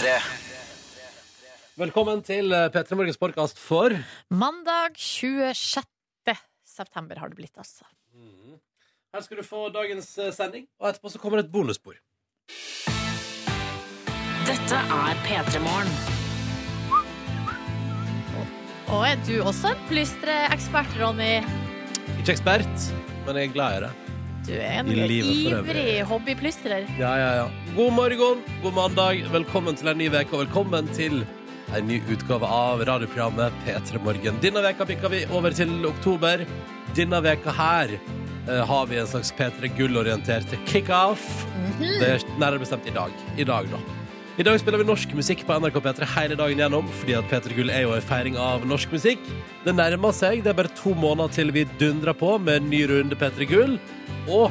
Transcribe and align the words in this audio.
P3. 0.00 0.12
Velkommen 1.76 2.22
til 2.24 2.54
eh, 2.56 2.70
P3 2.72 2.96
Morgens 2.96 3.18
podkast 3.20 3.58
for 3.60 3.92
Mandag 4.32 4.96
26. 4.96 5.84
september 6.64 7.20
har 7.20 7.28
det 7.28 7.36
blitt, 7.36 7.52
altså. 7.60 7.84
Her 9.12 9.26
skal 9.26 9.42
du 9.42 9.44
få 9.44 9.66
dagens 9.74 10.08
eh, 10.16 10.32
sending, 10.32 10.64
og 10.80 10.88
etterpå 10.88 11.12
så 11.12 11.20
kommer 11.20 11.40
det 11.42 11.50
et 11.50 11.52
bonusspor. 11.52 12.00
Dette 14.48 14.80
er 14.80 15.20
P3 15.26 15.60
Morgen. 15.68 15.92
Og 18.88 19.04
er 19.04 19.20
du 19.28 19.34
også 19.42 19.74
en 19.74 19.88
plystreekspert, 19.92 20.96
Ronny? 20.96 21.34
Ikke 22.16 22.38
ekspert, 22.38 22.88
men 23.26 23.36
jeg 23.36 23.50
er 23.50 23.58
glad 23.58 23.76
i 23.76 23.84
det. 23.84 24.09
Du 24.50 24.56
er 24.58 24.80
en 24.80 24.88
I 24.90 24.96
livet 25.06 25.36
for 25.44 25.58
øvrig. 25.60 25.74
ivrig 25.76 26.06
hobbyplystrer. 26.10 26.86
Ja, 26.98 27.12
ja, 27.20 27.28
ja. 27.38 27.44
God 27.76 27.92
morgen, 27.94 28.40
god 28.64 28.74
mandag. 28.74 29.20
Velkommen 29.30 29.76
til 29.78 29.92
en 29.92 30.00
ny 30.00 30.08
uke, 30.10 30.32
og 30.34 30.40
velkommen 30.42 30.88
til 30.96 31.20
en 31.76 31.86
ny 31.86 32.00
utgave 32.10 32.48
av 32.50 32.82
radioprogrammet 32.88 33.54
P3 33.62 34.00
Morgen. 34.02 34.40
Denne 34.42 34.64
veka 34.64 34.88
pikker 34.90 35.12
vi 35.12 35.20
over 35.30 35.54
til 35.54 35.70
oktober. 35.86 36.42
Denne 36.98 37.22
veka 37.22 37.54
her 37.54 37.94
eh, 37.94 38.64
har 38.66 38.90
vi 38.90 38.98
en 38.98 39.06
slags 39.06 39.30
P3 39.38 39.70
Gull-orienterte 39.78 40.58
kickoff. 40.66 41.28
Det 41.78 42.16
er 42.16 42.26
nærmere 42.40 42.64
bestemt 42.64 42.90
i 42.90 42.96
dag. 42.98 43.14
I 43.38 43.46
dag, 43.46 43.70
da. 43.70 43.99
I 44.40 44.44
dag 44.46 44.56
spiller 44.56 44.80
vi 44.80 44.86
norsk 44.88 45.10
musikk 45.12 45.42
på 45.44 45.52
NRK 45.60 45.74
P3 45.84 46.06
hele 46.14 46.36
dagen 46.38 46.60
gjennom, 46.62 46.86
fordi 46.96 47.12
at 47.18 47.26
P3 47.28 47.52
Gull 47.58 47.70
er 47.74 47.82
jo 47.84 47.90
en 47.92 48.04
feiring 48.08 48.38
av 48.40 48.62
norsk 48.64 48.88
musikk. 48.94 49.26
Det 49.66 49.74
nærmer 49.76 50.14
seg. 50.16 50.40
Det 50.46 50.54
er 50.54 50.56
bare 50.56 50.70
to 50.78 50.94
måneder 50.96 51.34
til 51.34 51.52
vi 51.52 51.66
dundrer 51.80 52.16
på 52.16 52.38
med 52.40 52.62
en 52.62 52.70
ny 52.72 52.80
runde 52.88 53.18
P3 53.20 53.48
Gull. 53.50 53.74
Og 54.32 54.48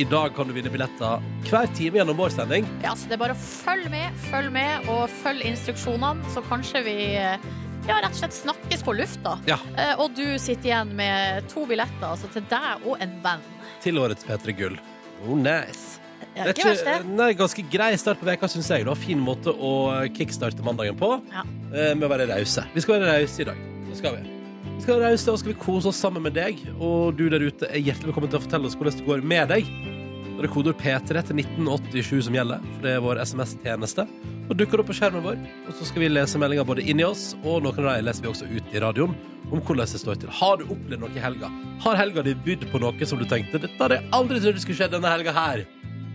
i 0.00 0.06
dag 0.08 0.32
kan 0.36 0.48
du 0.48 0.54
vinne 0.56 0.72
billetter 0.72 1.20
hver 1.50 1.68
time 1.76 2.00
gjennom 2.00 2.16
vår 2.16 2.32
sending. 2.32 2.64
Ja, 2.80 2.94
så 2.96 3.10
det 3.10 3.18
er 3.18 3.22
bare 3.26 3.36
å 3.36 3.42
følge 3.42 3.92
med, 3.92 4.16
følg 4.30 4.48
med, 4.56 4.88
og 4.94 5.12
følg 5.20 5.44
instruksjonene, 5.50 6.32
så 6.32 6.40
kanskje 6.48 6.84
vi 6.88 6.96
ja, 7.20 7.44
rett 7.92 8.08
og 8.14 8.18
slett 8.22 8.38
snakkes 8.40 8.86
på 8.88 8.96
lufta. 8.96 9.36
Ja. 9.52 9.60
Eh, 9.76 9.92
Og 10.00 10.16
du 10.16 10.24
sitter 10.40 10.72
igjen 10.72 10.96
med 10.96 11.44
to 11.52 11.68
billetter, 11.68 12.08
altså 12.08 12.32
til 12.32 12.48
deg 12.48 12.88
og 12.88 13.04
en 13.04 13.12
venn. 13.20 13.44
til 13.84 14.00
årets 14.00 14.24
P3 14.24 14.56
Gull. 14.56 14.80
Oh, 15.26 15.36
nice. 15.36 15.95
Ja, 16.36 16.44
ikke 16.52 16.66
verst, 16.68 16.86
er 16.86 17.02
det. 17.02 17.14
nei, 17.16 17.30
ganske 17.38 17.64
grei 17.72 17.90
start 17.96 18.20
på 18.20 18.26
veka, 18.28 18.48
syns 18.52 18.68
jeg. 18.70 18.84
Da. 18.84 18.94
Fin 18.94 19.20
måte 19.24 19.52
å 19.54 19.70
kickstarte 20.16 20.62
mandagen 20.66 20.96
på 21.00 21.10
Ja. 21.32 21.42
eh, 21.72 21.94
med 21.94 22.04
å 22.08 22.12
være 22.12 22.28
rause. 22.28 22.64
Vi 22.74 22.80
skal 22.84 23.00
være 23.00 23.20
rause 23.22 23.40
i 23.40 23.44
dag. 23.44 23.56
Det 23.90 23.96
skal 23.96 24.16
vi. 24.16 24.30
Vi 24.76 24.82
skal 24.82 24.98
være 25.00 25.10
rause, 25.12 25.28
og 25.32 25.38
skal 25.40 25.52
vi 25.54 25.58
kose 25.58 25.88
oss 25.88 25.96
sammen 25.96 26.22
med 26.22 26.34
deg. 26.34 26.58
Og 26.78 27.16
du 27.16 27.28
der 27.30 27.40
ute 27.40 27.64
er 27.70 27.80
hjertelig 27.80 28.12
velkommen 28.12 28.28
til 28.30 28.38
å 28.40 28.44
fortelle 28.44 28.66
oss 28.68 28.76
hvordan 28.76 28.96
det 28.98 29.06
går 29.06 29.22
med 29.24 29.48
deg. 29.48 29.64
Da 30.36 30.42
er 30.42 30.44
det 30.44 30.50
kodeord 30.52 30.76
P3 30.76 31.22
til 31.24 31.36
1987 31.40 32.22
som 32.26 32.34
gjelder, 32.36 32.60
for 32.74 32.82
det 32.84 32.90
er 32.92 33.00
vår 33.00 33.16
SMS-tjeneste. 33.24 34.04
Og 34.50 34.56
dukker 34.60 34.78
opp 34.82 34.86
på 34.90 34.94
skjermen 34.94 35.24
vår, 35.24 35.38
og 35.66 35.72
så 35.74 35.86
skal 35.88 36.02
vi 36.04 36.08
lese 36.12 36.36
meldinger 36.38 36.66
både 36.68 36.84
inni 36.86 37.02
oss, 37.02 37.34
og 37.42 37.62
noen 37.64 37.78
av 37.80 37.96
dem 37.96 38.04
leser 38.04 38.22
vi 38.22 38.28
også 38.28 38.46
ut 38.52 38.74
i 38.76 38.78
radioen 38.84 39.16
om 39.50 39.60
hvordan 39.62 39.86
det 39.88 39.98
står 40.02 40.20
til. 40.20 40.28
Har 40.28 40.58
du 40.60 40.64
opplevd 40.66 41.00
noe 41.00 41.10
i 41.16 41.22
helga? 41.24 41.48
Har 41.80 41.96
helga 41.96 42.22
di 42.22 42.34
bydd 42.34 42.68
på 42.70 42.78
noe 42.82 43.06
som 43.08 43.18
du 43.18 43.24
tenkte 43.24 43.58
dette 43.62 43.78
hadde 43.80 43.96
jeg 43.98 44.10
aldri 44.12 44.38
trodd 44.44 44.60
skulle 44.60 44.76
skje 44.76 44.90
denne 44.92 45.08
helga 45.10 45.32
her? 45.32 45.64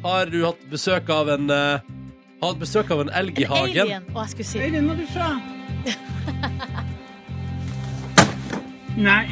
Har 0.04 0.26
du 0.32 0.44
hatt 0.46 0.62
besøk 0.72 1.10
av 1.14 1.30
en 1.30 1.50
uh, 1.54 1.80
Hatt 2.42 2.58
besøk 2.62 2.90
av 2.92 3.02
en 3.04 3.10
elg 3.14 3.40
i 3.40 3.44
En 3.46 3.50
hagen? 3.54 3.82
alien. 3.86 4.04
Og 4.16 4.22
jeg 4.24 4.30
skulle 4.34 4.50
si 4.50 4.60
Øyvind 4.64 4.86
må 4.88 4.94
noe 4.96 5.02
du 5.02 5.08
sa? 5.14 5.28
Nei. 9.08 9.28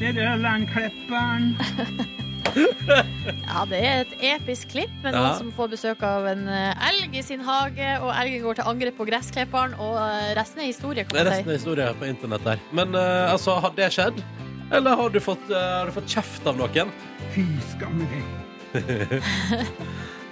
Det 0.00 0.08
er 0.18 0.36
landklipperen 0.42 1.44
Ja, 3.46 3.60
det 3.70 3.78
er 3.86 3.94
et 4.02 4.12
episk 4.34 4.64
klipp 4.74 4.94
med 5.04 5.12
Ja. 5.14 5.18
noen 5.20 5.36
som 5.38 5.48
får 5.56 5.68
besøk 5.76 6.00
av 6.04 6.26
en 6.32 6.42
eh, 6.50 6.86
elg 6.88 7.10
i 7.16 7.22
sin 7.24 7.40
hage, 7.46 7.88
og 8.02 8.10
elgen 8.12 8.42
går 8.44 8.54
til 8.58 8.66
angrep 8.68 8.96
på 8.98 9.06
gressklipperen, 9.08 9.72
og 9.80 9.94
eh, 10.02 10.32
resten 10.36 10.60
er 10.60 10.66
historie, 10.68 11.04
kan 11.06 11.14
man 11.16 11.26
Resten 11.30 11.46
si. 11.46 11.50
er 11.54 11.58
historie 11.60 11.86
på 12.00 12.04
internett 12.10 12.44
der. 12.44 12.58
Men 12.76 12.88
eh, 12.98 13.32
altså, 13.32 13.50
har 13.62 13.72
det 13.78 13.88
skjedd? 13.94 14.16
Eller 14.72 14.92
har 15.00 15.08
du 15.14 15.20
fått, 15.24 15.46
eh, 15.48 15.56
har 15.78 15.86
du 15.88 15.92
fått 15.96 16.10
kjeft 16.12 16.44
av 16.50 16.54
noen? 16.60 16.88
Fy 17.32 17.46
skamme 17.74 18.08
deg. 18.12 18.24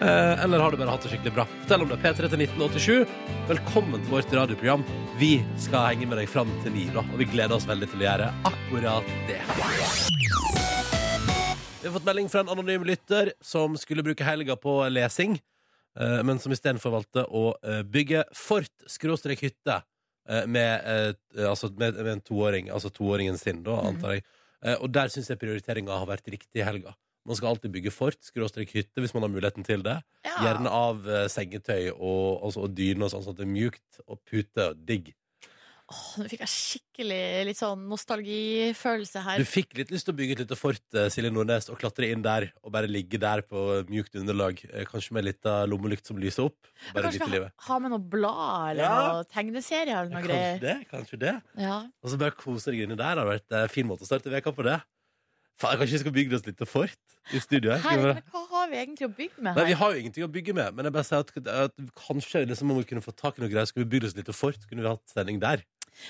Eh, 0.01 0.45
eller 0.45 0.59
har 0.59 0.73
du 0.73 0.79
bare 0.81 0.89
hatt 0.89 1.03
det 1.05 1.11
skikkelig 1.13 1.35
bra? 1.37 1.45
Fortell 1.61 1.83
om 1.85 1.91
det. 1.91 1.99
P3 2.01 2.29
til 2.33 2.43
1987. 2.47 3.11
Velkommen 3.51 4.01
til 4.01 4.15
vårt 4.15 4.31
radioprogram. 4.33 4.81
Vi 5.21 5.43
skal 5.61 5.91
henge 5.91 6.09
med 6.09 6.17
deg 6.17 6.31
fram 6.33 6.49
til 6.63 6.73
ni, 6.73 6.87
da, 6.89 7.03
og 7.05 7.21
vi 7.21 7.27
gleder 7.29 7.53
oss 7.53 7.67
veldig 7.69 7.91
til 7.91 8.01
å 8.01 8.07
gjøre 8.07 8.31
akkurat 8.49 9.13
det. 9.29 9.37
Vi 11.83 11.85
har 11.85 11.95
fått 11.99 12.09
melding 12.09 12.33
fra 12.33 12.47
en 12.47 12.55
anonym 12.57 12.89
lytter 12.89 13.35
som 13.45 13.77
skulle 13.77 14.07
bruke 14.09 14.25
helga 14.25 14.57
på 14.57 14.79
lesing, 14.89 15.37
eh, 16.01 16.19
men 16.25 16.41
som 16.41 16.57
istedenfor 16.57 16.97
valgte 16.97 17.29
å 17.29 17.51
eh, 17.61 17.85
bygge 17.85 18.25
fort 18.33 18.89
skråstrek 18.89 19.45
hytte 19.51 19.83
med, 20.49 21.17
altså 21.43 21.69
med, 21.75 21.97
med 22.01 22.13
en 22.15 22.21
toåring, 22.25 22.73
altså 22.73 22.89
toåringen 22.95 23.37
sin, 23.37 23.65
da, 23.67 23.83
antar 23.85 24.17
jeg. 24.17 24.25
Eh, 24.65 24.77
Og 24.81 24.91
der 24.93 25.09
syns 25.13 25.31
jeg 25.31 25.39
prioriteringa 25.41 25.97
har 25.99 26.07
vært 26.11 26.29
riktig 26.29 26.61
i 26.61 26.67
helga. 26.67 26.95
Man 27.27 27.37
skal 27.37 27.51
alltid 27.53 27.73
bygge 27.75 27.93
fort, 27.93 28.17
skråstrek 28.25 28.71
hytte, 28.73 29.01
hvis 29.03 29.13
man 29.15 29.23
har 29.27 29.33
muligheten 29.33 29.65
til 29.65 29.83
det. 29.85 29.99
Ja. 30.25 30.37
Gjerne 30.41 30.71
av 30.73 31.07
eh, 31.09 31.27
sengetøy 31.29 31.91
og, 31.93 32.41
altså, 32.47 32.65
og 32.65 32.75
dyne 32.77 33.05
og 33.05 33.13
sånn, 33.13 33.25
sånn 33.27 33.37
at 33.37 33.43
det 33.43 33.47
er 33.49 33.53
mjukt 33.55 34.01
og 34.07 34.21
pute 34.25 34.71
og 34.73 34.87
digg. 34.89 35.13
Åh, 35.91 36.03
Nå 36.21 36.27
fikk 36.31 36.43
jeg 36.45 36.51
skikkelig 36.53 37.23
litt 37.49 37.59
sånn 37.59 37.81
nostalgifølelse 37.91 39.23
her. 39.25 39.41
Du 39.43 39.49
fikk 39.49 39.73
litt 39.79 39.91
lyst 39.91 40.07
til 40.07 40.15
å 40.15 40.19
bygge 40.21 40.37
et 40.37 40.43
lite 40.45 40.59
fort, 40.59 40.83
eh, 40.95 41.09
Silje 41.11 41.33
Nordnes, 41.35 41.67
og 41.73 41.81
klatre 41.81 42.07
inn 42.15 42.23
der 42.23 42.47
og 42.63 42.71
bare 42.77 42.87
ligge 42.87 43.19
der 43.19 43.43
på 43.43 43.83
mjukt 43.91 44.15
underlag. 44.21 44.63
eh, 44.73 44.85
Kanskje 44.87 45.13
med 45.13 45.25
litt 45.27 45.45
av 45.47 45.67
lommelykt 45.69 46.07
som 46.07 46.17
lyser 46.17 46.45
opp. 46.47 46.57
Bare 46.95 47.09
Kanskje 47.09 47.21
nyte 47.27 47.31
livet. 47.35 47.53
ha, 47.67 47.79
med 47.81 47.91
noe 47.91 47.99
blad 47.99 48.71
eller 48.71 48.83
Ja. 48.85 49.13
noe 49.15 49.25
tegneserie 49.25 49.91
eller 49.91 50.11
noe 50.11 50.23
Kanskje 50.23 50.29
greier. 50.31 50.61
det, 50.61 50.89
kanskje 50.91 51.19
det. 51.19 51.43
Ja. 51.59 51.81
Og 52.05 52.11
så 52.11 52.19
bare 52.19 52.31
kose 52.39 52.71
deg 52.71 52.81
inni 52.87 52.97
der. 52.97 53.15
Det 53.17 53.25
har 53.25 53.39
vært 53.39 53.51
en 53.63 53.69
fin 53.69 53.87
måte 53.87 54.03
å 54.03 54.07
starte 54.07 54.31
veka 54.31 54.55
på 54.55 54.63
det. 54.63 54.81
Faen, 55.59 55.77
Kanskje 55.77 55.93
vi 55.93 55.99
skal 55.99 56.13
bygge 56.13 56.35
oss 56.39 56.47
litt 56.47 56.57
fort 56.69 56.97
i 57.35 57.39
studio 57.39 57.73
her? 57.73 57.81
Skal 57.81 57.91
vi 57.91 57.97
Her, 57.97 58.15
bare- 58.15 58.15
men 58.15 58.23
hva 58.33 58.49
har 58.49 58.69
vi 58.71 58.77
egentlig 58.77 59.07
å 59.11 59.15
bygge 59.17 59.43
med 59.43 59.57
Nei, 59.57 59.65
Vi 59.67 59.73
har 59.75 59.93
jo 59.93 59.99
ingenting 60.01 60.25
å 60.25 60.33
bygge 60.33 60.55
med, 60.55 60.75
men 60.75 60.85
jeg 60.87 60.93
bare 60.93 61.05
sier 61.05 61.19
at, 61.19 61.47
at 61.49 61.77
kanskje 61.95 62.47
liksom, 62.49 62.71
om 62.71 62.79
vi 62.79 62.85
kunne 62.85 63.03
få 63.03 63.13
tak 63.15 63.37
i 63.39 63.43
noe 63.43 63.51
greier, 63.51 63.67
skulle 63.67 63.85
vi 63.85 63.99
bygd 63.99 64.05
oss 64.07 64.17
litt 64.17 64.27
fort, 64.35 64.55
så 64.55 64.69
kunne 64.71 64.81
vi 64.83 64.89
hatt 64.89 65.05
sending 65.11 65.39
der. 65.41 65.63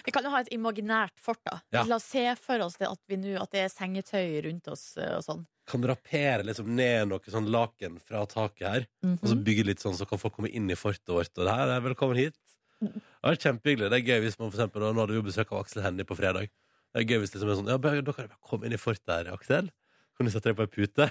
Vi 0.06 0.12
kan 0.12 0.22
jo 0.24 0.30
ha 0.30 0.40
et 0.40 0.48
imaginært 0.52 1.16
fort, 1.20 1.40
da. 1.44 1.60
Ja. 1.72 1.84
La 1.84 1.96
oss 1.96 2.04
se 2.04 2.24
for 2.36 2.58
oss 2.60 2.76
det 2.76 2.88
at, 2.88 2.98
vi 3.08 3.16
nå- 3.16 3.40
at 3.42 3.50
det 3.50 3.60
er 3.64 3.68
sengetøy 3.72 4.42
rundt 4.46 4.68
oss 4.68 4.96
eh, 4.96 5.16
og 5.16 5.22
sånn. 5.24 5.46
Kan 5.70 5.82
drapere 5.82 6.42
liksom 6.44 6.66
ned 6.74 7.08
noe 7.08 7.20
sånn 7.30 7.46
laken 7.50 8.00
fra 8.02 8.24
taket 8.26 8.66
her, 8.68 8.86
og 9.04 9.18
så 9.22 9.34
Mhm. 9.36 9.44
bygge 9.44 9.64
litt 9.66 9.78
sånn, 9.78 9.94
så 9.96 10.06
kan 10.08 10.18
folk 10.18 10.34
komme 10.36 10.50
inn 10.50 10.70
i 10.70 10.74
fortet 10.74 11.06
vårt. 11.06 11.30
Og 11.38 11.44
det 11.46 11.54
her 11.54 11.68
er 11.76 11.80
velkommen 11.80 12.16
hit. 12.16 12.34
Det 12.80 12.90
er 13.22 13.36
kjempehyggelig. 13.36 13.90
Det 13.90 13.98
er 14.00 14.08
gøy 14.08 14.20
hvis 14.24 14.38
man 14.38 14.50
for 14.50 14.58
eksempel, 14.58 14.80
Nå 14.94 15.00
hadde 15.00 15.12
vi 15.14 15.20
jo 15.20 15.22
besøk 15.28 15.52
av 15.52 15.64
Aksel 15.64 15.82
Hennie 15.82 16.04
på 16.04 16.16
fredag. 16.16 16.48
Det 16.94 17.02
er 17.02 17.04
gøy 17.04 17.20
hvis 17.20 17.30
det 17.30 17.40
liksom 17.42 17.50
er 17.52 17.58
sånn 17.62 17.68
Ja, 17.68 17.76
da 17.76 17.88
kan 17.90 17.96
jeg 17.96 18.04
bare 18.04 18.28
komme 18.48 18.64
inn 18.66 18.72
i 18.72 18.76
fortet 18.80 19.06
her, 19.06 19.32
Aksel. 19.32 19.70
Kan 20.20 20.28
du 20.28 20.32
sette 20.34 20.50
deg 20.50 20.56
på 20.58 20.64
ei 20.66 20.68
pute? 20.68 21.04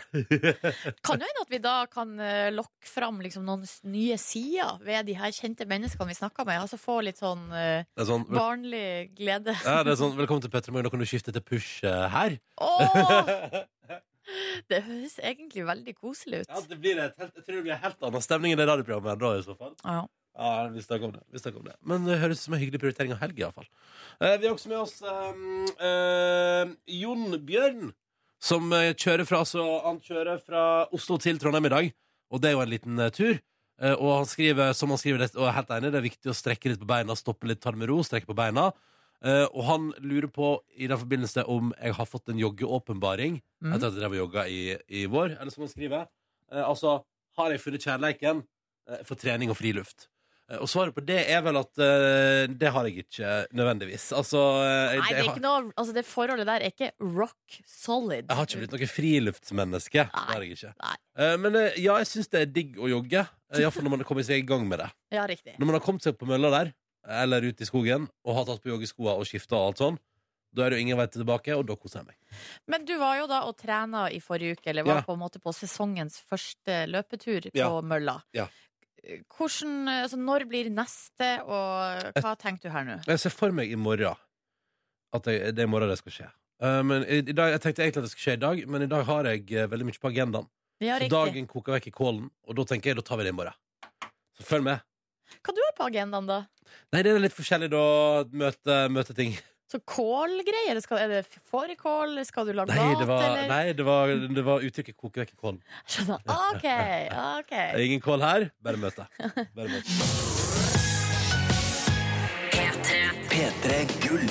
Kan 1.07 1.17
jo 1.17 1.25
hende 1.25 1.41
at 1.41 1.49
vi 1.49 1.57
da 1.63 1.71
kan 1.89 2.11
eh, 2.21 2.51
lokke 2.53 2.85
fram 2.85 3.17
liksom, 3.25 3.41
noen 3.47 3.63
nye 3.89 4.19
sider 4.21 4.75
ved 4.85 5.07
de 5.07 5.15
her 5.17 5.33
kjente 5.33 5.65
menneskene 5.65 6.11
vi 6.11 6.17
snakker 6.19 6.45
med. 6.45 6.59
Altså 6.61 6.77
få 6.77 6.99
litt 7.07 7.17
sånn 7.17 7.47
eh, 7.57 7.87
sånn, 8.05 8.27
barnlig 8.29 9.09
glede. 9.17 9.55
ja, 9.65 9.79
det 9.81 9.95
er 9.95 9.97
sånn 9.97 10.13
Velkommen 10.13 10.43
til 10.45 10.53
Petter 10.53 10.69
Morgen, 10.75 10.85
nå 10.85 10.93
kan 10.93 11.01
du 11.01 11.07
skifte 11.09 11.33
til 11.33 11.41
push 11.41 11.81
eh, 11.89 12.05
her. 12.13 12.37
Åh! 12.61 13.57
Det 14.69 14.83
høres 14.85 15.15
egentlig 15.25 15.63
veldig 15.65 15.93
koselig 15.97 16.43
ut. 16.43 16.51
Ja, 16.51 16.59
det 16.69 16.75
blir 16.77 16.99
et 17.01 17.15
helt, 17.17 17.31
jeg 17.33 17.47
tror 17.47 17.55
det 17.55 17.63
blir 17.65 17.73
en 17.73 17.81
helt 17.81 18.03
annen 18.05 18.21
stemning 18.21 18.53
enn 18.53 18.59
det 18.61 18.67
radioprogrammet 18.69 19.17
da, 19.23 19.31
i 19.39 19.45
så 19.47 19.55
fall. 19.57 19.71
Ja. 19.81 20.03
Ja, 20.37 20.67
vi 20.69 20.83
snakker 20.85 21.09
om 21.09 21.15
det. 21.15 21.23
Vi 21.33 21.41
snakker 21.41 21.63
om 21.63 21.65
det. 21.65 21.73
Men 21.81 22.05
det 22.05 22.19
høres 22.21 22.43
ut 22.43 22.45
som 22.45 22.53
en 22.53 22.61
hyggelig 22.61 22.83
prioritering 22.83 23.15
av 23.15 23.23
helg, 23.23 23.41
iallfall. 23.41 23.65
Eh, 24.21 24.35
vi 24.37 24.45
har 24.45 24.53
også 24.53 24.69
med 24.69 24.83
oss 24.83 24.99
eh, 25.01 25.41
eh, 25.89 26.75
Jon 26.99 27.33
Bjørn, 27.49 27.89
som 28.39 28.71
eh, 28.73 28.93
kjører 28.95 29.27
fra, 29.27 29.43
så 29.45 29.63
han 29.85 29.99
kjører 30.03 30.39
fra 30.43 30.63
Oslo 30.95 31.17
til 31.21 31.39
Trondheim 31.41 31.67
i 31.69 31.73
dag. 31.73 31.89
Og 32.31 32.41
det 32.41 32.49
er 32.51 32.57
jo 32.57 32.61
en 32.63 32.71
liten 32.71 32.99
eh, 33.03 33.09
tur. 33.15 33.39
Eh, 33.81 33.93
og 33.95 34.13
han 34.21 34.27
skriver, 34.29 34.73
som 34.75 34.91
han 34.93 34.99
skriver, 35.01 35.19
det, 35.23 35.31
og 35.35 35.43
jeg 35.45 35.51
er 35.53 35.57
helt 35.59 35.73
enig, 35.77 35.91
det 35.91 35.99
er 36.01 36.07
viktig 36.09 36.31
å 36.31 36.35
strekke 36.37 36.71
litt 36.73 36.81
på 36.81 36.87
beina, 36.89 37.15
stoppe 37.19 37.47
litt, 37.49 37.61
ta 37.63 37.71
det 37.75 37.79
med 37.81 37.89
ro, 37.91 37.99
strekke 38.03 38.29
på 38.29 38.35
beina. 38.37 38.69
Eh, 39.23 39.45
og 39.51 39.63
han 39.67 39.89
lurer 39.99 40.29
på 40.31 40.53
i 40.79 40.87
den 40.87 40.99
forbindelse 41.01 41.43
om 41.51 41.73
jeg 41.75 41.95
har 41.97 42.07
fått 42.07 42.29
en 42.31 42.39
joggeåpenbaring 42.39 43.41
Mhm. 43.61 43.73
etter 43.75 43.87
at 43.89 43.91
jeg 43.93 43.99
drev 43.99 44.13
og 44.15 44.21
jogga 44.21 44.45
i, 44.47 44.59
i 44.87 45.05
vår. 45.11 45.33
Eller 45.41 45.51
som 45.51 45.65
han 45.65 45.71
skriver, 45.73 46.05
eh, 46.51 46.63
altså 46.63 47.01
har 47.37 47.51
jeg 47.51 47.59
funnet 47.59 47.83
kjærleiken 47.83 48.43
eh, 48.87 49.01
for 49.03 49.15
trening 49.19 49.51
og 49.51 49.57
friluft? 49.59 50.07
Eh, 50.49 50.57
Og 50.57 50.67
svaret 50.71 50.95
på 50.95 51.03
det 51.05 51.19
er 51.29 51.41
vel 51.45 51.59
at 51.59 51.77
eh, 51.77 52.47
det 52.49 52.71
har 52.73 52.87
jeg 52.89 53.03
ikke 53.05 53.33
nødvendigvis. 53.53 54.07
Altså, 54.17 54.41
eh, 54.65 54.97
Nei, 54.97 55.09
det, 55.11 55.19
er 55.21 55.29
ikke 55.29 55.43
noe, 55.45 55.71
altså 55.77 55.93
det 55.93 56.05
forholdet 56.09 56.47
der 56.49 56.65
er 56.65 56.71
ikke 56.73 56.91
rock 56.99 57.59
solid. 57.69 58.25
jeg 58.29 58.35
har 58.39 58.47
ikke 58.49 58.63
blitt 58.63 58.73
noe 58.77 58.89
friluftsmenneske. 58.95 60.05
Det 60.09 60.25
har 60.33 60.41
jeg 60.45 60.57
ikke. 60.57 60.73
Nei. 60.83 60.95
Eh, 61.19 61.35
men 61.45 61.55
eh, 61.55 61.79
ja, 61.83 61.97
jeg 62.01 62.09
syns 62.13 62.29
det 62.33 62.41
er 62.41 62.51
digg 62.59 62.77
å 62.81 62.89
jogge. 62.89 63.25
Uh, 63.53 63.61
Iallfall 63.63 63.85
når 63.87 63.95
man 63.95 64.03
har 64.03 64.09
kommet 64.09 64.27
seg 64.27 64.43
i 64.43 64.45
gang 64.45 64.67
med 64.69 64.79
det. 64.83 64.89
Ja, 65.15 65.23
riktig. 65.29 65.55
Når 65.57 65.65
man 65.71 65.77
har 65.79 65.85
kommet 65.85 66.05
seg 66.05 66.17
på 66.19 66.27
mølla 66.29 66.51
der, 66.53 66.73
eller 67.23 67.45
ut 67.49 67.61
i 67.61 67.65
skogen, 67.65 68.05
og 68.25 68.35
har 68.37 68.45
tatt 68.45 68.61
på 68.61 68.69
joggeskoa 68.73 69.15
og 69.17 69.25
skifta 69.25 69.57
og 69.57 69.71
alt 69.71 69.81
sånn, 69.81 69.97
da 70.53 70.65
er 70.65 70.73
det 70.73 70.79
jo 70.79 70.83
ingen 70.87 70.97
vei 70.97 71.05
tilbake, 71.13 71.53
og 71.57 71.65
da 71.69 71.75
koser 71.77 72.01
jeg 72.01 72.07
meg. 72.09 72.17
Men 72.69 72.85
du 72.85 72.95
var 72.97 73.19
jo 73.19 73.27
da 73.29 73.43
og 73.45 73.53
trena 73.57 74.07
i 74.13 74.17
forrige 74.21 74.57
uke, 74.57 74.69
eller 74.71 74.85
var 74.85 74.99
Ja. 75.01 75.05
på 75.05 75.13
en 75.13 75.21
måte 75.21 75.37
på 75.41 75.53
sesongens 75.53 76.17
første 76.25 76.85
løpetur 76.89 77.49
på 77.51 77.57
Ja. 77.57 77.69
mølla. 77.81 78.15
Ja. 78.33 78.47
Hvordan, 79.35 79.87
altså, 79.93 80.17
når 80.19 80.45
blir 80.49 80.69
neste, 80.73 81.29
og 81.45 82.19
hva 82.19 82.33
tenker 82.39 82.69
du 82.69 82.73
her 82.73 82.87
nå? 82.87 82.97
Jeg 83.07 83.21
ser 83.21 83.33
for 83.33 83.55
meg 83.55 83.71
i 83.71 83.79
morgen 83.79 84.17
at 85.15 85.25
jeg, 85.25 85.55
det 85.57 85.63
er 85.63 85.69
i 85.69 85.71
morgen 85.71 85.89
det 85.89 85.97
skal 86.01 86.15
skje. 86.15 86.27
Uh, 86.59 86.81
men 86.83 87.05
i, 87.07 87.21
i 87.23 87.33
dag, 87.33 87.53
Jeg 87.55 87.61
tenkte 87.63 87.85
egentlig 87.85 88.01
at 88.01 88.05
det 88.05 88.11
skulle 88.11 88.25
skje 88.27 88.35
i 88.35 88.43
dag, 88.43 88.61
men 88.67 88.83
i 88.83 88.89
dag 88.91 89.05
har 89.07 89.29
jeg 89.31 89.45
uh, 89.55 89.69
veldig 89.71 89.87
mye 89.87 90.01
på 90.01 90.11
agendaen. 90.11 90.49
Ja, 90.83 90.99
Så 90.99 91.09
dagen 91.11 91.47
koker 91.47 91.75
vekk 91.75 91.89
i 91.89 91.95
kålen, 91.95 92.29
og 92.47 92.55
da 92.59 92.65
tenker 92.67 92.91
jeg 92.91 92.99
da 92.99 93.05
tar 93.07 93.19
vi 93.19 93.27
det 93.27 93.33
i 93.33 93.37
morgen. 93.39 93.55
Så 94.37 94.45
følg 94.47 94.67
med. 94.67 94.83
Hva 95.39 95.55
du 95.55 95.61
har 95.63 95.73
på 95.77 95.87
agendaen, 95.87 96.27
da? 96.29 96.41
Nei, 96.93 97.01
det 97.05 97.13
er 97.13 97.23
litt 97.23 97.35
forskjellig 97.35 97.69
da. 97.73 97.83
Møte, 98.43 98.77
møte 98.93 99.15
ting. 99.17 99.33
Så 99.69 99.77
kålgreier? 99.85 100.79
Er 100.97 101.11
det 101.11 101.19
fårikål? 101.51 102.15
Skal 102.25 102.47
du 102.47 102.55
lage 102.57 102.73
Nei, 102.73 102.87
mat, 102.89 103.03
var, 103.07 103.25
eller? 103.27 103.47
nei, 103.51 103.73
det 103.77 103.85
var, 103.85 104.13
det 104.37 104.43
var 104.47 104.63
uttrykket 104.65 104.95
'koke 104.97 105.21
vekk 105.21 105.35
kålen'. 105.37 105.59
Skjønner. 105.85 106.23
OK. 106.25 106.65
ok 107.37 107.53
Det 107.75 107.77
er 107.77 107.85
ingen 107.85 108.01
kål 108.01 108.25
her, 108.25 108.47
bare 108.65 108.81
møte. 108.81 109.05
Bare 109.53 109.69
møte. 109.69 109.85
P3. 112.55 112.97
P3 113.29 113.77
Gull. 114.07 114.25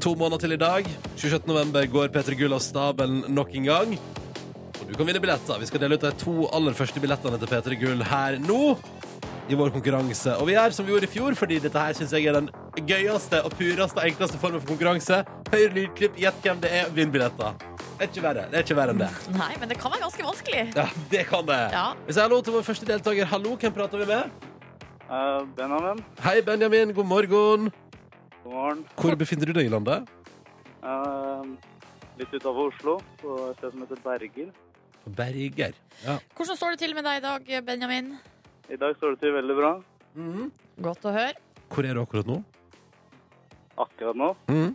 To 0.00 0.14
måneder 0.16 0.40
til 0.46 0.56
i 0.56 0.60
dag. 0.64 0.88
27. 1.20 1.44
november 1.52 1.84
går 1.86 2.08
P3 2.16 2.40
Gull 2.40 2.56
av 2.56 2.64
stabelen 2.64 3.26
nok 3.28 3.52
en 3.60 3.68
gang. 3.68 3.94
Og 4.80 4.88
du 4.88 4.96
kan 4.96 5.04
vinne 5.06 5.20
billetter. 5.20 5.60
Vi 5.60 5.68
skal 5.68 5.84
dele 5.84 6.00
ut 6.00 6.08
de 6.08 6.16
to 6.16 6.48
aller 6.48 6.72
første 6.80 6.96
billettene 7.04 7.36
til 7.38 7.52
P3 7.52 7.76
Gull 7.84 8.08
her 8.08 8.40
nå. 8.40 8.62
I 9.52 9.58
vår 9.58 9.68
konkurranse. 9.74 10.38
Og 10.40 10.48
vi 10.48 10.56
er 10.56 10.72
som 10.72 10.86
vi 10.88 10.94
gjorde 10.94 11.10
i 11.10 11.12
fjor, 11.12 11.36
fordi 11.36 11.60
dette 11.60 11.76
her 11.76 11.92
synes 11.98 12.12
jeg 12.16 12.24
er 12.30 12.40
den 12.40 12.48
gøyeste 12.80 13.42
og 13.44 13.52
pureste 13.58 14.00
og 14.00 14.06
enkleste 14.08 14.38
formen 14.40 14.62
for 14.62 14.72
konkurranse. 14.72 15.18
Høyre 15.52 15.72
lydklipp, 15.76 16.16
gjett 16.20 16.38
hvem 16.44 16.60
det 16.62 16.70
er, 16.72 16.88
vinn 16.96 17.12
billetter. 17.12 17.52
Det 17.98 18.06
er 18.06 18.08
ikke 18.08 18.22
verre. 18.24 18.46
Det 18.50 18.58
er 18.58 18.64
ikke 18.64 18.76
verre 18.78 18.94
enn 18.94 19.02
det. 19.02 19.10
Nei, 19.36 19.50
men 19.60 19.68
det 19.70 19.76
kan 19.82 19.92
være 19.92 20.02
ganske 20.06 20.24
vanskelig. 20.26 20.62
Ja, 20.78 20.86
det 21.12 21.26
kan 21.28 21.44
det. 21.46 21.58
Ja. 21.74 21.84
Vi 22.06 22.16
sier 22.16 22.24
hallo 22.26 22.40
til 22.42 22.56
vår 22.56 22.64
første 22.66 22.88
deltaker. 22.88 23.28
Hallo, 23.30 23.52
hvem 23.60 23.76
prater 23.76 24.02
vi 24.02 24.08
med? 24.08 24.48
Uh, 25.12 25.44
Benjamin, 25.58 26.00
Hei, 26.24 26.38
Benjamin. 26.40 26.94
God 26.96 27.06
morgen. 27.06 27.68
god 28.42 28.52
morgen. 28.52 28.84
Hvor 28.96 29.14
befinner 29.20 29.46
du 29.46 29.52
deg 29.58 29.68
i 29.68 29.72
landet? 29.72 30.08
Uh, 30.82 31.44
litt 32.18 32.32
utafor 32.32 32.72
Oslo, 32.72 32.96
på 33.20 33.36
et 33.50 33.60
sted 33.60 33.74
som 33.76 33.84
heter 33.84 34.00
Berger. 34.06 34.48
Berger. 35.18 35.76
Ja. 36.06 36.16
Hvordan 36.38 36.56
står 36.56 36.74
det 36.74 36.78
til 36.86 36.94
med 36.96 37.04
deg 37.04 37.20
i 37.20 37.24
dag, 37.26 37.52
Benjamin? 37.68 38.14
I 38.72 38.78
dag 38.80 38.96
står 38.96 39.14
det 39.14 39.20
til 39.26 39.36
veldig 39.36 39.58
bra. 39.60 39.72
Mhm. 40.16 40.48
Godt 40.82 41.04
å 41.04 41.12
høre. 41.12 41.36
Hvor 41.72 41.84
er 41.88 41.94
du 41.96 42.02
akkurat 42.02 42.26
nå? 42.28 42.40
Akkurat 43.80 44.18
nå. 44.18 44.32
Mm. 44.50 44.74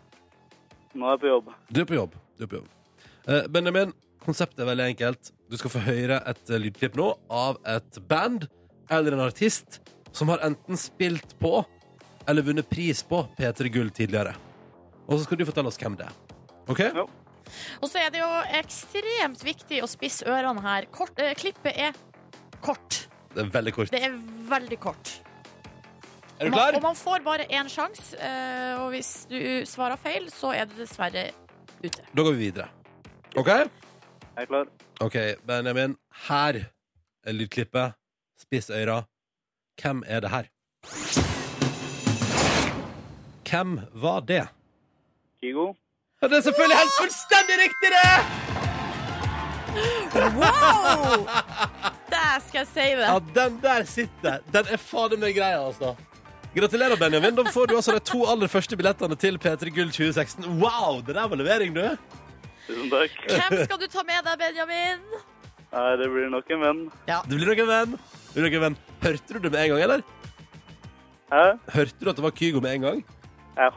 Nå 0.98 1.06
er 1.08 1.16
jeg 1.16 1.22
på 1.22 1.32
jobb. 1.32 1.54
Du 1.70 1.82
er 1.82 1.88
på 1.90 1.98
jobb. 1.98 2.18
Du 2.38 2.46
er 2.46 2.52
på 2.52 2.60
jobb. 2.62 2.70
Eh, 3.28 3.48
Benjamin, 3.54 3.94
konseptet 4.24 4.64
er 4.64 4.70
veldig 4.72 4.88
enkelt. 4.94 5.32
Du 5.52 5.58
skal 5.60 5.74
få 5.74 5.84
høre 5.86 6.22
et 6.30 6.50
eh, 6.50 6.62
lydklipp 6.64 6.98
nå 7.00 7.12
av 7.34 7.60
et 7.68 8.00
band 8.10 8.48
eller 8.90 9.18
en 9.18 9.26
artist 9.28 9.82
som 10.16 10.32
har 10.32 10.42
enten 10.48 10.80
spilt 10.80 11.36
på 11.42 11.60
eller 12.28 12.44
vunnet 12.44 12.68
pris 12.70 13.04
på 13.08 13.22
P3 13.38 13.70
Gull 13.72 13.92
tidligere. 13.96 14.34
Og 15.08 15.18
så 15.18 15.24
skal 15.28 15.40
du 15.40 15.46
fortelle 15.48 15.72
oss 15.72 15.80
hvem 15.80 15.96
det 16.00 16.08
er. 16.10 16.16
OK? 16.68 16.82
Jo. 16.96 17.06
Og 17.80 17.88
så 17.88 18.02
er 18.02 18.12
det 18.12 18.20
jo 18.20 18.32
ekstremt 18.58 19.44
viktig 19.46 19.80
å 19.84 19.88
spisse 19.88 20.28
ørene 20.28 20.64
her. 20.66 20.90
Kort, 20.92 21.16
eh, 21.24 21.36
klippet 21.38 21.78
er 21.78 21.96
kort. 22.64 23.06
Det 23.34 23.46
er 23.46 23.54
veldig 23.54 23.74
kort. 23.76 23.94
Det 23.94 24.04
er 24.04 24.18
veldig 24.50 24.80
kort. 24.82 25.14
Er 26.40 26.46
du 26.46 26.46
Og 26.46 26.52
man, 26.52 26.60
klar? 26.60 26.76
og 26.76 26.82
man 26.84 26.96
får 26.96 27.24
bare 27.26 27.46
én 27.50 27.70
sjanse, 27.70 28.18
eh, 28.22 28.80
og 28.82 28.90
hvis 28.94 29.26
du 29.30 29.40
svarer 29.66 29.96
feil, 29.98 30.28
så 30.32 30.52
er 30.54 30.66
det 30.70 30.78
dessverre 30.78 31.32
ute. 31.84 32.04
Da 32.14 32.22
går 32.24 32.32
vi 32.36 32.38
videre. 32.52 32.68
OK? 33.38 33.48
Jeg 33.48 33.70
er 34.38 34.46
klar. 34.46 34.68
OK, 35.02 35.16
Benjamin. 35.48 35.96
Her 36.28 36.60
er 37.26 37.34
lydklippet. 37.34 37.94
Spiss 38.42 38.70
øra. 38.70 39.02
Hvem 39.82 40.04
er 40.08 40.20
det 40.20 40.30
her? 40.30 40.44
Hvem 43.50 43.80
var 43.94 44.20
det? 44.20 44.48
Kigo. 45.42 45.74
Ja, 46.22 46.28
Det 46.28 46.38
er 46.38 46.42
selvfølgelig 46.42 46.78
helt 46.78 46.96
fullstendig 47.00 47.56
riktig, 47.66 47.90
det! 47.98 48.14
Wow! 50.16 51.26
Der 52.10 52.40
skal 52.48 52.58
jeg 52.60 52.68
si 52.68 52.80
det. 52.98 53.06
Ja, 53.06 53.20
den 53.36 53.60
der 53.62 53.84
sitter. 53.84 54.38
Den 54.54 54.66
er 54.74 54.78
fader 54.78 55.18
meg 55.22 55.36
grei, 55.38 55.52
altså. 55.54 55.96
Gratulerer, 56.56 56.98
Benjamin. 57.00 57.36
Da 57.38 57.44
får 57.52 57.68
du 57.68 57.76
altså 57.78 57.94
de 57.98 58.02
to 58.08 58.24
aller 58.26 58.50
første 58.50 58.78
billettene 58.80 59.18
til 59.20 59.38
P3 59.42 59.72
Gull 59.76 59.92
2016. 59.94 60.46
Wow, 60.62 61.02
det 61.06 61.16
der 61.18 61.28
var 61.30 61.40
levering, 61.40 61.76
du. 61.76 61.84
Tusen 62.68 62.90
takk. 62.92 63.18
Hvem 63.30 63.58
skal 63.66 63.82
du 63.82 63.88
ta 63.92 64.04
med 64.08 64.24
deg, 64.26 64.40
Benjamin? 64.42 65.04
Nei, 65.68 65.90
det 66.00 66.08
blir 66.14 66.30
nok 66.32 66.50
en 66.56 66.64
venn. 66.64 66.82
Det 67.08 67.36
blir 67.36 67.52
nok 67.52 67.62
en 67.66 67.70
venn. 67.74 67.98
Det 68.32 68.40
blir 68.40 68.48
nok 68.48 68.58
en 68.60 68.66
venn. 68.66 68.80
Hørte 69.04 69.36
du 69.36 69.40
det 69.44 69.52
med 69.52 69.60
en 69.66 69.74
gang, 69.74 69.84
eller? 69.86 70.06
Hæ? 71.32 71.44
Hørte 71.76 72.00
du 72.02 72.10
at 72.10 72.20
det 72.20 72.26
var 72.26 72.36
Kygo 72.40 72.64
med 72.64 72.78
en 72.78 72.88
gang? 72.88 73.04
Ja. 73.58 73.70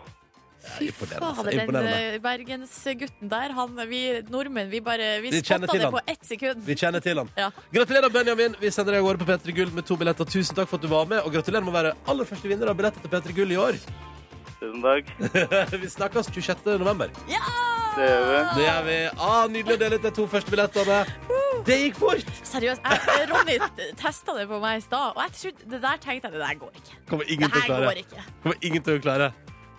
Fy 0.61 0.91
fader, 0.93 1.21
den 1.51 1.61
imponerende. 1.61 1.93
eh, 2.15 2.19
bergensgutten 2.25 3.31
der, 3.33 3.53
han, 3.57 3.77
vi 3.89 4.01
nordmenn, 4.29 4.69
vi 4.71 4.81
bare 4.85 5.21
Vi, 5.25 5.31
Vi 5.31 5.41
spotta 5.43 5.73
det 5.73 5.83
han. 5.87 5.93
på 5.93 6.01
ett 6.07 6.25
sekund. 6.29 6.63
Vi 6.67 6.75
kjenner 6.77 7.01
til 7.01 7.17
han. 7.23 7.31
Ja. 7.37 7.51
Gratulerer, 7.73 8.11
Benjamin. 8.13 8.57
Vi 8.61 8.71
sender 8.71 8.93
deg 8.93 9.01
av 9.01 9.09
gårde 9.09 9.25
på 9.25 9.31
P3 9.33 9.55
Gull 9.57 9.73
med 9.73 9.87
to 9.89 9.97
billetter. 9.97 10.25
Tusen 10.29 10.55
takk 10.57 10.69
for 10.69 10.77
at 10.77 10.83
du 10.85 10.89
var 10.93 11.07
med, 11.11 11.23
og 11.25 11.33
gratulerer 11.33 11.65
med 11.65 11.73
å 11.73 11.79
være 11.79 11.95
aller 12.13 12.29
første 12.29 12.49
vinner 12.49 12.69
av 12.69 12.77
billetter 12.77 13.01
til 13.01 13.11
P3 13.17 13.37
Gull 13.41 13.53
i 13.57 13.61
år. 13.61 13.81
Tusen 14.61 14.83
takk. 14.85 15.09
vi 15.81 15.89
snakkes 15.89 16.29
26. 16.35 16.67
november. 16.79 17.09
Det 17.97 18.07
gjør 18.07 18.27
vi. 18.29 18.41
Det 18.55 18.65
gjør 18.69 18.83
vi. 18.87 18.99
Ah, 19.19 19.47
nydelig 19.51 19.75
å 19.75 19.81
dele 19.81 19.97
ut 19.99 20.05
de 20.05 20.11
to 20.21 20.27
første 20.31 20.53
billettene. 20.53 21.01
Det 21.67 21.77
gikk 21.81 21.97
fort. 22.01 22.29
Seriøst. 22.47 22.85
Jeg, 22.87 23.25
Ronny 23.33 23.57
testa 23.99 24.37
det 24.37 24.47
på 24.49 24.61
meg 24.63 24.79
i 24.79 24.85
stad, 24.85 25.17
og 25.17 25.25
jeg 25.27 25.33
trodde, 25.41 25.67
det 25.75 25.81
der 25.83 25.99
tenkte 26.01 26.29
jeg 26.31 26.37
det 26.37 26.41
der 26.45 26.61
går 26.61 26.77
ikke. 26.79 27.01
Kommer 27.11 27.25
Det 27.27 27.41
her 27.41 27.51
til 27.51 27.61
å 27.61 27.67
klare. 27.67 27.89
går 27.91 28.03
ikke. 28.05 28.23
Kommer 28.45 28.57
ingen 28.71 28.83
til 28.87 28.97
å 29.01 29.03
klare. 29.05 29.31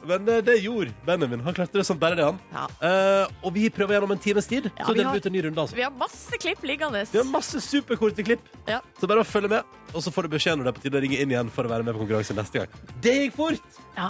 Men 0.07 0.27
eh, 0.29 0.39
det 0.41 0.55
gjorde 0.63 0.93
Benjamin. 1.05 1.41
Han 1.45 1.53
klarte 1.53 1.77
det 1.77 1.85
som 1.85 1.99
bare 2.01 2.15
det, 2.17 2.25
han. 2.25 2.39
Ja. 2.53 2.63
Eh, 2.89 3.27
og 3.45 3.53
vi 3.53 3.67
prøver 3.69 3.95
gjennom 3.97 4.11
en 4.15 4.21
times 4.23 4.47
tid. 4.49 4.69
Ja, 4.77 4.85
så 4.85 4.93
vi 4.93 4.99
deler 4.99 5.09
har- 5.09 5.13
vi 5.13 5.21
ut 5.21 5.25
en 5.29 5.33
ny 5.33 5.41
runde. 5.45 5.61
Altså. 5.61 5.75
Vi 5.75 5.83
har 5.85 5.91
masse 5.91 6.37
klipp 6.41 6.63
liggende. 6.63 7.05
Vi 7.11 7.17
har 7.21 7.25
masse 7.29 7.61
superkorte 7.61 8.23
klipp. 8.25 8.41
Ja. 8.67 8.79
Så 8.99 9.07
bare 9.07 9.21
å 9.21 9.27
følge 9.27 9.49
med. 9.49 9.63
Og 9.93 10.01
så 10.01 10.11
får 10.13 10.23
du 10.23 10.29
beskjed 10.37 10.57
når 10.57 10.63
det 10.63 10.73
er 10.73 10.79
på 10.79 10.83
tide 10.87 10.97
å 10.97 11.01
ringe 11.05 11.19
inn 11.21 11.31
igjen 11.35 11.49
for 11.51 11.63
å 11.63 11.69
være 11.69 11.83
med 11.85 11.93
på 11.95 12.01
konkurranse 12.05 12.33
neste 12.37 12.63
gang. 12.63 12.67
Det 13.01 13.13
gikk 13.19 13.33
fort! 13.37 13.79
Ja. 13.97 14.09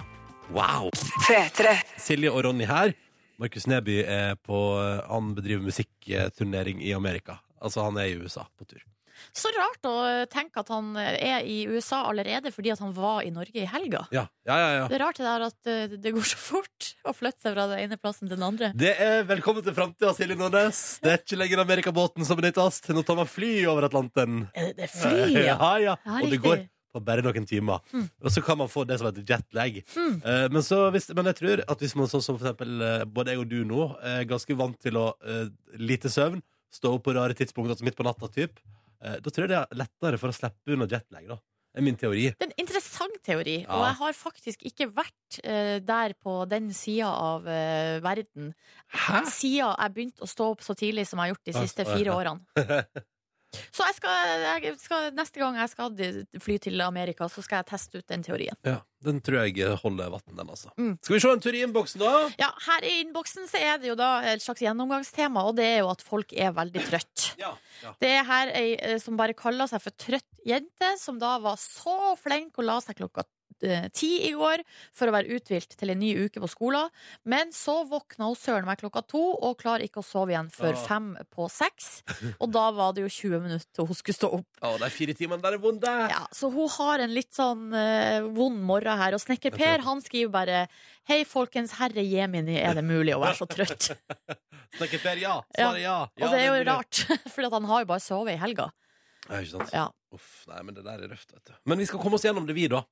Wow! 0.52 0.90
Silje 1.98 2.32
og 2.32 2.44
Ronny 2.46 2.66
her. 2.68 2.94
Markus 3.42 3.66
Neby 3.68 4.04
er 4.06 4.36
på 4.46 4.58
Han 5.10 5.34
bedriver 5.36 5.64
musikkturnering 5.66 6.82
i 6.84 6.94
Amerika. 6.94 7.40
Altså, 7.62 7.84
han 7.84 7.98
er 7.98 8.12
i 8.12 8.18
USA 8.22 8.46
på 8.60 8.68
tur. 8.68 8.82
Så 9.38 9.52
rart 9.56 9.88
å 9.88 9.96
tenke 10.32 10.62
at 10.62 10.72
han 10.74 10.96
er 11.00 11.46
i 11.48 11.62
USA 11.70 12.02
allerede 12.10 12.52
fordi 12.54 12.74
at 12.74 12.82
han 12.84 12.92
var 12.96 13.22
i 13.24 13.32
Norge 13.34 13.64
i 13.64 13.68
helga. 13.70 14.04
Ja, 14.12 14.26
ja, 14.48 14.58
ja. 14.60 14.72
ja. 14.82 14.90
Det 14.92 14.98
er 14.98 15.04
rart 15.06 15.22
det 15.22 15.28
der 15.28 15.46
at 15.48 15.72
eh, 15.72 15.96
det 16.04 16.14
går 16.16 16.28
så 16.34 16.40
fort 16.42 16.90
å 17.08 17.14
flytte 17.16 17.46
seg 17.48 17.56
fra 17.56 17.68
den 17.72 17.86
ene 17.86 18.00
plassen 18.02 18.28
til 18.28 18.36
den 18.36 18.48
andre. 18.48 18.72
Det 18.78 18.92
er 19.00 19.24
Velkommen 19.30 19.64
til 19.64 19.76
framtida, 19.78 20.12
Silje 20.18 20.36
Nordnes. 20.40 20.82
Det 21.04 21.14
er 21.14 21.22
ikke 21.22 21.40
lenger 21.40 21.64
Amerikabåten 21.64 22.28
som 22.28 22.40
benyttes. 22.40 22.82
Nå 22.92 23.06
tar 23.08 23.20
man 23.22 23.30
fly 23.30 23.54
over 23.72 23.88
Atlanten. 23.88 24.46
Det- 24.56 24.76
er 24.88 24.92
fly, 24.92 25.32
ja. 25.48 25.56
ja, 25.56 25.74
ja. 25.86 25.98
Og 26.20 26.32
det 26.32 26.42
går 26.44 26.66
på 26.92 27.00
bare 27.08 27.24
noen 27.24 27.46
timer. 27.48 27.80
Og 28.20 28.32
så 28.34 28.44
kan 28.44 28.60
man 28.60 28.70
få 28.72 28.84
det 28.88 29.00
som 29.00 29.08
heter 29.08 29.24
jetlag. 29.28 29.80
Eh, 29.80 30.48
men, 30.52 30.62
så, 30.66 30.84
hvis, 30.92 31.08
men 31.16 31.30
jeg 31.32 31.40
tror 31.40 31.64
at 31.72 31.84
hvis 31.86 31.96
man 31.96 32.12
sånn 32.12 32.24
som 32.26 32.40
for 32.40 32.50
eksempel 32.50 32.84
uh, 32.84 33.06
både 33.08 33.32
jeg 33.36 33.44
og 33.46 33.48
du 33.52 33.62
nå 33.68 33.88
er 34.04 34.28
ganske 34.28 34.58
vant 34.60 34.76
til 34.82 35.00
å 35.00 35.12
uh, 35.16 35.48
lite 35.80 36.12
søvn, 36.12 36.44
stå 36.72 36.92
opp 36.98 37.06
på 37.08 37.16
rare 37.16 37.36
tidspunkter, 37.38 37.76
altså 37.76 37.88
midt 37.88 38.00
på 38.00 38.08
natta, 38.08 38.28
typ, 38.32 38.60
da 39.02 39.32
tror 39.34 39.46
jeg 39.48 39.52
det 39.54 39.58
er 39.62 39.80
lettere 39.82 40.20
for 40.22 40.32
å 40.32 40.36
slippe 40.36 40.76
unna 40.76 40.88
jetlag. 40.92 41.28
da 41.32 41.38
Det 41.72 41.80
er 41.80 41.86
min 41.88 41.96
teori. 41.98 42.26
Det 42.36 42.46
er 42.46 42.50
en 42.52 42.60
interessant 42.60 43.18
teori, 43.24 43.58
Ja. 43.64 43.72
og 43.78 43.86
jeg 43.88 43.96
har 44.02 44.14
faktisk 44.18 44.66
ikke 44.68 44.90
vært 44.92 45.40
uh, 45.46 45.80
der 45.80 46.14
på 46.20 46.34
den 46.52 46.72
sida 46.76 47.08
av 47.08 47.48
uh, 47.48 48.02
verden 48.04 48.54
Hæ? 48.92 49.22
siden 49.32 49.72
jeg 49.72 49.94
begynte 49.96 50.26
å 50.26 50.30
stå 50.30 50.52
opp 50.52 50.62
så 50.66 50.76
tidlig 50.76 51.08
som 51.08 51.20
jeg 51.20 51.30
har 51.30 51.34
gjort 51.36 51.48
de 51.48 51.54
siste 51.62 51.86
fire 51.88 52.12
årene. 52.12 52.40
Så 53.72 53.84
jeg 53.88 53.98
skal, 53.98 54.46
jeg 54.64 54.76
skal, 54.80 55.10
neste 55.16 55.42
gang 55.42 55.58
jeg 55.60 55.72
skal 55.72 55.98
fly 56.44 56.56
til 56.64 56.84
Amerika, 56.86 57.28
så 57.32 57.44
skal 57.44 57.62
jeg 57.62 57.70
teste 57.74 58.00
ut 58.02 58.08
den 58.12 58.24
teorien. 58.24 58.58
Ja, 58.68 58.80
Den 59.04 59.20
tror 59.26 59.42
jeg 59.42 59.78
holder 59.82 60.14
vann, 60.14 60.24
den, 60.38 60.54
altså. 60.54 60.72
Mm. 60.78 60.94
Skal 61.02 61.16
vi 61.16 61.22
se 61.24 61.34
en 61.34 61.44
tur 61.44 61.58
i 61.58 61.64
innboksen, 61.66 62.04
da? 62.04 62.14
Ja, 62.40 62.52
Her 62.68 62.88
i 62.88 62.94
innboksen 63.02 63.50
så 63.52 63.60
er 63.60 63.82
det 63.82 63.92
jo 63.92 63.98
da 64.00 64.12
et 64.32 64.44
slags 64.44 64.64
gjennomgangstema, 64.64 65.44
og 65.50 65.58
det 65.60 65.68
er 65.68 65.78
jo 65.82 65.92
at 65.92 66.06
folk 66.06 66.32
er 66.34 66.56
veldig 66.56 66.86
trøtt. 66.88 67.28
Ja. 67.42 67.56
ja. 67.84 67.94
Det 68.02 68.14
er 68.14 68.26
her 68.28 68.56
ei 68.56 68.68
eh, 68.78 68.98
som 69.02 69.20
bare 69.20 69.36
kaller 69.38 69.70
seg 69.72 69.84
for 69.84 69.98
trøtt 70.00 70.28
jente, 70.48 70.96
som 71.02 71.20
da 71.22 71.36
var 71.42 71.60
så 71.62 72.16
flink 72.22 72.60
og 72.62 72.68
la 72.70 72.80
seg 72.84 73.00
klokka 73.02 73.26
ti 73.94 74.12
i 74.28 74.32
går 74.38 74.64
for 74.98 75.10
å 75.10 75.16
være 75.16 75.38
uthvilt 75.38 75.76
til 75.78 75.94
en 75.94 76.02
ny 76.02 76.12
uke 76.26 76.42
på 76.42 76.50
skolen. 76.52 76.92
Men 77.30 77.54
så 77.56 77.82
våkna 77.90 78.30
hun 78.30 78.38
søren 78.40 78.68
meg 78.68 78.82
klokka 78.82 79.04
to 79.08 79.22
og 79.34 79.60
klarer 79.62 79.86
ikke 79.88 80.02
å 80.02 80.06
sove 80.06 80.34
igjen 80.34 80.52
før 80.54 80.74
Åh. 80.76 80.86
fem 80.88 81.12
på 81.34 81.48
seks. 81.52 81.90
Og 82.38 82.52
da 82.54 82.68
var 82.76 82.96
det 82.98 83.06
jo 83.06 83.12
20 83.12 83.46
minutter 83.46 83.68
til 83.76 83.90
hun 83.90 83.98
skulle 83.98 84.18
stå 84.18 84.32
opp. 84.40 84.48
Å, 84.62 84.76
de 84.82 84.92
fire 84.94 85.16
timene 85.18 85.44
der 85.44 85.58
er 85.58 85.64
vonde! 85.64 85.96
Ja, 86.12 86.24
så 86.36 86.52
hun 86.54 86.70
har 86.78 87.04
en 87.06 87.14
litt 87.16 87.32
sånn 87.36 87.70
eh, 87.78 88.22
vond 88.36 88.62
morgen 88.66 89.00
her. 89.02 89.18
Og 89.18 89.24
Snekker 89.24 89.54
Per 89.56 89.86
han 89.86 90.04
skriver 90.06 90.34
bare 90.34 90.66
Hei, 91.10 91.24
folkens, 91.26 91.74
herre 91.80 92.04
jemini, 92.06 92.60
er 92.62 92.78
det 92.78 92.84
mulig 92.86 93.16
å 93.16 93.22
være 93.24 93.40
så 93.40 93.48
trøtt? 93.50 93.90
Snekker-Per, 94.78 95.20
ja? 95.20 95.40
Svaret 95.50 95.82
ja. 95.82 95.98
ja 96.16 96.28
og 96.28 96.36
det 96.36 96.44
er 96.44 96.48
jo 96.48 96.68
rart, 96.70 97.02
for 97.34 97.50
han 97.58 97.68
har 97.72 97.84
jo 97.84 97.90
bare 97.90 98.04
sovet 98.04 98.38
i 98.38 98.42
helga. 98.42 98.70
Ja, 99.28 99.42
ikke 99.42 99.52
sant? 99.56 99.74
Ja. 99.76 99.88
Uff, 100.16 100.30
nei, 100.50 100.62
men 100.68 100.78
det 100.78 100.86
der 100.86 101.04
er 101.04 101.12
røft, 101.12 101.34
vet 101.34 101.50
du. 101.50 101.54
Men 101.70 101.82
vi 101.82 101.88
skal 101.90 102.02
komme 102.04 102.18
oss 102.20 102.26
gjennom 102.26 102.48
det, 102.48 102.56
vi, 102.58 102.68
da. 102.72 102.84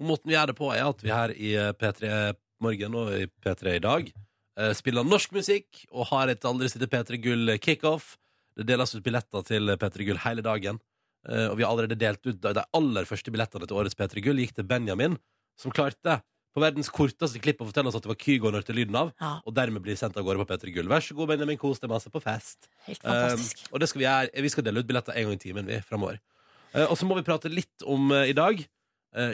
Og 0.00 0.08
måten 0.10 0.30
vi 0.30 0.36
gjør 0.36 0.50
det 0.50 0.58
på, 0.58 0.70
er 0.74 0.88
at 0.88 1.04
vi 1.04 1.12
her 1.14 1.34
i 1.34 1.54
eh, 1.58 1.72
P3 1.78 2.34
Morgen 2.64 2.98
og 2.98 3.12
i 3.14 3.26
P3 3.44 3.76
i 3.76 3.84
dag 3.84 4.10
eh, 4.10 4.72
spiller 4.76 5.06
norsk 5.06 5.34
musikk 5.36 5.84
og 5.90 6.08
har 6.12 6.32
et 6.32 6.44
Aldri 6.48 6.70
sitte 6.72 6.90
P3 6.90 7.20
Gull 7.22 7.54
kickoff. 7.62 8.14
Det 8.54 8.66
deles 8.68 8.94
ut 8.94 9.04
billetter 9.04 9.46
til 9.46 9.74
P3 9.78 10.10
Gull 10.10 10.22
hele 10.26 10.44
dagen. 10.46 10.80
Eh, 11.28 11.48
og 11.48 11.58
vi 11.58 11.64
har 11.64 11.72
allerede 11.72 11.98
delt 11.98 12.22
ut 12.26 12.40
de 12.42 12.68
aller 12.78 13.08
første 13.08 13.32
billettene 13.34 13.68
til 13.68 13.80
årets 13.80 13.98
P3 13.98 14.24
Gull. 14.24 14.42
Gikk 14.42 14.56
til 14.58 14.68
Benjamin, 14.68 15.18
som 15.60 15.74
klarte 15.74 16.20
på 16.54 16.62
verdens 16.62 16.90
korteste 16.94 17.40
klipp 17.42 17.62
å 17.64 17.66
fortelle 17.66 17.90
oss 17.90 17.96
at 17.98 18.04
det 18.04 18.12
var 18.12 18.18
Kygo 18.20 18.52
hørte 18.54 18.74
lyden 18.76 18.94
av, 18.98 19.10
ja. 19.18 19.32
og 19.42 19.56
dermed 19.56 19.82
blir 19.82 19.98
sendt 19.98 20.14
av 20.20 20.26
gårde 20.26 20.44
på 20.44 20.52
P3 20.52 20.74
Gull. 20.76 20.90
Vær 20.90 21.02
så 21.02 21.16
god, 21.18 21.32
Benjamin, 21.32 21.58
kos 21.58 21.82
deg 21.82 21.90
masse 21.90 22.12
på 22.14 22.22
fest. 22.22 22.68
Helt 22.86 23.02
fantastisk. 23.02 23.64
Um, 23.64 23.72
og 23.72 23.82
det 23.82 23.90
skal 23.90 24.00
vi 24.00 24.06
gjøre. 24.06 24.44
Vi 24.46 24.52
skal 24.54 24.66
dele 24.68 24.84
ut 24.84 24.90
billetter 24.90 25.18
en 25.18 25.26
gang 25.26 25.40
i 25.40 25.42
timen 25.42 25.66
vi, 25.66 25.80
fremover. 25.86 26.20
Uh, 26.70 26.86
og 26.86 26.94
så 27.00 27.08
må 27.10 27.18
vi 27.18 27.26
prate 27.26 27.50
litt 27.50 27.86
om 27.90 28.06
uh, 28.14 28.22
i 28.22 28.36
dag 28.36 28.62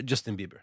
Justin 0.06 0.36
Bieber. 0.38 0.60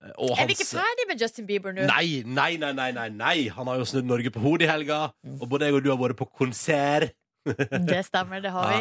Uh, 0.00 0.12
og 0.24 0.38
er 0.40 0.48
vi 0.48 0.56
ikke 0.56 0.68
ferdig 0.70 1.06
med 1.10 1.20
Justin 1.20 1.48
Bieber 1.48 1.74
nå? 1.76 1.84
Nei, 1.90 2.22
nei, 2.24 2.54
nei, 2.60 2.72
nei, 2.96 3.08
nei. 3.12 3.36
Han 3.56 3.68
har 3.68 3.80
jo 3.80 3.88
snudd 3.88 4.08
Norge 4.08 4.32
på 4.32 4.42
hodet 4.42 4.68
i 4.68 4.70
helga. 4.70 5.02
Og 5.38 5.44
både 5.50 5.68
jeg 5.68 5.76
og 5.76 5.84
du 5.84 5.90
har 5.92 6.00
vært 6.00 6.20
på 6.20 6.28
konsert. 6.42 7.12
Det 7.90 8.02
stemmer, 8.04 8.42
det 8.44 8.52
har 8.52 8.66
vi. 8.68 8.80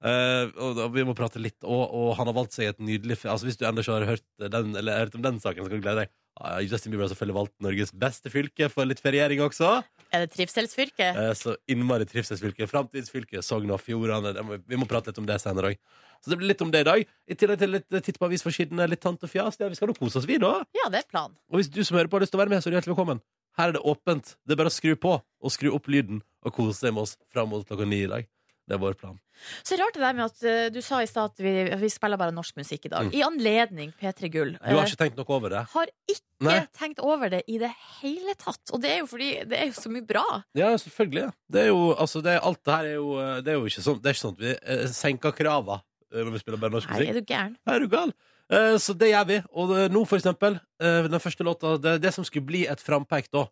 Uh, 0.00 0.48
og, 0.56 0.78
og 0.86 0.94
vi 0.94 1.02
må 1.04 1.12
prate 1.12 1.38
litt 1.42 1.60
og, 1.60 1.82
og 1.92 2.14
han 2.16 2.30
har 2.30 2.32
valgt 2.32 2.54
seg 2.56 2.70
et 2.70 2.78
nydelig 2.80 3.18
Altså 3.28 3.44
Hvis 3.44 3.58
du 3.60 3.66
ennå 3.68 3.82
ikke 3.84 3.98
har 3.98 4.06
hørt, 4.08 4.24
den, 4.40 4.70
eller, 4.80 5.02
hørt 5.04 5.18
om 5.18 5.26
den 5.26 5.40
saken, 5.42 5.60
så 5.60 5.68
kan 5.68 5.82
du 5.82 5.84
glede 5.84 6.06
deg. 6.06 6.14
Justin 6.64 6.92
Bieber 6.92 7.04
har 7.04 7.10
selvfølgelig 7.12 7.36
valgt 7.36 7.54
Norges 7.64 7.90
beste 7.92 8.30
fylke 8.32 8.68
for 8.72 8.88
litt 8.88 9.00
feriering 9.04 9.42
også. 9.44 9.82
Er 10.10 10.24
det 10.24 10.30
trivselsfylke? 10.34 11.08
Eh, 11.12 11.32
Så 11.36 11.56
innmari 11.68 12.06
trivselsfylke. 12.08 12.66
Framtidsfylke, 12.70 13.42
Sogn 13.44 13.70
og 13.70 13.80
Fjordane. 13.84 14.32
Vi 14.66 14.78
må 14.80 14.88
prate 14.88 15.12
litt 15.12 15.20
om 15.20 15.26
det 15.28 15.36
senere 15.42 15.72
òg. 15.74 15.76
Så 16.24 16.32
det 16.32 16.38
blir 16.40 16.50
litt 16.52 16.62
om 16.64 16.70
det 16.72 16.80
i 16.82 16.88
dag. 16.88 17.04
I 17.28 17.36
tillegg 17.36 17.60
til 17.60 17.70
litt 17.76 17.92
eh, 17.92 18.00
titt 18.04 18.18
på 18.20 18.26
avisforsidene, 18.28 18.88
litt 18.88 19.00
tant 19.04 19.22
og 19.22 19.30
fjas. 19.30 19.60
Ja, 19.60 19.68
vi 19.68 19.78
skal 19.78 19.92
nå 19.92 19.96
kose 20.00 20.18
oss, 20.20 20.28
vi, 20.28 20.40
da. 20.40 20.64
Ja, 20.76 20.88
det 20.92 21.04
er 21.04 21.08
planen. 21.12 21.36
Og 21.52 21.60
hvis 21.60 21.70
du 21.72 21.82
som 21.84 21.96
hører 22.00 22.08
på 22.08 22.18
har 22.18 22.24
lyst 22.24 22.32
til 22.34 22.40
å 22.40 22.44
være 22.44 22.54
med, 22.56 22.64
så 22.64 22.68
er 22.68 22.74
du 22.74 22.80
hjertelig 22.80 22.94
velkommen. 22.96 23.22
Her 23.60 23.68
er 23.70 23.76
det 23.76 23.84
åpent. 23.92 24.34
Det 24.46 24.54
er 24.56 24.60
bare 24.62 24.72
å 24.72 24.74
skru 24.74 24.94
på 24.96 25.16
og 25.20 25.52
skru 25.52 25.72
opp 25.76 25.88
lyden 25.92 26.22
og 26.46 26.54
kose 26.56 26.86
deg 26.86 26.94
med 26.96 27.04
oss 27.04 27.16
fram 27.32 27.50
mot 27.52 27.66
klokka 27.68 27.86
ni 27.88 28.04
i 28.06 28.10
dag. 28.10 28.28
Det 28.70 28.76
er 28.76 28.82
vår 28.84 28.94
plan. 28.94 29.16
Så 29.66 29.74
rart 29.80 29.96
det 29.96 30.02
der 30.04 30.14
med 30.14 30.24
at 30.28 30.42
eh, 30.46 30.68
du 30.70 30.78
sa 30.84 31.00
i 31.02 31.08
stad 31.10 31.32
at 31.32 31.40
vi, 31.42 31.52
vi 31.80 31.88
spiller 31.90 32.20
bare 32.20 32.30
norsk 32.36 32.54
musikk 32.60 32.84
i 32.86 32.90
dag. 32.92 33.08
Mm. 33.08 33.14
I 33.18 33.22
anledning 33.26 33.92
P3 33.98 34.28
Gull. 34.30 34.52
Du 34.54 34.58
har 34.62 34.84
Eh, 34.84 34.90
ikke 34.92 35.00
tenkt 35.00 35.16
noe 35.18 35.32
over 35.34 35.50
det? 35.56 35.62
har 35.72 35.90
ikke 36.06 36.46
Nei. 36.46 36.58
tenkt 36.78 37.00
over 37.02 37.32
det 37.32 37.40
i 37.50 37.56
det 37.58 37.72
hele 38.00 38.34
tatt. 38.38 38.62
Og 38.70 38.80
det 38.84 38.92
er 38.94 38.98
jo 39.02 39.08
fordi 39.10 39.30
det 39.50 39.58
er 39.58 39.70
jo 39.72 39.76
så 39.80 39.90
mye 39.90 40.06
bra. 40.06 40.22
Ja, 40.54 40.70
selvfølgelig. 40.78 41.32
Det 41.50 41.64
er 41.64 41.70
jo, 41.72 41.80
altså, 41.98 42.22
det 42.22 42.36
er, 42.36 42.44
alt 42.46 42.62
det 42.64 42.76
her 42.76 42.90
er 42.92 42.94
jo, 43.00 43.08
eh, 43.18 43.40
det 43.42 43.52
er 43.54 43.58
jo 43.58 43.66
ikke 43.72 43.82
sånn 43.88 43.98
Det 44.04 44.12
er 44.12 44.14
ikke 44.14 44.22
sånn 44.26 44.36
at 44.38 44.44
vi 44.44 44.52
eh, 44.76 44.84
senker 45.00 45.34
krava 45.40 45.80
når 46.10 46.30
vi 46.34 46.42
spiller 46.42 46.58
bare 46.62 46.74
norsk 46.74 46.90
musikk. 46.90 47.06
Nei, 47.06 47.10
er 47.10 47.18
du 47.20 47.32
gæren? 47.34 47.56
Er 47.70 47.80
du 47.84 47.88
gal? 47.92 48.12
Eh, 48.50 48.76
Så 48.82 48.94
det 48.98 49.10
gjør 49.12 49.26
vi. 49.32 49.40
Og 49.62 49.74
nå, 49.94 50.04
for 50.10 50.18
eksempel, 50.18 50.60
eh, 50.82 51.08
den 51.10 51.20
første 51.22 51.46
låta 51.46 51.74
Det, 51.80 51.96
det 52.02 52.14
som 52.14 52.24
skulle 52.26 52.46
bli 52.46 52.64
et 52.70 52.80
frampek 52.82 53.28
da, 53.34 53.48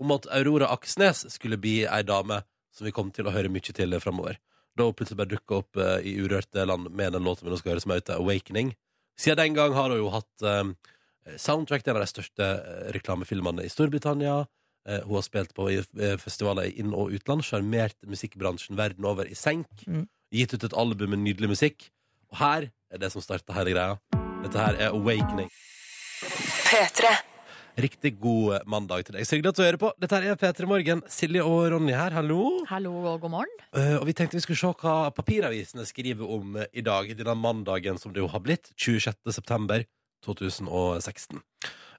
om 0.00 0.14
at 0.14 0.26
Aurora 0.30 0.70
Aksnes 0.74 1.26
skulle 1.34 1.58
bli 1.60 1.80
ei 1.86 2.02
dame 2.02 2.42
som 2.72 2.86
vi 2.86 2.92
kom 2.94 3.10
til 3.10 3.26
å 3.26 3.32
høre 3.34 3.50
mye 3.50 3.60
til 3.74 3.94
framover. 4.00 4.38
Da 4.78 4.86
hun 4.86 4.96
plutselig 4.96 5.18
bare 5.18 5.32
dukka 5.32 5.60
opp 5.62 5.80
uh, 5.80 5.98
i 6.06 6.14
Urørte 6.22 6.64
land 6.66 6.90
med 6.94 7.14
den 7.16 7.26
låten 7.26 7.46
vi 7.46 7.52
nå 7.52 7.58
skal 7.60 7.74
høre, 7.74 7.84
som 7.84 7.94
heter 7.94 8.20
Awakening. 8.20 8.72
Siden 9.20 9.40
den 9.42 9.58
gang 9.58 9.74
har 9.76 9.92
hun 9.92 10.00
jo 10.00 10.08
hatt 10.14 10.44
eh, 10.48 10.70
soundtrack 11.36 11.82
til 11.84 11.92
en 11.92 11.98
av 11.98 12.06
de 12.06 12.08
største 12.08 12.46
eh, 12.46 12.86
reklamefilmene 12.96 13.66
i 13.66 13.72
Storbritannia. 13.72 14.38
Uh, 14.88 15.00
hun 15.04 15.18
har 15.18 15.26
spilt 15.26 15.52
på 15.56 15.66
festivaler 16.22 16.70
i 16.70 16.78
inn- 16.80 16.96
og 16.96 17.12
utland, 17.12 17.44
sjarmert 17.44 17.98
musikkbransjen 18.08 18.80
verden 18.80 19.04
over 19.04 19.28
i 19.28 19.36
senk. 19.36 19.68
Mm. 19.84 20.06
Gitt 20.32 20.54
ut 20.54 20.64
et 20.64 20.78
album 20.78 21.12
med 21.12 21.26
nydelig 21.26 21.52
musikk. 21.52 21.90
Og 22.32 22.40
her 22.40 22.70
er 22.70 23.02
det 23.02 23.12
som 23.12 23.20
starta 23.24 23.52
hele 23.58 23.74
greia. 23.76 23.98
Dette 24.40 24.62
her 24.62 24.78
er 24.78 24.94
Awakening. 24.94 25.50
Riktig 27.80 28.18
god 28.20 28.66
mandag 28.68 29.06
til 29.06 29.14
deg. 29.16 29.24
Så 29.24 29.36
hyggelig 29.36 29.54
at 29.54 29.58
du 29.58 29.62
hører 29.62 29.78
på. 29.80 29.90
Dette 30.02 30.18
er 30.18 30.36
P3 30.36 30.66
Morgen. 30.68 31.00
Silje 31.08 31.44
og 31.46 31.70
Ronny 31.72 31.94
her, 31.96 32.12
hallo. 32.12 32.40
Hallo 32.68 32.92
og 33.08 33.22
god 33.22 33.32
morgen. 33.32 33.62
Eh, 33.72 33.94
og 33.96 34.04
vi 34.08 34.14
tenkte 34.18 34.36
vi 34.36 34.42
skulle 34.44 34.60
se 34.60 34.72
hva 34.82 34.96
papiravisene 35.16 35.86
skriver 35.88 36.28
om 36.36 36.58
eh, 36.60 36.68
i 36.76 36.84
dag, 36.84 37.08
denne 37.16 37.36
mandagen 37.40 37.96
som 38.00 38.12
det 38.12 38.20
jo 38.20 38.28
har 38.28 38.42
blitt. 38.44 38.72
26. 38.76 39.16
september 39.32 39.86
2016. 40.26 41.40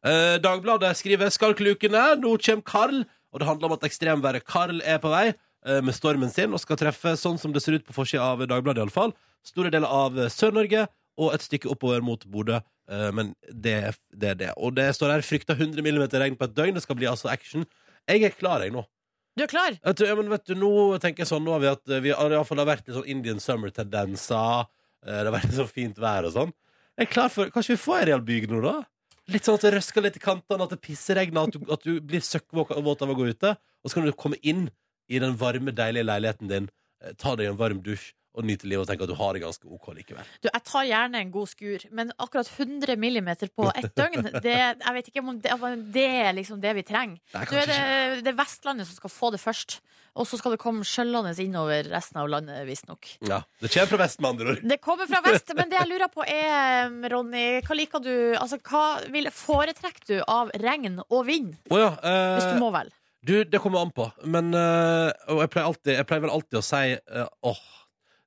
Eh, 0.06 0.38
Dagbladet 0.44 0.92
skriver 1.00 1.34
'Skalklukene'. 1.34 2.20
Nå 2.22 2.36
kommer 2.38 2.68
Karl. 2.68 3.02
Og 3.32 3.40
det 3.40 3.48
handler 3.48 3.72
om 3.72 3.78
at 3.80 3.88
ekstremværet 3.88 4.46
Karl 4.46 4.84
er 4.86 5.00
på 5.02 5.10
vei 5.10 5.32
eh, 5.32 5.82
med 5.82 5.98
stormen 5.98 6.30
sin 6.30 6.54
og 6.54 6.62
skal 6.62 6.78
treffe, 6.78 7.16
sånn 7.18 7.40
som 7.42 7.56
det 7.56 7.64
ser 7.64 7.80
ut 7.80 7.88
på 7.88 7.96
forsida 7.96 8.36
av 8.36 8.46
Dagbladet, 8.46 8.84
iallfall, 8.84 9.16
store 9.42 9.72
deler 9.72 9.88
av 9.88 10.28
Sør-Norge 10.30 10.86
og 11.18 11.34
et 11.34 11.46
stykke 11.46 11.72
oppover 11.72 12.04
mot 12.06 12.22
Bodø. 12.30 12.60
Eh, 12.92 13.10
men 13.16 13.34
det, 13.48 13.74
er- 13.88 14.00
det 14.12 14.34
det. 14.42 14.50
Og 14.58 14.74
det 14.76 14.90
står 14.98 15.14
her 15.16 15.22
'frykta 15.24 15.56
100 15.56 15.80
mm 15.82 16.02
regn 16.20 16.36
på 16.36 16.44
et 16.50 16.56
døgn'. 16.58 16.74
Det 16.76 16.84
skal 16.84 16.96
bli 17.00 17.08
altså 17.08 17.30
action. 17.32 17.66
Jeg 18.08 18.24
er 18.24 18.36
klar, 18.36 18.62
jeg, 18.66 18.74
nå. 18.76 18.84
Du 19.38 19.44
er 19.44 19.48
klar? 19.48 19.78
Vet 19.86 19.96
du, 19.98 20.06
ja, 20.06 20.16
men 20.16 20.28
vet 20.30 20.44
du, 20.46 20.56
nå 20.60 20.98
tenker 21.00 21.24
jeg 21.24 21.30
sånn 21.30 21.46
Nå 21.46 21.54
har 21.56 21.62
vi 21.64 21.68
at 21.72 21.88
eh, 21.90 22.02
vi 22.04 22.12
har, 22.12 22.30
iallfall, 22.36 22.58
det 22.60 22.66
har 22.68 22.76
vært 22.76 22.88
litt 22.90 22.98
sånn 22.98 23.08
Indian 23.08 23.40
summer-tendenser. 23.40 24.66
eh, 25.08 25.22
Det 25.24 25.26
har 25.30 25.36
vært 25.38 25.46
litt 25.50 25.60
sånn 25.62 25.72
fint 25.72 25.98
vær 25.98 26.26
og 26.28 26.34
sånn. 26.36 26.52
Jeg 27.00 27.08
er 27.08 27.12
klar 27.14 27.30
for 27.32 27.50
Kanskje 27.50 27.76
vi 27.78 27.84
får 27.86 28.00
ei 28.02 28.06
real 28.12 28.22
bygd 28.22 28.52
nå, 28.52 28.62
da? 28.66 28.84
Litt 29.32 29.46
sånn 29.48 29.56
at 29.56 29.62
det 29.64 29.74
røsker 29.78 30.04
litt 30.04 30.18
i 30.18 30.20
kantene, 30.20 30.64
at 30.66 30.74
det 30.76 30.82
pisseregner, 30.84 31.48
at 31.48 31.54
du, 31.56 31.60
at 31.72 31.84
du 31.88 32.02
blir 32.02 32.20
søkkvåt 32.20 32.74
av 32.76 33.10
å 33.10 33.16
gå 33.16 33.30
ute. 33.32 33.56
Og 33.84 33.90
så 33.90 33.94
kan 33.96 34.06
du 34.06 34.12
komme 34.12 34.36
inn 34.44 34.70
i 35.08 35.20
den 35.20 35.38
varme, 35.40 35.72
deilige 35.72 36.04
leiligheten 36.04 36.50
din, 36.52 36.68
ta 37.18 37.36
deg 37.36 37.48
en 37.48 37.58
varm 37.58 37.80
dusj 37.82 38.12
og 38.32 38.48
nyte 38.48 38.68
livet 38.70 38.86
og 38.86 38.90
tenke 38.90 39.04
at 39.04 39.12
du 39.12 39.18
har 39.20 39.36
det 39.36 39.44
ganske 39.44 39.68
OK 39.68 39.90
likevel. 39.98 40.28
Du, 40.40 40.48
jeg 40.48 40.64
tar 40.68 40.88
gjerne 40.88 41.20
en 41.20 41.32
god 41.34 41.50
skur, 41.52 41.86
men 41.92 42.14
akkurat 42.16 42.48
100 42.48 42.96
millimeter 43.00 43.52
på 43.52 43.68
ett 43.74 43.92
døgn, 44.00 44.30
det, 44.40 44.56
jeg 44.56 44.98
vet 44.98 45.10
ikke 45.12 45.24
om 45.24 45.40
det, 45.44 45.58
det 45.96 46.08
er 46.22 46.36
liksom 46.38 46.62
det 46.64 46.76
vi 46.80 46.86
trenger. 46.88 47.20
Nei, 47.36 47.44
er 47.60 47.72
det, 47.72 47.82
det 48.24 48.32
er 48.32 48.38
Vestlandet 48.40 48.88
som 48.88 49.00
skal 49.02 49.14
få 49.14 49.34
det 49.36 49.42
først, 49.44 49.82
og 50.16 50.28
så 50.28 50.40
skal 50.40 50.56
det 50.56 50.62
komme 50.64 50.88
skjøllende 50.88 51.34
innover 51.44 51.88
resten 51.92 52.22
av 52.24 52.32
landet, 52.32 52.64
visstnok. 52.68 53.14
Ja, 53.28 53.42
det 53.60 53.72
kommer 53.74 53.92
fra 53.94 54.02
vest, 54.06 54.24
med 54.24 54.32
andre 54.34 54.56
ord. 54.56 54.64
Det 54.74 54.80
kommer 54.84 55.12
fra 55.12 55.22
vest, 55.28 55.54
men 55.58 55.72
det 55.72 55.80
jeg 55.80 55.92
lurer 55.94 56.12
på 56.12 56.26
er, 56.28 56.96
Ronny, 57.12 57.46
hva 57.68 57.78
liker 57.78 58.04
du 58.04 58.16
Altså, 58.42 58.58
hva 58.64 58.86
vil, 59.12 59.28
foretrekker 59.34 60.08
du 60.08 60.18
av 60.24 60.52
regn 60.60 61.00
og 61.04 61.22
vind? 61.28 61.54
Oh 61.72 61.80
ja, 61.80 61.94
eh, 62.00 62.34
Hvis 62.38 62.50
du 62.56 62.64
må 62.64 62.72
vel. 62.74 62.92
Du, 63.22 63.36
det 63.46 63.60
kommer 63.62 63.84
an 63.84 63.92
på. 63.94 64.08
Men 64.26 64.50
uh, 64.56 65.12
Og 65.30 65.44
jeg 65.44 65.52
pleier, 65.54 65.68
alltid, 65.70 65.92
jeg 66.00 66.08
pleier 66.10 66.24
vel 66.24 66.34
alltid 66.34 66.58
å 66.58 66.64
si 66.66 66.82
øh, 66.98 67.28
åh 67.52 67.62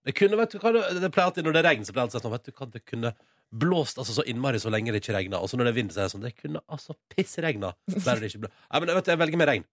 det 0.05 0.15
kunne, 0.19 0.37
vet 0.37 0.53
du 0.53 0.59
hva, 0.61 0.73
det, 0.75 1.11
pleier 1.15 1.29
alltid 1.31 1.47
Når 1.47 1.55
det 1.57 1.63
regner, 1.65 1.87
så 1.89 1.93
pleier 1.95 2.09
det 2.09 2.15
alltid 2.15 2.25
sånn 2.27 2.35
Vet 2.35 2.49
du 2.49 2.53
hva, 2.59 2.67
det 2.75 2.83
kunne 2.85 3.15
blåst 3.55 3.99
altså, 4.03 4.17
så 4.17 4.25
innmari 4.27 4.59
så 4.59 4.71
lenge 4.73 4.91
det 4.93 4.99
ikke 5.01 5.15
regna. 5.15 5.39
Og 5.39 5.49
så 5.49 5.57
når 5.57 5.69
det 5.69 5.73
er 5.73 5.77
vind, 5.79 5.93
så 5.95 6.01
er 6.03 6.09
det 6.09 6.13
sånn 6.17 6.25
Det 6.27 6.33
kunne 6.37 6.61
altså 6.75 6.97
pissregna. 7.15 7.71
Ja, 7.87 8.81
men 8.83 8.91
vet 8.97 9.07
du, 9.07 9.11
jeg 9.15 9.21
velger 9.21 9.39
med 9.41 9.49
regn. 9.53 9.65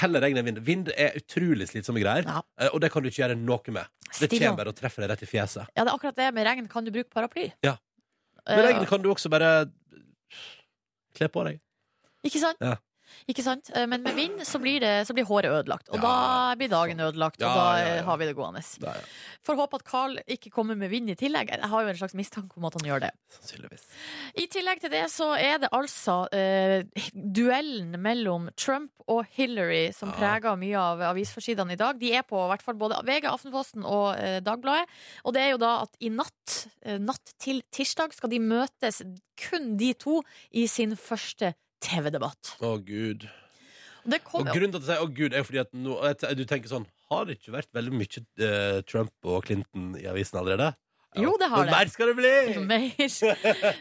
Heller 0.00 0.22
regn 0.24 0.38
enn 0.40 0.46
vind. 0.46 0.60
Vind 0.64 0.92
er 0.94 1.16
utrolig 1.18 1.66
slitsomme 1.68 2.00
greier, 2.00 2.24
Ja. 2.24 2.38
eh, 2.62 2.70
og 2.72 2.80
det 2.80 2.88
kan 2.94 3.02
du 3.04 3.10
ikke 3.10 3.24
gjøre 3.24 3.36
noe 3.36 3.74
med. 3.74 3.90
Det 4.20 4.30
kommer 4.30 4.56
bare 4.62 4.72
og 4.72 4.78
treffer 4.78 5.02
deg 5.04 5.10
rett 5.12 5.24
i 5.26 5.28
fjeset. 5.28 5.66
Ja, 5.76 5.82
det 5.84 5.90
er 5.90 5.96
akkurat 5.98 6.16
det 6.16 6.28
med 6.38 6.46
regn. 6.48 6.68
Kan 6.72 6.86
du 6.86 6.92
bruke 6.94 7.10
paraply? 7.12 7.50
Ja. 7.66 7.74
Eh, 8.46 8.56
Med 8.56 8.64
regn 8.70 8.86
kan 8.88 9.02
du 9.02 9.10
også 9.12 9.28
bare 9.28 9.50
kle 11.16 11.28
på 11.32 11.44
deg. 11.48 11.60
Ikke 12.26 12.40
sant? 12.42 12.62
Ja. 12.62 12.76
Ikke 13.28 13.42
sant? 13.42 13.70
Eh, 13.74 13.86
Men 13.86 14.02
med 14.02 14.14
vind 14.14 14.40
så 14.46 14.58
blir, 14.62 14.80
det, 14.80 15.06
så 15.06 15.14
blir 15.14 15.24
håret 15.28 15.50
ødelagt. 15.50 15.88
Og 15.90 15.96
Ja. 15.96 16.02
da 16.02 16.54
blir 16.56 16.68
dagen 16.68 16.98
ødelagt, 17.00 17.40
og 17.42 17.48
da 17.48 17.78
ja, 17.78 17.84
eh, 17.84 17.96
ja. 17.96 18.02
har 18.04 18.16
vi 18.18 18.26
det 18.26 18.36
gående. 18.36 18.62
Ja, 18.82 18.92
ja. 18.94 19.00
Får 19.46 19.56
håpe 19.56 19.74
at 19.80 19.84
Carl 19.84 20.18
ikke 20.26 20.50
kommer 20.50 20.76
med 20.76 20.90
vind 20.90 21.10
i 21.10 21.14
tillegg. 21.14 21.50
Jeg 21.50 21.60
har 21.70 21.82
jo 21.82 21.88
en 21.88 21.96
slags 21.96 22.14
mistanke 22.14 22.56
om 22.56 22.64
at 22.64 22.74
han 22.80 22.88
gjør 22.90 23.00
det. 23.06 23.10
Sannsynligvis. 23.30 23.84
I 24.36 24.46
tillegg 24.46 24.80
til 24.80 24.90
det 24.90 25.04
så 25.10 25.32
er 25.38 25.58
det 25.58 25.70
altså 25.72 26.26
eh, 26.32 26.82
duellen 27.14 27.94
mellom 28.02 28.48
Trump 28.56 28.90
og 29.08 29.24
Hillary 29.36 29.92
som 29.94 30.10
Ja. 30.10 30.16
preger 30.18 30.56
mye 30.58 30.76
av 30.76 30.98
avisforsidene 31.14 31.72
i 31.72 31.76
dag. 31.76 31.98
De 31.98 32.12
er 32.12 32.22
på 32.22 32.36
hvert 32.48 32.62
fall 32.62 32.74
både 32.74 32.98
VG, 33.06 33.24
Aftenposten 33.30 33.84
og 33.86 34.16
eh, 34.18 34.40
Dagbladet. 34.40 34.86
Og 35.24 35.32
det 35.34 35.42
er 35.42 35.50
jo 35.54 35.58
da 35.62 35.82
at 35.82 35.94
i 36.00 36.08
natt, 36.10 36.66
eh, 36.82 36.98
natt 36.98 37.32
til 37.38 37.62
tirsdag, 37.70 38.12
skal 38.14 38.30
de 38.30 38.40
møtes, 38.42 39.02
kun 39.36 39.76
de 39.76 39.92
to, 39.94 40.22
i 40.52 40.66
sin 40.66 40.96
første 40.96 41.54
TV-debatt. 41.84 42.56
Å, 42.60 42.76
gud. 42.82 43.26
Og 44.06 44.18
kom, 44.22 44.42
Og 44.44 44.52
grunnen 44.54 44.72
til 44.72 44.80
at 44.80 44.86
jeg 44.86 44.90
sier 44.92 45.02
'å 45.02 45.14
gud' 45.14 45.34
er 45.34 45.42
fordi 45.42 45.60
at 45.60 45.72
nå, 45.74 45.96
du 46.38 46.44
tenker 46.46 46.70
sånn 46.70 46.86
Har 47.10 47.24
det 47.26 47.38
ikke 47.38 47.54
vært 47.54 47.72
veldig 47.74 47.92
mye 47.94 48.22
eh, 48.38 48.80
Trump 48.86 49.12
og 49.24 49.44
Clinton 49.46 49.96
i 49.98 50.06
avisen 50.10 50.38
allerede? 50.38 50.74
Jo, 51.22 51.32
det 51.40 51.48
har 51.52 51.66
det. 51.66 51.72
mer 51.72 51.90
skal 51.92 52.10
det 52.10 52.16
bli! 52.18 52.32
Mer. 52.66 52.90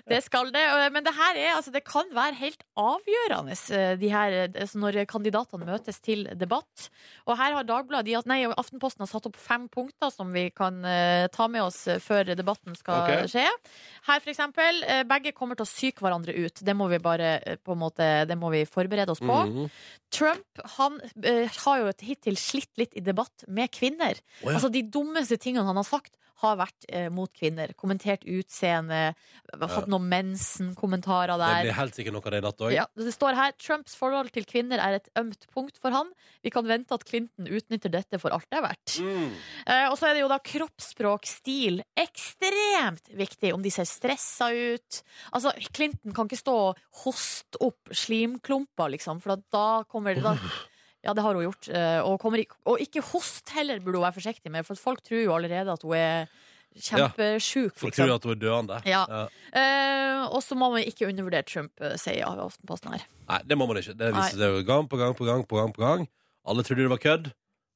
Det 0.09 0.21
skal 0.25 0.51
det. 0.55 0.63
Men 0.95 1.05
det 1.05 1.13
her 1.15 1.39
er, 1.39 1.51
altså, 1.55 1.73
det 1.73 1.83
kan 1.87 2.09
være 2.15 2.37
helt 2.39 2.63
avgjørende 2.79 3.55
eh, 3.75 3.93
de 3.99 4.11
her, 4.11 4.35
eh, 4.43 4.49
altså, 4.53 4.79
når 4.81 4.99
kandidatene 5.09 5.67
møtes 5.67 5.99
til 6.03 6.25
debatt. 6.39 6.89
Og 7.25 7.37
her 7.39 7.57
har 7.57 7.67
Dagbladet, 7.67 8.27
nei, 8.29 8.41
Aftenposten 8.47 9.03
har 9.05 9.11
satt 9.11 9.27
opp 9.29 9.39
fem 9.39 9.67
punkter 9.71 10.13
som 10.13 10.31
vi 10.35 10.47
kan 10.55 10.81
eh, 10.87 11.25
ta 11.33 11.49
med 11.51 11.65
oss 11.65 11.83
før 12.03 12.33
debatten 12.35 12.77
skal 12.77 13.03
okay. 13.03 13.29
skje. 13.31 13.45
Her 14.07 14.21
for 14.21 14.33
eksempel, 14.33 14.83
begge 15.09 15.33
kommer 15.35 15.57
til 15.57 15.65
å 15.65 15.69
psyke 15.69 16.05
hverandre 16.05 16.35
ut. 16.35 16.61
Det 16.65 16.75
må 16.77 16.87
vi 16.91 17.01
bare 17.03 17.57
på 17.65 17.75
en 17.75 17.81
måte, 17.81 18.09
det 18.29 18.37
må 18.39 18.51
vi 18.53 18.65
forberede 18.69 19.15
oss 19.15 19.23
på. 19.23 19.41
Mhm. 19.49 19.69
Trump 20.15 20.61
han 20.77 20.99
har 21.65 21.81
jo 21.81 21.91
hittil 22.05 22.37
slitt 22.39 22.71
litt 22.79 22.93
i 22.95 23.03
debatt 23.03 23.45
med 23.51 23.71
kvinner. 23.73 24.19
Oh, 24.43 24.49
ja. 24.49 24.57
Altså 24.57 24.69
De 24.71 24.83
dummeste 24.85 25.37
tingene 25.41 25.65
han 25.67 25.79
har 25.79 25.87
sagt, 25.87 26.13
har 26.43 26.57
vært 26.59 26.87
eh, 26.89 27.07
mot 27.13 27.31
kvinner. 27.31 27.71
Kommentert 27.79 28.25
utseende, 28.27 29.13
hatt 29.55 29.89
noen 29.91 30.07
mensen-kommentarer 30.11 31.39
Det 31.39 31.69
blir 31.69 31.77
helt 31.77 31.97
sikkert 31.97 32.17
noe 32.17 32.25
av 32.25 32.35
det 32.35 32.41
i 32.41 32.45
natt 32.45 32.63
òg. 32.65 32.75
Ja, 32.75 32.85
det 32.99 33.13
står 33.15 33.37
her 33.37 33.55
Trumps 33.61 33.95
forhold 33.99 34.33
til 34.35 34.47
kvinner 34.49 34.81
er 34.83 34.99
et 34.99 35.09
ømt 35.19 35.47
punkt 35.53 35.79
for 35.81 35.95
han. 35.95 36.11
Vi 36.43 36.51
kan 36.53 36.67
vente 36.67 36.95
at 36.95 37.05
Clinton 37.07 37.47
utnytter 37.47 37.93
dette 37.93 38.19
for 38.21 38.35
alt 38.35 38.47
det 38.51 38.59
er 38.59 38.67
verdt. 38.67 38.97
Mm. 38.99 39.31
Eh, 39.63 39.87
og 39.89 39.97
så 39.99 40.09
er 40.09 40.17
det 40.17 40.25
jo 40.25 40.31
da 40.31 40.41
kroppsspråk, 40.51 41.29
stil, 41.29 41.81
ekstremt 42.05 43.11
viktig. 43.15 43.53
Om 43.55 43.63
de 43.65 43.73
ser 43.73 43.87
stressa 43.89 44.51
ut. 44.51 45.01
Altså, 45.31 45.55
Clinton 45.71 46.15
kan 46.15 46.29
ikke 46.29 46.43
stå 46.43 46.59
og 46.69 46.85
hoste 47.05 47.61
opp 47.63 47.95
slimklumper, 47.95 48.91
liksom, 48.97 49.23
for 49.23 49.39
da 49.53 49.67
kommer 49.89 50.17
det 50.17 50.25
da 50.25 50.35
ja, 51.05 51.13
det 51.13 51.23
har 51.23 51.33
hun 51.37 51.45
gjort. 51.45 51.69
eh, 51.69 52.01
Og, 52.01 52.19
kommer, 52.19 52.41
ikke- 52.41 52.57
og 52.65 52.79
ikke 52.81 53.01
host 53.13 53.49
heller 53.55 53.79
burde 53.79 53.99
hun 54.01 54.07
være 54.07 54.17
forsiktig 54.19 54.51
med, 54.51 54.65
for 54.65 54.75
folk 54.75 55.01
tror 55.05 55.23
jo 55.23 55.35
allerede 55.37 55.71
at 55.71 55.81
hun 55.85 55.93
er 55.95 56.27
kjempesjuk. 56.75 57.73
Folk 57.77 57.93
Liksom. 57.93 58.07
tror 58.07 58.15
at 58.15 58.23
hun 58.27 58.33
er 58.35 58.41
døende. 58.41 58.79
Ja. 58.89 59.03
Eh, 59.53 60.25
og 60.27 60.41
så 60.43 60.57
må 60.59 60.71
man 60.73 60.83
ikke 60.83 61.07
undervurdere 61.07 61.45
Trump, 61.47 61.71
eh, 61.81 61.95
sier 62.01 62.17
jeg 62.19 62.25
Aftenposten 62.27 62.91
her. 62.97 63.05
Nei, 63.29 63.39
det 63.47 63.57
må 63.57 63.67
man 63.67 63.77
ikke. 63.79 63.95
Det 63.97 64.11
viser 64.13 64.37
seg 64.41 64.57
jo 64.59 64.63
gang 64.67 64.87
på 64.89 64.97
gang 64.99 65.15
på 65.15 65.25
gang 65.25 65.45
på 65.47 65.55
gang. 65.61 65.73
på 65.73 65.81
gang 65.85 66.07
Alle 66.45 66.61
trodde 66.63 66.83
det 66.83 66.89
var 66.91 66.97
kødd. 67.01 67.31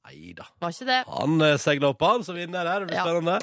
Nei 0.09 0.33
da. 0.37 0.45
Var 0.61 0.69
ikke 0.75 0.85
det? 0.85 0.99
Han 1.07 1.39
segla 1.57 1.89
opp, 1.89 2.01
han, 2.01 2.23
som 2.23 2.35
vinner 2.35 2.65
her. 2.65 2.79
Det 2.85 2.87
blir 2.89 2.97
Ja. 2.99 3.05
spennende. 3.05 3.39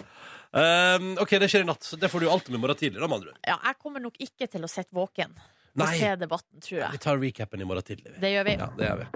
Um, 0.57 1.19
OK, 1.19 1.31
det 1.39 1.49
skjer 1.51 1.61
i 1.63 1.65
natt. 1.67 1.83
Så 1.83 1.99
det 1.99 2.09
får 2.11 2.21
du 2.21 2.29
alltid 2.31 2.51
med 2.51 2.59
i 2.59 2.63
morgen 2.63 2.77
tidlig. 2.77 3.01
Da, 3.01 3.07
med. 3.09 3.27
Ja, 3.47 3.59
jeg 3.65 3.79
kommer 3.83 4.01
nok 4.01 4.15
ikke 4.21 4.49
til 4.51 4.63
å 4.63 4.69
sitte 4.71 4.93
våken 4.95 5.35
og 5.37 5.83
Nei, 5.85 5.99
se 5.99 6.17
debatten, 6.17 6.61
tror 6.63 6.91
vi 6.93 6.99
tar 6.99 7.19
recapen 7.19 7.61
i 7.61 7.65
morgen 7.65 7.83
tidlig. 7.83 8.15
Det 8.21 8.31
gjør 8.33 8.45
vi. 8.45 8.53
Ja, 8.57 8.67
det 8.79 8.87
gjør 8.89 8.99
vi. 9.03 9.07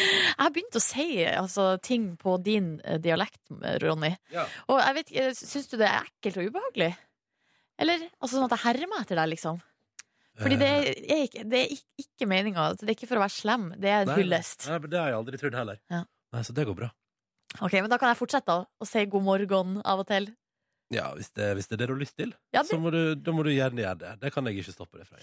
Jeg 0.00 0.40
har 0.40 0.52
begynt 0.54 0.76
å 0.78 0.82
si 0.82 1.06
altså, 1.28 1.64
ting 1.84 2.10
på 2.20 2.36
din 2.42 2.72
eh, 2.84 2.98
dialekt, 3.02 3.40
Ronny. 3.82 4.12
Ja. 4.34 4.46
Og 4.72 4.80
jeg 4.80 4.96
vet 5.00 5.12
syns 5.38 5.68
du 5.72 5.76
det 5.80 5.88
er 5.90 6.06
ekkelt 6.08 6.40
og 6.40 6.50
ubehagelig? 6.52 6.92
Eller 7.80 8.06
altså, 8.20 8.36
sånn 8.36 8.46
at 8.48 8.54
jeg 8.56 8.64
hermer 8.66 9.04
etter 9.04 9.20
deg, 9.20 9.30
liksom? 9.34 9.60
Fordi 10.40 10.56
det 10.60 10.68
Eh, 10.70 11.02
er 11.12 11.22
ikke, 11.26 11.42
det 11.52 11.58
er 11.60 11.72
ikke, 12.00 12.26
meninga. 12.30 12.68
Det 12.80 12.86
er 12.88 12.94
ikke 12.94 13.08
for 13.10 13.20
å 13.20 13.24
være 13.26 13.34
slem, 13.34 13.66
det 13.80 13.90
er 13.92 14.06
en 14.06 14.14
hyllest. 14.16 14.68
Nei, 14.70 14.78
det 14.88 15.00
har 15.00 15.10
jeg 15.12 15.18
aldri 15.18 15.40
trodd 15.42 15.56
heller. 15.58 15.80
Ja. 15.92 16.04
Nei, 16.32 16.42
Så 16.46 16.54
det 16.56 16.64
går 16.68 16.76
bra. 16.78 16.88
Ok, 17.60 17.72
Men 17.82 17.90
da 17.90 17.98
kan 17.98 18.12
jeg 18.12 18.20
fortsette 18.20 18.46
da, 18.46 18.64
å 18.80 18.86
si 18.86 19.02
god 19.10 19.26
morgen 19.26 19.80
av 19.84 20.00
og 20.04 20.06
til. 20.08 20.30
Ja, 20.90 21.12
hvis 21.14 21.28
det, 21.38 21.52
hvis 21.54 21.68
det 21.70 21.76
er 21.76 21.80
det 21.84 21.86
du 21.86 21.92
har 21.94 22.00
lyst 22.00 22.16
til, 22.18 22.32
Ja, 22.50 22.64
så 22.66 22.74
må 22.82 22.90
du, 22.90 23.14
da 23.14 23.30
må 23.30 23.44
du 23.46 23.52
gjerne 23.52 23.78
gjøre 23.78 23.98
det. 24.00 24.14
Det 24.24 24.32
kan 24.34 24.46
jeg 24.48 24.58
ikke 24.58 24.72
stoppe 24.74 24.98
deg 24.98 25.06
fra. 25.06 25.20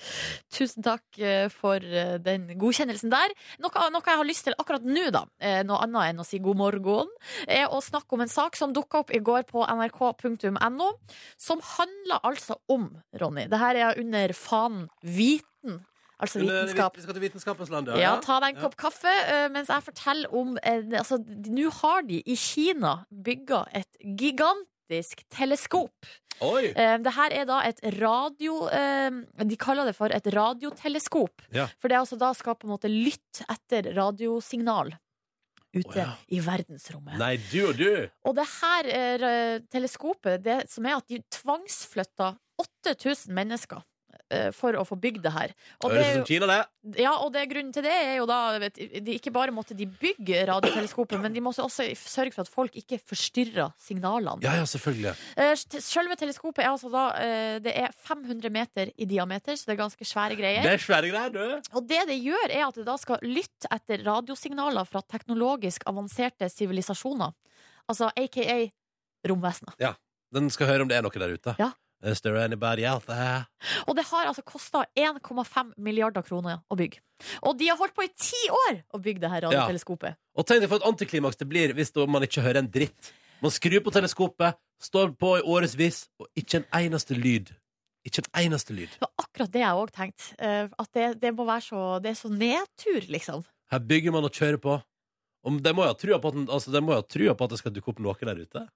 tusen 0.54 0.86
takk 0.86 1.20
eh, 1.20 1.50
for 1.52 1.84
eh, 1.84 2.14
den 2.24 2.46
godkjennelsen 2.60 3.12
der. 3.12 3.34
Noe, 3.60 3.90
noe 3.92 4.08
jeg 4.08 4.22
har 4.22 4.30
lyst 4.30 4.48
til 4.48 4.56
akkurat 4.56 4.86
nå, 4.88 5.10
da, 5.12 5.26
eh, 5.44 5.60
noe 5.68 5.82
annet 5.84 6.14
enn 6.14 6.24
å 6.24 6.28
si 6.28 6.40
god 6.40 6.62
morgen, 6.62 7.12
er 7.52 7.68
å 7.68 7.82
snakke 7.84 8.16
om 8.16 8.24
en 8.24 8.32
sak 8.32 8.56
som 8.56 8.72
dukka 8.76 9.04
opp 9.04 9.12
i 9.12 9.20
går 9.20 9.44
på 9.52 9.66
nrk.no, 9.68 10.90
som 11.36 11.64
handler 11.76 12.24
altså 12.24 12.62
om, 12.72 12.88
Ronny 13.20 13.50
Det 13.52 13.60
her 13.60 13.76
er 13.76 14.00
under 14.00 14.32
fanen 14.38 14.88
viten. 15.04 15.82
Altså 16.18 16.40
vitenskap. 16.42 16.96
Vi 16.96 17.04
skal 17.04 17.14
til 17.14 17.26
vitenskapens 17.28 17.70
land, 17.70 17.92
Ja, 17.92 18.00
ja 18.00 18.14
ta 18.24 18.40
deg 18.40 18.56
en 18.56 18.62
Ja. 18.62 18.64
kopp 18.64 18.80
kaffe 18.80 19.12
mens 19.54 19.68
jeg 19.70 19.84
forteller 19.86 20.34
om 20.34 20.56
Altså, 20.64 21.20
nå 21.20 21.70
har 21.84 22.08
de 22.08 22.24
i 22.26 22.36
Kina 22.40 23.04
bygga 23.12 23.68
et 23.76 24.00
gigantisk 24.88 25.24
teleskop. 25.30 26.06
Oi! 26.40 26.72
Eh, 26.76 26.98
det 27.02 27.14
her 27.16 27.34
er 27.34 27.46
da 27.50 27.64
et 27.66 27.80
radio 27.98 28.68
eh, 28.70 29.10
De 29.44 29.58
kaller 29.58 29.86
det 29.86 29.96
for 29.96 30.10
et 30.14 30.28
radioteleskop. 30.28 31.42
Ja. 31.52 31.68
For 31.80 31.90
det 31.90 31.96
er 31.96 32.04
altså 32.04 32.18
da 32.18 32.34
skal 32.34 32.56
på 32.56 32.68
en 32.68 32.76
måte 32.76 32.92
lytte 32.92 33.46
etter 33.50 33.94
radiosignal 33.96 34.94
ute 35.74 35.90
oh, 35.90 35.98
ja. 35.98 36.12
i 36.32 36.40
verdensrommet. 36.40 37.18
Nei, 37.20 37.36
du 37.52 37.68
og 37.68 37.78
du! 37.78 38.08
Og 38.26 38.36
det 38.38 38.46
her 38.62 38.88
eh, 38.88 39.60
teleskopet, 39.70 40.44
det 40.46 40.64
som 40.72 40.86
er 40.86 40.98
at 40.98 41.10
de 41.10 41.20
tvangsflytta 41.34 42.36
8000 42.86 43.34
mennesker 43.36 43.84
for 44.56 44.76
å 44.76 44.84
få 44.88 44.98
bygd 45.00 45.22
det 45.24 45.32
her. 45.32 45.54
Og 45.82 45.92
det 45.92 45.98
Høres 45.98 46.08
er 46.08 46.16
jo, 46.18 46.20
som 46.20 46.28
Kina, 46.28 46.48
det. 46.52 46.98
ja, 47.00 47.14
og 47.24 47.32
det 47.36 47.44
grunnen 47.52 47.74
til 47.76 47.86
det 47.86 47.94
er 47.94 48.16
jo 48.20 48.26
da 48.28 48.40
vet, 48.60 48.76
de, 48.76 49.16
Ikke 49.16 49.32
bare 49.32 49.54
måtte 49.56 49.76
de 49.78 49.88
bygge 49.88 50.42
radioteleskopet, 50.50 51.20
men 51.24 51.36
de 51.36 51.44
måtte 51.44 51.64
også 51.64 51.88
sørge 52.02 52.34
for 52.36 52.44
at 52.44 52.52
folk 52.52 52.76
ikke 52.80 53.00
forstyrra 53.00 53.70
signalene. 53.80 54.44
Ja, 54.44 54.58
ja, 54.60 54.66
selvfølgelig. 54.68 55.14
Eh, 55.40 55.54
Selve 55.84 56.18
teleskopet 56.20 56.66
er 56.66 56.72
altså 56.74 56.92
da 56.92 57.06
eh, 57.22 57.60
Det 57.64 57.74
er 57.80 57.96
500 58.08 58.52
meter 58.54 58.92
i 58.98 59.08
diameter, 59.10 59.56
så 59.56 59.70
det 59.70 59.78
er 59.78 59.82
ganske 59.84 60.08
svære 60.08 60.38
greier. 60.40 60.66
Det 60.66 60.76
er 60.76 60.84
svære 60.84 61.12
greier, 61.14 61.32
du. 61.34 61.72
Og 61.78 61.88
det 61.88 62.04
det 62.12 62.20
gjør, 62.24 62.52
er 62.52 62.66
at 62.68 62.76
det 62.80 62.86
da 62.88 62.98
skal 63.00 63.24
lytte 63.26 63.70
etter 63.74 64.04
radiosignaler 64.08 64.88
fra 64.90 65.02
teknologisk 65.08 65.88
avanserte 65.90 66.50
sivilisasjoner. 66.52 67.34
Altså 67.88 68.12
aka 68.16 68.60
romvesener. 69.28 69.96
Den 70.34 70.50
skal 70.52 70.68
høre 70.68 70.84
om 70.84 70.90
det 70.92 70.98
er 70.98 71.06
noe 71.06 71.22
der 71.22 71.34
ute. 71.38 71.54
Ja. 71.60 71.72
Is 72.06 72.22
there 72.22 72.38
anybody 72.38 72.86
out 72.86 73.08
there? 73.08 73.48
Og 73.88 73.96
det 73.98 74.06
har 74.06 74.28
altså 74.30 74.44
kosta 74.46 74.84
1,5 74.96 75.72
milliarder 75.82 76.22
kroner 76.22 76.60
å 76.70 76.78
bygge. 76.78 77.00
Og 77.42 77.58
de 77.58 77.70
har 77.72 77.78
holdt 77.80 77.96
på 77.98 78.06
i 78.06 78.12
ti 78.14 78.42
år 78.54 78.84
å 78.94 79.00
bygge 79.02 79.24
det 79.24 79.32
her 79.32 79.48
radioteleskopet. 79.48 80.18
Og 80.38 80.46
tenk 80.46 80.62
deg 80.62 80.70
for 80.70 80.78
et 80.78 80.86
antiklimaks 80.86 81.40
det 81.40 81.48
blir 81.50 81.74
hvis 81.74 81.94
man 82.08 82.22
ikke 82.28 82.44
hører 82.46 82.62
en 82.62 82.70
dritt. 82.70 83.14
Man 83.42 83.54
skrur 83.54 83.82
på 83.86 83.94
teleskopet, 83.94 84.58
står 84.82 85.16
på 85.18 85.38
i 85.40 85.46
årevis, 85.46 86.08
og 86.22 86.30
ikke 86.38 86.62
en 86.62 86.68
eneste 86.86 87.18
lyd. 87.18 87.50
Ikke 88.06 88.22
en 88.24 88.46
eneste 88.46 88.74
lyd. 88.78 88.94
Det 88.94 89.02
var 89.02 89.26
akkurat 89.26 89.52
det 89.54 89.62
jeg 89.64 89.82
òg 89.82 89.92
tenkte. 89.94 90.30
eh, 90.40 90.70
At 90.80 90.92
det, 90.94 91.08
det 91.22 91.34
må 91.36 91.46
være 91.46 91.62
så 91.66 92.00
Det 92.02 92.12
er 92.14 92.20
så 92.22 92.30
nedtur, 92.30 93.02
liksom. 93.10 93.44
Her 93.72 93.80
bygger 93.80 94.12
man 94.16 94.24
og 94.24 94.32
kjører 94.32 94.62
på. 94.62 94.78
Og 95.48 95.62
de 95.64 95.74
må 95.74 95.84
jo 95.86 95.92
ha 95.92 95.98
trua 95.98 96.20
på 96.22 96.30
at, 96.34 96.50
altså, 96.50 96.72
de 96.72 96.82
ha 96.94 97.02
trua 97.02 97.34
på 97.38 97.44
at 97.46 97.50
det 97.54 97.60
skal 97.60 97.74
dukke 97.74 97.90
opp 97.94 98.00
noe 98.00 98.16
der 98.22 98.42
ute. 98.42 98.68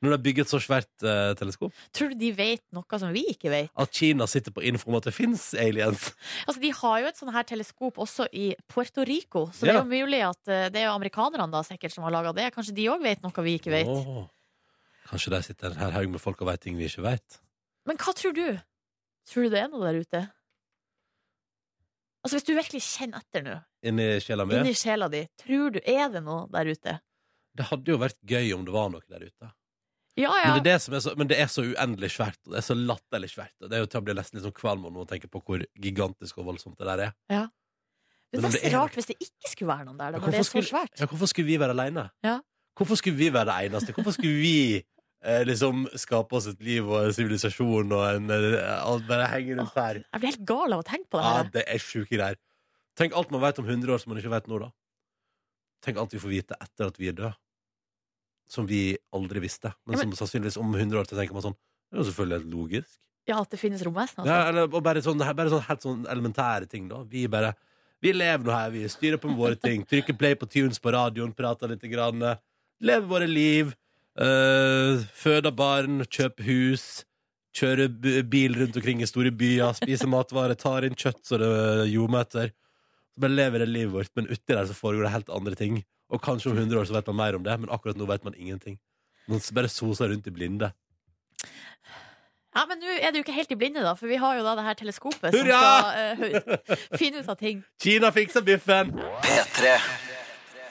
Når 0.00 0.08
de 0.08 0.16
har 0.16 0.22
bygget 0.24 0.46
et 0.46 0.50
så 0.54 0.58
svært 0.64 1.04
eh, 1.04 1.34
teleskop. 1.36 1.74
Tror 1.92 2.08
du 2.08 2.16
de 2.22 2.30
vet 2.32 2.62
noe 2.72 2.98
som 3.02 3.10
vi 3.12 3.20
ikke 3.34 3.50
vet? 3.52 3.68
At 3.76 3.90
Kina 3.92 4.24
sitter 4.30 4.54
på 4.56 4.62
info 4.64 4.88
om 4.88 4.96
at 4.96 5.04
det 5.04 5.12
fins 5.12 5.50
aliens. 5.60 6.06
Altså, 6.48 6.60
De 6.62 6.70
har 6.72 7.00
jo 7.02 7.10
et 7.10 7.20
sånn 7.20 7.32
her 7.34 7.44
teleskop 7.44 7.98
også 8.00 8.24
i 8.32 8.54
Puerto 8.66 9.04
Rico, 9.04 9.46
så 9.52 9.66
det 9.68 9.74
er 9.74 9.78
Ja. 9.78 9.82
jo 9.84 9.90
mulig 9.92 10.22
at 10.24 10.48
eh, 10.48 10.68
det 10.72 10.80
er 10.80 10.86
jo 10.88 10.94
amerikanerne 10.96 11.50
da 11.52 11.60
sikkert 11.68 11.92
som 11.92 12.04
har 12.08 12.12
laga 12.16 12.32
det. 12.32 12.48
Kanskje 12.56 12.74
de 12.80 12.88
òg 12.88 13.02
vet 13.04 13.20
noe 13.22 13.44
vi 13.44 13.58
ikke 13.60 13.70
vet. 13.76 13.86
Åh. 13.92 14.24
Kanskje 15.10 15.30
de 15.36 15.42
sitter 15.42 15.74
her 15.76 15.90
haug 15.98 16.08
med 16.16 16.20
folk 16.24 16.40
og 16.40 16.48
vet 16.48 16.60
ting 16.64 16.76
vi 16.80 16.88
ikke 16.88 17.04
vet. 17.04 17.40
Men 17.84 17.96
hva 18.00 18.12
tror 18.16 18.32
du? 18.32 18.46
Tror 19.28 19.42
du 19.44 19.50
det 19.52 19.60
er 19.66 19.68
noe 19.68 19.84
der 19.84 20.00
ute? 20.00 20.24
Altså 22.24 22.36
Hvis 22.36 22.44
du 22.48 22.52
virkelig 22.56 22.82
kjenner 22.84 23.20
etter 23.22 23.42
nå, 23.44 23.54
Inni 23.88 24.06
sjela 24.20 24.44
mi. 24.44 24.56
inni 24.60 24.74
sjela 24.76 25.08
di, 25.12 25.22
tror 25.40 25.70
du 25.72 25.78
er 25.84 26.08
det 26.12 26.20
noe 26.24 26.46
der 26.52 26.68
ute? 26.68 26.98
Det 27.56 27.66
hadde 27.70 27.88
jo 27.92 27.96
vært 28.00 28.18
gøy 28.28 28.52
om 28.54 28.64
det 28.64 28.72
var 28.74 28.90
noe 28.92 29.00
der 29.08 29.24
ute. 29.24 29.48
Ja, 30.18 30.32
ja. 30.42 30.54
Men, 30.54 30.62
det 30.64 30.72
er 30.74 30.80
det 30.90 31.02
så, 31.04 31.12
men 31.16 31.28
det 31.30 31.36
er 31.40 31.46
så 31.48 31.62
uendelig 31.64 32.10
svært, 32.16 32.36
og 32.46 32.52
det 32.52 32.58
er 32.60 32.66
så 32.66 32.74
latterlig 32.76 33.30
svært. 33.30 33.54
Og 33.62 33.70
det 33.70 33.78
er 33.78 33.84
jo 33.84 33.88
til 33.92 34.00
å 34.00 34.04
bli 34.08 34.14
nesten 34.18 34.36
litt 34.40 34.44
sånn 34.48 34.56
kvalm 34.58 34.84
av 34.90 34.96
å 35.04 35.06
tenke 35.08 35.30
på 35.30 35.40
hvor 35.46 35.62
gigantisk 35.80 36.38
og 36.42 36.48
voldsomt 36.50 36.76
det 36.80 36.88
der 36.90 37.02
er. 37.06 37.14
Det 37.30 37.38
Men 38.38 38.44
er 38.44 38.50
det 38.50 38.50
nesten 38.60 38.74
rart 38.76 38.94
hvis 38.98 39.08
det 39.10 39.16
ikke 39.22 39.50
skulle 39.54 39.70
være 39.72 39.86
noen 39.88 39.98
der, 39.98 40.12
da, 40.12 40.18
Ja, 40.18 40.22
når 40.26 40.30
det 40.34 40.40
er 40.40 40.44
så 40.44 40.50
skulle, 40.50 40.68
svært. 40.68 40.92
ja, 41.00 41.06
hvorfor 41.10 41.30
skulle 41.30 41.46
vi 41.50 41.56
være 41.62 41.76
alene? 41.78 42.04
Ja. 42.26 42.36
Hvorfor 42.78 42.98
skulle 43.00 43.16
vi 43.18 43.28
være 43.34 43.48
det 43.50 43.70
eneste? 43.70 43.92
Hvorfor 43.96 44.14
skulle 44.16 44.36
vi 44.42 44.54
eh, 45.24 45.42
liksom 45.46 45.86
skape 45.98 46.36
oss 46.38 46.46
et 46.52 46.60
liv 46.64 46.86
og 46.90 47.06
en 47.08 47.12
sivilisasjon 47.16 47.92
og 47.96 48.04
en 48.16 48.30
eh, 48.30 48.60
alt 48.84 49.06
bare 49.08 49.26
henge 49.32 49.56
rundt 49.58 49.74
her? 49.78 50.02
Jeg 50.04 50.20
blir 50.22 50.32
helt 50.34 50.46
gal 50.52 50.72
av 50.76 50.84
å 50.84 50.86
tenke 50.86 51.08
på 51.10 51.18
det 51.20 51.24
Ja, 51.26 51.34
her. 51.40 51.50
det 51.58 51.64
er 51.66 51.82
sjuke 51.82 52.14
greier. 52.16 52.38
Tenk 52.98 53.14
alt 53.16 53.30
man 53.34 53.42
vet 53.46 53.58
om 53.62 53.66
100 53.68 53.94
år 53.94 53.98
som 54.02 54.10
man 54.14 54.18
ikke 54.22 54.32
vet 54.34 54.46
nå, 54.50 54.58
da. 54.62 54.70
Tenk 55.86 55.96
alt 56.02 56.12
vi 56.14 56.20
får 56.22 56.34
vite 56.34 56.56
etter 56.60 56.90
at 56.90 56.98
vi 57.00 57.08
er 57.10 57.16
døde. 57.16 57.34
Som 58.50 58.66
vi 58.66 58.96
aldri 59.14 59.40
visste. 59.44 59.70
Men 59.86 59.94
Ja, 59.96 60.02
som 60.02 60.12
sannsynligvis 60.18 60.56
om 60.58 60.72
100 60.74 60.98
år 60.98 61.06
så 61.06 61.14
tenker 61.18 61.36
man 61.36 61.44
sånn 61.44 61.54
Det 61.54 61.98
er 61.98 62.02
jo 62.02 62.08
selvfølgelig 62.10 62.38
helt 62.40 62.54
logisk. 62.54 62.96
Ja, 63.28 63.40
At 63.44 63.50
det 63.52 63.60
finnes 63.60 63.82
romvesen? 63.86 64.24
Ja, 64.26 64.40
Altså. 64.40 64.48
eller, 64.48 64.62
og 64.74 64.82
bare 64.82 65.02
sånn, 65.04 65.18
bare 65.36 65.50
sånn 65.52 65.62
helt 65.68 65.82
sånn 65.84 66.06
elementære 66.10 66.68
ting, 66.68 66.88
da. 66.90 67.02
Vi 67.04 67.26
bare 67.30 67.54
Vi 68.02 68.12
lever 68.16 68.42
nå 68.46 68.50
her, 68.50 68.70
vi 68.72 68.86
styrer 68.88 69.18
på 69.20 69.28
med 69.28 69.36
våre 69.38 69.56
ting. 69.60 69.84
Trykker 69.84 70.16
play 70.18 70.34
på 70.34 70.48
tunes 70.48 70.78
på 70.80 70.90
radioen, 70.90 71.34
prater 71.36 71.68
litt. 71.68 71.82
Grann, 71.82 72.22
lever 72.80 73.06
våre 73.06 73.26
liv. 73.28 73.74
øh, 74.18 75.04
føder 75.14 75.52
barn, 75.54 76.00
kjøper 76.08 76.42
hus. 76.44 77.04
Kjører 77.54 78.24
bil 78.30 78.54
rundt 78.54 78.76
omkring 78.78 79.02
i 79.02 79.06
store 79.06 79.30
byer. 79.30 79.74
Spiser 79.74 80.08
matvarer, 80.08 80.54
tar 80.56 80.84
inn 80.86 80.94
kjøtt 80.94 81.22
så 81.26 81.38
det 81.38 81.90
ljometer. 81.92 82.52
Så 83.14 83.20
bare 83.20 83.34
lever 83.36 83.58
det 83.64 83.68
livet 83.68 83.92
vårt, 83.92 84.10
men 84.16 84.26
uti 84.30 84.54
der 84.54 84.64
så 84.66 84.74
foregår 84.74 85.02
det 85.08 85.10
helt 85.16 85.30
andre 85.34 85.54
ting. 85.58 85.80
Og 86.10 86.22
kanskje 86.22 86.50
om 86.50 86.58
100 86.58 86.80
år 86.80 86.88
så 86.88 86.96
vet 86.96 87.10
man 87.12 87.20
mer 87.20 87.38
om 87.38 87.44
det, 87.46 87.56
men 87.62 87.72
akkurat 87.72 87.98
nå 87.98 88.06
vet 88.10 88.24
man 88.26 88.36
ingenting. 88.36 88.78
Man 89.30 89.42
bare 89.54 89.70
soser 89.70 90.10
rundt 90.10 90.26
i 90.26 90.34
blinde. 90.34 90.72
Ja, 92.50 92.64
Men 92.66 92.80
nå 92.82 92.90
er 92.98 93.12
du 93.14 93.20
ikke 93.20 93.34
helt 93.34 93.52
i 93.54 93.58
blinde, 93.58 93.82
da, 93.86 93.94
for 93.94 94.10
vi 94.10 94.18
har 94.18 94.38
jo 94.38 94.42
da 94.42 94.56
det 94.58 94.64
her 94.66 94.78
teleskopet 94.80 95.34
Hurra! 95.36 95.58
som 95.60 96.24
skal 96.24 96.72
uh, 96.74 96.86
finne 96.98 97.22
ut 97.22 97.28
av 97.30 97.36
ting. 97.38 97.60
Kina 97.82 98.10
fikser 98.14 98.42
biffen! 98.46 98.90
P3. 99.22 99.76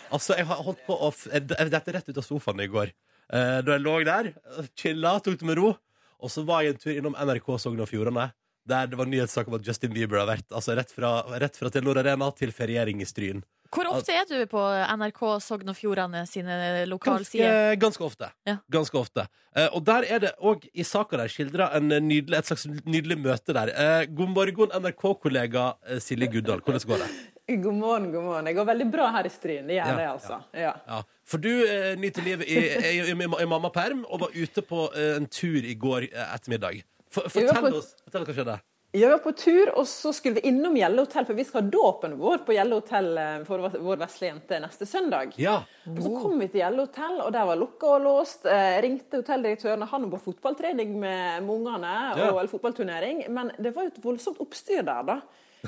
Altså, 0.10 0.36
jeg 0.36 0.50
har 0.50 0.66
holdt 0.66 0.82
på 0.88 0.98
å 0.98 1.12
Dette 1.14 1.80
er 1.80 1.96
rett 1.96 2.10
ut 2.10 2.20
av 2.20 2.26
sofaen 2.26 2.60
i 2.66 2.68
går. 2.72 2.92
Uh, 3.32 3.62
da 3.64 3.78
jeg 3.78 3.86
lå 3.86 3.96
der, 4.10 4.34
chilla, 4.76 5.16
tok 5.24 5.40
det 5.40 5.48
med 5.48 5.62
ro. 5.62 5.72
Og 6.20 6.34
så 6.34 6.44
var 6.44 6.66
jeg 6.66 6.76
en 6.76 6.84
tur 6.84 6.92
innom 6.98 7.16
NRK 7.16 7.48
Sogn 7.64 7.80
og 7.80 7.88
Fjordane, 7.88 8.28
der 8.68 8.90
det 8.92 9.00
var 9.00 9.08
nyhetssak 9.08 9.48
om 9.48 9.56
at 9.56 9.64
Justin 9.64 9.94
Bieber 9.96 10.20
har 10.20 10.28
vært 10.28 10.52
altså 10.52 10.76
rett 10.76 10.92
fra, 10.92 11.22
rett 11.40 11.56
fra 11.56 11.72
Telenor 11.72 12.02
Arena 12.02 12.28
til 12.36 12.52
feriering 12.52 13.00
i 13.00 13.08
Stryn. 13.08 13.40
Hvor 13.70 13.86
ofte 13.94 14.14
er 14.18 14.26
du 14.26 14.38
på 14.50 14.62
NRK 14.98 15.20
Sogn 15.46 15.70
og 15.70 15.76
Fjordane 15.78 16.24
sine 16.30 16.86
lokalsider? 16.90 17.76
Ganske, 17.76 17.80
ganske 17.84 18.06
ofte. 18.08 18.30
Ja. 18.50 18.56
Ganske 18.74 18.98
ofte. 18.98 19.28
Eh, 19.56 19.68
og 19.78 19.84
der 19.86 20.08
er 20.10 20.24
det 20.24 20.32
òg 20.42 20.66
i 20.74 20.86
saka 20.88 21.20
der 21.22 21.30
skildra 21.30 21.68
et 21.78 22.50
slags 22.50 22.66
nydelig 22.86 23.20
møte 23.22 23.54
der. 23.54 23.70
Eh, 23.74 24.06
god 24.10 24.34
morgen, 24.34 24.74
NRK-kollega 24.82 25.68
eh, 25.88 26.00
Silje 26.02 26.32
Guddal. 26.34 26.62
Hvordan 26.66 26.88
går 26.90 27.04
det? 27.06 27.10
God 27.50 27.74
morgen, 27.74 28.12
god 28.14 28.24
morgen. 28.24 28.46
Det 28.46 28.56
går 28.58 28.66
veldig 28.70 28.88
bra 28.94 29.08
her 29.16 29.26
i 29.26 29.30
Stryn. 29.34 29.66
Det 29.70 29.78
gjør 29.80 29.88
Ja, 29.90 29.96
det, 29.98 30.08
altså. 30.16 30.42
Ja. 30.54 30.74
Ja. 30.88 31.00
For 31.26 31.42
du 31.42 31.50
eh, 31.66 31.94
nyter 31.98 32.26
livet 32.26 32.50
i, 32.50 32.60
i, 32.62 32.96
i, 33.06 33.14
i 33.14 33.46
mammaperm 33.50 34.04
og 34.10 34.22
var 34.26 34.34
ute 34.38 34.62
på 34.66 34.88
eh, 34.96 35.16
en 35.18 35.26
tur 35.30 35.62
i 35.66 35.74
går 35.78 36.10
eh, 36.12 36.34
ettermiddag. 36.36 36.82
For, 37.10 37.26
fortell 37.30 37.64
på- 37.70 37.78
oss 37.82 37.94
fortell 38.06 38.26
hva 38.28 38.36
skjedde. 38.38 38.58
Jeg 38.92 39.06
var 39.12 39.20
på 39.22 39.32
tur, 39.38 39.70
og 39.78 39.86
så 39.86 40.10
skulle 40.18 40.40
vi 40.40 40.48
innom 40.50 40.74
Gjelle 40.74 41.04
hotell, 41.04 41.26
for 41.28 41.38
vi 41.38 41.44
skal 41.46 41.62
ha 41.62 41.70
dåpen 41.76 42.16
vår 42.18 42.40
på 42.48 42.56
Gjelle 42.56 42.74
hotell 42.80 43.10
eh, 43.22 43.36
for 43.46 43.62
vår- 43.62 44.00
vesle 44.02 44.32
jente 44.32 44.58
neste 44.64 44.88
søndag. 44.90 45.36
Ja. 45.38 45.60
Og 45.86 46.00
så 46.02 46.14
kom 46.24 46.40
vi 46.42 46.48
til 46.50 46.64
Gjelle 46.64 46.88
hotell, 46.88 47.20
og 47.22 47.30
der 47.36 47.46
var 47.46 47.60
lukka 47.62 47.92
og 48.00 48.02
låst. 48.08 48.48
Eh, 48.50 48.80
ringte 48.82 49.20
hotelldirektøren, 49.22 49.86
og 49.86 49.92
han 49.94 50.08
var 50.08 50.16
på 50.18 50.32
fotballtrening 50.32 50.96
med 50.98 51.44
med 51.46 51.54
ungene, 51.54 51.94
Ja. 52.18 52.32
og, 52.32 52.40
eller 52.40 52.50
fotballturnering. 52.50 53.22
Men 53.30 53.52
det 53.60 53.76
var 53.76 53.86
jo 53.86 53.94
et 53.94 54.02
voldsomt 54.04 54.42
oppstyr 54.42 54.82
der, 54.82 55.04
da. 55.06 55.20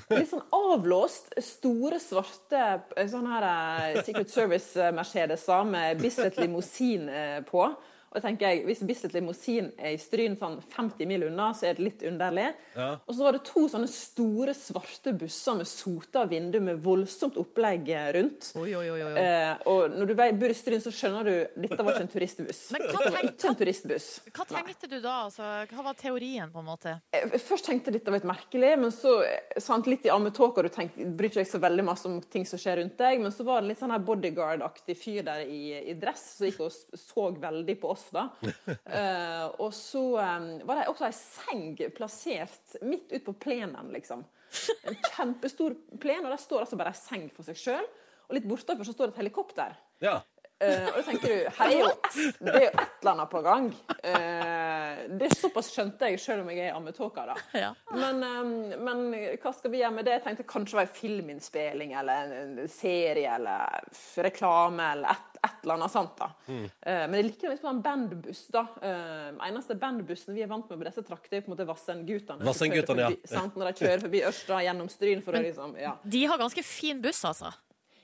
Litt 0.09 0.29
sånn 0.31 0.41
avlåst, 0.55 1.33
store, 1.43 1.99
svarte 2.01 2.81
sånn 3.11 3.27
her 3.27 3.45
eh, 3.51 4.01
Secret 4.01 4.33
Service-Mercedeser 4.33 5.65
med 5.69 6.01
Bislett 6.01 6.37
limousin 6.41 7.05
på. 7.51 7.69
Og 8.11 8.17
jeg 8.19 8.23
tenker 8.25 8.49
jeg, 8.51 8.63
Hvis 8.67 8.81
Bislett 8.83 9.13
limousin 9.15 9.69
er 9.79 9.93
i 9.95 9.99
Stryn 10.01 10.33
sånn 10.39 10.57
50 10.73 11.07
mil 11.07 11.23
unna, 11.29 11.51
så 11.55 11.69
er 11.69 11.77
det 11.77 11.85
litt 11.85 12.01
underlig. 12.07 12.49
Ja. 12.75 12.89
Og 13.07 13.15
så 13.15 13.23
var 13.23 13.37
det 13.37 13.43
to 13.47 13.63
sånne 13.71 13.87
store, 13.91 14.55
svarte 14.57 15.13
busser 15.15 15.55
med 15.61 15.69
sota 15.69 16.25
vindu 16.27 16.59
med 16.63 16.81
voldsomt 16.83 17.39
opplegg 17.39 17.87
eh, 17.95 18.09
rundt. 18.17 18.49
Oi, 18.59 18.73
oi, 18.75 18.87
oi, 18.91 18.99
oi. 19.07 19.13
Eh, 19.21 19.63
og 19.71 19.95
når 19.95 20.11
du 20.11 20.15
bor 20.19 20.51
i 20.51 20.57
Stryn, 20.57 20.83
så 20.83 20.91
skjønner 20.95 21.29
du 21.29 21.63
dette 21.63 21.79
var 21.79 21.95
ikke 21.95 22.07
en 22.07 22.11
turistbuss. 22.11 22.61
Men 22.75 22.87
hva 22.89 23.05
tenk- 23.07 23.31
ikke 23.31 23.51
en 23.53 23.59
turistbuss. 23.61 24.09
Hva 24.35 24.47
tenkte 24.49 24.91
du 24.91 24.97
da? 24.99 25.15
Altså, 25.29 25.47
hva 25.71 25.87
var 25.87 25.99
teorien, 25.99 26.51
på 26.51 26.59
en 26.59 26.67
måte? 26.67 26.97
Jeg, 27.15 27.31
Først 27.47 27.69
tenkte 27.69 27.91
jeg 27.93 28.01
dette 28.01 28.11
var 28.11 28.19
litt 28.19 28.29
merkelig, 28.29 28.73
men 28.83 28.91
så 28.95 29.15
eh, 29.23 29.55
sant, 29.63 29.87
litt 29.87 30.05
i 30.09 30.11
ammetåka, 30.11 30.65
du 30.67 30.71
tenker, 30.73 31.07
bryr 31.15 31.31
ikke 31.31 31.47
så 31.47 31.63
veldig 31.63 31.87
masse 31.87 32.11
om 32.11 32.19
ting 32.27 32.43
som 32.49 32.59
skjer 32.59 32.81
rundt 32.81 32.99
deg, 32.99 33.23
men 33.23 33.31
så 33.31 33.47
var 33.47 33.63
det 33.63 33.71
litt 33.71 33.79
sånn 33.81 33.95
bodyguard-aktig 34.03 34.99
fyr 34.99 35.23
der 35.27 35.47
i, 35.47 35.63
i 35.91 35.95
dress 35.99 36.27
som 36.37 36.49
gikk 36.49 36.59
og 36.67 36.75
så 36.99 37.29
veldig 37.39 37.79
på 37.81 37.91
oss, 37.95 38.00
da. 38.13 38.27
Eh, 38.91 39.45
og 39.63 39.71
så 39.75 40.01
eh, 40.19 40.45
var 40.67 40.79
det 40.79 40.89
også 40.91 41.07
ei 41.07 41.15
seng 41.15 41.63
plassert 41.95 42.75
midt 42.83 43.11
ute 43.11 43.23
på 43.27 43.35
plenen, 43.45 43.91
liksom. 43.93 44.23
En 44.87 44.97
kjempestor 45.13 45.77
plen, 46.01 46.25
og 46.25 46.33
der 46.33 46.41
står 46.41 46.65
altså 46.65 46.79
bare 46.79 46.91
ei 46.91 46.99
seng 46.99 47.29
for 47.31 47.47
seg 47.47 47.59
sjøl. 47.59 47.87
Og 48.27 48.35
litt 48.35 48.47
bortafor 48.47 48.87
så 48.87 48.95
står 48.95 49.09
det 49.09 49.15
et 49.15 49.23
helikopter. 49.25 49.77
ja. 50.03 50.19
Eh, 50.61 50.87
og 50.91 50.99
da 50.99 51.03
tenker 51.07 51.31
du, 51.31 51.37
er 51.49 51.71
det 52.41 52.53
er 52.53 52.65
jo 52.67 52.69
et 52.69 52.97
eller 53.01 53.11
annet 53.15 53.31
på 53.31 53.41
gang. 53.45 53.69
Uh, 54.01 54.99
det 55.17 55.27
er 55.27 55.33
såpass 55.33 55.71
skjønte 55.73 56.11
jeg, 56.11 56.19
selv 56.21 56.43
om 56.43 56.51
jeg 56.53 56.61
er 56.61 56.69
i 56.69 56.75
ammetåka, 56.75 57.25
da. 57.31 57.37
Ja. 57.57 57.71
Men, 57.95 58.21
um, 58.21 58.53
men 58.85 59.01
hva 59.41 59.53
skal 59.57 59.73
vi 59.73 59.81
gjøre 59.81 59.95
med 59.95 60.07
det? 60.07 60.19
Jeg 60.19 60.25
tenkte 60.27 60.45
kanskje 60.49 60.75
det 60.75 60.79
var 60.81 60.87
en 60.87 60.99
filminnspilling, 60.99 61.95
eller 61.97 62.35
en, 62.37 62.53
serie, 62.71 63.35
eller 63.39 63.81
reklame, 64.27 64.91
eller 64.93 65.15
et, 65.15 65.39
et 65.41 65.63
eller 65.63 65.79
annet 65.79 65.95
sånt, 65.95 66.13
da. 66.19 66.29
Eh, 66.51 67.03
men 67.07 67.17
jeg 67.17 67.27
liker 67.31 67.53
liksom 67.53 67.71
en 67.71 67.81
bandbuss, 67.85 68.43
da. 68.53 68.65
Eh, 68.85 69.31
eneste 69.47 69.77
bandbussen 69.81 70.37
vi 70.37 70.45
er 70.45 70.51
vant 70.51 70.69
med 70.69 70.81
på 70.81 70.87
disse 70.87 71.05
trakter, 71.07 71.39
er 71.39 71.45
på 71.45 71.51
en 71.51 71.55
måte 71.55 71.67
Vassendgutane. 71.69 72.45
Vassen 72.45 72.77
ja. 73.01 73.09
Sant? 73.29 73.57
Når 73.57 73.71
de 73.71 73.81
kjører 73.81 74.05
forbi 74.05 74.23
Ørsta 74.29 74.61
gjennom 74.67 74.93
Stryn 74.93 75.25
for 75.25 75.37
å 75.37 75.43
liksom, 75.43 75.75
ja. 75.81 75.95
De 76.03 76.23
har 76.29 76.41
ganske 76.41 76.65
fin 76.65 77.01
buss, 77.01 77.23
altså. 77.25 77.53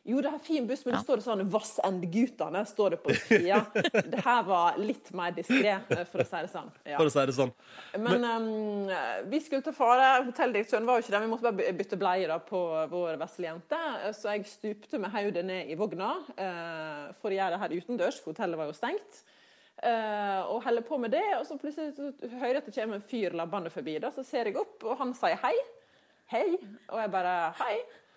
Jo, 0.07 0.21
det 0.23 0.29
er 0.31 0.39
fin 0.39 0.67
buss, 0.67 0.85
men 0.85 0.95
det 0.95 1.01
står 1.03 1.21
sånn 1.25 1.41
Vassendgutane 1.51 2.61
står 2.69 2.93
det 2.95 2.99
på 3.03 3.15
sida. 3.25 3.59
Det 4.13 4.21
her 4.23 4.45
var 4.47 4.77
litt 4.79 5.09
mer 5.17 5.33
diskré, 5.35 5.73
for 5.89 6.23
å 6.23 6.25
si 6.27 6.43
det 6.45 6.51
sånn. 6.53 6.69
Ja. 6.87 6.95
For 6.95 7.09
å 7.09 7.11
si 7.11 7.25
det 7.27 7.35
sånn. 7.35 7.51
Men 7.99 8.23
um, 8.23 8.91
vi 9.27 9.41
skulle 9.43 9.65
til 9.65 9.75
fare. 9.75 10.23
Hotelldirektøren 10.29 10.87
var 10.87 10.99
jo 10.99 11.03
ikke 11.03 11.15
der. 11.17 11.25
Vi 11.25 11.31
måtte 11.33 11.49
bare 11.49 11.75
bytte 11.75 11.99
bleie 11.99 12.29
da 12.31 12.39
på 12.39 12.61
vår 12.93 13.19
vesle 13.19 13.49
jente. 13.49 13.81
Så 14.15 14.31
jeg 14.31 14.47
stupte 14.47 15.01
med 15.03 15.11
hodet 15.11 15.43
ned 15.47 15.73
i 15.73 15.79
vogna 15.79 16.13
uh, 16.23 17.09
for 17.19 17.33
å 17.33 17.35
gjøre 17.35 17.57
det 17.57 17.63
her 17.65 17.75
utendørs, 17.81 18.21
for 18.23 18.31
hotellet 18.31 18.61
var 18.61 18.71
jo 18.71 18.77
stengt. 18.77 19.23
Uh, 19.77 20.41
og 20.53 20.63
holder 20.65 20.87
på 20.87 20.97
med 21.03 21.13
det, 21.13 21.25
og 21.35 21.43
så 21.45 21.59
plutselig 21.59 21.93
så 21.99 22.13
hører 22.31 22.55
jeg 22.55 22.63
at 22.63 22.69
det 22.71 22.77
kommer 22.79 22.97
en 22.97 23.09
fyr 23.11 23.35
labbende 23.35 23.73
forbi. 23.75 23.99
Da, 24.01 24.15
så 24.15 24.23
ser 24.25 24.47
jeg 24.47 24.57
opp, 24.63 24.79
og 24.87 25.01
han 25.03 25.11
sier 25.19 25.35
hei. 25.43 25.57
Hei. 26.31 26.47
Og 26.89 26.99
jeg 26.99 27.11
bare 27.11 27.35
hei. 27.59 27.75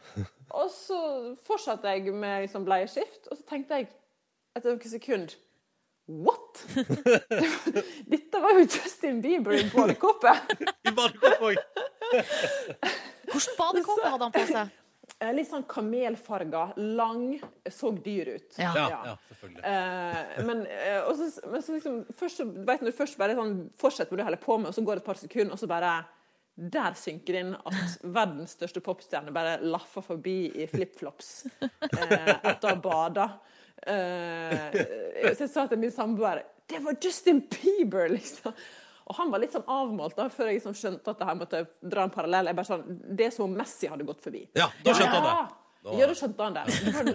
Og 0.60 0.70
så 0.74 0.98
fortsatte 1.46 1.92
jeg 1.94 2.10
med 2.14 2.46
liksom 2.46 2.64
bleieskift, 2.66 3.28
og 3.30 3.38
så 3.38 3.46
tenkte 3.46 3.78
jeg 3.78 3.86
etter 4.56 4.72
noen 4.72 4.92
sekunder 4.96 5.36
What?! 6.10 6.64
Dette 8.10 8.40
var 8.42 8.56
jo 8.58 8.64
Justin 8.64 9.20
Bieber 9.22 9.54
i 9.54 9.62
badekåpe! 9.70 10.32
I 10.88 10.92
badekåpe 10.96 11.52
òg. 11.52 11.60
Hvilken 13.30 13.58
badekåpe 13.60 14.10
hadde 14.10 14.26
han 14.26 14.34
på 14.34 14.42
seg? 14.48 14.72
Eh, 15.20 15.30
Litt 15.36 15.50
sånn 15.50 15.66
kamelfarga, 15.70 16.64
lang, 16.98 17.36
så 17.70 17.92
dyr 17.94 18.32
ut. 18.34 18.58
Ja. 18.58 18.72
Ja, 18.74 18.86
ja, 19.12 19.14
selvfølgelig. 19.28 19.62
Eh, 19.70 20.44
men, 20.48 20.64
eh, 20.66 20.98
og 21.04 21.14
så, 21.18 21.28
men 21.52 21.62
så 21.62 21.76
liksom, 21.76 22.00
først 22.18 22.42
så, 22.42 22.46
vet 22.48 22.80
du, 22.80 22.86
når 22.88 22.94
du 22.94 22.98
først 23.04 23.20
bare 23.20 23.36
sånn, 23.38 23.54
fortsetter 23.78 24.10
med 24.10 24.18
det 24.18 24.24
du 24.24 24.30
holder 24.32 24.42
på 24.48 24.58
med, 24.58 24.72
og 24.72 24.78
så 24.78 24.84
går 24.86 24.98
det 24.98 25.04
et 25.04 25.10
par 25.12 25.20
sekunder, 25.20 25.54
og 25.54 25.62
så 25.62 25.70
bare 25.70 25.92
der 26.60 26.96
synker 26.98 27.32
det 27.36 27.40
inn 27.40 27.54
at 27.56 28.02
verdens 28.04 28.52
største 28.58 28.82
popstjerne 28.84 29.32
bare 29.32 29.56
laffer 29.64 30.04
forbi 30.04 30.50
i 30.60 30.66
flipflops 30.68 31.30
eh, 31.64 32.34
etter 32.36 32.66
å 32.66 32.74
ha 32.74 32.76
bada. 32.84 33.26
Eh, 33.80 34.76
så 35.32 35.46
jeg 35.46 35.48
sa 35.48 35.64
til 35.70 35.80
min 35.80 35.92
samboer 35.94 36.42
Det 36.68 36.82
var 36.84 36.98
Justin 37.00 37.40
Bieber, 37.48 38.10
liksom! 38.12 38.52
Og 39.10 39.16
han 39.18 39.32
var 39.32 39.40
litt 39.42 39.54
sånn 39.56 39.66
avmålt 39.66 40.18
da, 40.20 40.28
før 40.30 40.50
jeg 40.50 40.60
liksom 40.60 40.76
skjønte 40.76 41.14
at 41.16 41.22
jeg 41.24 41.38
måtte 41.40 41.62
dra 41.82 42.04
en 42.06 42.12
parallell. 42.14 42.50
Jeg 42.52 42.58
bare 42.60 42.68
sånn, 42.68 43.00
Det 43.08 43.26
er 43.26 43.32
som 43.34 43.48
om 43.48 43.56
Messi 43.58 43.88
hadde 43.90 44.06
gått 44.06 44.20
forbi. 44.22 44.44
Ja, 44.54 44.68
da 44.84 44.94
skjønte 44.94 45.16
han 45.16 45.26
det. 45.26 45.56
Ja, 45.80 45.94
ja 46.02 46.06
da 46.10 46.16
skjønte 46.16 46.44
han 46.44 46.56
det. 46.58 46.64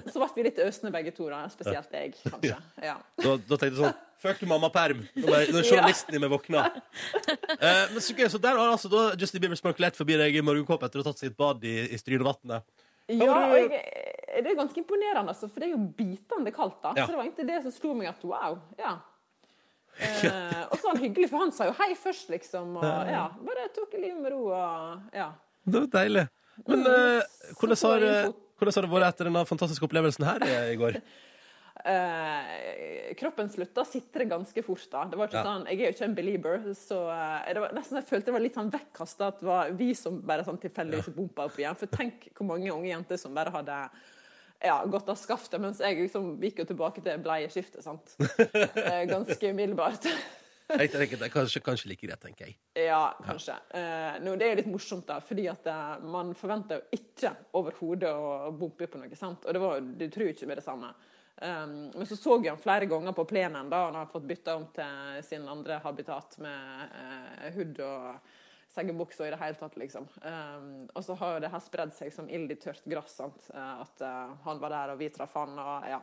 Så 0.09 0.17
ble 0.17 0.27
vi 0.35 0.45
litt 0.47 0.59
øsende 0.63 0.91
begge 0.95 1.13
to, 1.13 1.27
da. 1.29 1.43
Spesielt 1.53 1.91
jeg, 1.93 2.15
kanskje. 2.23 2.57
Ja. 2.81 2.95
Da, 3.21 3.35
da 3.37 3.59
tenkte 3.61 3.73
jeg 3.75 3.81
sånn 3.83 3.95
Fuck 4.25 4.39
du, 4.41 4.47
mamma-perm. 4.49 5.03
Når 5.21 5.67
journalisten 5.67 6.15
i 6.17 6.19
meg 6.23 6.31
våkna. 6.31 6.63
Eh, 7.59 7.83
men 7.91 7.99
så 8.01 8.15
gøy, 8.15 8.25
så 8.31 8.39
der 8.41 8.57
har 8.57 8.71
altså 8.71 8.89
da 8.89 9.03
Justin 9.21 9.43
Bieber 9.43 9.59
sparklet 9.59 9.97
forbi 9.99 10.15
deg 10.17 10.37
i 10.39 10.41
morgenkåpe 10.41 10.87
etter 10.87 11.01
å 11.01 11.03
ha 11.03 11.11
tatt 11.11 11.21
sitt 11.21 11.35
bad 11.37 11.61
i, 11.67 11.75
i 11.93 11.99
Strynevatnet. 11.99 12.65
Ja, 13.11 13.35
og 13.51 13.57
jeg, 13.59 13.81
det 14.41 14.49
er 14.49 14.57
ganske 14.57 14.81
imponerende, 14.81 15.29
altså, 15.29 15.49
for 15.51 15.61
det 15.61 15.67
er 15.67 15.75
jo 15.75 15.81
bitende 15.99 16.53
kaldt. 16.55 16.79
da. 16.81 16.95
Ja. 16.97 17.05
Så 17.05 17.13
det 17.13 17.19
var 17.19 17.27
egentlig 17.27 17.47
det 17.51 17.59
som 17.67 17.75
slo 17.75 17.91
meg 17.99 18.09
at 18.15 18.23
wow. 18.25 18.57
ja. 18.81 18.95
Eh, 19.95 20.63
og 20.67 20.73
så 20.75 20.89
var 20.89 20.97
han 20.97 21.03
hyggelig, 21.05 21.29
for 21.31 21.39
han 21.39 21.53
sa 21.55 21.69
jo 21.69 21.75
hei 21.77 21.93
først, 21.95 22.27
liksom. 22.33 22.73
Og 22.81 23.11
ja, 23.13 23.29
bare 23.47 23.69
tok 23.71 23.93
livet 23.95 24.17
med 24.19 24.33
ro 24.33 24.49
og 24.49 25.13
ja. 25.15 25.29
Det 25.63 25.85
var 25.85 25.85
deilig. 25.93 26.25
Men 26.67 26.81
eh, 26.89 27.37
hvordan, 27.59 27.79
har, 27.79 28.33
hvordan 28.57 28.73
har 28.75 28.85
det 28.87 28.91
vært 28.95 29.07
etter 29.13 29.29
denne 29.29 29.45
fantastiske 29.49 29.87
opplevelsen 29.87 30.25
her 30.27 30.45
i, 30.47 30.75
går? 30.81 31.01
Eh, 31.85 33.11
kroppen 33.19 33.49
slutta 33.51 33.83
å 33.83 33.85
sitre 33.85 34.25
ganske 34.25 34.61
fort. 34.65 34.85
da. 34.89 35.03
Det 35.11 35.17
var 35.19 35.27
ikke 35.27 35.37
Ja. 35.37 35.43
sånn, 35.43 35.65
Jeg 35.67 35.81
er 35.81 35.91
jo 35.91 35.93
ikke 35.93 36.05
en 36.05 36.15
belieber, 36.15 36.57
så 36.73 36.97
eh, 37.11 37.53
det 37.53 37.61
var 37.61 37.73
nesten 37.73 37.99
jeg 37.99 38.07
følte 38.07 38.25
det 38.25 38.33
var 38.33 38.39
litt 38.41 38.55
sånn 38.55 38.71
vekkasta 38.71 39.27
at 39.27 39.39
det 39.39 39.45
var 39.45 39.69
vi 39.71 39.93
som 39.93 40.21
bare 40.21 40.43
sånn 40.47 40.57
tilfeldigvis 40.57 41.13
bompa 41.13 41.45
opp 41.45 41.59
igjen. 41.59 41.75
For 41.77 41.85
tenk 41.87 42.31
hvor 42.33 42.47
mange 42.47 42.71
unge 42.73 42.89
jenter 42.89 43.17
som 43.21 43.35
bare 43.35 43.51
hadde 43.53 43.89
ja, 44.63 44.79
gått 44.85 45.09
av 45.09 45.15
skaftet, 45.19 45.59
mens 45.61 45.77
jeg 45.83 45.99
liksom 45.99 46.39
gikk 46.41 46.63
jo 46.63 46.65
tilbake 46.71 47.03
til 47.03 47.19
bleieskiftet. 47.21 47.83
sant? 47.83 48.15
Eh, 48.75 49.05
ganske 49.05 49.51
umiddelbart. 49.51 50.07
Jeg 50.65 50.89
tenker, 50.89 51.19
det 51.19 51.27
er 51.27 51.33
kanskje, 51.33 51.61
kanskje 51.61 51.89
like 51.91 52.07
greit, 52.07 52.21
tenker 52.21 52.47
jeg. 52.47 52.55
Ja, 52.87 53.01
kanskje. 53.21 53.57
Eh, 53.77 54.15
nå, 54.25 54.33
det 54.39 54.47
er 54.47 54.55
jo 54.55 54.61
litt 54.63 54.71
morsomt, 54.71 55.05
da, 55.07 55.19
fordi 55.21 55.45
at 55.51 55.67
uh, 55.69 55.97
man 56.09 56.31
forventer 56.37 56.81
jo 56.81 56.99
ikke 56.99 57.31
overhodet 57.59 58.09
å 58.09 58.53
bompe 58.57 58.89
på 58.89 59.01
noe. 59.01 59.19
sant? 59.19 59.45
Og 59.45 59.53
det 59.53 59.61
var, 59.61 59.83
du 59.85 60.07
tror 60.09 60.25
jo 60.25 60.33
ikke 60.33 60.49
med 60.49 60.59
det 60.61 60.65
samme. 60.65 60.89
Um, 61.35 61.75
men 61.91 62.07
så 62.07 62.17
så 62.17 62.37
jeg 62.39 62.53
han 62.53 62.63
flere 62.63 62.87
ganger 62.87 63.11
på 63.13 63.25
plenen 63.27 63.67
da 63.69 63.81
han 63.89 63.97
har 63.99 64.07
fått 64.07 64.23
bytta 64.23 64.53
om 64.55 64.69
til 64.73 65.19
sin 65.27 65.43
andre 65.51 65.81
habitat 65.83 66.37
med 66.39 66.95
uh, 66.95 67.47
hood 67.57 67.81
og 67.83 68.33
seggebukse 68.75 69.23
og 69.23 69.29
i 69.29 69.33
det 69.33 69.39
hele 69.39 69.57
tatt, 69.59 69.77
liksom. 69.79 70.07
Um, 70.21 70.85
og 70.91 71.03
så 71.05 71.15
har 71.19 71.35
jo 71.35 71.43
det 71.45 71.51
her 71.53 71.63
spredd 71.63 71.93
seg 71.95 72.11
som 72.13 72.27
ild 72.31 72.51
i 72.51 72.57
tørt 72.59 72.83
gress. 72.89 73.17
Eh, 73.21 73.71
at 73.85 74.03
uh, 74.03 74.35
han 74.45 74.59
var 74.61 74.73
der, 74.73 74.93
og 74.93 74.99
vi 75.01 75.09
traff 75.13 75.35
han. 75.39 75.55
og 75.59 75.87
ja. 75.89 76.01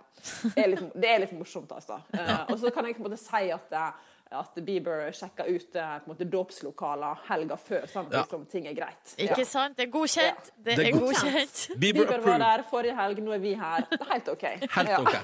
Det 0.54 0.64
er 0.64 0.72
litt, 0.72 0.96
det 0.96 1.10
er 1.10 1.22
litt 1.24 1.36
morsomt, 1.36 1.72
altså. 1.74 2.00
Uh, 2.14 2.52
og 2.52 2.56
så 2.62 2.72
kan 2.72 2.88
jeg 2.88 2.96
på 2.96 3.04
en 3.04 3.10
måte 3.10 3.20
si 3.20 3.44
at 3.52 3.76
eh, 3.76 4.08
at 4.32 4.54
Bieber 4.64 5.10
sjekka 5.14 5.44
ut 5.48 5.76
eh, 5.76 5.98
måte 6.08 6.24
dåpslokaler 6.30 7.20
helga 7.28 7.56
før, 7.60 7.84
sånn 7.90 8.06
at 8.08 8.12
Ja. 8.16 8.22
liksom, 8.24 8.46
ting 8.50 8.66
er 8.66 8.74
greit. 8.74 9.14
Ikke 9.18 9.38
Ja. 9.38 9.44
sant? 9.44 9.76
Det 9.76 9.86
er 9.88 9.92
godkjent. 9.92 10.50
Ja. 10.50 10.62
Det 10.64 10.78
er 10.78 10.86
er 10.86 10.92
godkjent. 10.92 11.22
godkjent. 11.22 11.78
Bieber 11.80 12.06
Bieber 12.06 12.20
var 12.26 12.38
der 12.38 12.64
forrige 12.70 12.96
helg, 12.96 13.18
nå 13.22 13.32
er 13.34 13.38
vi 13.44 13.54
her. 13.54 13.86
Det 13.90 14.00
er 14.00 14.12
helt 14.12 14.28
OK. 14.28 14.42
Helt 14.76 14.88
ja. 14.88 15.00
ok. 15.00 15.14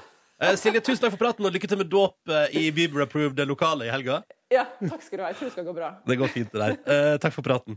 Uh, 0.41 0.55
Silje, 0.55 0.79
tusen 0.79 1.01
takk 1.03 1.11
for 1.17 1.19
praten, 1.19 1.43
og 1.45 1.51
lykke 1.51 1.67
til 1.67 1.77
med 1.81 1.89
dåp 1.91 2.15
eh, 2.31 2.53
i 2.55 2.69
Bieber-approved 2.71 3.41
lokale 3.45 3.89
i 3.89 3.91
helga. 3.91 4.21
Ja, 4.49 4.63
takk 4.87 5.01
skal 5.03 5.17
du 5.19 5.23
ha. 5.25 5.29
Jeg 5.33 5.35
tror 5.41 5.49
det 5.49 5.51
skal 5.57 5.65
gå 5.67 5.73
bra. 5.75 5.89
Det 6.07 6.17
går 6.17 6.27
fint, 6.31 6.51
det 6.53 6.61
der. 6.63 6.77
Uh, 6.87 7.17
takk 7.19 7.33
for 7.35 7.43
praten. 7.43 7.75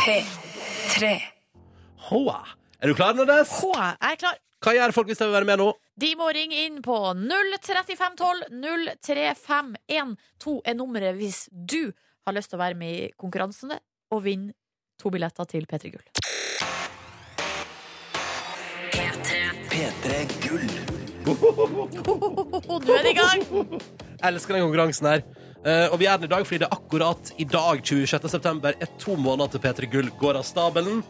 P3. 0.00 1.20
Hoa. 2.10 2.40
Er 2.82 2.90
du 2.90 2.94
klar, 2.98 3.14
Nordnes? 3.14 3.48
Hå, 3.62 3.70
jeg 3.78 3.96
er 4.12 4.16
klar. 4.20 4.34
Hva 4.64 4.72
gjør 4.72 4.94
folk 4.96 5.10
hvis 5.10 5.18
de 5.20 5.26
vil 5.28 5.34
være 5.34 5.44
med 5.44 5.60
nå? 5.60 5.66
De 6.00 6.08
må 6.16 6.30
ringe 6.32 6.56
inn 6.64 6.78
på 6.84 6.96
03512 7.20 8.46
03512 9.04 10.54
er 10.64 10.76
nummeret 10.78 11.18
hvis 11.18 11.42
du 11.52 11.92
har 12.24 12.32
lyst 12.32 12.48
til 12.48 12.56
å 12.56 12.62
være 12.62 12.78
med 12.80 12.94
i 12.96 13.10
konkurransene 13.20 13.76
og 14.14 14.22
vinne 14.24 14.54
to 14.96 15.12
billetter 15.12 15.44
til 15.50 15.68
P3 15.68 15.92
Gull. 15.92 16.06
P3 19.74 20.24
Gull. 20.46 20.68
Nå 21.28 22.96
er 22.96 23.04
det 23.04 23.12
i 23.12 23.18
gang! 23.20 23.44
Elsker 24.24 24.56
den 24.56 24.64
konkurransen 24.64 25.10
her. 25.10 25.26
Eh, 25.64 25.92
og 25.92 25.98
vi 26.00 26.08
er 26.08 26.16
den 26.16 26.30
i 26.30 26.32
dag 26.32 26.44
fordi 26.48 26.62
det 26.62 26.70
er 26.70 26.76
akkurat 26.78 27.34
i 27.36 27.44
dag, 27.44 27.84
26. 27.84 28.32
september, 28.32 28.80
er 28.80 28.96
to 29.00 29.16
måneder 29.20 29.52
til 29.52 29.60
P3 29.66 29.92
Gull 29.92 30.08
går 30.20 30.40
av 30.40 30.48
stabelen. 30.48 31.04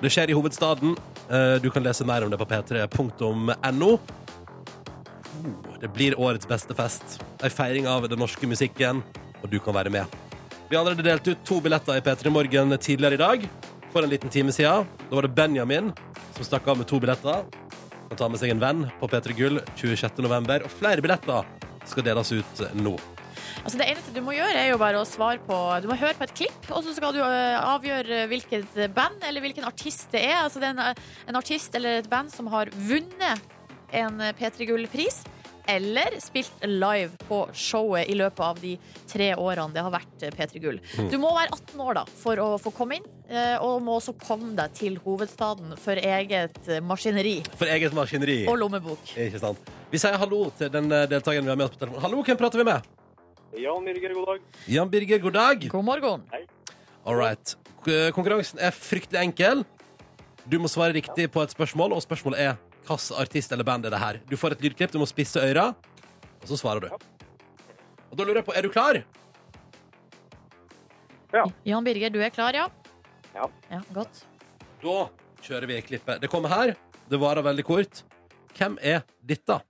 Det 0.00 0.10
skjer 0.12 0.30
i 0.30 0.36
hovedstaden. 0.36 0.96
Eh, 1.30 1.54
du 1.62 1.70
kan 1.70 1.84
lese 1.84 2.06
mer 2.06 2.24
om 2.24 2.30
det 2.32 2.38
på 2.40 2.48
p3.no. 2.50 3.92
Oh, 5.44 5.74
det 5.80 5.88
blir 5.94 6.18
årets 6.20 6.48
beste 6.48 6.74
fest. 6.74 7.18
En 7.42 7.52
feiring 7.52 7.88
av 7.88 8.08
den 8.08 8.20
norske 8.20 8.48
musikken, 8.48 9.02
og 9.42 9.50
du 9.52 9.58
kan 9.60 9.76
være 9.76 9.92
med. 9.92 10.20
Vi 10.68 10.76
har 10.76 10.84
allerede 10.84 11.04
delt 11.06 11.28
ut 11.28 11.44
to 11.44 11.60
billetter 11.60 11.98
i 11.98 12.04
P3 12.04 12.30
Morgen 12.32 12.78
tidligere 12.78 13.14
i 13.14 13.22
dag. 13.22 13.48
For 13.92 14.02
en 14.02 14.10
liten 14.10 14.32
time 14.32 14.52
siden. 14.52 14.88
Da 15.08 15.14
var 15.14 15.28
det 15.28 15.34
Benjamin 15.36 15.92
som 16.34 16.46
stakk 16.48 16.68
av 16.68 16.80
med 16.80 16.88
to 16.90 16.98
billetter. 17.00 17.44
Han 18.08 18.18
tar 18.18 18.32
med 18.32 18.40
seg 18.40 18.54
en 18.54 18.62
venn 18.62 18.86
på 19.00 19.08
P3 19.12 19.36
Gull 19.38 19.60
26. 19.76 20.22
november. 20.24 20.64
Og 20.64 20.72
flere 20.80 21.04
billetter 21.04 21.46
skal 21.86 22.08
deles 22.08 22.32
ut 22.32 22.64
nå. 22.80 22.96
Altså 23.62 23.78
Det 23.78 23.86
eneste 23.92 24.14
du 24.16 24.20
må 24.24 24.34
gjøre, 24.36 24.56
er 24.64 24.70
jo 24.72 24.80
bare 24.80 24.98
å 25.00 25.06
svare 25.08 25.38
på 25.44 25.58
Du 25.84 25.88
må 25.90 25.96
høre 26.00 26.16
på 26.18 26.26
et 26.26 26.34
klipp, 26.42 26.70
og 26.70 26.82
så 26.86 26.94
skal 26.96 27.14
du 27.16 27.20
øh, 27.22 27.58
avgjøre 27.74 28.24
hvilket 28.32 28.80
band 28.96 29.22
eller 29.28 29.44
hvilken 29.44 29.68
artist 29.68 30.10
det 30.14 30.24
er. 30.26 30.40
Altså 30.42 30.60
det 30.62 30.72
er 30.72 30.76
en, 30.78 31.04
en 31.30 31.38
artist 31.40 31.74
eller 31.78 32.00
et 32.02 32.10
band 32.10 32.32
som 32.34 32.50
har 32.52 32.72
vunnet 32.88 33.40
en 33.94 34.18
P3 34.38 34.66
Gull-pris. 34.72 35.22
Eller 35.66 36.18
spilt 36.20 36.60
live 36.68 37.14
på 37.24 37.38
showet 37.56 38.10
i 38.12 38.16
løpet 38.18 38.40
av 38.44 38.58
de 38.60 38.74
tre 39.08 39.30
årene 39.40 39.72
det 39.72 39.80
har 39.86 39.94
vært 39.94 40.24
P3 40.36 40.60
Gull. 40.60 40.80
Du 41.08 41.14
må 41.22 41.30
være 41.32 41.54
18 41.56 41.80
år 41.80 41.96
da 41.96 42.02
for 42.20 42.42
å 42.42 42.48
få 42.60 42.68
komme 42.76 42.98
inn, 42.98 43.06
eh, 43.32 43.54
og 43.64 43.80
må 43.86 43.94
også 43.96 44.12
komme 44.20 44.50
deg 44.58 44.74
til 44.76 44.98
hovedstaden 45.06 45.72
for 45.80 45.96
eget 45.96 46.68
maskineri 46.84 47.38
For 47.56 47.72
eget 47.72 47.96
maskineri. 47.96 48.42
og 48.44 48.60
lommebok. 48.60 49.14
Ikke 49.16 49.40
sant? 49.40 49.72
Vi 49.88 50.02
sier 50.02 50.20
hallo 50.20 50.50
til 50.58 50.68
den 50.74 50.92
eh, 50.92 51.06
deltakeren 51.08 51.48
vi 51.48 51.54
har 51.54 51.62
med 51.62 51.70
oss 51.70 51.78
på 51.78 51.80
telefonen. 51.86 52.04
Hallo, 52.10 52.20
hvem 52.28 52.42
prater 52.44 52.60
vi 52.60 52.68
med? 52.68 52.93
Jan 53.54 53.84
Birger, 53.84 54.14
god 54.14 54.26
dag. 54.26 54.40
Jan 54.66 54.90
Birger, 54.90 55.18
god 55.18 55.32
dag. 55.32 55.68
God 55.70 55.84
morgen. 55.84 56.22
All 57.04 57.16
right. 57.16 57.56
Konkurransen 58.16 58.58
er 58.58 58.74
fryktelig 58.74 59.20
enkel. 59.20 59.64
Du 60.50 60.58
må 60.58 60.68
svare 60.68 60.96
riktig 60.96 61.28
på 61.32 61.42
et 61.44 61.52
spørsmål, 61.54 61.94
og 61.94 62.02
spørsmålet 62.04 62.40
er 62.40 62.56
hvilken 62.84 63.20
artist 63.20 63.52
eller 63.54 63.64
band 63.64 63.86
er 63.86 63.94
det 63.94 64.00
her. 64.00 64.20
Du 64.28 64.36
får 64.36 64.56
et 64.56 64.64
lydklipp, 64.66 64.92
du 64.92 64.98
må 65.00 65.08
spisse 65.08 65.40
øra, 65.40 65.70
og 66.42 66.48
så 66.50 66.58
svarer 66.60 66.84
du. 66.84 66.88
Og 68.10 68.18
da 68.18 68.26
lurer 68.26 68.42
jeg 68.42 68.48
på, 68.48 68.56
er 68.56 68.66
du 68.66 68.70
klar? 68.74 69.00
Ja. 71.34 71.44
Jan 71.66 71.86
Birger, 71.86 72.12
du 72.14 72.20
er 72.22 72.34
klar, 72.34 72.54
ja? 72.54 72.68
Ja. 73.34 73.48
ja 73.70 73.80
godt. 73.94 74.24
Da 74.82 74.98
kjører 75.44 75.70
vi 75.70 75.80
klippet. 75.86 76.20
Det 76.22 76.30
kommer 76.32 76.52
her. 76.52 76.74
Det 77.10 77.20
varer 77.20 77.44
veldig 77.44 77.64
kort. 77.66 78.04
Hvem 78.54 78.78
er 78.82 79.02
dette? 79.22 79.60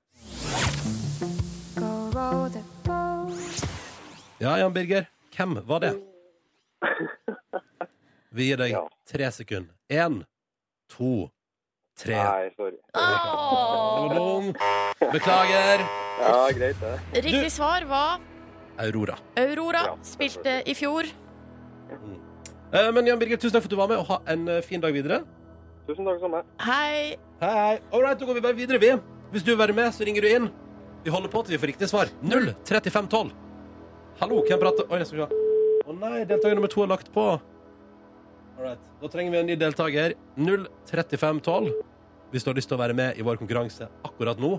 Ja, 4.39 4.59
Jan 4.59 4.73
Birger. 4.75 5.07
Hvem 5.37 5.59
var 5.67 5.81
det? 5.81 5.93
Vi 8.35 8.49
gir 8.51 8.59
deg 8.59 8.71
Ja. 8.75 8.85
tre 9.07 9.31
sekunder. 9.33 9.75
Én, 9.91 10.23
to, 10.91 11.31
tre. 11.99 12.17
Nei, 12.19 12.51
sorry. 12.57 12.79
Åh! 12.99 14.51
Beklager. 15.13 15.85
Ja, 16.21 16.49
greit 16.55 16.81
det. 16.81 16.95
Riktig 17.25 17.53
svar 17.53 17.85
var 17.91 18.21
Aurora. 18.79 19.17
Aurora. 19.39 19.85
Ja, 19.91 19.97
Spilte 20.03 20.63
i 20.67 20.75
fjor. 20.75 21.07
Eh, 22.75 22.91
Men 22.93 23.07
Jan 23.07 23.19
Birger, 23.19 23.37
tusen 23.39 23.55
takk 23.55 23.63
for 23.63 23.71
at 23.71 23.71
du 23.71 23.77
var 23.79 23.89
med, 23.89 23.99
og 24.03 24.07
ha 24.11 24.19
en 24.33 24.49
eh, 24.49 24.63
fin 24.67 24.81
dag 24.83 24.93
videre. 24.95 25.21
Tusen 25.87 26.05
takk 26.07 26.19
samme. 26.23 26.43
Hei. 26.65 27.15
Hei, 27.41 27.55
hei. 27.55 27.79
All 27.93 28.03
right, 28.03 28.19
da 28.19 28.27
går 28.27 28.35
vi 28.35 28.41
bare 28.43 28.57
videre, 28.59 28.81
vi. 28.83 28.91
Hvis 29.31 29.43
du 29.47 29.53
vil 29.53 29.59
være 29.63 29.75
med, 29.77 29.93
så 29.95 30.05
ringer 30.07 30.23
du 30.23 30.29
inn. 30.31 30.51
Vi 31.05 31.11
holder 31.13 31.29
på 31.31 31.43
til 31.45 31.55
vi 31.55 31.61
får 31.63 31.71
riktig 31.75 31.89
svar. 31.91 32.11
03512. 32.25 33.31
Hallo, 34.21 34.43
hvem 34.47 34.61
prater 34.63 34.87
Oi, 34.91 35.01
jeg 35.03 35.09
skal 35.11 35.25
se. 35.25 35.43
Å 35.85 35.95
nei, 35.99 36.21
deltaker 36.29 36.57
nummer 36.57 36.71
to 36.71 36.85
er 36.85 36.91
lagt 36.93 37.11
på. 37.15 37.25
Alright. 38.55 38.85
Da 39.01 39.11
trenger 39.11 39.35
vi 39.35 39.41
en 39.41 39.49
ny 39.51 39.57
deltaker. 39.59 40.15
03512. 40.39 41.73
Hvis 42.33 42.47
du 42.47 42.51
har 42.51 42.57
lyst 42.59 42.71
til 42.71 42.79
å 42.79 42.81
være 42.81 42.97
med 42.97 43.19
i 43.19 43.27
vår 43.27 43.41
konkurranse 43.41 43.89
akkurat 44.07 44.41
nå. 44.41 44.57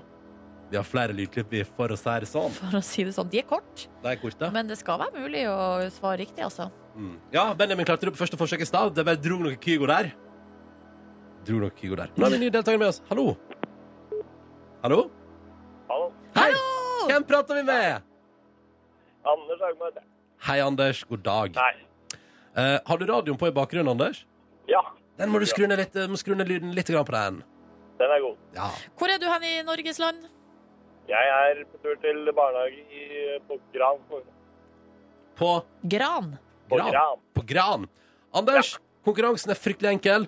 Vi 0.71 0.77
har 0.79 0.85
flere 0.87 1.13
lydklipp 1.15 1.51
vi 1.53 1.61
for 1.67 1.93
å 1.93 1.97
si 1.99 2.15
det 2.23 2.29
sånn. 2.29 2.53
For 2.57 2.79
å 2.79 2.81
si 2.83 3.05
det 3.07 3.13
sånn. 3.15 3.29
De 3.31 3.39
er 3.39 3.47
kort, 3.47 3.85
De 4.03 4.11
er 4.11 4.51
men 4.53 4.67
det 4.67 4.79
skal 4.79 4.99
være 5.01 5.21
mulig 5.23 5.45
å 5.49 5.85
svare 5.93 6.19
riktig, 6.23 6.43
altså. 6.43 6.69
Mm. 6.95 7.13
Ja, 7.35 7.53
Benjamin 7.57 7.85
klarte 7.87 8.07
det 8.07 8.15
på 8.15 8.21
første 8.23 8.39
forsøk 8.39 8.63
i 8.65 8.67
stad. 8.67 8.95
Det 8.95 9.05
bare 9.05 9.21
dro 9.21 9.37
noe 9.43 9.59
Kygo 9.61 9.87
der. 9.91 10.11
Dro 11.45 11.61
noe 11.61 11.75
Kygo 11.77 11.99
der. 12.01 12.11
Nå 12.15 12.25
er 12.25 12.33
det 12.33 12.39
en 12.41 12.45
ny 12.47 12.51
deltaker 12.55 12.81
med 12.81 12.91
oss. 12.91 13.01
Hallo. 13.11 13.35
Hallo? 14.83 15.05
Hallo. 15.91 16.11
Hei! 16.35 16.51
Hvem 17.05 17.27
prater 17.29 17.61
vi 17.61 17.65
med? 17.69 18.14
Anders 19.25 19.61
Haugmark. 19.61 19.97
Hei, 20.45 20.59
Anders. 20.61 21.03
God 21.09 21.23
dag. 21.25 21.57
Hei. 21.57 21.73
Eh, 22.55 22.77
har 22.85 22.97
du 23.01 23.05
radioen 23.09 23.37
på 23.39 23.47
i 23.49 23.51
bakgrunnen, 23.55 23.89
Anders? 23.91 24.23
Ja, 24.69 24.81
Den 25.17 25.29
må 25.31 25.39
du 25.39 25.45
skru 25.47 25.65
ned 25.67 25.77
litt, 25.79 25.95
eh, 25.95 26.07
må 26.07 26.17
skru 26.19 26.35
ned 26.35 26.47
lyden 26.49 26.73
litt 26.75 26.87
grann 26.87 27.05
på 27.05 27.11
den. 27.15 27.43
den 27.99 28.11
er 28.11 28.19
god. 28.21 28.37
Ja. 28.55 28.69
Hvor 28.97 29.09
er 29.09 29.17
du 29.19 29.25
hen 29.31 29.43
i 29.43 29.61
Norges 29.63 29.99
land? 29.99 30.25
Jeg 31.07 31.27
er 31.31 31.63
på 31.71 31.77
tur 31.83 31.95
til 32.01 32.31
barnehage 32.33 32.81
i, 32.91 33.39
på 33.47 33.59
Gran. 33.73 33.99
På 35.35 35.63
Gran. 35.87 36.37
På 36.69 36.75
Gran. 36.77 36.91
Gran. 36.91 37.19
På 37.33 37.45
Gran. 37.45 37.87
Anders, 38.33 38.77
konkurransen 39.05 39.51
er 39.51 39.55
fryktelig 39.55 39.91
enkel. 39.93 40.27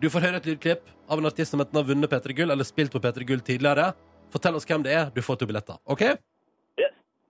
Du 0.00 0.08
får 0.10 0.20
høre 0.20 0.36
et 0.36 0.46
lydklipp 0.48 0.88
av 1.08 1.18
en 1.18 1.26
artist 1.26 1.52
som 1.52 1.60
enten 1.60 1.76
har 1.76 1.84
vunnet 1.84 2.10
P3 2.10 2.34
Gull 2.36 2.50
eller 2.50 2.64
spilt 2.64 2.92
på 2.92 3.00
P3 3.00 3.24
Gull 3.24 3.40
tidligere. 3.40 3.92
Fortell 4.32 4.56
oss 4.56 4.66
hvem 4.66 4.82
det 4.82 4.92
er. 4.92 5.10
Du 5.14 5.20
får 5.22 5.36
to 5.40 5.46
billetter. 5.46 5.78
OK? 5.86 6.02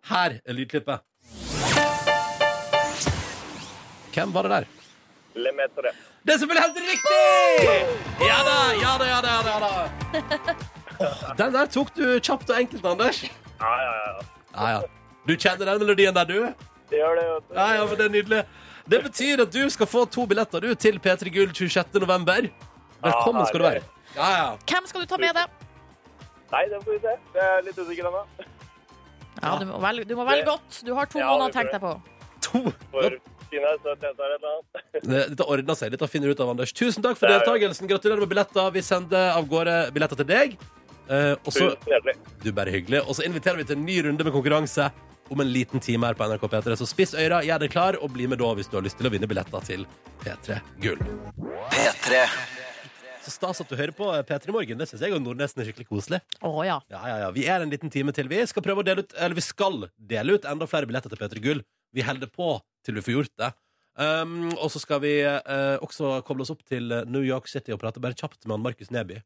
Her 0.08 0.38
er 0.44 0.52
lydklippet. 0.52 1.00
Hvem 4.14 4.34
var 4.34 4.42
det 4.42 4.50
der? 4.50 4.64
Lemetre. 5.34 5.92
Det 6.26 6.34
er 6.34 6.38
selvfølgelig 6.38 6.62
helt 6.62 6.78
riktig! 6.92 8.26
Ja 8.26 8.38
da, 8.48 8.56
ja 8.80 8.92
da, 8.98 9.04
ja 9.08 9.20
da. 9.24 9.34
ja 9.48 9.58
da, 9.60 9.68
ja 9.76 11.36
Den 11.38 11.54
der 11.54 11.66
tok 11.66 11.94
du 11.96 12.18
kjapt 12.18 12.50
og 12.50 12.60
enkelt, 12.60 12.84
Anders. 12.84 13.22
Ja, 13.22 13.70
ja, 13.84 13.92
ja. 14.00 14.26
Ja, 14.56 14.70
ja. 14.74 14.80
Du 15.28 15.36
kjenner 15.36 15.70
den 15.70 15.78
melodien 15.84 16.14
der, 16.14 16.24
du? 16.24 16.40
Det 16.90 16.98
gjør 16.98 17.14
det, 17.20 17.24
vet 17.30 17.48
du. 17.48 17.54
Ja, 17.54 17.68
ja, 17.74 17.86
men 17.86 17.96
Det 17.96 18.04
er 18.04 18.14
nydelig. 18.16 18.42
Det 18.90 19.02
betyr 19.02 19.42
at 19.46 19.52
du 19.54 19.70
skal 19.70 19.86
få 19.86 20.04
to 20.04 20.26
billetter 20.26 20.60
du, 20.60 20.74
til 20.74 20.98
P3 20.98 21.30
Gull 21.30 21.54
26. 21.54 22.00
november. 22.00 22.50
Velkommen 23.04 23.46
skal 23.46 23.60
du 23.60 23.64
være. 23.64 23.82
Ja, 24.16 24.30
ja. 24.36 24.48
Hvem 24.66 24.86
skal 24.86 25.00
du 25.00 25.06
ta 25.06 25.16
med 25.16 25.36
deg? 25.36 25.68
Nei, 26.50 26.64
det 26.72 26.82
får 26.84 26.96
vi 26.96 27.02
se. 27.04 27.14
Jeg 27.36 27.46
er 27.46 27.62
litt 27.68 27.78
usikker 27.78 28.10
ennå. 28.10 28.24
Ja, 29.42 29.56
du 29.58 29.66
må 29.70 29.78
velge, 29.80 30.04
du 30.08 30.14
må 30.18 30.24
velge 30.28 30.44
godt. 30.48 30.80
Du 30.84 30.94
har 30.94 31.06
to 31.06 31.18
Ja, 31.18 31.28
måneder 31.30 31.50
å 31.50 31.54
tenke 31.54 31.72
deg 31.72 31.80
på. 31.80 31.92
To. 32.40 32.72
For 32.90 33.10
Kine 33.50 33.70
så 33.82 33.94
tjente 33.98 34.06
jeg 34.06 34.14
et 34.14 34.20
eller 34.20 34.50
annet. 34.50 35.02
Det- 35.10 35.28
Dette 35.36 35.46
ordner 35.46 35.74
seg. 35.74 35.90
Dette 35.90 36.08
finner 36.08 36.26
du 36.30 36.32
ut 36.34 36.40
av, 36.40 36.50
Anders. 36.50 36.72
Tusen 36.72 37.02
takk 37.02 37.16
for 37.18 37.26
Det 37.26 37.34
er- 37.34 37.44
deltakelsen. 37.44 37.88
Gratulerer 37.88 38.20
med 38.20 38.28
billetter. 38.30 38.70
Vi 38.72 38.80
sender 38.80 39.32
av 39.36 39.48
gårde 39.48 39.92
billetter 39.92 40.16
til 40.16 40.26
deg. 40.26 40.58
Eh, 41.10 41.32
og 41.34 41.50
så 41.52 41.70
Tusen 41.74 41.90
hjertelig. 41.90 42.16
Du 42.42 42.48
er 42.50 42.52
bare 42.52 42.70
hyggelig. 42.70 43.00
Og 43.08 43.14
så 43.16 43.24
inviterer 43.26 43.56
vi 43.56 43.64
til 43.64 43.76
en 43.76 43.84
ny 43.84 44.02
runde 44.02 44.22
med 44.24 44.32
konkurranse 44.32 44.90
om 45.30 45.40
en 45.40 45.52
liten 45.52 45.80
time 45.80 46.04
her 46.06 46.14
på 46.14 46.24
NRK 46.26 46.48
P3. 46.48 46.76
Så 46.78 46.86
spiss 46.86 47.14
øra, 47.14 47.42
gjør 47.42 47.58
deg 47.60 47.70
klar, 47.70 47.96
og 48.02 48.12
bli 48.12 48.26
med 48.26 48.38
da 48.38 48.54
hvis 48.54 48.68
du 48.70 48.76
har 48.76 48.82
lyst 48.82 48.98
til 48.98 49.06
å 49.06 49.10
vinne 49.10 49.26
billetter 49.26 49.60
til 49.64 49.86
P3 50.24 50.60
Gull. 50.80 50.98
P3 51.70 52.26
Så 53.20 53.32
stas 53.34 53.60
at 53.60 53.68
du 53.68 53.76
hører 53.76 53.92
på 53.96 54.06
P3 54.28 54.52
Morgen. 54.54 54.80
Det 54.80 54.86
syns 54.88 55.02
jeg 55.04 55.12
og 55.12 55.20
Nordnesen 55.20 55.60
er 55.60 55.68
skikkelig 55.68 55.88
koselig. 55.90 56.20
Å 56.40 56.52
ja. 56.64 56.78
Ja, 56.92 57.00
ja, 57.04 57.16
ja. 57.26 57.32
Vi 57.36 57.44
er 57.52 57.60
en 57.60 57.72
liten 57.72 57.92
time 57.92 58.14
til. 58.16 58.30
Vi 58.32 58.38
skal 58.48 58.64
prøve 58.64 58.80
å 58.80 58.86
dele 58.86 59.04
ut 59.04 59.12
Eller 59.16 59.36
vi 59.36 59.44
skal 59.44 59.90
dele 59.96 60.38
ut 60.38 60.46
enda 60.48 60.68
flere 60.70 60.88
billetter 60.88 61.12
til 61.12 61.20
P3 61.20 61.42
Gull. 61.44 61.60
Vi 61.92 62.06
holder 62.06 62.30
på 62.32 62.54
til 62.86 62.96
vi 62.96 63.04
får 63.04 63.16
gjort 63.18 63.36
det. 63.42 63.50
Um, 64.00 64.48
og 64.54 64.70
så 64.72 64.80
skal 64.80 65.02
vi 65.02 65.12
uh, 65.26 65.76
også 65.84 66.20
koble 66.24 66.46
oss 66.46 66.52
opp 66.54 66.62
til 66.64 66.88
New 67.10 67.24
York 67.26 67.50
City 67.50 67.74
og 67.74 67.82
prate 67.82 68.00
bare 68.00 68.16
kjapt 68.16 68.46
med 68.46 68.56
han 68.56 68.64
Markus 68.64 68.92
Neby. 68.94 69.18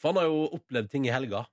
For 0.00 0.10
han 0.10 0.18
har 0.18 0.26
jo 0.30 0.48
opplevd 0.56 0.90
ting 0.90 1.06
i 1.06 1.14
helga. 1.14 1.44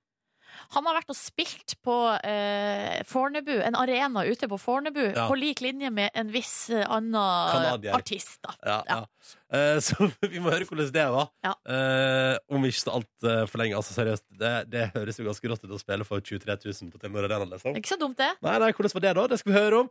Han 0.76 0.86
har 0.88 0.96
vært 1.00 1.10
og 1.12 1.16
spilt 1.18 1.74
på 1.84 1.96
eh, 2.24 3.02
Fornebu, 3.08 3.54
en 3.62 3.76
arena 3.78 4.24
ute 4.26 4.48
på 4.50 4.58
Fornebu, 4.60 5.02
Ja. 5.14 5.26
på 5.28 5.36
lik 5.38 5.60
linje 5.64 5.90
med 5.90 6.10
en 6.14 6.30
viss 6.34 6.70
eh, 6.70 6.84
annen 6.88 7.16
Kanadier. 7.52 7.94
artist. 7.98 8.38
Da. 8.42 8.54
Ja, 8.64 8.82
Ja. 8.88 9.04
Eh, 9.52 9.78
så 9.82 9.94
vi 10.32 10.40
må 10.42 10.50
høre 10.50 10.66
hvordan 10.66 10.90
det 10.94 11.04
var. 11.14 11.28
Eh, 11.46 12.36
om 12.50 12.64
ikke 12.66 12.80
så 12.82 12.94
altfor 12.98 13.60
lenge. 13.62 13.76
Altså, 13.78 13.94
seriøst, 13.94 14.24
det, 14.38 14.52
det 14.70 14.84
høres 14.94 15.18
jo 15.20 15.26
ganske 15.26 15.50
rått 15.50 15.64
ut 15.66 15.74
å 15.76 15.78
spille 15.82 16.06
for 16.06 16.20
23 16.20 16.56
000 16.66 16.90
på 16.94 16.98
Telenor 17.02 17.28
Arena. 17.28 17.46
Liksom. 17.54 17.76
Ikke 17.78 17.92
så 17.94 17.98
dumt, 18.00 18.18
det. 18.18 18.32
Nei, 18.42 18.56
nei, 18.62 18.72
hvordan 18.74 18.94
var 18.96 19.04
det 19.06 19.14
da? 19.20 19.26
Det 19.34 19.38
skal 19.42 19.52
vi 19.52 19.58
høre 19.58 19.82
om. 19.84 19.90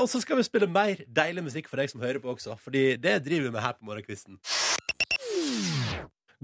Og 0.00 0.06
så 0.08 0.20
skal 0.22 0.38
vi 0.40 0.46
spille 0.46 0.68
mer 0.70 1.00
deilig 1.08 1.44
musikk 1.48 1.68
for 1.68 1.80
deg 1.80 1.90
som 1.92 2.00
hører 2.04 2.20
på 2.22 2.32
også. 2.36 2.56
Fordi 2.62 2.84
det 3.02 3.18
driver 3.26 3.48
vi 3.50 3.54
med 3.56 3.64
her 3.64 3.76
på 3.76 3.84
Morgenkvisten. 3.88 4.38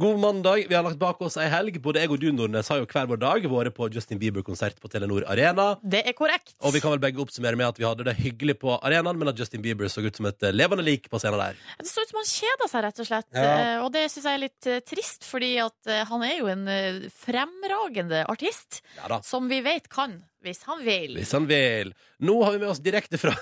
God 0.01 0.19
mandag. 0.21 0.65
Vi 0.69 0.75
har 0.75 0.83
lagt 0.87 0.97
bak 0.97 1.19
oss 1.21 1.35
ei 1.37 1.51
helg. 1.53 1.75
Både 1.85 2.01
jeg 2.01 2.09
og 2.15 2.17
du, 2.23 2.31
Nordnes, 2.33 2.69
har 2.73 2.79
jo 2.81 2.87
hver 2.89 3.11
vår 3.11 3.19
dag 3.21 3.45
vært 3.53 3.75
på 3.77 3.91
Justin 3.93 4.17
Bieber-konsert 4.23 4.79
på 4.81 4.89
Telenor 4.89 5.27
Arena. 5.29 5.67
Det 5.85 6.01
er 6.09 6.15
korrekt. 6.17 6.55
Og 6.65 6.73
vi 6.73 6.81
kan 6.81 6.95
vel 6.95 7.03
begge 7.03 7.21
oppsummere 7.21 7.59
med 7.61 7.69
at 7.69 7.77
vi 7.81 7.85
hadde 7.85 8.07
det 8.09 8.15
hyggelig 8.17 8.55
på 8.63 8.79
arenaen, 8.79 9.19
men 9.21 9.29
at 9.29 9.37
Justin 9.37 9.61
Bieber 9.61 9.91
så 9.93 10.01
ut 10.01 10.17
som 10.17 10.31
et 10.31 10.49
eh, 10.49 10.55
levende 10.57 10.87
lik 10.87 11.11
på 11.13 11.21
scenen 11.21 11.43
der. 11.43 11.61
Det 11.77 11.91
så 11.91 12.01
ut 12.07 12.09
som 12.15 12.23
han 12.23 12.31
kjeda 12.33 12.71
seg, 12.73 12.85
rett 12.87 13.03
og 13.05 13.11
slett. 13.11 13.29
Ja. 13.37 13.45
Eh, 13.53 13.85
Og 13.85 13.93
det 13.93 14.07
syns 14.15 14.31
jeg 14.31 14.39
er 14.39 14.45
litt 14.47 14.71
eh, 14.73 14.81
trist, 14.81 15.29
fordi 15.29 15.53
at 15.61 15.93
han 16.09 16.25
er 16.25 16.39
jo 16.39 16.49
en 16.49 16.65
fremragende 17.13 18.25
artist. 18.33 18.81
Ja. 18.97 19.21
Som 19.21 19.53
vi 19.53 19.61
vet 19.61 19.93
kan, 19.93 20.23
hvis 20.43 20.63
han 20.67 20.81
vil. 20.85 21.15
Hvis 21.19 21.33
han 21.37 21.45
vil. 21.49 21.93
Nå 22.23 22.35
har 22.45 22.53
vi 22.55 22.59
med 22.63 22.69
oss 22.71 22.79
direkte 22.83 23.19
fra, 23.19 23.33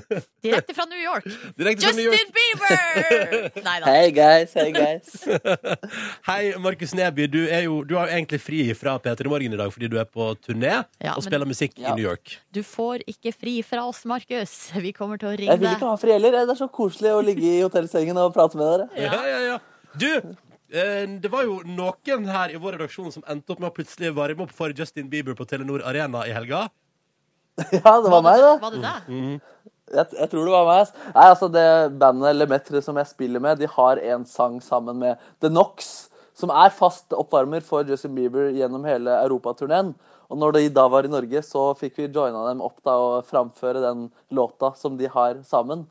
Direkte 0.44 0.74
fra 0.76 0.84
New 0.90 1.00
York. 1.00 1.24
direkte 1.56 1.86
Justin 1.86 1.96
New 1.96 2.12
York. 2.12 2.32
Bieber! 2.36 3.62
Nei 3.66 3.76
da. 3.80 3.92
Hei, 3.92 4.10
guys, 4.16 4.52
Hei, 4.56 4.70
guys. 4.76 5.14
Hei, 6.28 6.40
Markus 6.60 6.92
Neby. 6.96 7.26
Du, 7.32 7.38
er 7.48 7.64
jo, 7.66 7.78
du 7.88 7.94
har 7.98 8.10
jo 8.10 8.16
egentlig 8.18 8.40
fri 8.44 8.60
fra 8.76 8.96
P3 9.02 9.28
Morgen 9.32 9.56
i 9.56 9.60
dag 9.60 9.72
fordi 9.74 9.90
du 9.92 9.96
er 10.00 10.08
på 10.08 10.30
turné 10.44 10.72
Ja, 11.00 11.14
og 11.14 11.22
men- 11.22 11.28
spiller 11.28 11.48
musikk 11.48 11.76
Ja. 11.80 11.92
i 11.92 11.96
New 12.00 12.04
York. 12.08 12.38
Du 12.52 12.62
får 12.66 13.04
ikke 13.08 13.32
fri 13.36 13.58
fra 13.66 13.86
oss, 13.88 14.04
Markus. 14.08 14.56
Vi 14.76 14.92
kommer 14.96 15.20
til 15.20 15.28
å 15.32 15.36
ringe 15.36 15.52
Jeg 15.52 15.60
vil 15.62 15.72
ikke 15.76 15.92
ha 15.92 15.96
fri 16.00 16.12
heller. 16.16 16.36
Det 16.42 16.56
er 16.56 16.60
så 16.64 16.68
koselig 16.72 17.12
å 17.16 17.22
ligge 17.24 17.44
i 17.46 17.62
hotellsengen 17.64 18.16
og 18.20 18.32
prate 18.36 18.56
med 18.60 18.66
dere. 18.72 18.88
Ja, 19.08 19.22
ja, 19.28 19.40
ja. 19.52 19.58
Du, 19.96 20.10
det 20.70 21.30
var 21.30 21.44
jo 21.46 21.60
noen 21.66 22.26
her 22.26 22.50
i 22.50 22.58
vår 22.58 22.78
redaksjon 22.78 23.12
som 23.14 23.24
endte 23.30 23.54
opp 23.54 23.60
med 23.62 23.70
å 23.70 23.76
plutselig 23.76 24.14
varme 24.16 24.46
opp 24.46 24.54
for 24.54 24.74
Justin 24.74 25.08
Bieber 25.10 25.36
på 25.38 25.46
Telenor 25.46 25.84
Arena 25.86 26.26
i 26.26 26.34
helga. 26.34 26.66
Ja, 27.72 28.00
det 28.04 28.10
var 28.12 28.20
meg, 28.20 28.42
det. 28.42 28.56
Var 28.60 28.74
det 28.74 28.80
deg? 28.82 29.06
Jeg, 29.86 30.10
jeg 30.18 30.28
tror 30.32 30.42
det 30.44 30.52
var 30.52 30.66
meg. 30.68 30.90
Nei, 31.14 31.28
altså 31.30 31.48
Det 31.48 31.68
bandet 32.02 32.36
Lemaitre 32.36 32.82
som 32.84 32.98
jeg 33.00 33.08
spiller 33.08 33.40
med, 33.40 33.62
de 33.62 33.70
har 33.70 34.02
en 34.12 34.26
sang 34.28 34.58
sammen 34.60 34.98
med 35.00 35.22
The 35.40 35.48
Knox, 35.48 36.10
som 36.36 36.52
er 36.52 36.74
fast 36.74 37.14
oppvarmer 37.16 37.64
for 37.64 37.86
Justin 37.88 38.12
Bieber 38.18 38.50
gjennom 38.52 38.84
hele 38.84 39.14
europaturneen. 39.22 39.94
Og 40.26 40.40
når 40.42 40.56
de 40.56 40.66
da 40.74 40.84
var 40.90 41.06
i 41.06 41.12
Norge, 41.12 41.40
så 41.46 41.70
fikk 41.78 42.00
vi 42.00 42.10
joina 42.10 42.42
dem 42.48 42.60
opp 42.64 42.82
da 42.84 42.98
og 42.98 43.28
framføre 43.30 43.80
den 43.84 44.08
låta 44.34 44.72
som 44.76 44.98
de 44.98 45.08
har 45.08 45.38
sammen. 45.46 45.86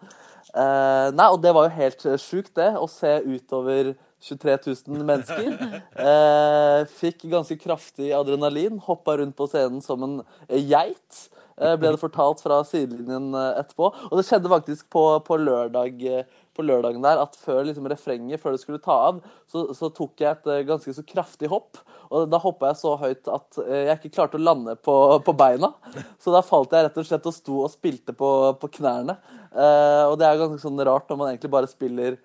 Eh, 0.51 1.07
nei, 1.15 1.29
og 1.31 1.39
det 1.43 1.55
var 1.55 1.67
jo 1.67 1.77
helt 1.79 2.05
eh, 2.05 2.19
sjukt, 2.21 2.53
det, 2.59 2.73
å 2.77 2.87
se 2.91 3.17
utover 3.25 3.95
23 4.21 4.57
000 4.87 5.05
mennesker. 5.05 5.81
Eh, 6.05 6.85
fikk 6.99 7.25
ganske 7.31 7.57
kraftig 7.61 8.11
adrenalin, 8.15 8.79
hoppa 8.83 9.17
rundt 9.19 9.35
på 9.37 9.47
scenen 9.51 9.81
som 9.85 10.03
en 10.03 10.19
eh, 10.47 10.61
geit. 10.61 11.25
eh, 11.57 11.75
ble 11.79 11.93
det 11.93 12.01
fortalt 12.01 12.41
fra 12.43 12.61
sidelinjen 12.67 13.33
eh, 13.35 13.59
etterpå. 13.61 13.91
Og 14.09 14.17
det 14.19 14.25
skjedde 14.27 14.51
faktisk 14.51 14.89
på, 14.91 15.03
på, 15.27 15.37
lørdag, 15.39 16.01
eh, 16.03 16.25
på 16.55 16.63
lørdagen 16.65 17.03
der 17.03 17.21
at 17.21 17.35
før 17.39 17.63
liksom 17.67 17.87
refrenget, 17.91 18.41
før 18.41 18.55
det 18.55 18.63
skulle 18.63 18.81
ta 18.83 18.97
av, 19.11 19.21
så, 19.51 19.67
så 19.75 19.91
tok 19.93 20.19
jeg 20.23 20.31
et 20.31 20.67
ganske 20.67 20.95
så 20.95 21.03
kraftig 21.07 21.51
hopp. 21.51 21.79
Og 22.09 22.27
da 22.29 22.37
hoppa 22.39 22.69
jeg 22.69 22.79
så 22.79 22.93
høyt 23.01 23.27
at 23.31 23.57
jeg 23.65 23.97
ikke 23.97 24.13
klarte 24.17 24.37
å 24.37 24.43
lande 24.43 24.75
på, 24.77 24.93
på 25.25 25.33
beina. 25.35 25.71
Så 26.21 26.31
da 26.35 26.43
falt 26.45 26.75
jeg 26.75 26.85
rett 26.85 26.99
og 27.01 27.07
slett 27.07 27.25
og 27.27 27.35
sto 27.35 27.63
og 27.65 27.71
spilte 27.73 28.13
på, 28.15 28.29
på 28.61 28.69
knærne. 28.77 29.17
Eh, 29.55 30.03
og 30.05 30.19
det 30.19 30.27
er 30.27 30.39
ganske 30.39 30.61
sånn 30.61 30.79
rart 30.85 31.09
når 31.09 31.19
man 31.19 31.31
egentlig 31.31 31.51
bare 31.55 31.71
spiller 31.71 32.19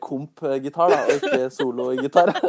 komp-gitar, 0.00 0.88
da, 0.92 0.98
og 1.04 1.16
ikke 1.20 1.50
solo-gitar. 1.52 2.32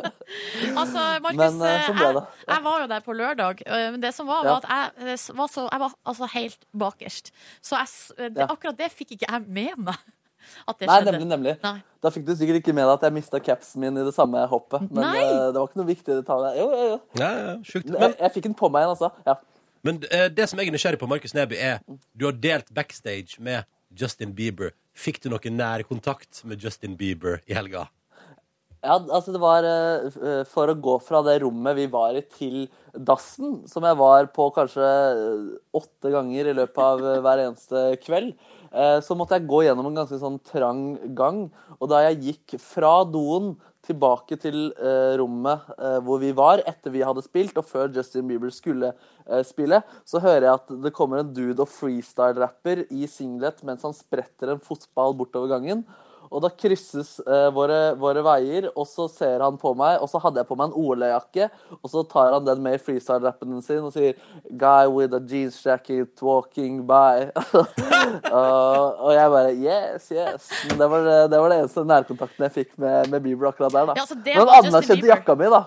Altså, 0.77 1.01
Markus, 1.23 1.37
Men, 1.39 1.61
eh, 1.63 1.85
sånn 1.87 1.99
jeg, 2.01 2.21
jeg 2.47 2.63
var 2.65 2.81
jo 2.81 2.87
der 2.91 3.01
på 3.05 3.13
lørdag. 3.15 3.61
eh, 3.65 3.91
Men 3.91 4.01
det 4.03 4.13
som 4.15 4.27
var, 4.27 4.43
Ja. 4.45 4.53
var 4.57 4.63
at 4.63 4.67
jeg 4.99 5.13
eh, 5.13 5.35
var, 5.37 5.47
så, 5.47 5.67
jeg 5.71 5.79
var 5.79 5.93
altså 6.05 6.27
helt 6.33 6.65
bakerst. 6.77 7.31
Så 7.61 7.75
jeg, 7.79 8.33
det, 8.33 8.37
Ja. 8.43 8.47
akkurat 8.51 8.77
det 8.77 8.91
fikk 8.91 9.11
ikke 9.17 9.27
jeg 9.31 9.47
med 9.47 9.77
meg. 9.77 9.95
At 10.67 10.77
det 10.79 10.87
Nei, 10.87 10.99
skjedde. 11.01 11.11
nemlig, 11.11 11.27
nemlig. 11.27 11.53
Nei. 11.63 11.81
Da 12.03 12.09
fikk 12.13 12.25
du 12.27 12.33
sikkert 12.35 12.61
ikke 12.61 12.73
med 12.73 12.85
deg 12.87 12.93
at 12.93 13.01
jeg 13.07 13.13
mista 13.17 13.39
capsen 13.43 13.81
min 13.83 13.97
i 13.99 14.03
det 14.07 14.13
samme 14.15 14.45
hoppet. 14.47 14.85
Men 14.91 15.03
Nei. 15.03 15.17
eh, 15.25 15.51
det 15.51 15.59
var 15.59 15.67
ikke 15.67 15.81
noe 15.81 15.89
viktig 15.89 16.15
detalj. 16.21 16.51
Jo, 16.59 16.67
jo, 16.71 16.85
jo. 16.93 16.99
Ja, 17.19 17.31
ja, 17.35 17.55
sjukt. 17.67 17.89
Jeg, 17.89 17.99
Men, 17.99 18.13
jeg 18.19 18.31
fikk 18.37 18.43
den 18.47 18.55
på 18.55 18.69
meg 18.71 18.85
igjen, 18.85 18.93
altså. 18.95 19.11
Ja. 19.27 19.35
men 19.83 19.99
eh, 20.11 20.27
det 20.29 20.47
som 20.49 20.59
jeg 20.59 20.67
er 20.69 20.75
nysgjerrig 20.77 20.99
på, 21.01 21.07
Markus 21.11 21.33
Neby, 21.35 21.55
er 21.59 21.79
du 22.15 22.25
har 22.29 22.31
delt 22.33 22.71
backstage 22.73 23.39
med 23.43 23.63
Justin 23.91 24.33
Bieber. 24.35 24.71
Fikk 24.97 25.21
du 25.21 25.29
noe 25.29 25.53
nær 25.53 25.85
kontakt 25.85 26.41
med 26.47 26.63
Justin 26.63 26.97
Bieber 26.97 27.41
i 27.45 27.55
helga? 27.57 27.85
Ja, 28.85 28.95
altså 29.01 29.33
det 29.33 29.39
var 29.41 29.65
eh, 29.65 30.05
eh, 30.05 30.43
For 30.47 30.69
å 30.69 30.77
gå 30.77 30.97
fra 31.03 31.23
det 31.25 31.39
rommet 31.41 31.75
vi 31.79 31.87
var 31.91 32.15
i, 32.15 32.21
til 32.29 32.67
dassen, 32.93 33.63
som 33.69 33.85
jeg 33.85 33.97
var 33.99 34.29
på 34.33 34.47
kanskje 34.55 34.85
eh, 34.85 35.47
åtte 35.77 36.11
ganger 36.13 36.49
i 36.51 36.55
løpet 36.59 36.83
av 36.83 37.03
hver 37.25 37.43
eneste 37.47 37.89
kveld, 38.03 38.37
så 39.01 39.15
måtte 39.15 39.37
jeg 39.37 39.47
gå 39.47 39.61
gjennom 39.63 39.87
en 39.87 39.95
ganske 39.95 40.17
sånn 40.19 40.41
trang 40.45 40.81
gang. 41.15 41.45
Og 41.79 41.87
da 41.87 42.01
jeg 42.03 42.17
gikk 42.25 42.57
fra 42.59 42.99
doen 43.07 43.53
tilbake 43.87 44.37
til 44.41 44.69
eh, 44.75 45.13
rommet 45.19 45.69
eh, 45.77 45.99
hvor 46.05 46.19
vi 46.21 46.33
var 46.35 46.61
etter 46.67 46.93
vi 46.93 47.05
hadde 47.05 47.23
spilt, 47.25 47.57
og 47.59 47.67
før 47.67 47.91
Justin 47.95 48.27
Bieber 48.29 48.51
skulle 48.53 48.91
eh, 48.91 49.43
spille, 49.47 49.81
så 50.07 50.21
hører 50.23 50.47
jeg 50.47 50.53
at 50.59 50.75
det 50.85 50.93
kommer 50.95 51.23
en 51.23 51.31
dude 51.33 51.63
og 51.63 51.71
freestyle-rapper 51.71 52.85
i 52.91 53.07
singlet 53.11 53.63
mens 53.67 53.85
han 53.87 53.95
spretter 53.95 54.53
en 54.53 54.63
fotball 54.63 55.15
bortover 55.17 55.55
gangen. 55.55 55.85
Og 56.27 56.43
da 56.43 56.51
krysses 56.51 57.17
eh, 57.23 57.47
våre, 57.55 57.93
våre 57.99 58.23
veier, 58.25 58.69
og 58.73 58.87
så 58.89 59.07
ser 59.11 59.43
han 59.43 59.57
på 59.59 59.73
meg, 59.77 60.01
og 60.03 60.09
så 60.11 60.21
hadde 60.23 60.41
jeg 60.41 60.49
på 60.49 60.57
meg 60.59 60.71
en 60.71 60.77
Ole-jakke, 60.77 61.49
og 61.79 61.91
så 61.91 62.03
tar 62.09 62.35
han 62.35 62.47
den 62.47 62.63
med 62.63 62.77
i 62.77 62.81
freestyle-rappen 62.83 63.61
sin 63.65 63.85
og 63.87 63.93
sier 63.95 64.17
'Guy 64.49 64.91
with 64.91 65.15
a 65.15 65.21
jeans 65.21 65.59
jacket 65.63 66.21
walking 66.21 66.83
by'. 66.87 67.31
og, 68.37 68.99
og 69.07 69.11
jeg 69.15 69.31
bare 69.33 69.55
Yes, 69.57 70.11
yes. 70.11 70.49
Det 70.77 70.89
var, 70.89 71.07
det 71.31 71.39
var 71.39 71.49
det 71.49 71.59
eneste 71.61 71.83
nærkontakten 71.87 72.45
jeg 72.47 72.53
fikk 72.53 72.77
med, 72.77 73.09
med 73.11 73.23
Bieber 73.23 73.49
akkurat 73.51 73.73
der, 73.73 73.89
da. 73.89 73.97
Ja, 73.97 74.05
altså, 74.05 74.17
Men 74.25 74.41
Anna 74.43 74.55
han 74.57 74.69
anerkjente 74.71 75.09
jakka 75.09 75.35
mi, 75.39 75.49
da. 75.51 75.63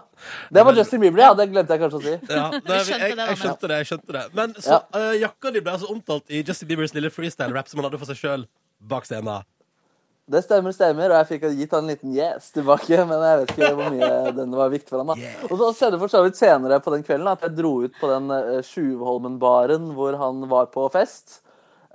Det 0.53 0.65
var 0.67 0.77
Justin 0.77 1.01
Bieber, 1.01 1.23
ja. 1.25 1.31
Det 1.35 1.49
glemte 1.51 1.77
jeg 1.77 1.83
kanskje 1.85 2.01
å 2.01 2.05
si. 2.05 2.17
Ja, 2.29 2.49
nei, 2.53 2.81
skjønte 2.87 3.09
jeg, 3.09 3.17
jeg 3.21 3.41
skjønte 3.43 3.71
det. 3.71 3.79
jeg 3.81 3.91
skjønte 3.91 4.17
det 4.17 4.27
Men 4.37 4.55
så 4.61 4.83
uh, 4.97 5.15
jakka 5.19 5.55
di 5.55 5.65
ble 5.65 5.77
altså 5.77 5.91
omtalt 5.93 6.31
i 6.31 6.43
Justin 6.45 6.71
Biebers 6.71 6.95
lille 6.97 7.13
freestyle-rap 7.15 7.71
som 7.71 7.81
han 7.81 7.91
hadde 7.91 8.03
for 8.03 8.13
seg 8.13 8.21
sjøl 8.21 8.47
bak 8.91 9.09
scenen. 9.09 9.49
Det 10.31 10.45
stemmer, 10.45 10.75
stemmer. 10.75 11.11
Og 11.11 11.19
jeg 11.19 11.29
fikk 11.33 11.47
gitt 11.59 11.73
han 11.75 11.85
en 11.85 11.91
liten 11.91 12.15
yes 12.15 12.53
tilbake. 12.55 13.03
Men 13.09 13.25
jeg 13.27 13.41
vet 13.41 13.53
ikke 13.55 13.71
hvor 13.79 13.93
mye 13.97 14.11
den 14.37 14.57
var 14.61 14.73
viktig 14.73 14.93
for 14.93 15.03
han 15.03 15.13
da. 15.13 15.31
Og 15.49 15.55
så 15.59 15.71
skjedde 15.75 16.01
for 16.03 16.13
så 16.13 16.23
vidt 16.27 16.39
senere 16.39 16.79
på 16.85 16.95
den 16.95 17.05
kvelden 17.07 17.33
at 17.33 17.47
jeg 17.47 17.57
dro 17.59 17.77
ut 17.83 17.97
på 17.99 18.11
den 18.13 18.31
uh, 18.31 18.59
Tjuvholmen-baren 18.67 19.91
hvor 19.97 20.19
han 20.21 20.45
var 20.51 20.71
på 20.75 20.87
fest. 20.95 21.41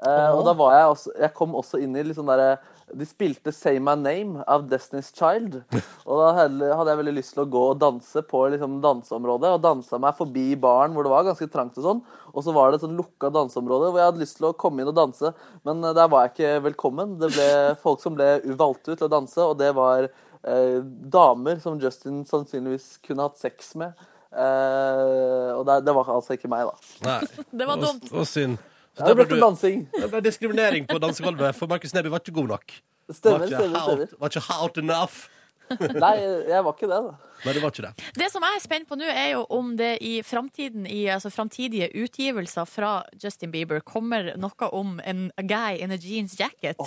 Eh, 0.03 0.31
og 0.35 0.41
da 0.43 0.51
var 0.59 0.73
jeg 0.75 0.87
også 0.91 1.11
Jeg 1.23 1.31
kom 1.37 1.53
også 1.55 1.79
inn 1.79 1.93
i 1.95 2.01
litt 2.03 2.17
sånn 2.17 2.27
derre 2.27 2.57
De 2.93 3.05
spilte 3.09 3.49
Say 3.51 3.79
My 3.81 3.95
Name 3.97 4.43
av 4.47 4.67
Destiny's 4.69 5.09
Child. 5.15 5.55
Og 6.07 6.19
da 6.21 6.27
hadde 6.37 6.85
jeg 6.91 6.99
veldig 6.99 7.13
lyst 7.17 7.33
til 7.33 7.41
å 7.43 7.47
gå 7.49 7.63
og 7.71 7.79
danse 7.81 8.21
på 8.29 8.43
liksom 8.53 8.75
danseområdet. 8.83 9.55
Og 9.57 9.63
dansa 9.63 9.97
meg 9.99 10.13
forbi 10.19 10.43
baren 10.61 10.93
hvor 10.93 11.07
det 11.07 11.11
var 11.15 11.25
ganske 11.25 11.47
trangt 11.51 11.79
og 11.81 11.87
sånn. 11.87 12.03
Og 12.35 12.45
så 12.45 12.53
var 12.55 12.69
det 12.69 12.77
et 12.79 12.85
sånn 12.85 12.95
lukka 12.99 13.31
danseområde 13.33 13.89
hvor 13.89 13.99
jeg 14.03 14.11
hadde 14.11 14.21
lyst 14.21 14.37
til 14.37 14.49
å 14.51 14.53
komme 14.61 14.83
inn 14.83 14.91
og 14.93 14.97
danse. 14.99 15.33
Men 15.65 15.81
eh, 15.83 15.95
der 15.97 16.11
var 16.13 16.27
jeg 16.27 16.35
ikke 16.35 16.63
velkommen. 16.69 17.17
Det 17.23 17.31
ble 17.33 17.49
folk 17.85 18.03
som 18.05 18.15
ble 18.19 18.29
valgt 18.59 18.85
ut 18.91 18.93
til 18.99 19.07
å 19.09 19.13
danse, 19.15 19.41
og 19.41 19.57
det 19.63 19.71
var 19.75 20.05
eh, 20.11 20.77
damer 21.17 21.57
som 21.65 21.81
Justin 21.81 22.21
sannsynligvis 22.29 22.99
kunne 23.07 23.25
hatt 23.25 23.41
sex 23.41 23.73
med. 23.81 23.97
Eh, 24.35 25.51
og 25.57 25.65
det, 25.67 25.81
det 25.87 25.93
var 25.95 26.13
altså 26.19 26.35
ikke 26.37 26.49
meg, 26.51 26.69
da. 26.69 26.95
Nei. 27.09 27.45
Det 27.49 27.65
var 27.69 27.79
Og- 27.79 27.85
dumt. 27.89 28.09
Og 28.13 28.29
synd. 28.29 28.61
Så 28.95 29.05
Det 29.05 29.15
ble 29.15 29.25
ble 29.27 29.35
du, 29.35 29.41
dansing. 29.43 29.85
det 29.91 30.09
ble 30.11 30.21
diskriminering 30.23 30.85
på 30.87 30.99
dansegulvet, 31.03 31.55
for 31.57 31.67
Markus 31.67 31.93
Neby 31.93 32.11
var 32.13 32.21
ikke 32.23 32.35
god 32.37 32.47
nok. 32.55 32.75
Var 33.09 33.15
Stemmer, 33.19 33.45
ikke 33.45 33.59
stemmer, 33.59 33.79
stemmer. 33.89 34.19
var 34.19 34.29
ikke 34.31 34.45
hot 34.49 34.77
enough. 34.81 35.17
Nei, 36.05 36.15
jeg 36.47 36.61
var 36.63 36.73
ikke 36.77 36.87
det, 36.91 36.99
da. 37.09 37.13
Nei, 37.45 37.53
det 37.57 37.61
var 37.61 37.71
ikke 37.73 37.83
det. 37.85 38.05
Det 38.21 38.27
som 38.31 38.43
jeg 38.45 38.57
er 38.57 38.61
spent 38.63 38.87
på 38.89 38.95
nå, 38.97 39.05
er 39.09 39.31
jo 39.33 39.41
om 39.53 39.73
det 39.77 39.97
i 40.05 40.13
framtiden, 40.25 40.85
i 40.87 41.03
altså 41.11 41.29
framtidige 41.33 41.89
utgivelser 42.05 42.69
fra 42.69 42.91
Justin 43.21 43.51
Bieber, 43.53 43.81
kommer 43.85 44.31
noe 44.39 44.69
om 44.77 44.95
en 45.03 45.27
a 45.37 45.43
guy 45.45 45.81
in 45.83 45.91
a 45.91 45.97
jeans 45.99 46.37
jacket. 46.39 46.79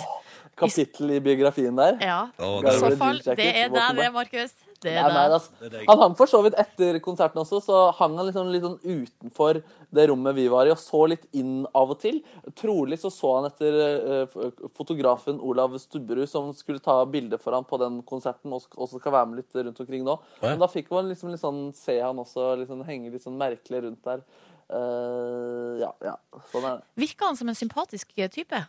Kapittel 0.59 1.11
i 1.15 1.19
biografien 1.23 1.75
der. 1.77 1.99
Ja. 2.03 2.21
Oh, 2.39 2.57
I 2.63 2.67
det 2.71 2.77
så 2.81 2.91
fall, 2.99 3.21
det 3.23 3.47
er 3.51 3.69
deg, 3.71 3.99
det, 4.01 4.09
Markus. 4.15 4.55
Det 4.79 4.93
Nei, 4.95 5.01
er 5.03 5.11
nei, 5.11 5.25
altså. 5.35 5.69
Han 5.89 5.99
hang 5.99 6.13
for 6.15 6.31
så 6.31 6.39
vidt 6.45 6.55
etter 6.59 7.01
konserten 7.03 7.41
også, 7.41 7.59
så 7.65 7.79
hang 7.97 8.13
han 8.15 8.29
liksom 8.29 8.51
litt 8.53 8.63
sånn 8.63 8.77
utenfor 8.79 9.59
det 9.95 10.05
rommet 10.07 10.37
vi 10.37 10.45
var 10.51 10.69
i, 10.69 10.71
og 10.71 10.79
så 10.79 11.01
litt 11.11 11.25
inn 11.35 11.65
av 11.75 11.91
og 11.91 11.99
til. 11.99 12.21
Trolig 12.59 12.99
så 13.01 13.11
så 13.11 13.33
han 13.37 13.49
etter 13.49 13.79
eh, 13.83 14.37
fotografen 14.77 15.41
Olav 15.43 15.75
Stubberud, 15.83 16.29
som 16.31 16.53
skulle 16.55 16.83
ta 16.83 17.01
bilde 17.11 17.41
for 17.41 17.57
ham 17.57 17.67
på 17.67 17.81
den 17.81 17.99
konserten, 18.07 18.55
og 18.55 18.79
også 18.79 19.01
skal 19.01 19.17
være 19.17 19.31
med 19.31 19.41
litt 19.41 19.59
rundt 19.59 19.83
omkring 19.83 20.07
nå. 20.07 20.15
Men 20.45 20.63
da 20.63 20.71
fikk 20.71 20.93
man 20.95 21.11
liksom 21.11 21.33
litt 21.33 21.43
sånn 21.43 21.61
se 21.75 21.99
han 21.99 22.23
også 22.23 22.53
liksom 22.63 22.85
henge 22.87 23.11
litt 23.11 23.27
sånn 23.27 23.39
merkelig 23.39 23.83
rundt 23.89 24.07
der. 24.07 24.23
Uh, 24.69 25.79
ja, 25.81 25.91
ja. 26.05 26.15
Sånn 26.53 26.67
er 26.69 26.79
det. 26.79 26.91
Virker 27.03 27.31
han 27.31 27.39
som 27.39 27.49
en 27.51 27.57
sympatisk 27.57 28.13
type? 28.31 28.63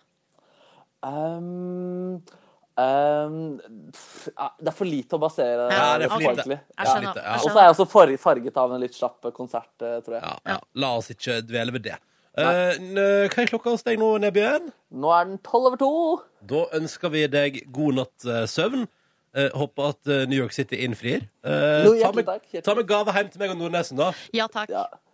Um, 1.07 2.18
um, 2.81 3.37
pff, 3.93 4.28
det 4.61 4.70
er 4.72 4.76
for 4.76 4.89
lite 4.89 5.16
å 5.18 5.20
basere 5.22 5.66
Ja, 5.72 5.87
det 6.01 6.07
er 6.07 6.12
for 6.12 6.16
på, 6.16 6.20
lite. 6.22 6.33
egentlig. 6.45 6.59
Jeg 6.61 6.87
Ja. 6.87 6.93
skjønner. 6.95 7.16
Ja. 7.22 7.35
Og 7.35 7.47
så 7.51 7.57
er 7.59 7.66
jeg 7.66 7.74
også 7.74 8.16
farget 8.20 8.57
av 8.62 8.72
en 8.76 8.81
litt 8.81 8.95
slapp 8.97 9.28
konsert, 9.37 9.72
eh, 9.83 9.99
tror 10.07 10.16
jeg. 10.18 10.22
Ja, 10.22 10.37
ja. 10.55 10.59
La 10.74 10.93
oss 10.97 11.11
ikke 11.11 11.41
dvele 11.47 11.72
ved 11.76 11.83
det. 11.89 11.99
Uh, 12.39 12.72
hva 13.28 13.43
er 13.43 13.51
klokka 13.51 13.70
hos 13.74 13.83
deg 13.83 13.99
nå, 13.99 14.12
Nebjørn? 14.22 14.70
Nå 14.95 15.11
er 15.20 15.24
den 15.26 15.39
tolv 15.45 15.66
over 15.72 15.76
to. 15.76 15.91
Da 16.47 16.64
ønsker 16.78 17.11
vi 17.11 17.26
deg 17.26 17.61
god 17.72 17.95
natt 17.99 18.24
eh, 18.26 18.47
søvn. 18.47 18.87
Uh, 19.37 19.49
håper 19.55 19.89
at 19.93 20.07
New 20.28 20.39
York 20.39 20.53
City 20.53 20.76
innfrir. 20.87 21.26
Eh, 21.45 21.85
Jo, 21.85 21.93
ta, 22.03 22.11
med, 22.12 22.26
takk. 22.26 22.62
ta 22.64 22.74
med 22.74 22.87
gave 22.89 23.12
hjem 23.14 23.28
til 23.31 23.39
meg 23.45 23.51
og 23.51 23.59
Nordnesen, 23.61 23.97
da. 24.01 24.12
Ja 24.35 24.47
takk. 24.51 24.70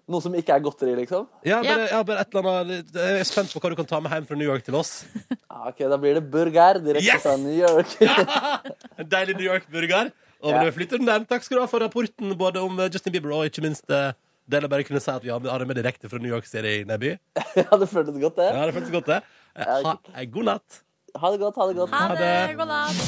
Noe 0.07 0.23
som 0.23 0.35
ikke 0.39 0.55
er 0.55 0.61
godteri, 0.63 0.93
liksom? 1.01 1.25
Ja, 1.43 1.57
bare, 1.67 1.87
ja, 1.91 1.99
bare 2.07 2.23
et 2.23 2.35
eller 2.35 2.49
annet 2.61 2.93
Jeg 2.95 3.17
er 3.21 3.27
spent 3.27 3.51
på 3.51 3.59
hva 3.59 3.71
du 3.73 3.75
kan 3.81 3.89
ta 3.91 3.99
med 3.99 4.13
hjem 4.15 4.27
fra 4.29 4.37
New 4.39 4.47
York 4.47 4.63
til 4.67 4.77
oss. 4.79 5.01
Ja, 5.57 5.71
ok, 5.73 5.79
Da 5.91 5.97
blir 5.99 6.15
det 6.19 6.23
burger 6.31 6.79
direkte 6.85 7.09
Yes! 7.17 7.23
fra 7.25 7.33
New 7.41 7.57
York. 7.57 7.95
ja! 8.05 8.59
En 9.01 9.09
deilig 9.09 9.35
New 9.39 9.47
York-burger. 9.49 10.13
Og 10.45 10.53
Ja. 10.53 10.71
flytter 10.71 11.01
den 11.01 11.09
der. 11.09 11.25
Takk 11.27 11.43
skal 11.47 11.57
du 11.59 11.63
ha 11.65 11.67
for 11.71 11.81
rapporten 11.83 12.35
både 12.39 12.61
om 12.63 12.79
eh, 12.85 12.91
Justin 12.93 13.15
Bieber 13.17 13.33
og 13.35 13.47
ikke 13.49 13.65
minst 13.65 13.89
eh, 13.91 14.13
det 14.47 14.61
bare 14.71 14.85
kunne 14.87 15.01
si 15.03 15.11
at 15.11 15.25
vi 15.25 15.33
har 15.33 15.41
det 15.59 15.67
med 15.67 15.75
direkte 15.81 16.11
fra 16.13 16.21
New 16.23 16.31
York 16.31 16.47
City, 16.47 16.85
Neby. 16.87 17.17
ja, 17.57 17.67
det 17.81 17.89
føltes 17.91 18.21
godt, 18.23 18.37
det. 18.39 18.51
Ja, 18.53 18.67
det 18.69 18.77
føltes 18.77 18.93
godt, 18.95 19.09
det. 19.11 19.23
Eh, 19.57 19.81
Ha 19.89 19.97
ei 20.23 20.27
god 20.31 20.45
natt. 20.53 20.83
Ha 21.17 21.33
det 21.35 21.41
godt, 21.41 21.57
ha 21.59 21.67
det 21.73 21.77
godt. 21.81 21.97
Ha 21.97 22.15
det. 22.21 22.57
God 22.61 22.71
natt. 22.71 23.01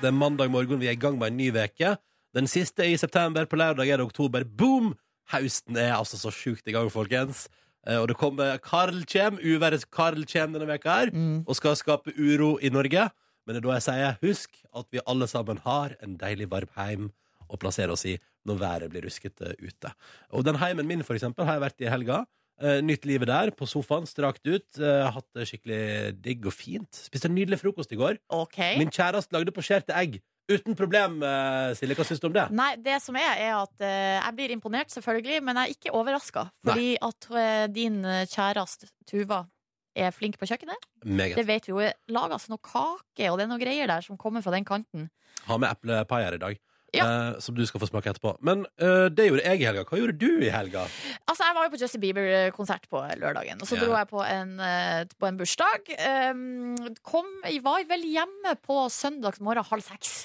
Det 0.00 0.08
er 0.08 0.16
mandag 0.16 0.48
morgen, 0.54 0.80
vi 0.80 0.88
er 0.88 0.94
i 0.96 1.00
gang 1.02 1.18
med 1.18 1.32
en 1.34 1.36
ny 1.42 1.50
veke 1.52 1.96
Den 2.36 2.48
siste 2.50 2.84
er 2.84 2.92
i 2.92 2.98
september, 3.00 3.46
på 3.48 3.56
lørdag 3.56 3.88
er 3.88 3.96
det 4.02 4.04
oktober. 4.10 4.44
Boom! 4.44 4.90
Høsten 5.32 5.78
er 5.80 5.94
altså 5.96 6.18
så 6.20 6.30
sjukt 6.30 6.66
i 6.68 6.74
gang, 6.74 6.90
folkens. 6.92 7.46
Eh, 7.86 7.96
Og 7.98 8.08
det 8.10 8.16
kommer 8.20 8.58
Karl 8.62 9.00
kjem, 9.08 9.38
uværet 9.40 9.86
Karl 9.90 10.20
kjem 10.28 10.52
denne 10.54 10.68
veka 10.68 10.98
her, 11.00 11.10
og 11.48 11.56
skal 11.56 11.76
skape 11.80 12.12
uro 12.18 12.58
i 12.60 12.68
Norge. 12.68 13.08
Men 13.46 13.54
det 13.56 13.62
er 13.62 13.66
da 13.68 13.74
jeg 13.78 13.86
sier, 13.86 14.18
husk 14.22 14.50
at 14.74 14.86
vi 14.92 15.00
alle 15.06 15.26
sammen 15.30 15.58
har 15.64 15.96
en 16.02 16.16
deilig 16.18 16.50
varm 16.50 16.68
heim 16.76 17.08
å 17.48 17.56
plassere 17.56 17.92
oss 17.94 18.04
i 18.04 18.18
når 18.46 18.58
været 18.60 18.90
blir 18.90 19.02
ruskete 19.06 19.54
ute. 19.62 19.90
Og 20.34 20.44
den 20.44 20.56
heimen 20.60 20.86
min, 20.86 21.02
for 21.02 21.14
eksempel, 21.14 21.46
har 21.46 21.54
jeg 21.56 21.64
vært 21.64 21.80
i 21.86 21.90
helga. 21.90 22.24
Eh, 22.60 22.80
nytt 22.82 23.04
livet 23.06 23.28
der, 23.28 23.50
på 23.50 23.66
sofaen, 23.66 24.06
strakt 24.06 24.44
ut. 24.46 24.66
Eh, 24.78 25.10
hatt 25.12 25.26
det 25.34 25.46
skikkelig 25.48 26.20
digg 26.22 26.46
og 26.46 26.52
fint. 26.54 26.90
Spiste 26.90 27.28
en 27.30 27.34
nydelig 27.38 27.58
frokost 27.62 27.92
i 27.92 27.98
går. 28.00 28.18
Okay. 28.28 28.76
Min 28.78 28.90
kjæreste 28.90 29.32
lagde 29.32 29.52
posjerte 29.54 29.94
egg. 29.96 30.20
Uten 30.46 30.76
problem, 30.78 31.18
eh, 31.26 31.72
Silje. 31.74 31.96
Hva 31.98 32.06
syns 32.06 32.22
du 32.22 32.28
om 32.28 32.36
det? 32.36 32.46
Nei, 32.54 32.70
det 32.78 33.00
som 33.02 33.16
er, 33.18 33.32
er 33.42 33.56
at 33.58 33.74
uh, 33.82 33.88
jeg 34.20 34.36
blir 34.38 34.54
imponert, 34.54 34.92
selvfølgelig, 34.94 35.40
men 35.42 35.58
jeg 35.58 35.66
er 35.66 35.74
ikke 35.74 35.94
overraska. 35.98 36.46
Fordi 36.68 36.92
at 37.02 37.28
uh, 37.34 37.64
din 37.74 37.98
kjæreste 38.30 38.92
Tuva 39.10 39.42
er 39.96 40.14
flink 40.14 40.38
på 40.38 40.46
kjøkkenet. 40.46 40.86
Meget. 41.04 41.38
Det 41.40 41.46
vet 41.48 41.66
vi 41.66 41.74
jo. 41.74 41.82
Lages 42.14 42.46
noe 42.52 42.62
kake, 42.62 43.26
og 43.30 43.40
det 43.40 43.46
er 43.46 43.50
noe 43.50 43.62
greier 43.62 43.90
der 43.90 44.04
som 44.04 44.20
kommer 44.20 44.44
fra 44.44 44.54
den 44.54 44.66
kanten. 44.68 45.08
Ha 45.48 45.58
med 45.58 45.72
eplepai 45.72 46.22
her 46.22 46.38
i 46.38 46.42
dag. 46.42 46.62
Ja. 46.94 47.06
Uh, 47.06 47.40
som 47.42 47.56
du 47.56 47.64
skal 47.66 47.82
få 47.82 47.88
smake 47.90 48.12
etterpå. 48.12 48.36
Men 48.46 48.62
uh, 48.78 49.08
det 49.12 49.26
gjorde 49.26 49.42
jeg 49.42 49.60
i 49.60 49.66
helga. 49.66 49.82
Hva 49.88 49.98
gjorde 49.98 50.16
du 50.20 50.44
i 50.46 50.52
helga? 50.52 50.86
Altså, 51.26 51.42
Jeg 51.42 51.56
var 51.58 51.66
jo 51.66 51.72
på 51.74 51.80
Justin 51.82 52.04
Bieber-konsert 52.04 52.86
på 52.92 53.02
lørdagen, 53.18 53.60
og 53.60 53.68
så 53.68 53.76
yeah. 53.76 53.84
dro 53.84 53.98
jeg 53.98 54.10
på 54.12 54.22
en, 54.22 54.54
uh, 54.62 55.02
på 55.18 55.28
en 55.28 55.42
bursdag. 55.42 55.92
Um, 56.30 56.94
kom, 57.02 57.28
jeg 57.44 57.64
var 57.66 57.82
vel 57.90 58.06
hjemme 58.14 58.56
på 58.62 58.86
søndags 58.94 59.42
morgen 59.42 59.66
halv 59.66 59.84
seks. 59.84 60.22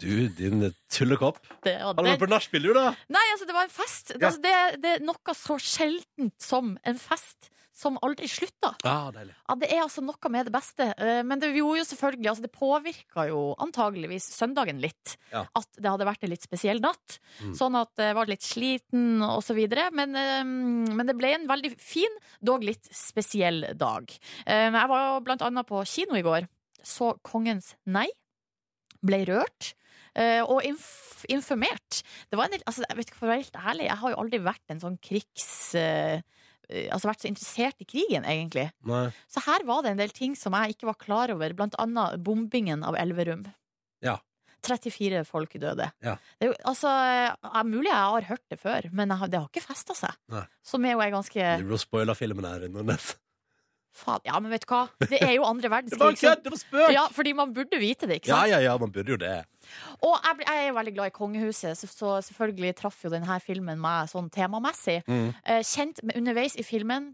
Du, 0.00 0.28
din 0.38 0.66
tullekopp. 0.90 1.38
Det, 1.64 1.76
og 1.84 1.94
Har 1.96 2.04
du 2.04 2.10
vært 2.10 2.24
på 2.24 2.30
nachspiel, 2.32 2.62
du, 2.70 2.72
da? 2.76 2.90
nei, 3.12 3.26
altså, 3.34 3.46
det 3.46 3.54
var 3.56 3.68
en 3.68 3.74
fest. 3.74 4.12
Ja. 4.16 4.26
Altså, 4.30 4.40
det, 4.44 4.56
det 4.82 4.96
er 4.98 5.06
noe 5.06 5.34
så 5.36 5.58
sjeldent 5.60 6.36
som 6.40 6.76
en 6.84 6.98
fest 7.00 7.50
som 7.80 7.94
aldri 8.04 8.26
slutter. 8.28 8.74
Ja. 8.84 9.08
Ja, 9.14 9.54
det 9.56 9.70
er 9.72 9.78
altså 9.86 10.02
noe 10.04 10.28
med 10.32 10.44
det 10.50 10.52
beste. 10.52 10.90
Eh, 11.00 11.22
Men 11.24 11.40
det 11.40 11.48
gjorde 11.56 11.78
jo 11.80 11.84
selvfølgelig 11.88 12.28
altså 12.28 12.42
Det 12.44 12.50
påvirka 12.52 13.24
jo 13.30 13.38
antageligvis 13.64 14.26
søndagen 14.36 14.82
litt. 14.82 15.14
Ja. 15.32 15.46
At 15.56 15.68
det 15.80 15.88
hadde 15.88 16.04
vært 16.04 16.26
en 16.26 16.32
litt 16.34 16.44
spesiell 16.44 16.82
natt. 16.84 17.16
Mm. 17.40 17.54
Sånn 17.56 17.78
at 17.80 18.02
jeg 18.04 18.18
var 18.18 18.28
litt 18.28 18.44
sliten 18.44 19.22
og 19.24 19.40
så 19.46 19.56
videre. 19.56 19.86
Men, 19.96 20.12
eh, 20.12 20.44
men 20.44 21.08
det 21.08 21.16
ble 21.16 21.32
en 21.38 21.48
veldig 21.48 21.72
fin, 21.80 22.20
dog 22.44 22.66
litt 22.68 22.84
spesiell 22.92 23.70
dag. 23.80 24.12
Eh, 24.44 24.68
Jeg 24.68 24.88
var 24.92 25.20
blant 25.24 25.40
annet 25.48 25.66
på 25.70 25.80
kino 25.88 26.20
i 26.20 26.26
går. 26.26 26.50
Så 26.84 27.14
Kongens 27.24 27.76
nei. 27.86 28.08
Ble 29.06 29.22
rørt. 29.28 29.74
eh, 30.14 30.42
Og 30.42 30.62
inf 30.66 31.24
informert. 31.28 32.02
Det 32.30 32.36
var 32.38 32.46
en 32.48 32.54
del, 32.56 32.62
altså, 32.66 32.82
jeg 32.88 32.96
vet 32.96 33.10
ikke, 33.10 33.18
for 33.20 33.28
å 33.28 33.32
være 33.34 33.42
helt 33.44 33.58
ærlig, 33.60 33.84
jeg 33.90 33.98
har 34.00 34.10
jo 34.14 34.20
aldri 34.24 34.38
vært 34.44 34.72
en 34.74 34.80
sånn 34.80 34.98
krigs... 35.04 35.74
eh, 35.74 36.20
Altså 36.70 37.08
vært 37.08 37.24
så 37.24 37.26
interessert 37.26 37.80
i 37.82 37.84
krigen, 37.84 38.22
egentlig. 38.22 38.68
Nei. 38.86 39.08
Så 39.26 39.40
her 39.42 39.64
var 39.66 39.82
det 39.82 39.90
en 39.90 39.98
del 39.98 40.12
ting 40.14 40.36
som 40.38 40.54
jeg 40.54 40.76
ikke 40.76 40.86
var 40.86 40.94
klar 41.02 41.32
over, 41.34 41.50
blant 41.58 41.74
annet 41.82 42.20
bombingen 42.22 42.84
av 42.86 42.94
Elverum. 42.94 43.42
Ja. 44.06 44.20
34 44.62 45.24
folk 45.26 45.56
døde. 45.58 45.88
Ja. 46.04 46.14
Det 46.38 46.46
er 46.46 46.52
jo, 46.52 46.54
altså, 46.70 46.86
er 47.42 47.64
mulig 47.66 47.88
jeg 47.90 47.96
har 48.14 48.28
hørt 48.28 48.44
det 48.54 48.58
før, 48.62 48.86
men 48.92 49.10
jeg 49.10 49.30
det 49.32 49.40
har 49.40 49.48
ikke 49.50 49.64
festa 49.66 49.96
seg. 49.98 50.14
Nei. 50.30 50.44
Som 50.62 50.84
er 50.86 50.94
jo 50.94 51.02
er 51.02 51.10
ganske 51.16 51.48
Du 51.58 51.74
spoila 51.82 52.14
filmen 52.14 52.46
her. 52.46 52.68
Nordnes. 52.70 53.16
Faen, 53.90 54.20
ja, 54.24 54.38
men 54.38 54.52
vet 54.52 54.62
du 54.62 54.70
hva? 54.70 54.84
Det 55.10 55.18
er 55.18 55.32
jo 55.34 55.42
andre 55.48 55.68
Det 55.90 55.98
var 55.98 56.14
kødd! 56.14 56.42
Det 56.44 56.50
var 56.54 56.60
spøk! 56.60 56.92
Ja, 56.94 57.04
fordi 57.10 57.32
man 57.34 57.52
burde 57.56 57.78
vite 57.82 58.06
det, 58.06 58.20
ikke 58.20 58.30
sant? 58.30 58.48
ja, 58.48 58.58
ja, 58.60 58.70
ja, 58.70 58.76
man 58.78 58.92
burde 58.94 59.10
jo 59.10 59.18
det. 59.18 59.32
Og 60.06 60.14
jeg, 60.14 60.36
ble- 60.38 60.46
jeg 60.46 60.62
er 60.64 60.68
jo 60.68 60.76
veldig 60.78 60.92
glad 60.94 61.10
i 61.10 61.14
kongehuset, 61.16 61.78
så, 61.78 61.88
så 61.90 62.12
selvfølgelig 62.28 62.76
traff 62.78 63.00
jo 63.04 63.10
denne 63.10 63.40
filmen 63.42 63.80
meg 63.82 64.08
sånn 64.12 64.30
temamessig. 64.30 65.00
Mm. 65.10 65.26
Eh, 65.42 65.62
kjent 65.66 66.02
med, 66.06 66.16
underveis 66.22 66.54
i 66.56 66.62
filmen 66.66 67.10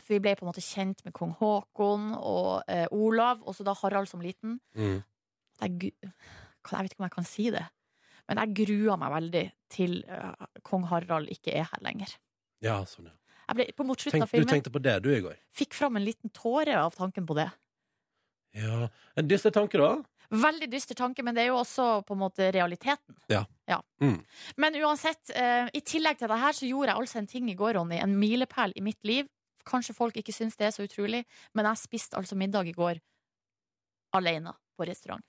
For 0.00 0.14
vi 0.16 0.22
ble 0.24 0.32
på 0.38 0.46
en 0.46 0.48
måte 0.48 0.64
kjent 0.64 1.04
med 1.04 1.12
kong 1.14 1.34
Haakon 1.38 2.08
og 2.16 2.64
eh, 2.72 2.86
Olav, 2.96 3.44
og 3.44 3.54
så 3.54 3.62
da 3.68 3.74
Harald 3.82 4.08
som 4.08 4.24
liten. 4.24 4.56
Mm. 4.74 5.02
Jeg, 5.60 5.92
jeg 6.00 6.72
vet 6.72 6.94
ikke 6.94 7.02
om 7.04 7.06
jeg 7.10 7.14
kan 7.20 7.28
si 7.28 7.50
det, 7.52 7.66
men 8.30 8.40
jeg 8.40 8.56
grua 8.64 8.96
meg 8.98 9.12
veldig 9.12 9.42
til 9.76 9.98
uh, 10.08 10.32
kong 10.64 10.88
Harald 10.88 11.28
ikke 11.30 11.52
er 11.60 11.68
her 11.68 11.84
lenger. 11.84 12.16
Ja, 12.64 12.80
sånn, 12.88 13.10
ja. 13.12 13.16
Jeg 13.48 13.58
ble, 13.58 13.66
på 13.76 13.86
mot 13.86 13.98
slutten 13.98 14.24
av 14.24 14.30
du 14.32 14.48
tenkte 14.48 14.72
på 14.72 14.80
det, 14.82 14.96
du, 15.04 15.10
i 15.14 15.20
går. 15.24 15.36
fikk 15.56 15.74
fram 15.74 15.98
en 15.98 16.04
liten 16.04 16.30
tåre 16.30 16.78
av 16.78 16.94
tanken 16.96 17.26
på 17.26 17.36
det. 17.38 17.50
Ja. 18.56 18.88
En 19.16 19.28
dyster 19.28 19.52
tanke, 19.54 19.80
da. 19.80 19.96
Veldig 20.32 20.68
dyster 20.72 20.96
tanke, 20.96 21.24
men 21.24 21.36
det 21.36 21.44
er 21.44 21.50
jo 21.50 21.58
også 21.60 21.86
på 22.08 22.14
en 22.16 22.22
måte 22.22 22.48
realiteten. 22.54 23.16
Ja. 23.28 23.44
Mm. 24.00 24.18
Men 24.56 24.76
uansett, 24.80 25.32
eh, 25.36 25.68
i 25.72 25.82
tillegg 25.84 26.20
til 26.20 26.30
det 26.32 26.38
her, 26.40 26.56
så 26.56 26.68
gjorde 26.68 26.92
jeg 26.92 27.02
altså 27.02 27.18
en 27.20 27.28
ting 27.28 27.50
i 27.50 27.56
går, 27.56 27.74
Ronny. 27.76 27.98
En 28.00 28.16
milepæl 28.20 28.72
i 28.76 28.84
mitt 28.84 29.00
liv. 29.04 29.28
Kanskje 29.68 29.94
folk 29.94 30.16
ikke 30.16 30.34
syns 30.34 30.56
det 30.58 30.66
er 30.66 30.74
så 30.74 30.86
utrolig, 30.86 31.24
men 31.54 31.68
jeg 31.68 31.84
spiste 31.84 32.16
altså 32.18 32.36
middag 32.36 32.66
i 32.66 32.74
går 32.76 32.98
alene 34.16 34.52
på 34.76 34.88
restaurant. 34.88 35.24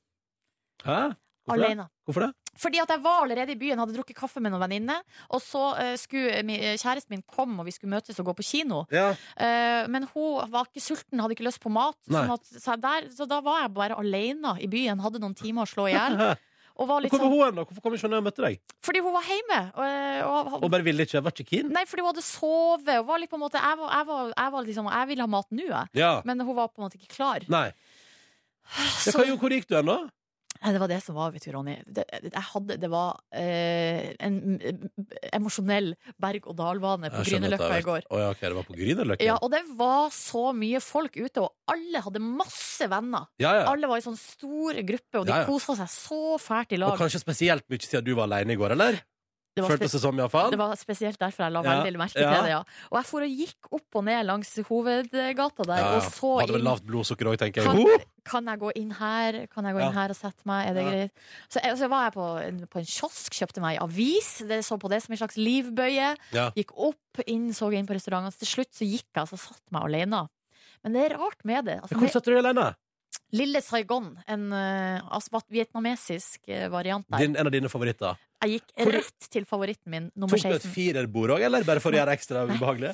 Hæ? 0.83 1.13
Hvorfor 1.43 1.59
det? 1.59 1.69
Alene. 1.69 1.85
Hvorfor 2.07 2.25
det? 2.25 2.31
Fordi 2.63 2.79
at 2.83 2.91
jeg 2.93 3.01
var 3.03 3.23
allerede 3.23 3.51
i 3.51 3.57
byen, 3.59 3.79
hadde 3.81 3.95
drukket 3.95 4.15
kaffe 4.15 4.39
med 4.43 4.53
noen 4.53 4.61
venninner, 4.61 5.01
og 5.33 5.41
så 5.41 5.63
uh, 5.73 5.95
skulle 5.99 6.43
uh, 6.45 6.75
kjæresten 6.79 7.15
min 7.15 7.23
komme, 7.25 7.57
og 7.59 7.67
vi 7.67 7.73
skulle 7.75 7.91
møtes 7.95 8.19
og 8.21 8.29
gå 8.29 8.35
på 8.37 8.45
kino. 8.47 8.83
Ja. 8.93 9.09
Uh, 9.35 9.83
men 9.91 10.07
hun 10.13 10.53
var 10.53 10.69
ikke 10.69 10.83
sulten, 10.85 11.19
hadde 11.23 11.35
ikke 11.35 11.47
lyst 11.47 11.63
på 11.63 11.73
mat. 11.73 11.97
Sånn 12.07 12.31
at, 12.37 12.47
så, 12.53 12.77
der, 12.79 13.09
så 13.15 13.27
da 13.29 13.41
var 13.43 13.65
jeg 13.65 13.73
bare 13.75 13.99
alene 13.99 14.55
i 14.63 14.69
byen, 14.71 15.01
hadde 15.03 15.21
noen 15.23 15.35
timer 15.37 15.65
å 15.65 15.73
slå 15.73 15.89
i 15.91 15.97
hjel. 15.97 16.19
Og 16.73 16.87
var 16.89 17.03
litt 17.03 17.13
Hvor 17.13 17.21
var 17.21 17.29
sånn, 17.29 17.51
hun 17.53 17.57
da? 17.59 17.63
Hvorfor 17.69 17.83
kom 17.85 17.93
ikke 17.93 18.07
hun 18.07 18.15
og 18.17 18.23
møtte 18.25 18.41
deg? 18.41 18.61
fordi 18.83 19.01
hun 19.05 19.13
var 19.13 19.27
hjemme. 19.29 19.59
Og, 19.77 19.83
og, 20.25 20.55
Og 20.65 20.71
bare 20.73 20.85
ville 20.87 21.05
ikke? 21.05 21.21
Var 21.21 21.35
ikke 21.35 21.45
keen? 21.51 21.69
Nei, 21.73 21.83
fordi 21.85 22.01
hun 22.01 22.09
hadde 22.09 22.23
sovet. 22.25 22.95
Og 22.97 23.05
var 23.11 23.21
litt 23.21 23.29
på 23.29 23.37
en 23.37 23.43
måte, 23.43 23.61
jeg, 23.61 23.77
var, 23.77 23.91
jeg, 23.93 24.07
var, 24.09 24.31
jeg, 24.33 24.53
var 24.55 24.65
liksom, 24.65 24.89
jeg 24.89 25.09
ville 25.11 25.27
ha 25.27 25.31
mat 25.35 25.53
nå, 25.53 25.67
jeg. 25.69 25.91
Ja. 26.01 26.09
Men 26.25 26.41
hun 26.41 26.57
var 26.57 26.71
på 26.71 26.81
en 26.81 26.87
måte 26.87 26.97
ikke 26.97 27.13
klar. 27.13 27.45
Nei. 27.53 27.67
Ja, 28.73 28.89
Så, 28.97 29.13
hva, 29.19 29.27
hvor 29.37 29.53
gikk 29.53 29.69
du 29.69 29.77
hen, 29.77 29.91
da? 29.91 29.99
Nei, 30.63 30.71
det 30.71 30.79
var 30.79 30.87
det 30.87 30.99
som 31.03 31.17
var, 31.17 31.33
vet 31.35 31.43
du, 31.43 31.49
Ronny. 31.51 31.73
Det, 31.91 32.05
jeg 32.23 32.43
hadde, 32.47 32.77
det 32.79 32.89
var 32.91 33.17
eh, 33.35 34.13
en 34.23 34.37
mm, 34.55 35.01
emosjonell 35.35 35.89
berg-og-dal-bane 36.23 37.11
på 37.11 37.25
Grünerløkka 37.27 37.79
i 37.81 37.83
går. 37.83 38.07
Oh, 38.07 38.21
ja, 38.21 38.29
okay, 38.31 38.47
det 38.47 38.55
var 38.55 38.67
på 38.69 38.77
Grünerløkka? 38.77 39.27
Ja, 39.27 39.35
og 39.43 39.51
det 39.51 39.63
var 39.75 40.07
så 40.15 40.45
mye 40.55 40.79
folk 40.83 41.19
ute, 41.19 41.43
og 41.43 41.73
alle 41.73 42.03
hadde 42.05 42.23
masse 42.23 42.87
venner. 42.87 43.27
ja, 43.43 43.57
ja. 43.59 43.65
Alle 43.73 43.91
var 43.91 43.99
i 43.99 44.05
sånn 44.05 44.19
store 44.19 44.85
gruppe, 44.87 45.19
og 45.19 45.27
de 45.27 45.35
Ja, 45.35 45.43
kosa 45.49 45.75
seg 45.81 45.91
så 45.91 46.37
fælt 46.39 46.77
i 46.77 46.79
Og 46.79 46.95
kanskje 47.01 47.19
spesielt 47.19 47.67
mye 47.67 47.83
siden 47.83 48.07
du 48.07 48.13
var 48.15 48.29
alene 48.31 48.55
i 48.55 48.59
går, 48.59 48.77
eller? 48.77 49.01
Det 49.53 49.61
var, 49.61 49.73
Føltes 49.75 49.93
det 49.93 50.01
som, 50.01 50.17
iallfall? 50.17 50.49
det 50.49 50.57
var 50.57 50.73
spesielt 50.79 51.19
derfor 51.21 51.45
jeg 51.45 51.53
la 51.53 51.61
Ja, 51.61 51.75
veldig 51.85 52.01
merke 52.01 52.17
ja. 52.17 52.31
til 52.33 52.47
det, 52.47 52.53
ja. 52.55 52.61
Og 52.89 52.97
jeg 52.97 53.09
for 53.09 53.25
og 53.25 53.35
gikk 53.43 53.69
opp 53.77 53.99
og 53.99 54.05
ned 54.07 54.25
langs 54.25 54.53
hovedgata 54.69 55.67
der, 55.69 55.83
Ja, 55.83 55.91
og 55.99 56.07
så 56.09 56.31
Hadde 56.39 56.55
vel 56.57 56.65
lavt 56.65 56.87
blodsukker 56.87 57.29
òg, 57.29 57.37
tenker 57.41 57.61
jeg. 57.61 57.85
kan, 57.85 58.07
kan 58.31 58.49
jeg 58.49 58.61
gå 58.63 58.73
inn 58.81 58.95
her? 58.97 59.39
Kan 59.53 59.69
jeg 59.69 59.77
gå 59.77 59.85
inn 59.85 59.97
her 59.99 60.13
og 60.15 60.17
sette 60.17 60.49
meg? 60.49 60.71
Er 60.71 60.77
det 60.79 60.85
greit? 60.89 61.25
Så, 61.53 61.61
så 61.83 61.91
var 61.91 62.09
jeg 62.09 62.15
på 62.17 62.27
på 62.73 62.81
en 62.81 62.89
kiosk, 62.89 63.37
kjøpte 63.37 63.61
meg 63.63 63.77
avis. 63.83 64.31
Det 64.49 64.63
så 64.65 64.79
på 64.81 64.89
det 64.89 65.03
som 65.05 65.13
en 65.13 65.21
slags 65.21 65.37
livbøye. 65.37 66.13
Gikk 66.57 66.73
opp, 66.73 67.21
inn, 67.29 67.51
så 67.53 67.69
inn 67.77 67.85
på 67.89 67.97
restauranten. 67.97 68.33
Til 68.41 68.55
slutt 68.55 68.73
så 68.73 68.87
gikk 68.87 69.05
jeg 69.13 69.27
og 69.27 69.35
satt 69.35 69.53
satte 69.53 69.75
meg 69.75 69.85
alene. 69.89 70.25
Men 70.83 70.97
det 70.97 71.05
er 71.07 71.17
rart 71.19 71.45
med 71.47 71.69
det. 71.69 71.79
Altså, 71.81 71.99
Hvor 71.99 72.11
satt 72.11 72.27
du 72.27 72.35
alene? 72.37 72.73
Lille 73.33 73.61
Saigon, 73.65 74.11
en 74.29 74.51
uh, 74.53 75.41
vietnamesisk 75.49 76.49
eh, 76.49 76.67
variant 76.69 77.05
der. 77.09 77.23
Din, 77.23 77.37
en 77.37 77.49
av 77.49 77.53
dine 77.53 77.69
favoritter. 77.69 78.17
Jeg 78.43 78.59
gikk 78.59 78.73
Hvor- 78.83 78.93
rett 78.97 79.27
til 79.31 79.45
favoritten 79.47 79.89
min, 79.93 80.11
nummer 80.15 80.35
Tok 80.37 80.51
du 80.51 80.55
et 80.57 80.67
firerbord 80.73 81.29
òg, 81.37 81.41
eller 81.47 81.63
bare 81.63 81.79
for 81.79 81.91
å 81.91 81.97
gjøre 81.97 82.11
det 82.11 82.17
ekstra 82.19 82.43
ubehagelig? 82.49 82.91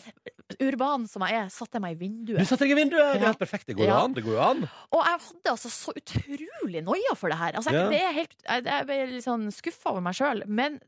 Urban 0.62 1.08
som 1.10 1.24
jeg 1.26 1.36
er, 1.39 1.50
satte 1.54 1.78
jeg 1.78 1.82
meg 1.82 1.95
i 1.95 2.00
vinduet. 2.04 2.39
Du 2.39 2.45
satte 2.45 2.66
deg 2.68 2.72
i 2.76 2.80
vinduet! 2.80 3.14
Det 3.18 3.22
er 3.22 3.26
helt 3.32 3.39
perfekt. 3.41 3.66
Det 3.70 3.76
går 3.78 3.86
jo 3.88 3.91
Ja. 3.93 4.04
an. 4.04 4.14
Det 4.14 4.24
går 4.26 4.34
jo 4.38 4.43
an. 4.45 4.64
Og 4.91 5.04
jeg 5.06 5.20
hadde 5.26 5.52
altså 5.56 5.70
så 5.74 5.93
utrolig 5.95 6.84
noia 6.84 7.16
for 7.16 7.30
det 7.30 7.38
her. 7.38 7.52
Altså, 7.54 7.72
jeg, 7.72 7.82
Ja. 7.82 7.89
det 7.89 8.02
er 8.02 8.14
helt, 8.14 8.36
jeg, 8.47 8.64
jeg 8.66 8.86
ble 8.86 9.06
litt 9.16 9.24
sånn 9.26 9.47
skuffa 9.52 9.91
over 9.91 10.02
meg 10.02 10.14
sjøl. 10.16 10.43
Men 10.47 10.80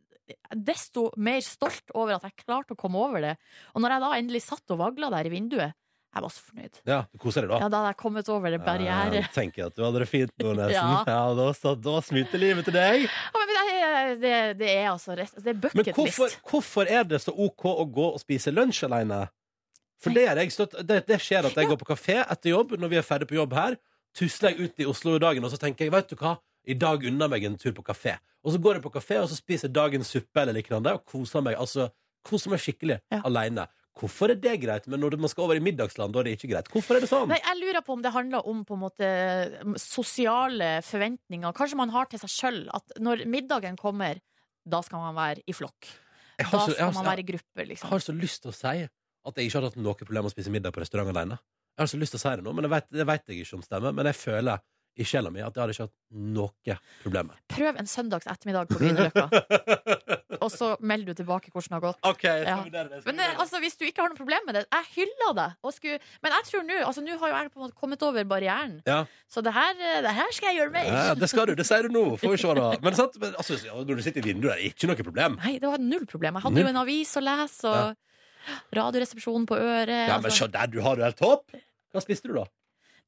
desto 0.55 1.09
mer 1.17 1.41
stolt 1.41 1.91
over 1.93 2.13
at 2.15 2.23
jeg 2.23 2.45
klarte 2.45 2.71
å 2.75 2.77
komme 2.79 2.95
over 3.01 3.19
det. 3.21 3.37
Og 3.75 3.81
når 3.83 3.89
jeg 3.97 4.01
da 4.05 4.11
endelig 4.15 4.41
satt 4.45 4.71
og 4.71 4.77
vagla 4.79 5.09
der 5.11 5.27
i 5.27 5.33
vinduet 5.33 5.73
Jeg 6.11 6.23
var 6.25 6.31
så 6.33 6.41
fornøyd. 6.43 6.79
Ja, 6.89 6.97
du 7.07 7.19
koser 7.23 7.45
deg 7.45 7.51
da? 7.53 7.57
Ja, 7.61 7.67
Da 7.71 7.79
hadde 7.79 7.91
jeg 7.93 7.97
kommet 8.01 8.29
over 8.33 8.51
det 8.51 8.59
barriere. 8.65 9.21
Ja, 9.21 9.27
tenker 9.31 9.69
at 9.69 9.75
du 9.77 9.83
hadde 9.85 10.01
det 10.03 10.07
fint 10.11 10.33
nå, 10.43 10.53
nesten. 10.57 10.89
Ja. 10.97 11.03
Ja, 11.07 11.21
da, 11.37 11.45
så, 11.55 11.71
da 11.79 11.93
smitter 12.03 12.41
livet 12.41 12.67
til 12.67 12.75
deg. 12.75 13.05
Ja, 13.07 13.39
men 13.39 13.53
det, 13.53 14.17
det, 14.23 14.33
det 14.59 14.71
er 14.73 14.89
altså 14.91 15.15
rett 15.15 15.37
Det 15.39 15.53
er 15.53 15.77
Men 15.77 15.87
hvorfor, 15.95 16.33
hvorfor 16.49 16.89
er 16.91 17.07
det 17.07 17.21
så 17.23 17.31
OK 17.31 17.63
å 17.71 17.85
gå 17.87 18.09
og 18.11 18.19
spise 18.19 18.51
lunsj 18.51 18.83
alene? 18.89 19.21
For 20.01 20.11
det, 20.15 20.25
er 20.27 20.39
jeg 20.41 20.51
det, 20.89 21.03
det 21.07 21.19
skjer 21.21 21.45
at 21.47 21.55
jeg 21.55 21.69
går 21.69 21.77
på 21.77 21.87
kafé 21.93 22.19
etter 22.25 22.51
jobb 22.55 22.73
når 22.81 22.89
vi 22.91 22.97
er 22.99 23.05
ferdig 23.05 23.27
på 23.29 23.37
jobb 23.37 23.53
her. 23.53 23.77
Tusler 24.17 24.51
jeg 24.55 24.67
ut 24.71 24.81
i 24.83 24.87
Oslo 24.89 25.13
i 25.15 25.21
dagen, 25.23 25.45
og 25.45 25.53
så 25.53 25.59
tenker 25.61 25.85
jeg, 25.87 25.93
vet 25.93 26.09
du 26.09 26.17
hva, 26.19 26.35
i 26.67 26.75
dag 26.75 27.05
unner 27.07 27.29
meg 27.31 27.45
en 27.47 27.55
tur 27.61 27.71
på 27.77 27.85
kafé. 27.85 28.17
Og 28.43 28.55
så 28.55 28.59
går 28.61 28.79
jeg 28.79 28.83
på 28.83 28.91
kafé 28.97 29.19
og 29.21 29.29
så 29.29 29.37
spiser 29.37 29.69
jeg 29.69 29.75
dagens 29.77 30.09
suppe 30.11 30.41
eller 30.41 30.57
lignende 30.57 30.95
og 30.97 31.05
koser 31.07 31.45
meg. 31.45 31.55
Altså, 31.61 31.87
koser 32.25 32.51
meg 32.53 32.59
skikkelig 32.65 32.97
Ja. 33.13 33.21
alene. 33.29 33.67
Hvorfor 33.99 34.31
er 34.31 34.39
det 34.39 34.53
greit, 34.61 34.85
men 34.87 35.01
når 35.03 35.17
man 35.19 35.29
skal 35.29 35.43
over 35.43 35.57
i 35.59 35.63
middagsland, 35.63 36.13
da 36.13 36.19
er 36.21 36.23
det 36.29 36.37
ikke 36.39 36.49
greit? 36.53 36.69
Hvorfor 36.71 36.95
er 36.95 37.03
det 37.03 37.09
sånn? 37.11 37.27
Nei, 37.27 37.41
jeg 37.43 37.57
lurer 37.59 37.83
på 37.83 37.93
om 37.97 38.01
det 38.01 38.13
handler 38.15 38.47
om 38.47 38.61
på 38.65 38.77
en 38.77 38.83
måte 38.85 39.09
sosiale 39.81 40.69
forventninger. 40.87 41.51
Kanskje 41.57 41.79
man 41.79 41.91
har 41.93 42.07
til 42.11 42.21
seg 42.21 42.31
sjøl 42.31 42.61
at 42.73 42.95
når 43.03 43.25
middagen 43.29 43.75
kommer, 43.79 44.21
da 44.63 44.79
skal 44.85 45.03
man 45.03 45.17
være 45.17 45.43
i 45.49 45.55
flokk. 45.57 45.89
Jeg 46.39 46.47
har 46.47 46.57
Da 46.57 46.65
så- 46.65 46.73
skal 46.73 46.85
har 46.85 46.93
så- 46.93 47.03
man 47.03 47.05
være 47.11 47.19
i 47.19 47.23
gruppe, 47.31 47.57
Jeg 47.57 47.67
liksom. 47.67 47.89
har 47.89 47.99
så 47.99 48.13
lyst 48.19 48.41
til 48.41 48.51
å 48.51 48.53
si 48.53 48.67
at 48.67 49.35
jeg 49.35 49.45
ikke 49.49 49.53
hadde 49.59 49.69
hatt 49.69 49.75
noe 49.77 49.93
problem 49.93 50.23
med 50.23 50.31
å 50.31 50.35
spise 50.35 50.49
middag 50.51 50.71
på 50.73 50.81
restaurant 50.81 51.09
alene. 51.09 51.37
Jeg 51.77 51.79
har 51.79 51.85
så 51.87 51.99
lyst 51.99 52.11
til 52.11 52.19
å 52.19 52.21
si 52.21 52.35
det 52.35 52.43
nå, 52.43 52.53
men 52.55 52.63
jeg 52.63 52.71
vet, 52.71 52.89
det 52.91 53.05
vet 53.07 53.25
jeg 53.27 53.45
ikke 53.45 53.53
om 53.55 53.61
stemmer. 53.61 53.93
Men 53.93 54.05
jeg 54.05 54.15
føler 54.15 54.59
i 54.99 55.05
sjela 55.07 55.31
mi 55.31 55.39
at 55.39 55.55
jeg 55.55 55.61
hadde 55.63 55.73
ikke 55.75 55.85
hatt 55.87 55.93
noe 56.35 56.75
problem 57.03 57.29
med. 57.31 57.37
Prøv 57.53 57.77
en 57.79 57.87
søndags 57.87 58.27
ettermiddag 58.27 58.67
på 58.67 58.79
Grünerløkka, 58.81 59.23
og 60.43 60.49
så 60.51 60.73
melder 60.83 61.13
du 61.13 61.21
tilbake 61.21 61.51
hvordan 61.53 61.69
det 61.71 61.77
har 61.77 61.83
gått. 61.85 62.01
OK, 62.09 62.25
jeg 62.27 62.47
Ja. 62.49 62.57
det. 62.65 62.99
skal 63.01 63.13
Men 63.13 63.23
eh, 63.23 63.39
altså, 63.39 63.61
hvis 63.63 63.77
du 63.79 63.85
ikke 63.87 64.03
har 64.03 64.11
noe 64.11 64.19
problem 64.19 64.45
med 64.49 64.59
det 64.59 64.65
Jeg 64.67 64.89
hyller 64.97 65.33
det. 65.37 65.47
Skulle, 65.77 65.99
men 66.25 66.35
jeg 66.35 66.47
tror 66.49 66.67
nå 66.67 66.77
altså, 66.89 67.05
Nå 67.05 67.17
har 67.21 67.31
jo 67.31 67.39
jeg 67.39 67.51
på 67.53 67.59
en 67.61 67.65
måte 67.65 67.79
kommet 67.79 68.03
over 68.03 68.27
barrieren. 68.27 68.75
Ja. 68.89 68.99
Så 69.31 69.43
det 69.45 69.53
her, 69.55 69.71
eh, 69.79 70.01
det 70.03 70.13
her 70.19 70.35
skal 70.35 70.51
jeg 70.51 70.61
gjøre 70.61 70.75
mer. 70.75 70.91
Ja, 70.91 71.15
det 71.15 71.31
skal 71.31 71.47
du. 71.47 71.55
Det 71.55 71.65
sier 71.67 71.87
du 71.87 71.95
nå. 71.95 72.05
Får 72.19 72.35
vi 72.35 72.43
se, 72.43 72.53
da. 72.59 72.69
Men, 72.83 72.97
sant? 72.99 73.17
Men 73.21 73.35
altså, 73.39 73.59
når 73.71 73.95
du 73.95 74.05
sitter 74.05 74.21
i 74.25 74.33
vinduet, 74.33 74.53
er 74.57 74.61
det 74.61 74.73
ikke 74.75 74.91
noe 74.91 75.07
problem. 75.07 75.39
Nei, 75.43 75.57
det 75.63 75.71
var 75.71 75.83
null 75.83 76.07
problem. 76.09 76.39
Jeg 76.39 76.49
hadde 76.49 76.65
jo 76.65 76.71
en 76.75 76.81
avis 76.83 77.15
å 77.15 77.23
lese, 77.23 77.71
og 77.71 77.95
Radioresepsjonen 78.81 79.45
på 79.47 79.57
øret. 79.57 80.07
Ja, 80.09 80.17
men 80.17 80.31
altså. 80.31 80.47
se 80.47 80.51
der, 80.51 80.71
du 80.71 80.81
har 80.81 80.97
det 80.97 81.05
helt 81.11 81.21
topp. 81.21 81.53
Hva 81.91 82.01
spiste 82.03 82.27
du, 82.31 82.35
da? 82.39 82.45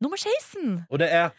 Nummer 0.04 0.20
16! 0.20 0.84
Og 0.92 1.00
det 1.00 1.08
er 1.16 1.30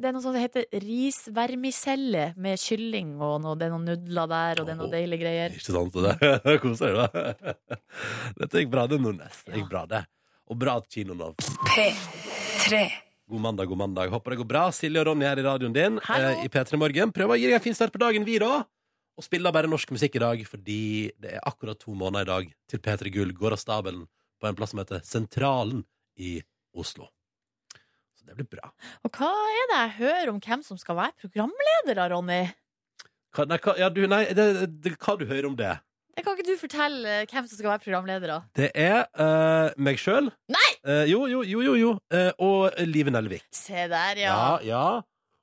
Det 0.00 0.08
er 0.08 0.14
noe 0.16 0.24
som 0.24 0.36
heter 0.38 0.64
risvermicelle 0.80 2.30
med 2.40 2.60
kylling, 2.62 3.14
og 3.20 3.40
noe, 3.44 3.56
det 3.60 3.66
er 3.68 3.74
noen 3.74 3.84
nudler 3.90 4.30
der, 4.30 4.60
og 4.62 4.68
det 4.68 4.72
er 4.72 4.78
noe 4.80 4.88
Åh. 4.88 4.92
deilige 4.94 5.20
greier. 5.20 5.56
Ikke 5.56 5.74
sant? 5.74 5.96
Det 6.00 6.54
koser 6.64 6.96
deg, 6.96 7.16
da. 7.16 7.56
Dette 8.40 8.62
gikk 8.62 8.70
bra, 8.72 8.86
det, 8.90 9.00
Nordnes. 9.04 9.42
Det 9.44 9.60
gikk 9.60 9.68
bra, 9.72 9.82
det. 9.90 10.00
Og 10.46 10.58
bra 10.62 10.78
at 10.80 10.88
kinoen 10.94 11.26
av. 11.26 11.34
P3. 11.68 12.80
God 13.26 13.42
mandag, 13.42 13.66
god 13.68 13.80
mandag. 13.82 14.10
Håper 14.14 14.32
det 14.32 14.38
går 14.44 14.48
bra. 14.54 14.64
Silje 14.72 15.02
og 15.02 15.08
Ronny 15.10 15.26
her 15.26 15.40
i 15.42 15.44
radioen 15.44 15.74
din 15.74 15.96
Hallo. 16.06 16.28
eh, 16.38 16.44
i 16.46 16.50
P3 16.54 16.78
Morgen. 16.78 17.12
Prøv 17.14 17.34
å 17.34 17.38
gi 17.38 17.48
deg 17.50 17.56
en 17.58 17.64
fin 17.64 17.74
start 17.76 17.92
på 17.94 17.98
dagen, 18.00 18.24
vi, 18.28 18.38
da. 18.38 18.60
Og 19.18 19.24
spiller 19.26 19.52
bare 19.52 19.68
norsk 19.68 19.90
musikk 19.96 20.16
i 20.20 20.22
dag, 20.22 20.44
fordi 20.46 20.80
det 21.18 21.34
er 21.34 21.42
akkurat 21.48 21.80
to 21.82 21.92
måneder 21.98 22.22
i 22.22 22.30
dag 22.30 22.54
til 22.70 22.82
P3 22.84 23.12
Gull 23.16 23.34
går 23.34 23.56
av 23.56 23.60
stabelen 23.60 24.06
på 24.40 24.48
en 24.48 24.56
plass 24.58 24.72
som 24.74 24.80
heter 24.82 25.02
Sentralen 25.04 25.82
i 26.22 26.36
Oslo. 26.76 27.08
Så 28.26 28.34
det 28.34 28.36
blir 28.40 28.58
bra. 28.58 28.70
Og 29.06 29.18
hva 29.20 29.30
er 29.30 29.68
det 29.70 29.80
jeg 29.80 29.96
hører 30.00 30.30
om 30.32 30.38
hvem 30.42 30.62
som 30.66 30.78
skal 30.80 30.98
være 30.98 31.14
programledere, 31.22 32.08
Ronny? 32.10 32.42
Hva, 33.36 33.46
nei, 33.46 33.58
hva, 33.62 33.76
ja, 33.78 33.90
du, 33.92 34.02
nei, 34.10 34.24
det, 34.34 34.46
det, 34.82 34.96
hva 34.98 35.14
du 35.20 35.26
hører 35.28 35.46
om 35.46 35.54
det? 35.58 35.76
Kan 36.16 36.32
ikke 36.32 36.46
du 36.48 36.56
fortelle 36.58 37.18
eh, 37.20 37.26
hvem 37.28 37.44
som 37.46 37.58
skal 37.60 37.74
være 37.74 37.84
programledere? 37.84 38.40
Det 38.56 38.70
er 38.72 39.04
uh, 39.20 39.68
meg 39.78 40.00
sjøl. 40.00 40.32
Nei! 40.50 40.64
jo, 41.10 41.26
jo, 41.30 41.42
jo, 41.46 41.60
jo. 41.66 41.74
jo. 41.78 41.90
Uh, 42.10 42.30
og 42.42 42.80
Live 42.88 43.12
Nelvik. 43.14 43.44
Se 43.54 43.86
der, 43.90 44.24
ja. 44.24 44.32
Ja, 44.32 44.56
ja. 44.64 44.86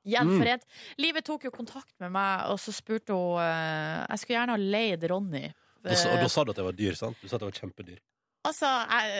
Gjenforent. 0.04 0.66
Livet 1.00 1.24
tok 1.28 1.46
jo 1.48 1.52
kontakt 1.54 1.94
med 2.04 2.12
meg, 2.12 2.50
og 2.52 2.60
så 2.60 2.74
spurte 2.76 3.16
hun 3.16 3.40
eh, 3.40 4.02
Jeg 4.10 4.20
skulle 4.20 4.40
gjerne 4.40 4.58
ha 4.58 4.72
leid 4.76 5.06
Ronny. 5.08 5.46
Da, 5.84 5.94
og 5.94 6.18
Eh, 6.18 6.24
da 6.24 6.32
sa 6.32 6.44
du 6.44 6.52
at 6.52 6.60
jeg 6.60 6.68
var 6.68 6.76
dyr, 6.76 6.98
sant? 7.00 7.20
Du 7.22 7.28
sa 7.28 7.38
at 7.38 7.46
jeg 7.46 7.52
var 7.52 7.62
kjempedyr. 7.62 8.02
Altså, 8.44 8.68
jeg, 8.68 9.12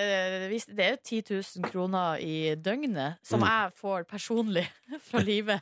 eh, 0.52 0.74
det 0.76 0.84
er 0.84 0.96
jo 0.98 1.02
10 1.08 1.20
000 1.62 1.70
kroner 1.72 2.18
i 2.20 2.56
døgnet 2.60 3.16
som 3.24 3.40
Mm. 3.40 3.48
jeg 3.48 3.72
får 3.80 4.04
personlig 4.10 4.66
fra 5.10 5.22
livet. 5.24 5.62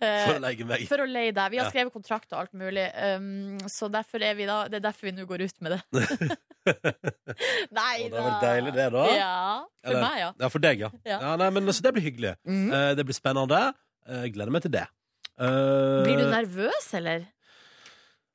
Eh, 0.00 0.26
For 0.26 0.38
å 0.38 0.42
leie 0.42 0.64
meg. 0.66 0.84
for 0.88 1.02
å 1.02 1.06
leie 1.06 1.32
deg. 1.34 1.50
Vi 1.50 1.58
har 1.58 1.70
skrevet 1.70 1.92
kontrakt 1.94 2.30
og 2.32 2.38
alt 2.44 2.52
mulig, 2.54 2.86
um, 3.18 3.58
så 3.70 3.88
derfor 3.90 4.22
er 4.22 4.34
vi 4.38 4.46
da, 4.46 4.68
det 4.68 4.78
er 4.80 4.86
derfor 4.86 5.06
vi 5.08 5.12
nå 5.16 5.26
går 5.26 5.44
ut 5.46 5.60
med 5.62 5.74
det. 5.74 5.80
Nei 7.78 8.08
da. 8.10 8.10
det 8.10 8.18
er 8.18 8.26
vel 8.26 8.40
deilig, 8.42 8.72
det, 8.74 8.86
da? 8.94 9.04
Ja. 9.14 9.34
For 9.82 9.90
Eller- 9.92 10.02
meg, 10.06 10.18
ja. 10.22 10.30
Ja, 10.42 10.48
for 10.50 10.58
deg, 10.66 10.80
ja. 10.86 10.90
ja. 11.06 11.18
Ja. 11.22 11.36
nei, 11.42 11.50
men, 11.54 11.66
altså, 11.66 11.82
det 11.86 11.92
blir 11.96 12.06
hyggelig. 12.06 12.34
Mm. 12.46 12.66
Uh, 12.74 12.90
det 12.98 13.06
blir 13.06 13.18
spennende. 13.18 13.62
Uh, 14.06 14.24
gleder 14.34 14.50
meg 14.54 14.62
til 14.66 14.74
det. 14.78 14.86
Uh, 15.38 16.02
Blir 16.06 16.22
du 16.22 16.26
nervøs, 16.30 16.86
eller? 16.98 17.26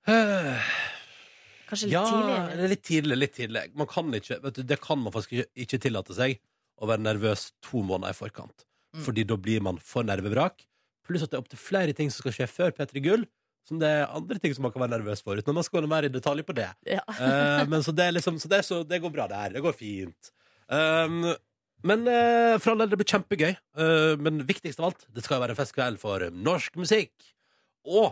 eh, 0.07 0.71
Kanskje 1.71 1.87
litt 1.87 1.95
ja, 1.95 2.03
tidlig? 2.03 2.33
Ja, 2.35 2.69
litt 2.73 2.83
tidlig. 2.83 3.17
Litt 3.21 3.35
tidlig. 3.37 3.61
Man 3.79 3.87
kan 3.87 4.09
ikke, 4.17 4.41
vet 4.43 4.57
du, 4.59 4.63
det 4.67 4.77
kan 4.83 4.99
man 4.99 5.13
faktisk 5.15 5.37
ikke, 5.37 5.51
ikke 5.63 5.79
tillate 5.85 6.15
seg 6.17 6.41
å 6.81 6.89
være 6.89 7.05
nervøs 7.05 7.45
to 7.63 7.83
måneder 7.87 8.11
i 8.11 8.17
forkant. 8.17 8.65
Mm. 8.91 9.03
Fordi 9.05 9.23
da 9.29 9.37
blir 9.39 9.63
man 9.63 9.79
for 9.79 10.03
nervevrak. 10.07 10.65
Pluss 11.07 11.23
at 11.23 11.31
det 11.31 11.39
er 11.39 11.45
opptil 11.45 11.61
flere 11.61 11.95
ting 11.95 12.11
som 12.11 12.25
skal 12.25 12.35
skje 12.35 12.49
før 12.51 12.75
P3 12.75 13.03
Gull. 13.05 13.23
Som 13.67 13.79
det 13.79 13.91
er 13.93 14.09
andre 14.09 14.39
ting 14.41 14.55
som 14.57 14.65
man 14.65 14.73
kan 14.73 14.81
være 14.83 14.95
nervøs 14.95 15.21
for, 15.21 15.37
uten 15.37 15.53
at 15.53 15.59
man 15.59 15.65
skal 15.67 15.85
gå 15.85 15.89
mer 15.91 16.07
i 16.07 16.11
detalj 16.11 16.43
på 16.47 16.55
det. 16.57 16.67
Ja. 16.89 17.03
uh, 17.07 17.61
men 17.71 17.85
så 17.85 17.93
det, 17.95 18.09
liksom, 18.17 18.39
så 18.41 18.49
det, 18.51 18.63
så 18.67 18.81
det 18.87 18.99
går 19.03 19.13
bra 19.13 19.27
der. 19.31 19.53
Det 19.55 19.63
går 19.63 19.75
fint. 19.77 20.31
Um, 20.65 21.29
men 21.85 22.07
uh, 22.09 22.57
for 22.57 22.73
all 22.73 22.81
del, 22.81 22.89
det 22.91 22.99
blir 22.99 23.11
kjempegøy. 23.13 23.53
Uh, 23.77 24.17
men 24.21 24.41
viktigst 24.49 24.81
av 24.81 24.89
alt, 24.89 25.05
det 25.13 25.23
skal 25.23 25.37
jo 25.37 25.45
være 25.45 25.55
en 25.55 25.61
festkveld 25.61 26.01
for 26.01 26.25
norsk 26.33 26.81
musikk. 26.81 27.13
Og 27.87 28.11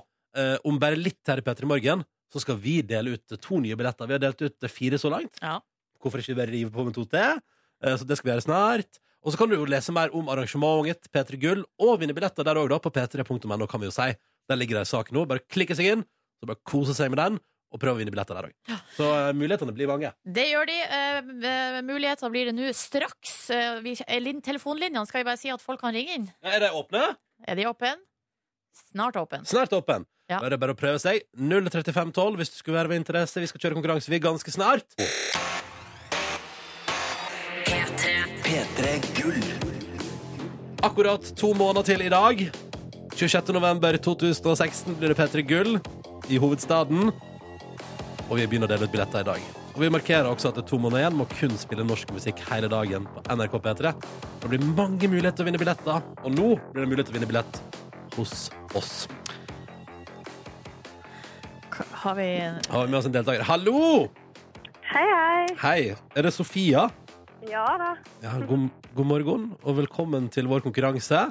om 0.70 0.76
bare 0.78 0.94
litt 0.94 1.26
her 1.26 1.40
i 1.42 1.44
P3 1.44 1.66
Morgen, 1.66 2.04
så 2.34 2.42
skal 2.44 2.58
vi 2.62 2.80
dele 2.86 3.18
ut 3.18 3.38
to 3.42 3.60
nye 3.62 3.78
billetter. 3.78 4.10
Vi 4.10 4.16
har 4.18 4.24
delt 4.24 4.42
ut 4.46 4.70
fire 4.72 5.00
så 5.02 5.12
langt. 5.12 5.40
Ja. 5.42 5.58
Hvorfor 6.00 6.22
ikke 6.22 6.38
bare 6.38 6.54
rive 6.54 6.72
på 6.74 6.86
med 6.88 6.96
to 6.96 7.06
til? 7.10 7.42
Eh, 7.84 7.96
så 7.98 8.08
det 8.08 8.20
skal 8.20 8.30
vi 8.30 8.36
gjøre 8.36 8.48
snart. 8.48 9.00
Og 9.20 9.34
så 9.34 9.40
kan 9.42 9.52
du 9.52 9.58
jo 9.58 9.68
lese 9.68 9.92
mer 9.92 10.14
om 10.16 10.30
arrangementet 10.32 11.10
P3 11.12 11.40
Gull, 11.42 11.66
og 11.82 12.00
vinne 12.00 12.16
billetter 12.16 12.46
der 12.48 12.60
òg, 12.62 12.72
på 12.80 12.92
p3.no, 12.96 13.68
kan 13.68 13.82
vi 13.82 13.90
jo 13.90 13.96
si. 13.96 14.14
Der 14.50 14.60
ligger 14.60 14.80
det 14.80 14.86
en 14.88 14.94
sak 14.94 15.12
nå. 15.12 15.26
Bare 15.28 15.44
klikke 15.52 15.76
seg 15.76 15.92
inn, 15.92 16.06
så 16.40 16.48
bare 16.48 16.62
kose 16.64 16.96
seg 16.96 17.12
med 17.12 17.20
den, 17.20 17.40
og 17.70 17.82
prøve 17.82 17.98
å 17.98 18.00
vinne 18.00 18.14
billetter 18.14 18.38
der 18.40 18.48
òg. 18.48 18.78
Så 18.96 19.10
uh, 19.12 19.34
mulighetene 19.36 19.76
blir 19.76 19.92
mange. 19.92 20.14
Det 20.24 20.48
gjør 20.48 20.70
de. 20.72 20.78
Uh, 20.88 21.82
muligheter 21.86 22.32
blir 22.32 22.50
det 22.50 22.56
nå 22.56 22.72
straks. 22.74 23.36
Uh, 23.52 23.82
vi, 23.84 23.98
telefonlinjene 24.46 25.04
skal 25.10 25.22
vi 25.22 25.28
bare 25.28 25.42
si 25.42 25.52
at 25.54 25.64
folk 25.64 25.84
kan 25.84 25.94
ringe 25.94 26.16
inn. 26.16 26.30
Ja, 26.40 26.56
Er 26.56 26.66
de 26.70 26.72
åpne? 26.80 27.04
Er 27.44 27.60
de 27.60 27.68
åpne? 27.70 27.98
Snart 28.88 29.20
åpne. 29.20 29.44
Snart 29.50 29.76
åpen. 29.76 30.08
Ja. 30.30 30.38
Da 30.38 30.46
er 30.46 30.54
det 30.54 30.60
bare 30.62 30.76
å 30.76 30.78
prøve 30.78 31.00
seg. 31.02 31.24
03512 31.42 32.36
hvis 32.38 32.52
du 32.54 32.58
skulle 32.60 32.78
være 32.78 32.92
med 32.92 33.02
interesse. 33.02 33.42
Vi 33.42 33.50
skal 33.50 33.64
kjøre 33.64 33.80
konkurranse 33.80 34.12
vi 34.14 34.20
ganske 34.22 34.54
snart. 34.54 34.86
Akkurat 40.86 41.32
to 41.36 41.50
måneder 41.58 41.88
til 41.90 42.06
i 42.06 42.12
dag. 42.14 42.44
26. 43.18 43.50
november 43.58 43.98
2016 43.98 45.00
blir 45.00 45.12
det 45.12 45.18
P3 45.18 45.44
Gull 45.50 45.80
i 46.30 46.38
hovedstaden. 46.38 47.10
Og 48.30 48.38
vi 48.38 48.46
begynner 48.46 48.70
å 48.70 48.72
dele 48.72 48.86
ut 48.86 48.94
billetter 48.94 49.26
i 49.26 49.30
dag. 49.32 49.50
Og 49.74 49.82
vi 49.82 49.90
markerer 49.94 50.30
også 50.30 50.52
at 50.52 50.60
det 50.60 50.64
er 50.68 50.70
to 50.70 50.78
måneder 50.78 51.08
igjen. 51.08 51.18
Må 51.18 51.26
kun 51.34 51.58
spille 51.58 51.88
norsk 51.88 52.14
musikk 52.14 52.46
hele 52.52 52.70
dagen 52.70 53.10
på 53.16 53.26
NRK 53.34 53.58
P3. 53.66 53.96
Det 54.46 54.54
blir 54.54 54.70
mange 54.78 55.10
muligheter 55.10 55.42
til 55.42 55.48
å 55.48 55.50
vinne 55.50 55.62
billetter, 55.62 56.06
og 56.22 56.38
nå 56.38 56.54
blir 56.70 56.86
det 56.86 56.92
mulighet 56.94 57.10
til 57.10 57.18
å 57.18 57.20
vinne 57.20 57.32
billett 57.34 57.62
hos 58.20 58.50
oss. 58.78 58.94
Har 61.80 62.16
vi 62.16 62.28
Har 62.70 62.86
vi 62.86 62.92
med 62.92 63.00
oss 63.00 63.06
en 63.06 63.14
deltaker. 63.16 63.44
Hallo! 63.48 64.10
Hei, 64.90 65.06
hei. 65.06 65.46
Hei. 65.62 65.96
Er 66.18 66.26
det 66.26 66.32
Sofia? 66.34 66.88
Ja 67.50 67.66
da. 67.80 67.92
Ja, 68.24 68.34
god, 68.50 68.68
god 68.98 69.06
morgen, 69.08 69.44
og 69.64 69.78
velkommen 69.78 70.28
til 70.34 70.48
vår 70.50 70.64
konkurranse. 70.66 71.28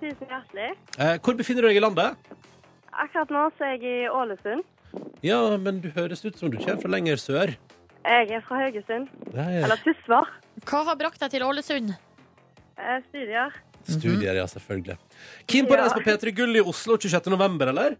Tusen 0.00 0.26
hjertelig. 0.30 0.70
Eh, 0.98 1.18
hvor 1.22 1.36
befinner 1.38 1.62
du 1.62 1.68
deg 1.70 1.78
i 1.78 1.84
landet? 1.84 2.16
Akkurat 2.94 3.30
nå 3.34 3.44
så 3.58 3.68
er 3.68 3.76
jeg 3.76 3.84
i 4.04 4.08
Ålesund. 4.10 4.64
Ja, 5.24 5.38
men 5.58 5.78
du 5.84 5.90
høres 5.94 6.24
ut 6.24 6.36
som 6.38 6.50
du 6.52 6.58
kommer 6.58 6.80
fra 6.82 6.90
lenger 6.96 7.20
sør. 7.20 7.54
Jeg 8.04 8.32
er 8.36 8.42
fra 8.44 8.58
Haugesund. 8.64 9.08
Ja. 9.34 9.46
Eller 9.64 9.80
Tysvær. 9.84 10.28
Hva 10.68 10.82
har 10.90 10.98
brakt 11.00 11.22
deg 11.22 11.32
til 11.36 11.44
Ålesund? 11.46 11.94
Eh, 12.78 12.98
Studier. 13.08 13.54
Studier, 13.84 14.34
ja, 14.40 14.44
selvfølgelig. 14.50 14.98
Keen 15.46 15.66
på 15.68 15.74
å 15.74 15.78
Ja. 15.78 15.84
reise 15.86 15.96
på 16.00 16.04
P3 16.08 16.34
Gull 16.34 16.56
i 16.56 16.60
Oslo 16.64 16.96
26. 16.96 17.30
november, 17.30 17.68
eller? 17.68 17.96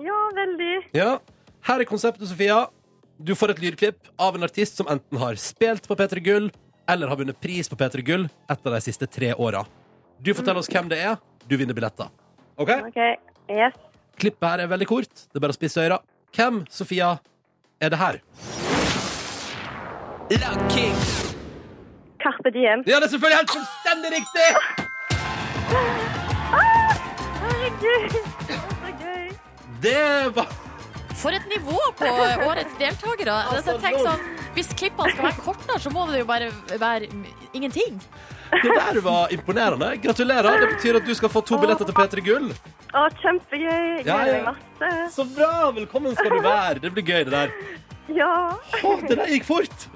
Ja, 0.00 0.18
veldig. 0.34 0.74
Ja. 0.94 1.18
Her 1.64 1.80
er 1.80 1.88
konseptet, 1.88 2.28
Sofia. 2.28 2.66
Du 3.16 3.32
får 3.38 3.54
et 3.54 3.60
lydklipp 3.62 4.10
av 4.20 4.36
en 4.36 4.44
artist 4.44 4.76
som 4.76 4.88
enten 4.90 5.16
har 5.20 5.38
spilt 5.40 5.86
på 5.88 5.96
P3 5.96 6.20
Gull, 6.20 6.50
eller 6.90 7.08
har 7.08 7.16
vunnet 7.16 7.38
pris 7.40 7.70
på 7.72 7.78
P3 7.80 8.02
Gull 8.04 8.26
etter 8.52 8.74
de 8.74 8.80
siste 8.84 9.08
tre 9.08 9.30
åra. 9.32 9.62
Du 10.20 10.34
forteller 10.34 10.60
oss 10.60 10.68
hvem 10.68 10.90
det 10.92 10.98
er. 11.00 11.16
Du 11.48 11.56
vinner 11.56 11.76
billetter. 11.76 12.10
OK? 12.60 12.68
okay. 12.90 13.16
Yes. 13.48 13.78
Klippet 14.20 14.44
her 14.48 14.64
er 14.64 14.68
veldig 14.68 14.88
kort. 14.90 15.08
Det 15.14 15.40
er 15.40 15.44
bare 15.46 15.54
å 15.54 15.56
spisse 15.56 15.80
øra. 15.80 15.98
Hvem, 16.36 16.64
Sofia, 16.68 17.14
er 17.80 17.94
det 17.94 18.00
her? 18.02 18.20
Carpe 22.20 22.52
Diem. 22.52 22.84
Ja, 22.84 23.00
det 23.00 23.08
er 23.08 23.12
selvfølgelig 23.14 23.40
helt 23.40 23.54
fullstendig 23.56 24.10
riktig! 24.18 24.48
Herregud, 27.44 28.12
det 29.84 30.36
var 30.36 30.63
For 31.24 31.32
et 31.32 31.46
nivå 31.48 31.80
på 31.96 32.08
årets 32.50 32.76
deltakere. 32.76 33.34
Altså, 33.54 33.78
tenk 33.80 34.02
sånn, 34.04 34.24
hvis 34.56 34.72
klippene 34.76 35.14
skal 35.14 35.30
være 35.30 35.44
kortere, 35.46 35.80
så 35.80 35.92
må 35.94 36.04
det 36.10 36.20
jo 36.20 36.28
bare 36.28 36.50
være 36.80 37.08
ingenting. 37.56 37.96
Det 38.52 38.68
der 38.68 39.00
var 39.02 39.32
imponerende. 39.34 39.94
Gratulerer. 40.04 40.60
Det 40.60 40.74
betyr 40.76 41.00
at 41.00 41.08
du 41.08 41.14
skal 41.16 41.32
få 41.32 41.40
to 41.48 41.56
billetter 41.62 41.88
til 41.88 41.96
P3 41.96 42.24
Gull. 42.26 42.52
Å, 42.94 43.06
kjempegøy. 43.22 44.04
Gleder 44.04 44.28
ja. 44.28 44.36
meg 44.36 44.52
masse. 44.52 44.92
Så 45.16 45.24
bra! 45.32 45.72
Velkommen 45.74 46.14
skal 46.14 46.36
du 46.36 46.44
være. 46.44 46.84
Det 46.84 46.92
blir 46.94 47.08
gøy, 47.08 47.24
det 47.24 47.34
der. 47.38 47.56
Ja. 48.12 48.52
Å, 48.84 48.90
det 49.00 49.14
der 49.16 49.30
gikk 49.32 49.46
fort. 49.48 49.86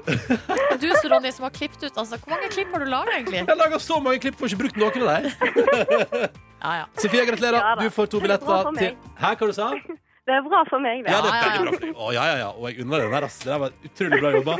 Du 0.80 0.86
så, 0.88 1.10
Ronny, 1.12 1.28
som 1.28 1.44
har 1.44 1.52
klippet 1.52 1.82
ut. 1.82 1.92
Altså, 1.92 2.16
hvor 2.16 2.32
mange 2.32 2.48
klipp 2.54 2.72
har 2.72 2.80
du 2.80 2.88
laga, 2.88 3.18
egentlig? 3.18 3.42
Jeg 3.42 3.50
har 3.50 3.58
laga 3.60 3.76
så 3.84 4.00
mange 4.00 4.22
klipp, 4.24 4.38
får 4.40 4.54
ikke 4.54 4.62
brukt 4.62 4.80
noen 4.80 5.04
av 5.04 5.26
dem. 5.26 6.30
Ja, 6.56 6.72
ja. 6.80 6.86
Sofie, 6.96 7.26
gratulerer. 7.28 7.60
Ja. 7.60 7.76
Du 7.76 7.92
får 7.92 8.08
to 8.08 8.22
er 8.22 8.24
billetter 8.30 8.72
til. 8.80 8.96
Hæ, 9.20 9.34
hva 9.36 9.50
du 9.52 9.58
sa 9.60 9.74
Det 10.28 10.34
er 10.36 10.42
bra 10.44 10.58
for 10.68 10.82
meg, 10.84 11.00
det. 11.06 11.12
Ja, 11.14 11.22
det 11.24 11.30
er 11.32 11.46
veldig 11.46 11.62
bra 11.64 11.72
for 11.78 11.86
deg. 11.88 11.94
Å, 11.96 12.10
ja, 12.12 12.24
ja, 12.28 12.36
ja. 12.42 12.48
Og 12.52 12.68
jeg 12.68 12.82
unner 12.84 13.00
deg 13.00 13.08
den 13.08 13.16
der, 13.16 13.26
ass. 13.30 13.38
Det 13.40 13.48
der 13.48 13.62
var 13.64 13.72
utrolig 13.88 14.20
bra 14.20 14.32
jobba. 14.36 14.58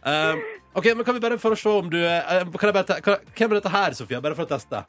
Um, 0.00 0.42
OK, 0.80 0.86
men 0.96 1.04
kan 1.04 1.16
vi 1.18 1.20
bare 1.26 1.36
for 1.42 1.52
å 1.52 1.58
se 1.60 1.74
om 1.82 1.90
du 1.92 1.98
eh, 2.00 2.40
kan 2.56 2.70
jeg 2.70 2.76
bare 2.78 2.88
te 2.88 2.96
kan, 3.04 3.26
Hvem 3.36 3.52
er 3.52 3.58
dette 3.60 3.72
her, 3.74 3.96
Sofia? 3.98 4.20
Bare 4.24 4.38
for 4.38 4.48
å 4.48 4.52
teste. 4.54 4.80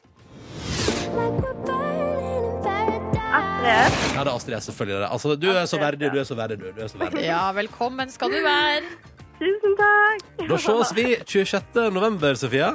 Astrid. 3.32 4.16
Ja, 4.16 4.22
det 4.24 4.30
er 4.30 4.34
Astrid 4.34 4.56
S, 4.58 4.66
selvfølgelig. 4.70 4.98
det. 5.02 5.08
Altså, 5.14 5.34
du 5.40 5.48
er 5.52 5.66
så 5.70 5.78
verdig, 5.80 6.10
du 6.12 6.18
er 6.20 6.26
så 6.28 6.36
verdig, 6.38 6.58
du. 6.60 6.68
du 6.76 6.80
er 6.84 6.88
så 6.90 6.98
verdig. 7.00 7.24
ja, 7.26 7.42
velkommen 7.56 8.10
skal 8.12 8.32
du 8.32 8.40
være. 8.44 8.88
Tusen 9.42 9.76
takk. 9.78 10.24
Da 10.48 10.58
ses 10.60 10.92
vi 10.96 11.06
26. 11.18 11.78
november, 11.94 12.34
Sofia. 12.38 12.72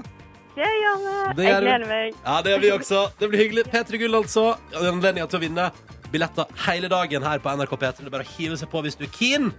Det 0.57 0.65
gjør 0.65 0.97
vi. 1.03 1.15
Det 1.37 1.43
Jeg 1.45 1.51
gjør 1.53 1.59
vi. 1.61 1.67
gleder 1.67 1.85
meg. 1.91 2.15
Ja, 2.25 2.37
det 2.41 2.53
gjør 2.55 2.63
vi 2.63 2.71
også. 2.79 3.01
Det 3.19 3.29
blir 3.29 3.43
hyggelig. 3.43 3.65
P3 3.69 3.99
Gull, 4.01 4.15
altså. 4.17 4.45
Anledninga 4.79 5.27
til 5.29 5.37
å 5.37 5.43
vinne 5.43 5.67
billetter 6.11 6.45
hele 6.67 6.87
dagen 6.91 7.23
her 7.25 7.39
på 7.43 7.53
NRK 7.57 7.73
P3. 7.81 7.97
Det 8.03 8.07
er 8.09 8.13
bare 8.17 8.25
å 8.27 8.33
hive 8.37 8.57
seg 8.59 8.69
på 8.71 8.81
hvis 8.85 8.97
du 8.99 9.03
er 9.07 9.11
keen. 9.15 9.51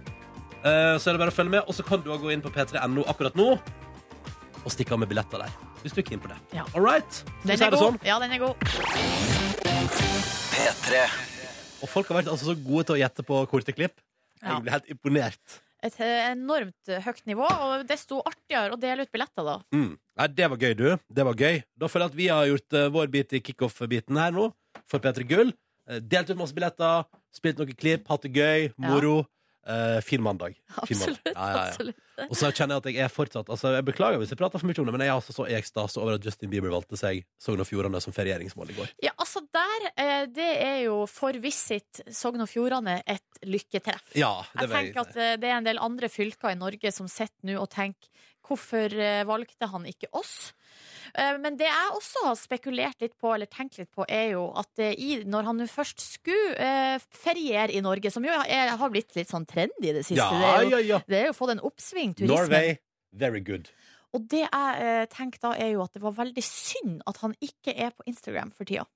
Eh, 0.63 0.95
Så 0.99 1.09
er 1.09 1.13
det 1.17 1.21
bare 1.23 1.31
å 1.33 1.37
følge 1.37 1.53
med. 1.57 1.63
Og 1.67 1.73
så 1.77 1.85
kan 1.87 2.01
du 2.03 2.09
også 2.11 2.25
gå 2.27 2.33
inn 2.35 2.41
på 2.45 2.51
p3.no 2.53 3.05
akkurat 3.07 3.35
nå 3.39 3.49
og 4.59 4.71
stikke 4.73 4.91
av 4.93 4.99
med 4.99 5.09
billetter 5.11 5.39
der. 5.45 5.53
Hvis 5.83 5.93
du 5.95 6.01
er 6.01 6.07
keen 6.09 6.19
på 6.19 6.27
det. 6.27 6.35
Ja. 6.53 6.65
All 6.75 6.83
right? 6.83 7.07
Skal 7.13 7.31
vi 7.43 7.47
Den 7.53 7.57
si 7.57 7.63
er 7.63 7.71
det 7.71 7.79
god. 7.79 7.85
sånn? 7.87 7.99
Ja, 8.07 8.19
den 8.19 8.31
er 8.35 8.39
god. 8.43 8.55
Og 11.79 11.87
folk 11.87 12.09
har 12.11 12.19
vært 12.19 12.29
altså 12.33 12.49
så 12.51 12.55
gode 12.59 12.83
til 12.89 12.97
å 12.97 12.99
gjette 12.99 13.23
på 13.23 13.39
korte 13.51 13.71
klipp. 13.75 13.95
Ja. 14.41 14.57
Jeg 14.57 14.63
blir 14.65 14.73
helt 14.75 14.89
imponert. 14.91 15.59
Et 15.79 15.95
eh, 16.03 16.25
enormt 16.33 16.89
eh, 16.91 16.99
høyt 17.05 17.21
nivå, 17.29 17.45
og 17.47 17.85
desto 17.87 18.19
artigere 18.27 18.75
å 18.75 18.79
dele 18.79 19.05
ut 19.07 19.11
billetter, 19.15 19.45
da. 19.47 19.53
Mm. 19.71 19.93
Nei, 20.19 20.27
det 20.35 20.49
var 20.51 20.59
gøy, 20.59 20.73
du. 20.75 20.87
Det 21.07 21.23
var 21.23 21.39
gøy. 21.39 21.61
Da 21.79 21.87
føler 21.87 22.09
jeg 22.09 22.11
at 22.11 22.17
vi 22.19 22.27
har 22.27 22.49
gjort 22.49 22.75
eh, 22.75 22.89
vår 22.91 23.07
bit 23.13 23.35
i 23.37 23.41
kickoff-biten 23.47 24.19
her 24.19 24.35
nå, 24.35 24.49
for 24.91 24.99
P3 25.03 25.23
Gull. 25.29 25.53
Eh, 25.89 25.99
delt 26.05 26.29
ut 26.29 26.39
masse 26.39 26.55
billetter, 26.55 27.09
spilt 27.33 27.59
noen 27.59 27.75
klipp, 27.75 28.07
hatt 28.11 28.25
det 28.27 28.33
gøy, 28.35 28.71
moro. 28.85 29.23
Eh, 29.69 30.01
fin 30.01 30.21
mandag. 30.21 30.55
Fin 30.87 30.97
mandag. 30.97 31.17
Absolutt. 31.17 31.21
Ja, 31.25 31.31
ja, 31.35 31.57
ja. 31.57 31.65
absolutt. 31.67 31.97
Og 32.25 32.35
så 32.35 32.49
kjenner 32.51 32.75
jeg 32.75 32.81
at 32.81 32.87
jeg 32.89 33.03
er 33.05 33.11
fortsatt 33.13 33.49
Altså, 33.53 33.71
jeg 33.75 33.85
beklager 33.87 34.19
hvis 34.19 34.31
jeg 34.33 34.39
prater 34.39 34.59
for 34.59 34.67
mye 34.67 34.81
om 34.81 34.87
det, 34.87 34.93
men 34.95 35.03
jeg 35.05 35.11
er 35.11 35.19
altså 35.19 35.35
så 35.35 35.45
i 35.47 35.55
ekstase 35.55 35.99
over 36.01 36.17
at 36.17 36.25
Justin 36.25 36.51
Bieber 36.51 36.73
valgte 36.73 36.97
seg 36.99 37.21
Sogn 37.39 37.61
og 37.61 37.67
Fjordane 37.69 38.01
som 38.03 38.15
ferieringsmål 38.15 38.73
i 38.73 38.77
går. 38.79 38.93
Ja, 39.05 39.13
altså 39.19 39.43
der, 39.45 39.85
eh, 39.93 40.23
det 40.31 40.49
er 40.63 40.79
jo 40.87 41.03
for 41.11 41.37
Visit 41.43 42.01
Sogn 42.07 42.43
og 42.43 42.49
Fjordane 42.51 42.99
et 43.05 43.43
lykketreff. 43.45 44.09
Ja, 44.17 44.33
det 44.55 44.67
jeg 44.67 44.73
tenker 44.73 45.03
at 45.05 45.19
eh, 45.19 45.35
det 45.41 45.51
er 45.51 45.59
en 45.59 45.69
del 45.69 45.81
andre 45.85 46.09
fylker 46.11 46.55
i 46.55 46.59
Norge 46.59 46.93
som 46.95 47.11
sitter 47.11 47.51
nå 47.51 47.59
og 47.61 47.69
tenker 47.75 48.09
hvorfor 48.49 48.95
eh, 48.95 49.21
valgte 49.29 49.69
han 49.69 49.85
ikke 49.89 50.09
oss? 50.17 50.51
Eh, 51.15 51.37
Men 51.41 51.57
det 51.59 51.67
jeg 51.67 51.93
også 51.95 52.25
har 52.27 52.37
spekulert 52.39 53.01
litt 53.01 53.15
på, 53.19 53.31
eller 53.33 53.49
tenkt 53.49 53.79
litt 53.79 53.91
på, 53.95 54.05
er 54.07 54.33
jo 54.35 54.45
at 54.59 54.81
eh, 54.83 54.93
i, 54.97 55.23
når 55.25 55.49
han 55.49 55.61
nå 55.61 55.67
først 55.71 56.03
skulle 56.03 56.55
eh, 56.55 56.97
feriere 56.99 57.73
i 57.73 57.81
Norge, 57.85 58.11
som 58.13 58.25
jo 58.25 58.35
er, 58.45 58.75
har 58.79 58.93
blitt 58.93 59.15
litt 59.17 59.31
sånn 59.31 59.47
trendy 59.49 59.89
i 59.91 59.95
det 59.95 60.05
siste, 60.05 60.21
Ja, 60.21 60.29
det, 60.31 60.49
er 60.49 60.63
jo, 60.67 60.77
ja, 60.77 60.83
ja. 60.95 61.01
det 61.07 61.21
er 61.23 61.29
jo 61.31 61.37
fått 61.37 61.55
en 61.55 61.63
oppsving, 61.69 62.13
turismen. 62.17 62.35
Norway, 62.35 62.77
very 63.11 63.41
good. 63.41 63.71
Og 64.17 64.23
det 64.29 64.45
jeg 64.47 65.09
tenker 65.13 65.41
da, 65.43 65.51
er 65.53 65.75
jo 65.75 65.83
at 65.85 65.93
det 65.93 66.01
var 66.01 66.15
veldig 66.17 66.41
synd 66.41 67.03
at 67.09 67.19
han 67.21 67.35
ikke 67.45 67.75
er 67.77 67.91
på 67.93 68.07
Instagram 68.09 68.49
for 68.57 68.65
tida. 68.65 68.87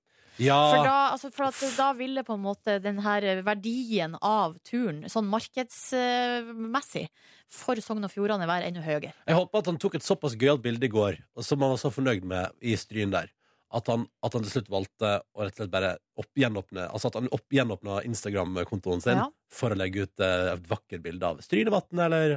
Ja, 0.41 0.55
For, 0.71 0.85
da, 0.87 0.95
altså, 1.13 1.29
for 1.33 1.45
at 1.51 1.59
da 1.77 1.91
ville 1.93 2.23
på 2.25 2.33
en 2.33 2.41
måte 2.41 2.79
den 2.81 2.97
her 3.05 3.21
verdien 3.45 4.15
av 4.25 4.55
turen, 4.65 5.03
sånn 5.11 5.27
markedsmessig, 5.29 7.07
for 7.53 7.77
Sogn 7.85 8.07
og 8.07 8.09
Fjordane 8.09 8.47
være 8.49 8.71
enda 8.71 8.81
høyere. 8.81 9.11
jeg 9.27 9.37
håper 9.37 9.61
at 9.61 9.67
han 9.69 9.77
tok 9.77 9.95
et 9.99 10.05
såpass 10.05 10.33
gøyalt 10.39 10.63
bilde 10.63 10.87
i 10.87 10.91
går, 10.93 11.19
som 11.45 11.61
han 11.61 11.75
var 11.75 11.81
så 11.81 11.91
fornøyd 11.93 12.25
med 12.25 12.49
i 12.65 12.73
Stryn 12.79 13.13
der, 13.13 13.29
at 13.73 13.87
han, 13.89 14.07
at 14.25 14.33
han 14.33 14.45
til 14.45 14.55
slutt 14.55 14.71
valgte 14.73 15.11
å 15.21 15.45
rett 15.45 15.53
og 15.53 15.61
slett 15.63 15.73
bare 15.73 15.95
opp, 16.21 16.29
gjenåpne 16.37 16.87
Altså 16.93 17.09
at 17.09 17.15
han 17.17 17.29
opp, 17.33 17.45
gjenåpna 17.53 18.01
Instagram-kontoen 18.05 19.01
sin 19.01 19.17
Ja. 19.17 19.27
for 19.49 19.73
å 19.73 19.77
legge 19.77 20.05
ut 20.05 20.19
eh, 20.21 20.53
et 20.53 20.67
vakkert 20.69 21.01
bilde 21.05 21.25
av 21.25 21.41
Strynevatn 21.41 21.99
eller 22.05 22.35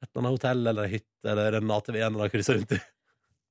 et 0.00 0.08
eller 0.08 0.20
annet 0.20 0.34
hotell 0.36 0.66
eller 0.72 0.88
hytte 0.88 1.32
eller 1.32 1.56
en 1.60 1.70
ATV 1.76 1.96
en 1.96 2.02
eller 2.06 2.18
annen 2.24 2.32
krysser 2.32 2.56
rundt 2.58 2.72
i. 2.76 2.80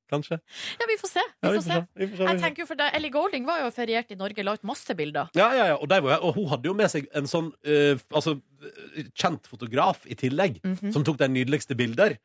Kanskje. 0.10 0.40
Ja, 0.80 0.86
vi 0.90 0.96
får 0.98 1.10
se. 1.12 1.24
Vi 1.42 1.48
Ja, 1.48 1.54
får. 1.54 1.58
Vi 1.60 1.62
se, 1.70 1.80
vi 2.02 2.08
får 2.08 2.18
se. 2.18 2.28
Jeg 2.32 2.42
tenker 2.42 2.64
jo 2.64 2.66
for 2.72 2.80
deg, 2.80 2.96
Ellie 2.98 3.12
Golding 3.14 3.46
var 3.46 3.60
jo 3.62 3.70
feriert 3.76 4.10
i 4.12 4.18
Norge, 4.18 4.44
la 4.44 4.54
ut 4.58 4.64
masse 4.66 4.96
bilder. 4.98 5.30
Ja, 5.38 5.52
ja, 5.54 5.66
ja. 5.72 5.76
Og, 5.78 5.88
der 5.92 6.02
var 6.02 6.16
jeg, 6.16 6.22
og 6.26 6.34
hun 6.40 6.48
hadde 6.50 6.66
jo 6.72 6.74
med 6.74 6.90
seg 6.90 7.06
en 7.14 7.30
sånn 7.30 7.52
uh, 7.54 8.02
altså, 8.18 8.34
eh, 8.66 9.06
kjent 9.14 9.46
fotograf 9.52 10.06
i 10.10 10.18
tillegg, 10.18 10.58
Mhm. 10.66 10.92
som 10.96 11.04
tok 11.06 11.18
de 11.22 11.28
nydeligste 11.30 11.78
bilder. 11.78 12.18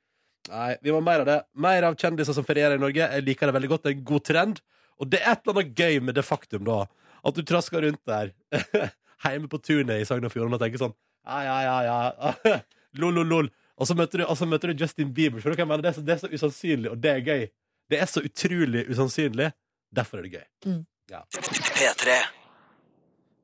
Nei, 0.48 0.76
vi 0.82 0.92
må 0.92 1.00
mer 1.04 1.20
av 1.20 1.26
det. 1.28 1.38
Mer 1.56 1.84
av 1.88 1.94
kjendiser 1.96 2.34
som 2.36 2.44
ferierer 2.44 2.76
i 2.76 2.80
Norge. 2.82 3.00
Jeg 3.00 3.24
liker 3.24 3.48
det 3.48 3.54
veldig 3.56 3.68
godt. 3.70 3.82
Det 3.84 3.92
er 3.92 3.98
en 3.98 4.04
god 4.04 4.24
trend. 4.24 4.60
Og 5.00 5.08
det 5.10 5.20
er 5.22 5.32
et 5.32 5.40
eller 5.46 5.60
annet 5.60 5.74
gøy 5.74 6.00
med 6.04 6.14
det 6.14 6.24
faktum, 6.24 6.64
da, 6.64 6.86
at 7.24 7.34
du 7.34 7.42
trasker 7.42 7.82
rundt 7.82 8.00
der 8.06 8.32
hjemme 9.24 9.48
på 9.48 9.58
tunet 9.64 10.00
i 10.00 10.04
Sogn 10.04 10.24
og 10.28 10.32
Fjordane 10.32 10.54
og 10.58 10.60
tenker 10.60 10.78
sånn 10.84 10.92
Ja, 11.26 11.40
ja, 11.42 11.56
ja, 11.64 11.76
ja. 12.44 12.58
lol, 13.00 13.14
lol, 13.16 13.26
lol. 13.26 13.48
Og 13.80 13.88
så 13.88 13.96
møter 13.98 14.20
du, 14.20 14.24
og 14.28 14.36
så 14.38 14.46
møter 14.46 14.70
du 14.70 14.82
Justin 14.84 15.10
Bieber. 15.16 15.40
For 15.42 15.50
du 15.50 15.58
jeg 15.58 15.66
mener? 15.66 15.82
Det 15.82 15.90
er, 15.90 15.96
så, 15.96 16.04
det 16.04 16.14
er 16.14 16.20
så 16.22 16.28
usannsynlig, 16.30 16.90
og 16.92 17.00
det 17.02 17.10
er 17.10 17.24
gøy. 17.26 17.46
Det 17.90 17.98
er 18.00 18.08
så 18.08 18.22
utrolig 18.24 18.86
usannsynlig. 18.88 19.50
Derfor 19.94 20.20
er 20.20 20.26
det 20.26 20.38
gøy. 20.38 20.44
Mm. 20.64 20.78
Ja. 21.12 21.20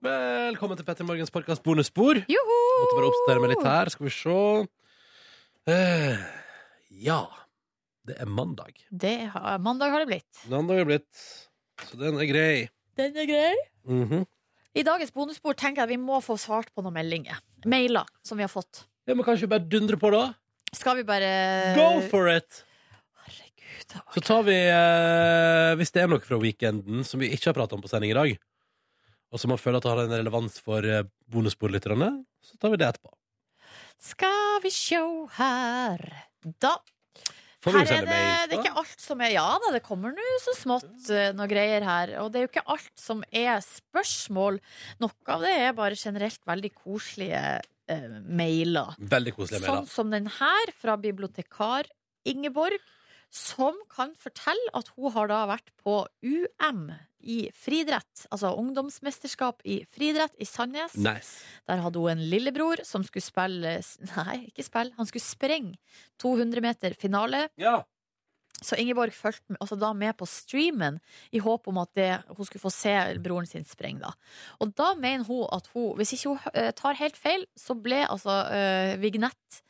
Velkommen 0.01 0.79
til 0.81 0.87
Petter 0.89 1.05
Morgens 1.05 1.33
podkast 1.35 1.61
bonusspor. 1.67 2.23
Joho! 2.25 2.57
Måtte 2.81 2.97
bare 2.97 3.11
oppdatere 3.11 3.43
meg 3.45 3.53
litt 3.53 3.67
her. 3.69 3.91
Skal 3.93 4.09
vi 4.09 4.13
se. 4.15 4.39
Eh, 5.69 6.23
ja. 7.05 7.19
Det 8.09 8.17
er 8.17 8.31
mandag. 8.33 8.81
Det 8.89 9.13
har, 9.35 9.61
mandag 9.61 9.93
har 9.93 10.07
det 10.07 10.09
blitt. 10.15 10.41
Mandag 10.49 10.81
er 10.81 10.89
blitt. 10.89 11.27
Så 11.91 12.01
den 12.01 12.17
er 12.17 12.31
grei. 12.33 12.55
Den 12.97 13.21
er 13.21 13.29
grei. 13.29 13.53
Mhm. 13.93 14.25
I 14.73 14.87
dagens 14.87 15.13
bonusspor 15.13 15.53
tenker 15.59 15.83
jeg 15.85 15.99
vi 15.99 16.01
må 16.01 16.23
få 16.25 16.39
svart 16.41 16.73
på 16.73 16.81
noen 16.87 16.97
meldinger. 16.97 17.45
Mailer 17.69 18.09
som 18.25 18.41
vi 18.41 18.47
har 18.47 18.53
fått. 18.53 18.87
Ja, 19.05 19.13
men 19.13 19.27
kanskje 19.27 19.45
vi 19.45 19.53
bare 19.53 19.69
dundre 19.69 20.01
på, 20.01 20.13
da? 20.15 20.31
Skal 20.73 20.97
vi 21.03 21.05
bare 21.05 21.75
Go 21.77 22.01
for 22.09 22.31
it! 22.33 22.63
Så 24.15 24.21
tar 24.23 24.43
vi 24.47 24.57
eh, 24.57 25.73
Hvis 25.81 25.93
det 25.95 26.03
er 26.05 26.11
noe 26.13 26.23
fra 26.25 26.39
weekenden 26.43 27.05
som 27.07 27.21
vi 27.23 27.31
ikke 27.35 27.51
har 27.51 27.57
pratet 27.59 27.77
om 27.79 27.83
på 27.85 27.91
sending 27.91 28.13
i 28.13 28.19
dag, 28.19 28.37
og 29.31 29.39
som 29.43 29.53
man 29.53 29.61
føler 29.63 29.79
at 29.79 29.87
det 29.87 29.93
har 29.93 30.05
en 30.05 30.15
relevans 30.19 30.59
for 30.63 30.87
eh, 30.87 31.05
bonussporlytterne, 31.31 32.11
så 32.43 32.57
tar 32.61 32.73
vi 32.75 32.81
det 32.83 32.89
etterpå. 32.91 33.13
Skal 34.01 34.63
vi 34.65 34.71
sjå 34.73 35.03
her 35.37 36.01
Da 36.63 36.79
Får 37.61 37.75
vi 37.75 37.81
Her 37.83 37.85
er 37.85 37.89
sende 37.91 38.07
det, 38.09 38.15
mail, 38.17 38.29
det 38.31 38.41
er 38.41 38.49
da? 38.55 38.61
ikke 38.63 38.81
alt 38.81 39.03
som 39.05 39.21
er 39.21 39.33
Ja 39.35 39.49
da, 39.61 39.71
det 39.75 39.83
kommer 39.85 40.15
nå 40.17 40.29
så 40.41 40.55
smått 40.57 41.11
uh, 41.13 41.27
noe 41.37 41.49
greier 41.51 41.85
her. 41.85 42.15
Og 42.23 42.31
det 42.33 42.41
er 42.41 42.47
jo 42.47 42.49
ikke 42.55 42.63
alt 42.73 42.95
som 42.97 43.21
er 43.37 43.59
spørsmål. 43.67 44.57
Noe 45.05 45.35
av 45.35 45.45
det 45.45 45.51
er 45.67 45.75
bare 45.77 45.99
generelt 46.01 46.41
veldig 46.49 46.71
koselige 46.79 47.43
eh, 47.61 48.07
mailer. 48.25 48.97
Veldig 49.13 49.35
koselige 49.37 49.61
Sånn 49.67 49.83
mailer. 49.83 49.93
som 49.93 50.15
den 50.17 50.31
her 50.39 50.73
fra 50.81 50.97
bibliotekar 51.05 51.91
Ingeborg, 52.33 52.81
som 53.31 53.79
kan 53.93 54.13
fortelle 54.19 54.73
at 54.75 54.91
hun 54.97 55.15
har 55.15 55.31
da 55.31 55.45
vært 55.51 55.71
på 55.83 56.03
UM 56.27 56.91
i 57.21 57.51
friidrett, 57.55 58.25
altså 58.33 58.55
ungdomsmesterskap 58.57 59.61
i 59.69 59.83
friidrett 59.93 60.35
i 60.41 60.49
Sandnes. 60.49 60.97
Nice. 60.97 61.45
Der 61.69 61.83
hadde 61.85 62.01
hun 62.01 62.15
en 62.15 62.27
lillebror 62.33 62.83
som 62.87 63.05
skulle 63.07 63.25
spille 63.25 63.77
Nei, 64.17 64.37
ikke 64.49 64.65
spille, 64.67 64.97
han 64.97 65.09
skulle 65.09 65.25
sprenge 65.25 65.77
200 66.23 66.65
meter 66.65 66.97
finale. 66.99 67.47
Ja. 67.61 67.83
Så 68.61 68.77
Ingeborg 68.77 69.15
fulgte 69.17 69.57
altså 69.57 69.77
da 69.81 69.93
med 69.97 70.17
på 70.21 70.29
streamen 70.29 70.99
i 71.33 71.41
håp 71.41 71.69
om 71.71 71.79
at 71.81 71.93
det, 71.97 72.11
hun 72.29 72.45
skulle 72.45 72.65
få 72.65 72.73
se 72.75 72.93
broren 73.23 73.49
sin 73.49 73.65
sprenge. 73.65 74.03
Da. 74.05 74.13
Og 74.61 74.75
da 74.77 74.93
mener 74.99 75.25
hun 75.29 75.47
at 75.53 75.71
hun, 75.73 75.95
hvis 75.97 76.13
ikke 76.17 76.35
hun 76.35 76.53
eh, 76.53 76.73
tar 76.77 76.99
helt 77.01 77.17
feil, 77.17 77.47
så 77.57 77.77
ble 77.79 78.03
altså 78.05 78.43
uh, 78.53 79.01
Vignett 79.01 79.63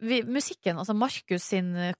vi, 0.00 0.22
Musikken, 0.24 0.80
altså 0.80 0.96
Markus 0.96 1.50
sin 1.52 1.74
eh, 1.76 1.92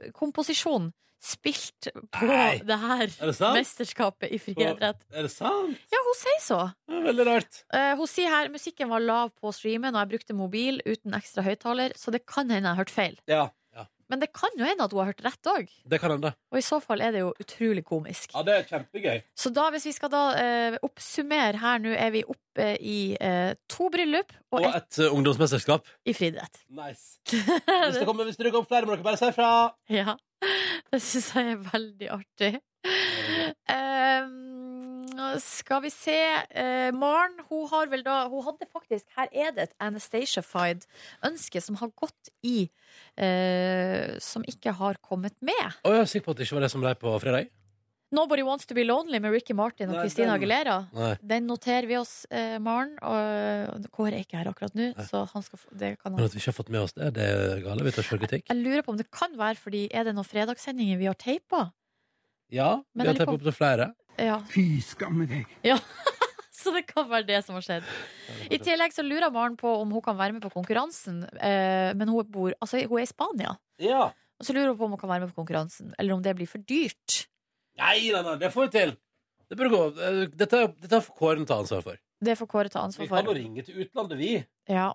KORK-komposisjon, 0.00 0.90
spilt 1.20 1.90
på 2.16 2.26
Nei. 2.30 2.60
det 2.64 2.76
her 2.80 3.02
Er 3.04 3.28
det 3.28 3.50
mesterskapet 3.52 4.32
i 4.32 4.38
friidrett. 4.40 5.02
Er 5.12 5.26
det 5.26 5.32
sant? 5.32 5.76
Ja, 5.92 6.00
hun 6.06 6.16
sier 6.16 6.40
så. 6.40 6.60
Det 6.88 6.96
er 6.96 7.06
veldig 7.10 7.26
rart. 7.28 7.60
Uh, 7.74 7.92
hun 8.00 8.08
sier 8.08 8.32
her 8.32 8.48
musikken 8.52 8.88
var 8.88 9.04
lav 9.04 9.34
på 9.36 9.52
streamen, 9.52 9.92
og 9.94 10.00
jeg 10.00 10.12
brukte 10.14 10.36
mobil 10.38 10.80
uten 10.86 11.16
ekstra 11.18 11.44
høyttaler, 11.44 11.92
så 11.96 12.14
det 12.14 12.24
kan 12.24 12.48
hende 12.48 12.72
jeg 12.72 12.80
hørt 12.80 12.94
feil. 12.94 13.18
Ja. 13.28 13.50
Men 14.10 14.20
det 14.22 14.30
kan 14.34 14.50
jo 14.58 14.66
hende 14.66 14.84
at 14.84 14.92
hun 14.94 15.00
har 15.04 15.12
hørt 15.12 15.22
rett 15.24 15.50
òg. 15.52 15.68
Det 15.92 16.00
kan 16.02 16.10
hende. 16.16 16.32
Og 16.50 16.58
i 16.58 16.64
så 16.66 16.80
fall 16.82 17.02
er 17.06 17.14
det 17.14 17.22
jo 17.22 17.30
utrolig 17.40 17.84
komisk. 17.86 18.32
Ja, 18.34 18.42
det 18.46 18.56
er 18.56 18.64
kjempegøy. 18.68 19.20
Så 19.38 19.52
da, 19.54 19.68
hvis 19.74 19.86
vi 19.86 19.92
skal 19.94 20.10
da 20.12 20.22
eh, 20.40 20.78
oppsummere 20.86 21.60
her 21.62 21.82
nå, 21.84 21.94
er 21.94 22.10
vi 22.16 22.24
oppe 22.26 22.72
i 22.82 22.98
eh, 23.22 23.52
to 23.70 23.86
bryllup 23.94 24.34
og 24.50 24.64
Og 24.64 24.66
et, 24.72 24.88
et 24.90 24.98
uh, 25.06 25.14
ungdomsmesterskap. 25.14 25.86
i 26.04 26.14
friidrett. 26.16 26.64
Nice. 26.74 27.20
Hvis 27.30 28.00
det, 28.00 28.06
kommer, 28.08 28.26
hvis 28.26 28.36
det 28.40 28.50
kommer 28.50 28.66
flere, 28.66 28.86
må 28.88 28.96
dere 28.96 29.06
bare 29.06 29.20
si 29.20 29.28
ifra. 29.30 29.50
Ja. 29.92 30.16
Det 30.90 30.98
syns 31.04 31.28
jeg 31.36 31.52
er 31.52 31.58
veldig 31.70 32.08
artig. 32.10 32.50
Ehm, 33.70 34.49
skal 35.42 35.82
vi 35.84 35.90
se 35.94 36.16
Eh, 36.50 36.90
Maren, 36.96 37.36
hun 37.48 37.68
har 37.70 37.86
vel 37.92 38.02
da 38.06 38.28
Hun 38.28 38.42
hadde 38.46 38.66
faktisk 38.72 39.06
Her 39.16 39.28
er 39.32 39.52
det 39.56 39.68
et 39.68 39.74
Anastacia-fied 39.80 40.86
ønske 41.26 41.62
som 41.62 41.76
har 41.80 41.92
gått 41.98 42.30
i 42.46 42.68
eh, 43.16 44.18
Som 44.22 44.44
ikke 44.48 44.74
har 44.76 44.98
kommet 45.04 45.36
med. 45.40 45.78
Og 45.84 45.94
jeg 45.94 46.04
er 46.04 46.10
sikker 46.12 46.28
på 46.28 46.34
at 46.34 46.40
det 46.40 46.46
ikke 46.48 46.58
var 46.58 46.66
det 46.66 46.72
som 46.74 46.84
ble 46.84 46.94
på 47.00 47.14
fredag. 47.22 47.50
Nobody 48.10 48.42
Wants 48.42 48.66
To 48.66 48.74
Be 48.74 48.82
Lonely 48.82 49.20
med 49.22 49.30
Ricky 49.30 49.54
Martin 49.54 49.92
og 49.92 49.94
Nei, 49.94 50.02
Christina 50.08 50.34
Aguilera. 50.34 50.80
Nei. 50.96 51.12
Den 51.22 51.44
noterer 51.46 51.86
vi 51.86 51.94
oss, 51.94 52.24
eh, 52.34 52.56
Maren. 52.58 52.96
Og 53.06 53.86
Kåre 53.94 54.16
er 54.18 54.24
ikke 54.24 54.40
her 54.40 54.50
akkurat 54.50 54.74
nå, 54.74 54.88
så 55.06 55.22
han 55.30 55.44
skal 55.46 55.62
få, 55.62 55.70
det 55.78 55.92
kan 56.00 56.16
Men 56.16 56.26
at 56.26 56.34
vi 56.34 56.42
ikke 56.42 56.50
har 56.50 56.58
fått 56.58 56.72
med 56.74 56.82
oss 56.82 56.96
det, 56.98 57.12
det 57.14 57.28
er 57.30 57.62
gale. 57.62 57.86
Vi 57.86 57.94
tar 57.94 58.08
selvkritikk. 58.08 58.48
Jeg 58.50 58.58
lurer 58.58 58.82
på 58.82 58.96
om 58.96 58.98
det 58.98 59.06
kan 59.14 59.36
være 59.38 59.62
fordi 59.62 59.84
Er 59.94 60.08
det 60.08 60.16
noen 60.18 60.26
fredagssendinger 60.26 60.98
vi 60.98 61.06
har 61.06 61.14
teipa? 61.14 61.68
Ja, 62.50 62.82
vi 62.98 63.06
har 63.06 63.14
teipa 63.14 63.36
opp 63.38 63.46
til 63.46 63.54
flere. 63.54 63.92
Ja, 64.20 64.38
Fy 64.52 64.64
skamme 64.84 65.26
deg. 65.30 65.48
så 66.60 66.72
det 66.74 66.84
kan 66.90 67.08
være 67.08 67.28
det 67.30 67.40
som 67.46 67.56
har 67.56 67.64
skjedd. 67.64 67.90
I 68.52 68.60
tillegg 68.60 68.94
så 68.94 69.04
lurer 69.06 69.32
Maren 69.32 69.56
på 69.60 69.70
om 69.80 69.92
hun 69.96 70.04
kan 70.04 70.18
være 70.18 70.36
med 70.36 70.44
på 70.44 70.52
konkurransen, 70.52 71.22
eh, 71.40 71.90
men 71.96 72.12
hun, 72.12 72.26
bor, 72.28 72.52
altså, 72.60 72.82
hun 72.84 73.00
er 73.00 73.06
i 73.06 73.10
Spania. 73.10 73.54
Ja. 73.80 74.10
Og 74.40 74.48
så 74.48 74.56
lurer 74.56 74.72
hun 74.72 74.80
på 74.80 74.88
om 74.88 74.96
hun 74.96 75.00
kan 75.00 75.12
være 75.12 75.24
med 75.26 75.32
på 75.32 75.40
konkurransen, 75.42 75.94
eller 75.98 76.16
om 76.16 76.24
det 76.24 76.36
blir 76.36 76.50
for 76.50 76.62
dyrt. 76.68 77.24
Nei, 77.80 78.10
nei, 78.12 78.22
nei, 78.26 78.36
det 78.40 78.52
får 78.52 78.68
vi 78.68 78.74
til. 78.76 78.96
Det 79.50 79.58
burde 79.58 79.72
gå. 79.72 79.84
Eh, 79.98 80.24
Dette, 80.38 80.64
dette 80.84 81.02
får 81.06 81.16
Kåren 81.18 81.46
ta 81.48 81.60
ansvar 81.64 81.84
for. 81.86 82.00
Det 82.20 82.36
får 82.36 82.48
Kåre 82.52 82.70
ta 82.72 82.82
ansvar 82.84 83.06
for. 83.06 83.16
Vi 83.16 83.22
kan 83.22 83.30
jo 83.30 83.38
ringe 83.38 83.64
til 83.64 83.80
utlandet, 83.82 84.20
vi. 84.20 84.34
Ja. 84.68 84.90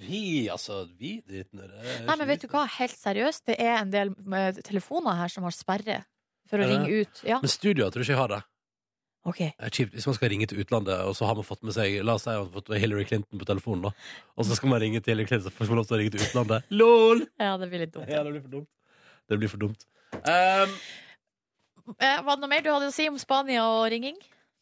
Vi, 0.00 0.48
altså. 0.48 0.84
Vi. 0.98 1.18
Nei, 1.28 2.14
men 2.16 2.26
vet 2.28 2.44
du 2.44 2.48
hva, 2.50 2.64
helt 2.78 2.96
seriøst, 2.96 3.44
det 3.50 3.58
er 3.60 3.76
en 3.80 3.92
del 3.92 4.14
telefoner 4.64 5.18
her 5.18 5.32
som 5.32 5.44
har 5.46 5.54
sperre 5.54 6.00
for 6.50 6.58
å 6.62 6.66
ringe 6.68 6.88
ut. 7.04 7.20
Ja, 7.26 7.38
Men 7.42 7.52
studioet 7.52 7.94
tror 7.94 8.02
ikke 8.04 8.12
jeg 8.16 8.20
har 8.20 8.32
det. 8.34 8.40
ok. 9.30 9.38
Det 9.38 9.66
er 9.68 9.74
kjipt 9.76 9.94
hvis 9.94 10.06
man 10.10 10.16
skal 10.18 10.30
ringe 10.32 10.46
til 10.50 10.60
utlandet, 10.64 11.00
og 11.06 11.14
så 11.16 11.26
har 11.28 11.36
man 11.38 11.46
fått 11.46 11.62
med 11.62 11.74
seg 11.76 11.98
La 12.04 12.14
oss 12.18 12.24
si 12.26 12.30
at 12.32 12.38
man 12.40 12.48
har 12.48 12.54
fått 12.60 12.72
Hillary 12.82 13.04
Clinton 13.08 13.38
på 13.42 13.46
telefonen, 13.48 13.82
da. 13.88 13.92
Og 14.36 14.48
så 14.48 14.56
skal 14.58 14.72
man 14.72 14.80
ringe 14.82 15.00
til 15.04 15.14
Hillary 15.14 15.28
Clinton, 15.30 15.50
så 15.50 15.54
får 15.56 15.70
man 15.70 15.80
lov 15.82 15.86
til 15.90 15.96
å 15.96 16.00
ringe 16.02 16.14
til 16.16 16.24
utlandet. 16.26 16.66
LOL! 16.80 17.22
Ja, 17.38 17.52
det 17.60 17.68
blir 17.72 17.84
litt 17.86 17.94
dumt. 17.94 18.08
Ja, 18.10 18.22
det 18.26 18.32
blir 18.34 18.42
for 18.46 18.54
dumt. 18.58 18.68
Det 19.30 19.38
blir 19.38 19.52
for 19.52 19.62
dumt. 19.66 19.86
Um, 20.24 20.74
Eh, 21.98 22.20
Var 22.22 22.36
det 22.36 22.42
noe 22.44 22.50
mer 22.52 22.60
du 22.62 22.68
hadde 22.70 22.86
å 22.90 22.92
si 22.94 23.08
om 23.10 23.16
Spania 23.18 23.64
og 23.66 23.88
ringing? 23.90 24.14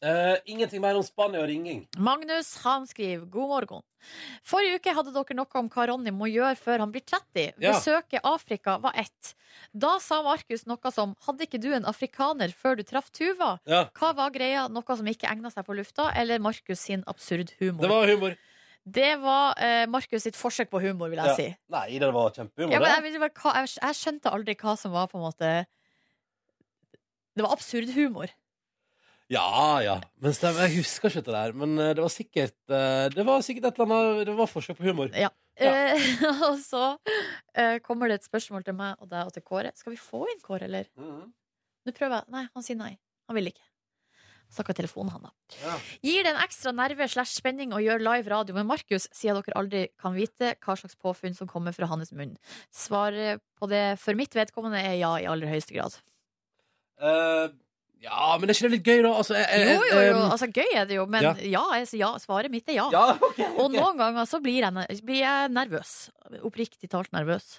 Eh, 0.02 0.36
ingenting 0.46 0.80
mer 0.82 0.96
om 0.96 1.02
Spania 1.02 1.40
og 1.42 1.48
ringing. 1.50 1.86
Magnus 1.98 2.54
han 2.64 2.86
skriver 2.86 3.26
god 3.30 3.48
morgen. 3.48 3.82
Forrige 4.46 4.78
uke 4.78 4.92
hadde 4.94 5.12
dere 5.14 5.34
noe 5.34 5.58
om 5.58 5.68
hva 5.74 5.86
Ronny 5.90 6.12
må 6.14 6.28
gjøre 6.30 6.54
før 6.56 6.84
han 6.84 6.92
blir 6.94 7.02
30. 7.02 7.54
Ja. 7.58 7.72
Besøke 7.74 8.20
Afrika 8.22 8.76
var 8.82 8.94
ett. 8.94 9.32
Da 9.74 9.96
sa 10.02 10.20
Markus 10.22 10.66
noe 10.70 10.92
som 10.94 11.16
Hadde 11.26 11.48
ikke 11.48 11.58
du 11.60 11.72
en 11.74 11.84
afrikaner 11.88 12.52
før 12.54 12.76
du 12.78 12.84
traff 12.86 13.10
Tuva? 13.10 13.56
Ja, 13.66 13.88
Hva 13.98 14.12
var 14.14 14.30
greia? 14.30 14.68
Noe 14.70 14.96
som 14.96 15.06
ikke 15.10 15.26
egna 15.30 15.50
seg 15.50 15.66
på 15.66 15.74
lufta? 15.74 16.12
Eller 16.14 16.38
Markus 16.38 16.80
sin 16.86 17.02
absurd 17.10 17.50
humor? 17.58 17.82
det 17.82 17.90
var 17.90 18.06
humor. 18.14 18.36
Det 18.88 19.10
var 19.20 19.58
eh, 19.60 19.84
Markus 19.90 20.22
sitt 20.24 20.36
forsøk 20.38 20.70
på 20.70 20.80
humor, 20.80 21.10
vil 21.10 21.18
jeg 21.18 21.26
Ja. 21.26 21.34
si. 21.36 21.48
Nei, 21.74 21.98
det 21.98 22.12
var 22.14 22.30
kjempehumor. 22.30 22.72
Ja, 22.72 22.78
men 22.80 23.12
jeg, 23.12 23.20
jeg, 23.20 23.68
jeg 23.82 23.98
skjønte 23.98 24.30
aldri 24.32 24.54
hva 24.56 24.76
som 24.78 24.92
var 24.94 25.10
på 25.10 25.18
en 25.18 25.26
måte 25.26 25.50
Det 27.36 27.44
var 27.44 27.52
absurd 27.52 27.90
humor. 27.94 28.30
Ja, 29.28 29.80
ja. 29.84 29.96
Men 30.24 30.32
stemmer, 30.36 30.64
jeg 30.66 30.80
husker 30.80 31.10
ikke 31.12 31.26
det 31.26 31.34
der. 31.34 31.56
Men 31.60 31.76
eh, 31.76 31.92
det 31.96 32.04
var 32.04 32.12
sikkert 32.12 32.72
eh, 32.72 33.08
Det 33.12 33.26
var 33.28 33.44
sikkert 33.44 33.68
et 33.68 33.80
eller 33.80 33.92
annet 33.92 34.28
Det 34.30 34.36
var 34.38 34.48
forsøk 34.48 34.78
på 34.78 34.88
humor. 34.88 35.12
Ja. 35.12 35.28
Eh, 35.58 36.08
og 36.48 36.56
så 36.62 36.84
eh, 37.52 37.76
kommer 37.84 38.08
det 38.08 38.20
et 38.20 38.28
spørsmål 38.28 38.64
til 38.64 38.78
meg 38.78 38.96
og 39.02 39.10
deg 39.10 39.28
og 39.28 39.34
til 39.34 39.44
Kåre. 39.44 39.74
Skal 39.76 39.94
vi 39.94 40.00
få 40.00 40.24
inn 40.32 40.40
Kåre, 40.44 40.68
eller? 40.70 40.88
Mhm. 40.96 41.26
Nå 41.88 41.96
prøver 41.96 42.20
jeg. 42.20 42.32
Nei, 42.34 42.46
han 42.54 42.64
sier 42.64 42.78
nei. 42.80 42.94
Han 43.28 43.36
vil 43.38 43.50
ikke. 43.52 43.64
Snakka 44.52 44.72
i 44.72 44.78
telefonen, 44.78 45.12
han, 45.12 45.26
da. 45.28 45.56
Ja. 45.60 45.74
Gir 46.04 46.24
det 46.24 46.32
en 46.32 46.40
ekstra 46.40 46.72
nerve 46.72 47.04
slash 47.12 47.36
spenning 47.36 47.74
å 47.76 47.82
gjøre 47.84 48.00
live 48.00 48.32
radio 48.32 48.56
med 48.56 48.68
Markus, 48.68 49.04
siden 49.12 49.42
dere 49.44 49.56
aldri 49.60 49.82
kan 50.00 50.14
vite 50.16 50.54
hva 50.64 50.76
slags 50.80 50.96
påfunn 50.96 51.36
som 51.36 51.50
kommer 51.50 51.76
fra 51.76 51.88
hans 51.90 52.14
munn? 52.16 52.32
Svaret 52.72 53.42
på 53.60 53.68
det 53.68 53.98
for 54.00 54.16
mitt 54.16 54.32
vedkommende 54.36 54.80
er 54.80 54.96
ja, 55.02 55.12
i 55.20 55.28
aller 55.28 55.52
høyeste 55.52 55.76
grad. 55.76 55.98
Eh, 56.98 57.52
ja, 58.04 58.34
men 58.38 58.46
er 58.46 58.54
ikke 58.54 58.68
det 58.68 58.74
litt 58.76 58.88
gøy, 58.88 59.00
da? 59.02 59.12
Altså, 59.20 59.34
jeg, 59.38 59.46
jeg, 59.50 59.74
Jo, 59.74 59.86
jo, 59.90 60.02
jo. 60.06 60.18
Altså, 60.28 60.48
gøy 60.54 60.74
er 60.80 60.84
det 60.88 60.98
jo, 60.98 61.06
men 61.10 61.24
ja. 61.24 61.32
ja, 61.42 61.62
jeg, 61.80 61.88
ja 61.98 62.10
svaret 62.22 62.52
mitt 62.52 62.68
er 62.70 62.78
ja. 62.78 62.88
ja, 62.94 63.06
ok, 63.16 63.40
Og 63.58 63.72
noen 63.74 63.98
ganger 63.98 64.28
så 64.30 64.42
blir 64.44 64.60
jeg, 64.62 65.00
blir 65.06 65.22
jeg 65.24 65.54
nervøs. 65.54 65.94
Oppriktig 66.46 66.90
talt 66.92 67.10
nervøs. 67.16 67.58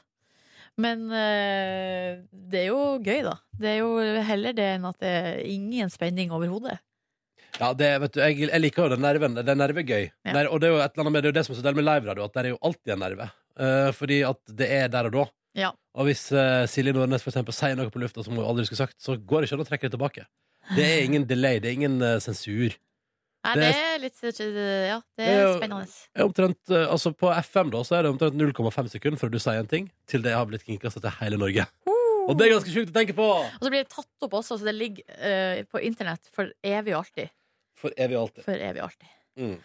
Men 0.80 1.10
eh, 1.12 2.22
det 2.32 2.62
er 2.62 2.70
jo 2.70 2.84
gøy, 3.04 3.20
da. 3.26 3.36
Det 3.60 3.74
er 3.74 3.82
jo 3.82 4.22
heller 4.30 4.56
det 4.56 4.70
enn 4.78 4.88
at 4.88 5.02
det 5.04 5.12
er 5.18 5.42
ingen 5.50 5.92
spenning 5.92 6.32
overhodet. 6.36 6.80
Ja, 7.58 7.74
det, 7.76 7.90
vet 8.06 8.16
du, 8.16 8.22
jeg, 8.24 8.38
jeg 8.46 8.62
liker 8.62 8.86
jo 8.86 8.94
den 8.94 9.04
nerven. 9.04 9.36
Det 9.36 9.52
er 9.52 9.60
nervegøy. 9.60 10.06
Ja. 10.08 10.36
Der, 10.38 10.48
og 10.48 10.62
det 10.62 10.70
er 10.70 10.76
jo 10.76 10.80
et 10.80 10.94
eller 10.94 11.04
annet 11.04 11.16
med 11.16 11.24
det, 11.24 11.28
er 11.28 11.34
jo 11.34 11.40
det 11.40 11.46
som 11.48 11.56
er 11.56 11.60
så 11.60 11.66
deilig 11.66 11.82
med 11.82 11.90
liveradio, 11.90 12.28
at 12.30 12.38
det 12.38 12.44
er 12.44 12.54
jo 12.54 12.62
alltid 12.70 12.94
en 12.96 13.04
nerve. 13.04 13.28
Uh, 13.60 13.90
fordi 13.98 14.22
at 14.24 14.54
det 14.62 14.70
er 14.72 14.92
der 14.94 15.10
og 15.10 15.18
da. 15.18 15.26
Ja. 15.60 15.72
Og 16.00 16.08
hvis 16.08 16.28
eh, 16.32 16.66
Silje 16.72 16.94
Nordnes 16.96 17.24
for 17.26 17.34
eksempel 17.34 17.56
sier 17.56 17.76
noe 17.76 17.92
på 17.92 18.00
lufta 18.02 18.24
som 18.26 18.38
hun 18.38 18.46
aldri 18.48 18.66
skulle 18.70 18.86
sagt, 18.86 18.98
så 19.04 19.18
går 19.18 19.42
det 19.44 19.50
ikke 19.50 19.58
an 19.60 19.66
å 19.66 19.70
trekke 19.70 19.88
det 19.90 19.96
tilbake. 19.98 20.26
Det 20.76 20.86
er 20.86 21.02
ingen 21.08 21.26
delay, 21.28 21.60
det 21.60 21.72
er 21.72 21.78
ingen 21.80 21.98
eh, 22.06 22.20
sensur. 22.24 22.76
Nei, 23.46 23.54
Det 23.56 23.68
er- 23.72 24.00
litt 24.04 24.18
Ja, 24.22 25.00
det 25.18 25.28
er 25.28 25.42
jo- 25.46 25.58
spennende. 25.60 25.86
Det 25.88 26.20
er 26.22 26.26
Omtrent, 26.28 26.60
eh, 26.76 26.88
altså 26.92 27.14
På 27.16 27.32
FM 27.34 27.70
da, 27.72 27.84
så 27.88 27.96
er 27.98 28.04
det 28.04 28.12
omtrent 28.12 28.36
0,5 28.36 28.90
sekunder 28.92 29.18
før 29.20 29.32
du 29.32 29.40
sier 29.40 29.60
en 29.60 29.68
ting, 29.68 29.92
til 30.08 30.22
det 30.22 30.34
har 30.34 30.46
blitt 30.46 30.66
kinkast 30.66 31.00
til 31.02 31.10
hele 31.22 31.38
Norge. 31.38 31.66
Og 32.30 32.38
det 32.38 32.46
er 32.48 32.54
ganske 32.60 32.70
sjukt 32.70 32.92
å 32.92 32.98
tenke 33.00 33.16
på! 33.16 33.26
Og 33.26 33.64
så 33.64 33.70
blir 33.72 33.82
det 33.84 33.90
tatt 33.90 34.06
opp 34.28 34.34
også, 34.38 34.60
så 34.60 34.66
det 34.68 34.76
ligger 34.76 35.04
eh, 35.18 35.64
på 35.64 35.82
internett 35.82 36.28
for 36.36 36.52
evig 36.64 36.94
og 36.94 37.06
alltid. 37.06 37.30
For 37.80 37.90
evig 37.98 38.18
og 38.20 38.28
alltid. 38.28 38.44
For 38.46 38.54
evig 38.54 38.84
og 38.84 38.90
alltid. 38.92 39.08
Mm. 39.40 39.56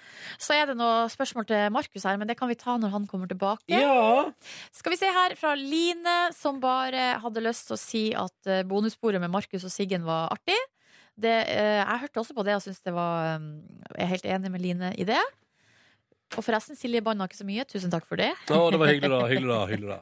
Så 0.40 0.54
er 0.56 0.70
det 0.70 0.78
noe 0.78 1.08
spørsmål 1.12 1.48
til 1.50 1.66
Markus 1.74 2.06
her, 2.06 2.18
men 2.20 2.30
det 2.30 2.38
kan 2.38 2.50
vi 2.50 2.56
ta 2.58 2.76
når 2.80 2.94
han 2.94 3.08
kommer 3.10 3.30
tilbake. 3.30 3.74
Ja! 3.74 4.30
Skal 4.74 4.94
vi 4.94 5.00
se 5.00 5.10
her 5.12 5.34
fra 5.38 5.56
Line, 5.58 6.16
som 6.36 6.62
bare 6.62 7.14
hadde 7.22 7.42
lyst 7.44 7.68
til 7.68 7.76
å 7.76 7.80
si 7.80 8.04
at 8.14 8.38
bonusbordet 8.70 8.84
bonussporet 8.94 9.20
med 9.20 9.32
Markus 9.32 9.64
og 9.64 9.72
Siggen 9.72 10.04
var 10.04 10.32
artig. 10.32 10.56
Det, 11.14 11.30
eh, 11.46 11.78
jeg 11.78 12.00
hørte 12.02 12.20
også 12.20 12.34
på 12.34 12.44
det 12.44 12.56
og 12.56 12.62
syns 12.64 12.82
det 12.82 12.90
var 12.90 13.36
um, 13.38 13.62
Jeg 13.94 14.02
er 14.02 14.10
helt 14.10 14.24
enig 14.26 14.50
med 14.50 14.60
Line 14.60 14.92
i 14.98 15.04
det. 15.06 15.20
Og 16.34 16.42
forresten, 16.42 16.74
Silje 16.74 17.02
banna 17.04 17.28
ikke 17.28 17.38
så 17.38 17.46
mye. 17.46 17.64
Tusen 17.70 17.92
takk 17.92 18.06
for 18.08 18.18
det. 18.18 18.32
Å, 18.50 18.70
det 18.72 18.80
var 18.80 18.90
hyggelig, 18.90 19.10
da. 19.12 19.20
Hyggelig, 19.30 19.50
da. 19.52 19.60
Hyggelig, 19.70 19.88
da. 19.94 20.00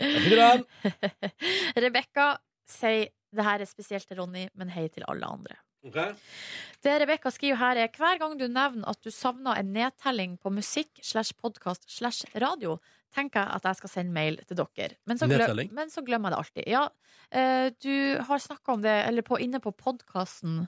Hyggelig, 0.00 0.38
da. 0.40 1.28
Rebekka 1.84 2.28
sier 2.68 3.10
det 3.36 3.44
her 3.44 3.60
er 3.60 3.68
spesielt 3.68 4.08
til 4.08 4.22
Ronny, 4.22 4.46
men 4.56 4.72
hei 4.72 4.86
til 4.88 5.04
alle 5.04 5.28
andre. 5.28 5.58
Ok. 5.88 5.98
Det 6.84 6.94
Rebekka 7.02 7.32
skriver 7.34 7.58
her 7.58 7.80
er 7.82 7.90
hver 7.90 8.20
gang 8.20 8.36
du 8.38 8.46
nevner 8.46 8.86
at 8.86 9.00
du 9.02 9.10
savner 9.10 9.58
en 9.58 9.72
nedtelling 9.74 10.36
på 10.38 10.52
musikk 10.54 11.00
slash 11.02 11.34
podkast 11.40 11.88
slash 11.90 12.28
radio, 12.38 12.76
tenker 13.14 13.42
jeg 13.42 13.56
at 13.56 13.66
jeg 13.66 13.80
skal 13.80 13.92
sende 13.92 14.14
mail 14.14 14.38
til 14.46 14.60
dere. 14.60 14.94
Men 15.08 15.18
så, 15.18 15.26
glem, 15.30 15.72
men 15.74 15.90
så 15.90 16.04
glemmer 16.06 16.30
jeg 16.30 16.36
det 16.36 16.40
alltid. 16.44 16.68
Ja, 16.70 16.84
eh, 17.30 17.68
du 17.82 18.24
har 18.28 18.44
snakka 18.44 18.76
om 18.76 18.84
det, 18.84 18.94
eller 19.08 19.26
på, 19.26 19.40
inne 19.42 19.62
på 19.64 19.74
podkasten 19.74 20.66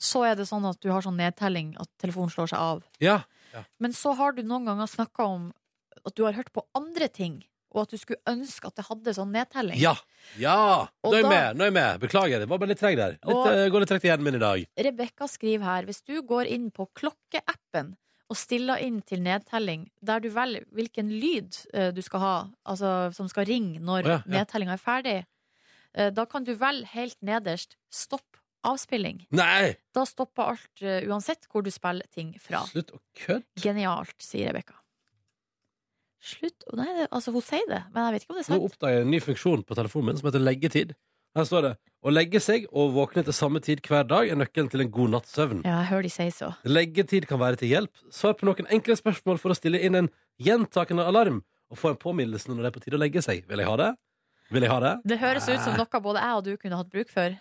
så 0.00 0.22
er 0.24 0.38
det 0.38 0.46
sånn 0.48 0.64
at 0.68 0.80
du 0.80 0.88
har 0.92 1.04
sånn 1.04 1.18
nedtelling 1.20 1.74
at 1.80 1.90
telefonen 2.00 2.32
slår 2.32 2.54
seg 2.54 2.60
av. 2.60 2.84
Ja. 3.04 3.20
Men 3.82 3.92
så 3.96 4.14
har 4.16 4.32
du 4.32 4.40
noen 4.46 4.68
ganger 4.68 4.88
snakka 4.88 5.26
om 5.26 5.50
at 6.06 6.14
du 6.16 6.24
har 6.24 6.36
hørt 6.38 6.52
på 6.54 6.64
andre 6.78 7.10
ting, 7.12 7.42
og 7.70 7.84
at 7.84 7.94
du 7.94 8.00
skulle 8.00 8.20
ønske 8.30 8.66
at 8.66 8.76
det 8.78 8.86
hadde 8.88 9.14
sånn 9.16 9.32
nedtelling. 9.34 9.78
Ja! 9.80 9.94
ja. 10.40 10.88
Nå 11.04 11.12
er 11.14 11.22
jeg 11.22 11.30
med. 11.30 11.56
nå 11.56 11.64
er 11.64 11.70
jeg 11.70 11.76
med 11.76 12.04
Beklager, 12.04 12.42
det 12.42 12.48
var 12.50 12.60
bare 12.62 12.72
litt 12.72 12.82
treg 12.82 12.98
der. 12.98 13.16
Litt, 13.16 13.34
Og- 13.34 13.48
eh, 13.52 13.68
går 13.70 13.84
litt 13.84 13.92
tregt 13.92 14.06
i 14.06 14.10
hjernen 14.10 14.26
min 14.26 14.38
i 14.40 14.42
dag. 14.42 14.66
Rebekka 14.88 15.28
skriver 15.30 15.64
her 15.64 15.88
Hvis 15.88 16.02
du 16.02 16.20
går 16.22 16.50
inn 16.50 16.70
på 16.74 16.88
klokkeappen 16.98 17.94
og 18.30 18.38
stiller 18.38 18.78
inn 18.78 19.00
til 19.02 19.22
nedtelling, 19.22 19.88
der 20.02 20.20
du 20.22 20.28
velger 20.30 20.66
hvilken 20.74 21.10
lyd 21.10 21.56
eh, 21.74 21.90
du 21.90 22.02
skal 22.02 22.20
ha, 22.22 22.34
altså 22.64 23.12
som 23.14 23.28
skal 23.30 23.48
ringe 23.48 23.80
når 23.82 24.04
oh, 24.04 24.10
ja, 24.10 24.18
ja. 24.22 24.34
nedtellinga 24.38 24.76
er 24.76 24.82
ferdig, 24.82 25.16
eh, 25.94 26.10
da 26.14 26.26
kan 26.30 26.46
du 26.46 26.54
velge 26.54 26.86
helt 26.94 27.18
nederst 27.22 27.76
stopp 27.90 28.38
avspilling. 28.66 29.24
Nei! 29.32 29.74
Da 29.94 30.04
stopper 30.04 30.52
alt 30.52 30.82
uansett 31.08 31.46
hvor 31.50 31.64
du 31.64 31.70
spiller 31.72 32.06
ting 32.12 32.34
fra. 32.38 32.60
Slutt 32.68 32.92
å 32.92 33.00
kødde. 33.16 33.48
Genialt, 33.62 34.18
sier 34.20 34.52
Rebekka. 34.52 34.76
Slutt 36.20 36.66
Nei, 36.76 36.88
det, 36.98 37.06
altså 37.08 37.32
hun 37.32 37.44
sier 37.44 37.64
det, 37.68 37.80
men 37.94 38.04
jeg 38.04 38.14
vet 38.14 38.24
ikke 38.24 38.34
om 38.34 38.38
det 38.38 38.42
er 38.44 38.58
Nå 38.58 38.66
oppdager 38.66 38.98
jeg 38.98 39.06
en 39.06 39.14
ny 39.14 39.20
funksjon 39.24 39.62
på 39.64 39.76
telefonen 39.78 40.10
min 40.10 40.18
som 40.20 40.28
heter 40.28 40.42
leggetid. 40.44 40.92
Her 41.38 41.46
står 41.46 41.64
det 41.64 41.70
å 42.02 42.12
legge 42.12 42.40
seg 42.42 42.66
og 42.74 42.92
våkne 42.96 43.22
til 43.24 43.36
samme 43.36 43.60
tid 43.64 43.80
hver 43.86 44.04
dag 44.08 44.28
er 44.32 44.38
nøkkelen 44.40 44.68
til 44.72 44.82
en 44.84 44.90
god 44.92 45.14
natts 45.14 45.32
søvn. 45.36 45.62
Ja, 45.64 45.78
jeg 45.80 45.90
hører 45.92 46.08
de 46.08 46.12
sier 46.12 46.34
så. 46.34 46.50
Leggetid 46.66 47.28
kan 47.30 47.40
være 47.40 47.60
til 47.60 47.70
hjelp. 47.70 48.04
Svar 48.12 48.34
på 48.36 48.48
noen 48.48 48.68
enkle 48.72 48.96
spørsmål 48.98 49.40
for 49.40 49.54
å 49.54 49.56
stille 49.58 49.80
inn 49.86 49.96
en 50.00 50.10
gjentakende 50.42 51.06
alarm 51.06 51.40
og 51.70 51.78
få 51.78 51.94
en 51.94 52.00
påminnelse 52.00 52.50
når 52.50 52.64
det 52.64 52.70
er 52.70 52.76
på 52.76 52.82
tide 52.84 52.98
å 52.98 53.02
legge 53.04 53.22
seg. 53.24 53.44
Vil 53.48 53.62
jeg 53.62 53.70
ha 53.70 53.76
det? 53.80 53.90
Vil 54.50 54.66
jeg 54.66 54.72
ha 54.72 54.80
det? 54.82 54.94
Det 55.12 55.20
høres 55.20 55.46
ut 55.46 55.62
som 55.62 55.78
noe 55.78 56.02
både 56.02 56.24
jeg 56.24 56.40
og 56.40 56.48
du 56.48 56.52
kunne 56.58 56.80
hatt 56.80 56.90
bruk 56.90 57.12
for. 57.12 57.36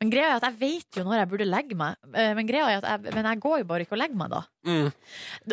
Men 0.00 0.08
greia 0.12 0.30
er 0.32 0.38
at 0.38 0.46
jeg 0.48 0.56
vet 0.62 0.96
jo 0.96 1.02
når 1.04 1.18
jeg 1.20 1.28
burde 1.28 1.44
legge 1.48 1.76
meg. 1.76 1.96
Eh, 2.16 2.30
Men 2.34 2.46
greia 2.48 2.70
er 2.72 2.78
at 2.80 2.86
jeg, 3.04 3.14
men 3.14 3.26
jeg 3.28 3.40
går 3.44 3.58
jo 3.60 3.66
bare 3.68 3.84
ikke 3.84 3.92
og 3.92 4.00
legger 4.00 4.16
meg 4.16 4.30
da. 4.32 4.38
Mm. 4.64 4.88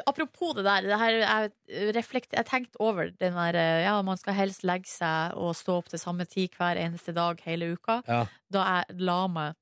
Apropos 0.08 0.54
det 0.56 0.64
der, 0.64 0.88
det 0.88 1.00
her 1.02 1.18
jeg, 1.20 1.52
reflekt, 1.98 2.32
jeg 2.38 2.48
tenkte 2.48 2.80
over 2.80 3.10
den 3.20 3.36
der 3.36 3.58
eh, 3.60 3.84
Ja, 3.84 3.98
man 4.08 4.18
skal 4.22 4.38
helst 4.38 4.64
legge 4.64 4.88
seg 4.88 5.36
og 5.36 5.52
stå 5.60 5.76
opp 5.82 5.90
til 5.92 6.00
samme 6.00 6.24
tid 6.30 6.56
hver 6.56 6.80
eneste 6.80 7.12
dag 7.18 7.42
hele 7.44 7.74
uka. 7.76 8.00
Ja. 8.08 8.22
Da 8.54 8.64
jeg 8.88 9.02
la 9.04 9.20
meg 9.28 9.58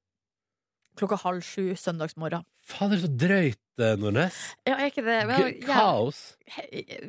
klokka 0.96 1.18
halv 1.26 1.42
sju 1.44 1.74
søndagsmorgen. 1.76 2.46
Fader, 2.66 3.02
så 3.02 3.10
drøyt, 3.12 3.60
eh, 3.82 3.98
Nordnes. 4.00 4.38
Ja, 4.70 4.78
er 4.78 4.88
ikke 4.94 5.04
det 5.06 5.18
men, 5.28 5.42
ja, 5.66 5.66
Kaos. 5.66 6.22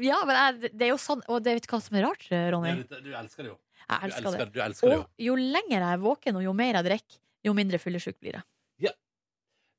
ja, 0.03 0.19
men 0.27 0.35
jeg, 0.41 0.73
det 0.73 0.89
er 0.89 0.91
jo 0.91 0.99
sånn 1.01 1.23
Og 1.31 1.39
det 1.45 1.55
vet 1.57 1.69
du 1.69 1.71
hva 1.77 1.81
som 1.85 1.97
er 2.01 2.05
rart, 2.09 2.27
Ronny? 2.33 2.73
Du 3.05 3.13
elsker 3.13 3.45
det 3.47 3.53
jo. 3.53 3.61
Jeg 3.87 4.01
Du 4.01 4.07
elsker 4.09 4.25
det. 4.25 4.33
elsker, 4.33 4.51
du 4.57 4.61
elsker 4.65 4.91
det 4.91 4.97
jo. 4.99 5.07
Jo 5.29 5.37
lenger 5.39 5.77
jeg 5.79 5.87
er 5.93 6.03
våken, 6.03 6.41
og 6.41 6.43
jo 6.49 6.57
mer 6.57 6.81
jeg 6.81 6.89
drikker, 6.89 7.21
jo 7.49 7.57
mindre 7.57 7.81
fyllesyk 7.83 8.19
blir 8.21 8.41
jeg. 8.41 8.47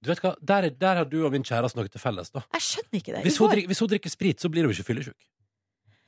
Du 0.03 0.11
vet 0.11 0.20
hva, 0.22 0.36
der, 0.45 0.70
der 0.78 0.99
har 1.01 1.07
du 1.09 1.18
og 1.26 1.32
min 1.34 1.45
kjæreste 1.45 1.80
noe 1.80 1.89
til 1.89 2.01
felles. 2.01 2.30
da 2.34 2.43
Jeg 2.53 2.65
skjønner 2.68 2.99
ikke 2.99 3.15
det. 3.15 3.24
Hvis 3.26 3.39
hun, 3.41 3.49
drikker, 3.49 3.72
hvis 3.72 3.82
hun 3.82 3.89
drikker 3.93 4.13
sprit, 4.13 4.43
så 4.43 4.51
blir 4.53 4.68
hun 4.68 4.74
ikke 4.76 4.86
fyllesyk. 4.91 5.18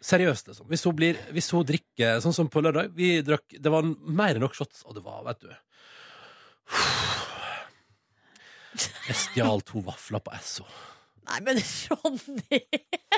Seriøst, 0.09 0.47
liksom. 0.51 0.67
Hvis 0.69 0.85
hun, 0.87 0.95
blir, 0.95 1.17
hvis 1.35 1.49
hun 1.51 1.65
drikker 1.67 2.21
Sånn 2.23 2.35
som 2.35 2.47
på 2.51 2.61
lørdag. 2.63 2.93
Vi 2.95 3.07
drakk, 3.25 3.47
det 3.51 3.71
var 3.73 3.83
mer 3.83 4.37
enn 4.37 4.45
nok 4.45 4.55
shots, 4.55 4.85
og 4.85 4.95
det 4.95 5.03
var, 5.03 5.25
vet 5.27 5.41
du 5.43 5.49
Jeg 9.09 9.17
stjal 9.17 9.65
to 9.67 9.81
vafler 9.83 10.21
på 10.23 10.31
Esso. 10.37 10.65
Nei, 11.29 11.39
men 11.45 11.59
Ronny! 11.93 12.59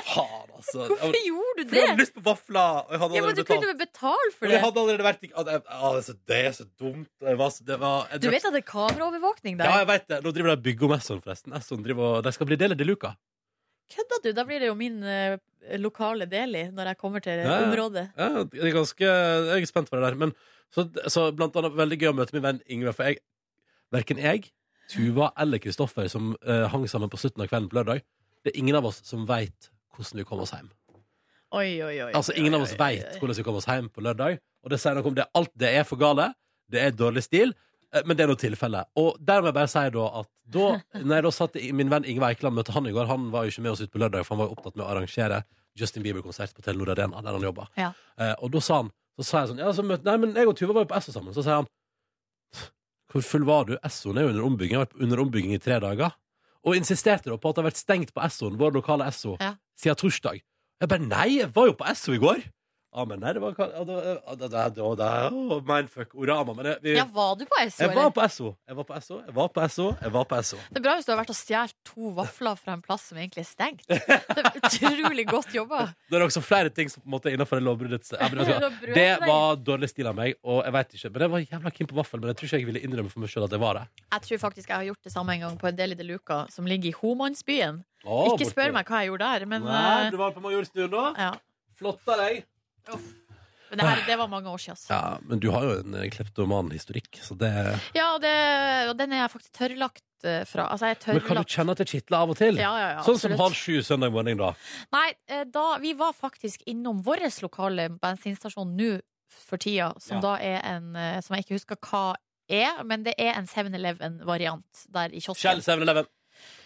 Faen, 0.02 0.48
altså. 0.52 0.84
Hvorfor 0.90 1.16
gjorde 1.16 1.64
du 1.64 1.70
For 1.70 1.78
jeg 1.78 1.88
hadde 1.88 2.02
lyst 2.02 2.14
på 2.16 2.24
vafler, 2.26 2.82
og 2.84 2.92
jeg 2.92 3.02
hadde 3.02 3.16
Ja, 3.16 3.24
men 3.24 3.38
Du 3.38 3.42
kunne 3.48 3.68
vel 3.70 3.78
betale 3.80 4.30
for 4.34 4.44
Men 4.44 4.52
jeg 4.52 4.58
det? 4.58 4.62
hadde 4.66 4.82
allerede 4.82 5.06
vært 5.06 5.24
i 5.24 5.30
ah, 5.32 5.44
det, 5.46 6.16
det, 6.28 6.38
er 6.38 6.56
så, 6.56 6.66
det 6.66 6.82
dumt. 6.82 7.10
Det 7.22 7.36
var, 7.40 7.58
det 7.70 7.78
var, 7.80 8.14
Du 8.20 8.28
vet 8.34 8.48
at 8.48 8.56
det 8.56 8.62
er 8.62 8.68
kameraovervåkning 8.68 9.60
der? 9.60 9.70
Ja, 9.70 9.82
jeg 9.82 9.90
vet 9.92 10.08
det. 10.12 10.20
Nå 10.26 10.34
driver 10.36 10.54
de 10.54 10.66
bygger 10.68 10.88
om 10.88 10.96
Esson, 10.98 11.22
forresten. 11.24 11.56
Esson 11.56 11.84
driver 11.86 12.24
de 12.26 12.34
skal 12.36 12.50
bli 12.50 12.60
del 12.60 12.76
av 12.76 12.80
Deluca. 12.82 13.14
Kødda 13.92 14.20
du? 14.24 14.30
Da 14.36 14.46
blir 14.48 14.62
det 14.62 14.70
jo 14.70 14.78
min 14.78 15.02
uh, 15.04 15.36
lokale 15.80 16.28
deli 16.30 16.66
når 16.72 16.92
jeg 16.92 17.00
kommer 17.00 17.24
til 17.24 17.42
ja. 17.44 17.60
området. 17.66 18.08
Ja, 18.18 18.44
det 18.48 18.64
er 18.68 18.74
ganske, 18.76 19.12
jeg 19.52 19.60
er 19.60 19.70
spent 19.70 19.90
på 19.90 19.98
det 19.98 20.06
der. 20.06 20.18
Men, 20.20 20.34
så, 20.72 20.86
så 21.12 21.30
blant 21.36 21.56
annet 21.60 21.76
veldig 21.76 22.00
gøy 22.00 22.12
å 22.12 22.16
møte 22.16 22.36
min 22.36 22.44
venn 22.44 22.60
Ingve. 22.72 22.94
For 22.96 23.08
jeg, 23.08 23.22
verken 23.92 24.20
jeg, 24.22 24.52
Tuva 24.90 25.32
eller 25.38 25.58
Kristoffer, 25.62 26.08
som 26.08 26.32
eh, 26.46 26.66
hang 26.72 26.86
sammen 26.90 27.10
på 27.12 27.16
slutten 27.20 27.42
av 27.44 27.48
kvelden 27.50 27.68
på 27.70 27.78
lørdag, 27.80 28.02
det 28.44 28.52
er 28.54 28.58
ingen 28.58 28.76
av 28.76 28.86
oss 28.90 29.00
som 29.06 29.26
veit 29.28 29.70
hvordan 29.94 30.18
vi 30.22 30.24
kom 30.28 30.40
oss 30.42 30.52
hjem. 30.56 30.70
Oi, 31.52 31.82
oi, 31.84 31.96
oi. 32.06 32.12
Altså, 32.16 32.32
Ingen 32.36 32.54
av 32.56 32.62
oss 32.64 32.72
veit 32.80 33.18
hvordan 33.20 33.36
vi 33.36 33.44
kom 33.44 33.58
oss 33.60 33.66
hjem 33.68 33.90
på 33.92 34.00
lørdag. 34.04 34.38
Og 34.64 34.70
det 34.72 34.78
sier 34.80 34.96
noe 34.96 35.10
om 35.10 35.14
det. 35.18 35.26
Alt 35.36 35.50
det 35.58 35.68
er 35.76 35.84
for 35.84 36.00
gale. 36.00 36.30
Det 36.72 36.80
er 36.80 36.94
dårlig 36.96 37.22
stil. 37.26 37.52
eh, 37.92 38.02
Men 38.06 38.16
det 38.16 38.24
er 38.24 38.30
nå 38.32 38.36
tilfelle. 38.40 38.84
Og 38.96 39.18
der 39.20 39.42
må 39.42 39.50
jeg 39.50 39.56
bare 39.58 39.68
si 39.68 39.82
da 39.92 40.06
at 40.22 40.28
da 40.52 40.68
Når 41.06 41.14
jeg 41.18 41.24
da 41.28 41.30
satt 41.30 41.56
i 41.60 41.72
min 41.76 41.90
venn 41.92 42.04
Ingve 42.08 42.30
Eikeland 42.32 42.56
møtte 42.56 42.72
han 42.72 42.86
i 42.88 42.92
går, 42.92 43.06
han 43.06 43.28
var 43.30 43.44
jo 43.44 43.52
ikke 43.52 43.62
med 43.66 43.72
oss 43.72 43.80
ut 43.84 43.92
på 43.92 44.00
lørdag, 44.00 44.24
for 44.24 44.34
han 44.34 44.40
var 44.42 44.48
jo 44.50 44.56
opptatt 44.56 44.76
med 44.80 44.84
å 44.86 44.88
arrangere 44.94 45.42
Justin 45.78 46.02
Bieber-konsert 46.04 46.52
på 46.56 46.64
Telenor 46.64 46.90
Arena, 46.96 47.20
der 47.24 47.32
han 47.36 47.44
jobba. 47.46 47.68
Ja. 47.80 47.92
Eh, 48.20 48.34
og 48.42 48.50
da 48.52 48.60
sa 48.60 48.80
han 48.82 48.90
Så 49.16 49.24
sa 49.28 49.40
jeg 49.42 49.52
sånn 49.52 49.60
Ja, 49.60 49.70
så 49.76 49.84
møtte 49.84 50.08
Nei, 50.08 50.16
men 50.24 50.32
jeg 50.36 50.48
og 50.48 50.56
Tuva 50.56 50.72
var 50.76 50.84
jo 50.86 50.90
på 50.90 50.96
Esso 50.98 51.12
sammen. 51.12 51.34
Så 51.36 51.44
sier 51.44 51.60
han 51.60 51.68
Hvor 53.12 53.22
full 53.24 53.44
var 53.44 53.64
du? 53.68 53.74
Essoen 53.84 54.16
er 54.18 54.22
jo 54.26 54.32
under 54.32 54.46
ombygging. 54.48 54.72
Jeg 54.72 54.80
har 54.80 54.86
vært 54.88 55.02
under 55.04 55.20
ombygging 55.20 55.52
i 55.54 55.60
tre 55.60 55.78
dager. 55.84 56.14
Og 56.64 56.76
insisterte 56.78 57.28
da 57.28 57.36
på 57.36 57.50
at 57.50 57.56
det 57.58 57.64
har 57.64 57.70
vært 57.70 57.80
stengt 57.82 58.12
på 58.14 58.22
Essoen, 58.24 58.56
vår 58.60 58.72
lokale 58.78 59.06
Esso, 59.10 59.36
Ja. 59.40 59.54
siden 59.76 59.96
torsdag. 59.98 60.40
Jeg 60.80 60.88
bare 60.88 61.06
Nei, 61.06 61.38
jeg 61.38 61.52
var 61.54 61.66
jo 61.66 61.72
på 61.74 61.84
Esso 61.90 62.12
i 62.14 62.18
går! 62.22 62.42
Ja, 62.92 63.04
men 63.08 63.22
nei, 63.24 63.30
det 63.32 63.40
var 63.40 63.54
det, 63.56 63.66
det, 63.88 63.94
det, 64.36 64.48
det, 64.76 64.86
det, 65.00 65.60
Mindfuck, 65.64 66.10
Orama. 66.12 66.52
Men 66.52 66.66
jeg, 66.68 66.76
vi, 66.82 66.92
Ja, 66.98 67.06
var 67.08 67.38
du 67.40 67.46
på 67.48 67.60
SO, 67.70 67.80
jeg 67.86 67.94
var 67.96 68.10
på 68.12 68.26
SO, 68.28 68.50
Jeg 68.68 68.76
var 68.76 68.84
på 68.84 68.98
SO. 69.00 69.16
jeg 69.24 69.34
var 69.38 69.48
på 69.54 69.68
SO. 69.72 69.86
jeg 70.02 70.12
var 70.12 70.26
på 70.28 70.40
SO. 70.44 70.58
Det 70.68 70.80
er 70.80 70.84
bra 70.84 70.96
hvis 70.98 71.06
du 71.08 71.12
har 71.14 71.20
vært 71.22 71.32
og 71.32 71.38
stjålet 71.38 71.76
to 71.88 72.10
vafler 72.18 72.58
fra 72.60 72.74
en 72.76 72.82
plass 72.84 73.06
som 73.08 73.20
egentlig 73.22 73.44
er 73.44 73.48
stengt. 73.48 73.86
Det 73.88 74.42
er 74.44 74.58
utrolig 74.60 75.24
godt 75.30 75.56
jobba. 75.56 75.86
Det 76.12 76.18
er 76.18 76.24
også 76.26 76.42
flere 76.44 76.68
ting 76.68 76.92
som 76.92 77.00
på 77.00 77.08
en 77.08 77.14
måte 77.14 77.30
er 77.30 77.38
innenfor 77.38 77.56
det 77.56 77.64
lovbruddets 77.64 78.12
Det 78.98 79.08
var 79.24 79.56
dårlig 79.64 79.88
stil 79.88 80.10
av 80.12 80.18
meg, 80.18 80.36
og 80.44 80.60
jeg 80.60 80.74
vet 80.76 80.92
ikke. 80.98 81.12
Men 81.14 81.24
jeg 81.24 81.32
var 81.36 81.46
jævla 81.46 81.72
keen 81.78 81.88
på 81.94 81.96
vaffel, 81.96 82.20
men 82.20 82.32
jeg 82.34 82.40
tror 82.40 82.50
ikke 82.50 82.60
jeg 82.60 82.68
ville 82.68 82.84
innrømme 82.84 83.14
for 83.14 83.24
meg 83.24 83.32
sjøl 83.32 83.46
at 83.48 83.56
jeg 83.56 83.62
var 83.64 83.80
det. 83.80 83.86
Jeg 84.12 84.26
tror 84.28 84.42
faktisk 84.44 84.68
jeg 84.68 84.76
har 84.76 84.88
gjort 84.90 85.08
det 85.08 85.14
samme 85.16 85.38
en 85.38 85.46
gang 85.46 85.56
på 85.64 85.70
en 85.72 85.80
del 85.80 85.96
i 85.96 85.98
De 86.02 86.04
Luca, 86.10 86.42
som 86.52 86.68
ligger 86.68 86.92
i 86.92 86.94
Homansbyen. 87.00 87.80
Ikke 88.02 88.36
borte. 88.36 88.50
spør 88.52 88.76
meg 88.76 88.88
hva 88.92 89.00
jeg 89.00 89.12
gjorde 89.14 89.32
der, 89.32 89.48
men, 89.48 89.64
Nei, 89.64 89.82
eh, 90.04 90.12
du 90.12 90.20
var 90.20 90.36
på 90.36 90.44
Majorstuen 90.44 90.92
da? 90.92 91.08
ja. 91.16 91.32
Flott 91.78 92.04
av 92.12 92.20
deg. 92.20 92.42
Men 93.72 93.78
det, 93.80 93.86
her, 93.88 94.00
det 94.06 94.16
var 94.20 94.28
mange 94.28 94.50
år 94.52 94.58
siden. 94.60 94.74
altså. 94.76 94.92
Ja, 94.92 95.18
men 95.24 95.40
du 95.40 95.46
har 95.54 95.62
jo 95.64 95.76
en 95.80 95.94
eh, 95.96 96.08
kleptoman-historikk, 96.12 97.20
så 97.24 97.34
det 97.40 97.52
Ja, 97.96 98.10
og, 98.14 98.20
det, 98.20 98.32
og 98.90 98.96
den 98.98 99.12
er 99.16 99.22
jeg 99.22 99.30
faktisk 99.32 99.52
tørrlagt 99.56 100.02
eh, 100.28 100.42
fra. 100.44 100.66
Altså, 100.72 100.90
jeg 100.90 100.96
er 100.98 101.14
Men 101.14 101.20
kan 101.20 101.22
du 101.22 101.28
tørrlagt. 101.28 101.54
kjenne 101.56 101.70
at 101.76 101.78
det 101.80 101.88
kitler 101.88 102.18
av 102.18 102.30
og 102.34 102.36
til? 102.36 102.60
Ja, 102.60 102.72
ja, 102.76 102.88
ja, 102.98 103.04
sånn 103.06 103.16
som 103.16 103.32
absolutt. 103.32 103.40
halv 103.46 103.56
sju 103.56 103.82
søndag 103.86 104.12
morgen, 104.12 104.36
da. 104.42 104.50
Nei, 104.92 105.06
eh, 105.32 105.44
da, 105.48 105.64
vi 105.80 105.94
var 105.96 106.12
faktisk 106.12 106.62
innom 106.68 107.00
vår 107.06 107.24
lokale 107.46 107.88
bensinstasjon 108.02 108.76
nå 108.76 108.90
for 109.32 109.56
tida, 109.56 109.94
som 110.04 110.18
Ja. 110.18 110.20
da 110.20 110.34
er 110.44 110.60
en 110.74 110.94
eh, 110.96 111.20
Som 111.24 111.36
jeg 111.36 111.46
ikke 111.46 111.56
husker 111.56 111.76
hva 111.80 112.14
er, 112.52 112.82
men 112.84 113.04
det 113.04 113.14
er 113.16 113.32
en 113.38 113.46
7-Eleven-variant 113.48 114.84
der 114.92 115.08
i 115.16 115.20
kiosken. 115.20 115.48
Kjell 115.48 115.62
7-Eleven. 115.64 116.04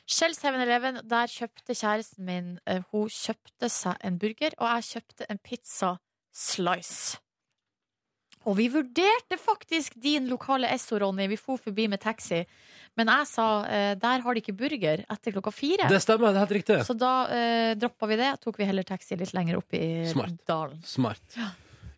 Shell 0.08 0.34
7-Eleven, 0.34 1.00
der 1.06 1.26
kjøpte 1.30 1.74
kjæresten 1.74 2.24
min 2.26 2.58
eh, 2.66 2.82
Hun 2.90 3.06
kjøpte 3.08 3.68
seg 3.70 3.94
en 4.02 4.18
burger, 4.18 4.54
og 4.58 4.66
jeg 4.74 4.82
kjøpte 4.90 5.26
en 5.30 5.38
pizza 5.38 5.96
slice. 6.36 7.16
Og 8.46 8.54
vi 8.60 8.68
vurderte 8.70 9.38
faktisk 9.42 9.96
din 9.98 10.28
lokale 10.30 10.68
Esso, 10.70 11.00
Ronny. 11.02 11.26
Vi 11.32 11.38
for 11.40 11.58
forbi 11.58 11.88
med 11.90 11.98
taxi. 12.02 12.44
Men 12.96 13.10
jeg 13.10 13.26
sa 13.28 13.46
eh, 13.66 13.92
der 13.98 14.22
har 14.22 14.36
de 14.36 14.42
ikke 14.42 14.54
burger 14.56 15.02
etter 15.02 15.34
klokka 15.34 15.50
fire. 15.52 15.88
Det 15.90 15.98
stemmer, 16.04 16.30
det 16.30 16.38
er 16.38 16.44
helt 16.46 16.54
riktig. 16.60 16.78
Så 16.86 16.94
da 16.96 17.12
eh, 17.34 17.72
droppa 17.74 18.06
vi 18.12 18.20
det. 18.22 18.30
Tok 18.44 18.60
vi 18.62 18.68
heller 18.68 18.86
taxi 18.86 19.18
litt 19.18 19.34
lenger 19.34 19.58
opp 19.58 19.74
i 19.74 20.06
Smart. 20.12 20.38
dalen. 20.46 20.78
Smart. 20.86 21.24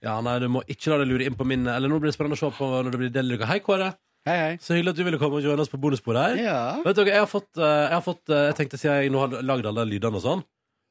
Ja, 0.01 0.17
nei, 0.25 0.39
du 0.41 0.49
må 0.49 0.65
ikke 0.71 0.95
la 0.95 1.03
deg 1.03 1.11
lure 1.11 1.27
inn 1.27 1.35
på 1.35 1.43
min 1.49 1.67
Eller 1.67 1.91
nå 1.91 1.97
blir 1.99 2.13
det 2.13 2.15
spennende 2.15 2.39
å 2.39 2.41
se 2.41 2.49
på 2.55 2.69
når 2.71 2.95
det 2.95 3.01
blir 3.03 3.13
deluka. 3.13 3.49
Hei, 3.51 3.61
Kåre. 3.61 3.93
Hei, 4.29 4.37
hei. 4.41 4.53
Så 4.63 4.75
hyggelig 4.77 4.95
at 4.95 4.99
du 4.99 5.07
ville 5.07 5.21
komme 5.21 5.39
og 5.39 5.45
joine 5.45 5.63
oss 5.63 5.71
på 5.73 5.81
bonusbordet 5.81 6.25
her. 6.25 6.41
Ja. 6.49 6.61
Vet 6.85 6.97
dere, 6.99 7.13
jeg 7.15 7.23
har 7.23 7.31
fått, 7.31 7.51
eh, 7.61 7.67
jeg, 7.85 7.95
har 7.99 8.05
fått 8.05 8.33
eh, 8.33 8.47
jeg 8.51 8.59
tenkte 8.63 8.81
siden 8.81 9.03
jeg 9.03 9.13
nå 9.13 9.21
har 9.23 9.45
lagd 9.45 9.69
alle 9.69 9.85
lydene 9.89 10.21
og 10.21 10.25
sånn 10.25 10.49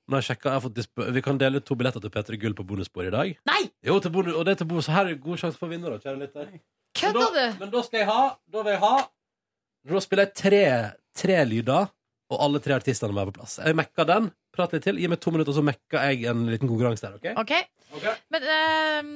Nå 0.07 0.15
har 0.15 0.23
jeg 0.23 0.29
sjekket, 0.29 0.47
jeg 0.47 0.55
har 0.55 0.63
fått 0.63 0.75
disp 0.77 1.01
Vi 1.17 1.21
kan 1.23 1.39
dele 1.41 1.59
ut 1.59 1.65
to 1.67 1.75
billetter 1.75 2.03
til 2.03 2.11
P3 2.13 2.37
Gull 2.39 2.55
på 2.55 2.63
bonusbordet 2.67 3.09
i 3.11 3.15
dag. 3.17 3.33
Nei! 3.49 3.63
Jo, 3.83 3.97
til 4.03 4.13
bonus, 4.15 4.37
og 4.39 4.45
det 4.47 4.53
er 4.55 4.61
til 4.61 4.69
bonus, 4.69 4.87
så 4.87 4.95
her 4.95 5.09
er 5.09 5.15
det 5.15 5.23
god 5.25 5.41
sjanse 5.41 5.59
for 5.59 5.67
å 5.67 5.73
vinne, 5.73 5.91
da, 5.91 5.99
kjære 5.99 6.21
lytter. 6.21 6.53
Men 7.01 7.17
da, 7.17 7.25
du? 7.35 7.59
men 7.59 7.73
da 7.73 7.81
skal 7.85 7.99
jeg 7.99 8.07
ha 8.09 8.21
Da 8.49 8.61
vil 8.63 8.71
jeg 8.73 8.81
ha 8.81 8.93
Da 9.91 9.99
spiller 10.01 10.25
jeg 10.25 10.33
tre, 10.39 10.61
tre 11.19 11.35
lyder, 11.45 11.91
og 12.31 12.43
alle 12.47 12.61
tre 12.63 12.77
artistene 12.79 13.11
må 13.11 13.19
være 13.21 13.35
på 13.35 13.41
plass. 13.41 13.59
Jeg 13.63 13.77
mekker 13.77 14.07
den. 14.09 14.31
Prat 14.55 14.73
litt 14.73 14.83
til. 14.87 14.97
Gi 14.99 15.11
meg 15.11 15.19
to 15.23 15.31
minutter, 15.35 15.55
så 15.55 15.63
mekker 15.63 16.07
jeg 16.09 16.25
en 16.31 16.47
liten 16.49 16.71
konkurranse 16.71 17.05
der, 17.05 17.19
OK? 17.19 17.27
OK. 17.43 17.53
Ok. 17.99 18.07
Men 18.33 18.47
eh, 18.55 19.11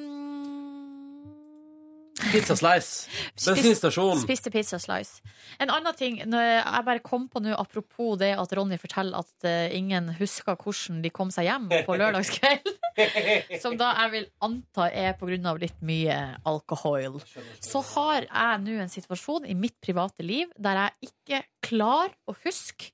Pizza 2.30 2.56
slice. 2.56 3.10
Bensinstasjon. 3.46 4.20
Spiste 4.22 4.52
pizza 4.54 4.80
slice. 4.80 5.22
En 5.62 5.72
annen 5.74 5.96
ting 5.98 6.20
når 6.30 6.46
jeg 6.46 6.86
bare 6.88 7.04
kom 7.06 7.28
på 7.32 7.42
nå, 7.44 7.54
apropos 7.58 8.18
det 8.22 8.32
at 8.38 8.56
Ronny 8.58 8.78
forteller 8.82 9.24
at 9.24 9.48
eh, 9.48 9.74
ingen 9.78 10.12
husker 10.20 10.58
hvordan 10.60 11.02
de 11.04 11.12
kom 11.14 11.34
seg 11.34 11.50
hjem 11.50 11.70
på 11.88 11.98
lørdagskveld, 12.00 12.72
som 13.64 13.78
da 13.80 13.94
jeg 14.04 14.14
vil 14.16 14.28
anta 14.46 14.90
er 14.92 15.16
av 15.18 15.62
litt 15.62 15.80
mye 15.86 16.18
alkohol, 16.48 17.22
så 17.64 17.84
har 17.94 18.28
jeg 18.28 18.62
nå 18.66 18.78
en 18.84 18.92
situasjon 18.92 19.48
i 19.50 19.58
mitt 19.58 19.78
private 19.84 20.26
liv 20.26 20.52
der 20.58 20.86
jeg 20.86 21.12
ikke 21.12 21.44
klarer 21.72 22.16
å 22.30 22.38
huske 22.44 22.92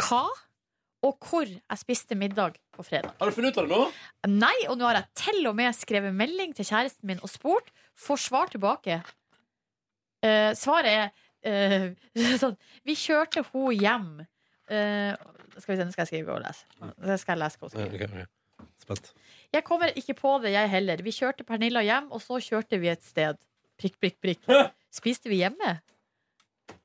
hva 0.00 0.24
og 1.02 1.26
hvor 1.26 1.48
jeg 1.48 1.80
spiste 1.80 2.14
middag 2.18 2.58
på 2.72 2.84
fredag. 2.86 3.14
Har 3.18 3.30
du 3.30 3.34
funnet 3.34 3.54
ut 3.54 3.62
av 3.62 3.66
det 3.66 3.78
nå? 3.78 3.86
Nei, 4.30 4.54
og 4.70 4.78
nå 4.78 4.86
har 4.86 5.00
jeg 5.00 5.08
til 5.18 5.48
og 5.50 5.56
med 5.58 5.74
skrevet 5.74 6.14
melding 6.14 6.54
til 6.54 6.68
kjæresten 6.68 7.10
min 7.10 7.22
og 7.22 7.30
spurt. 7.32 7.72
Får 8.02 8.22
svar 8.22 8.50
tilbake. 8.52 9.00
Eh, 10.22 10.52
svaret 10.58 10.90
er 10.92 11.10
eh, 11.46 11.88
sånn 12.42 12.54
Vi 12.86 12.96
kjørte 12.98 13.44
henne 13.46 13.74
hjem. 13.78 14.10
Eh, 14.70 15.14
skal 15.58 15.74
vi 15.74 15.78
se, 15.78 15.86
nå 15.86 15.94
skal 15.94 16.04
jeg 16.04 16.10
skrive 16.12 16.36
og 16.36 16.44
lese. 16.44 16.66
Det 17.02 17.18
skal 17.20 17.36
jeg 17.36 17.42
lese 17.44 17.60
hva 17.60 17.70
hun 17.70 17.74
skriver. 17.76 18.28
Spent. 18.82 19.12
Jeg 19.54 19.64
kommer 19.66 19.94
ikke 19.98 20.14
på 20.18 20.36
det, 20.42 20.54
jeg 20.54 20.70
heller. 20.72 21.02
Vi 21.04 21.14
kjørte 21.14 21.46
Pernilla 21.46 21.82
hjem, 21.84 22.10
og 22.14 22.22
så 22.24 22.38
kjørte 22.42 22.78
vi 22.82 22.90
et 22.90 23.02
sted. 23.06 23.38
Prikk, 23.78 23.98
prikk, 24.02 24.18
prikk. 24.22 24.46
Spiste 24.92 25.30
vi 25.30 25.42
hjemme? 25.42 25.76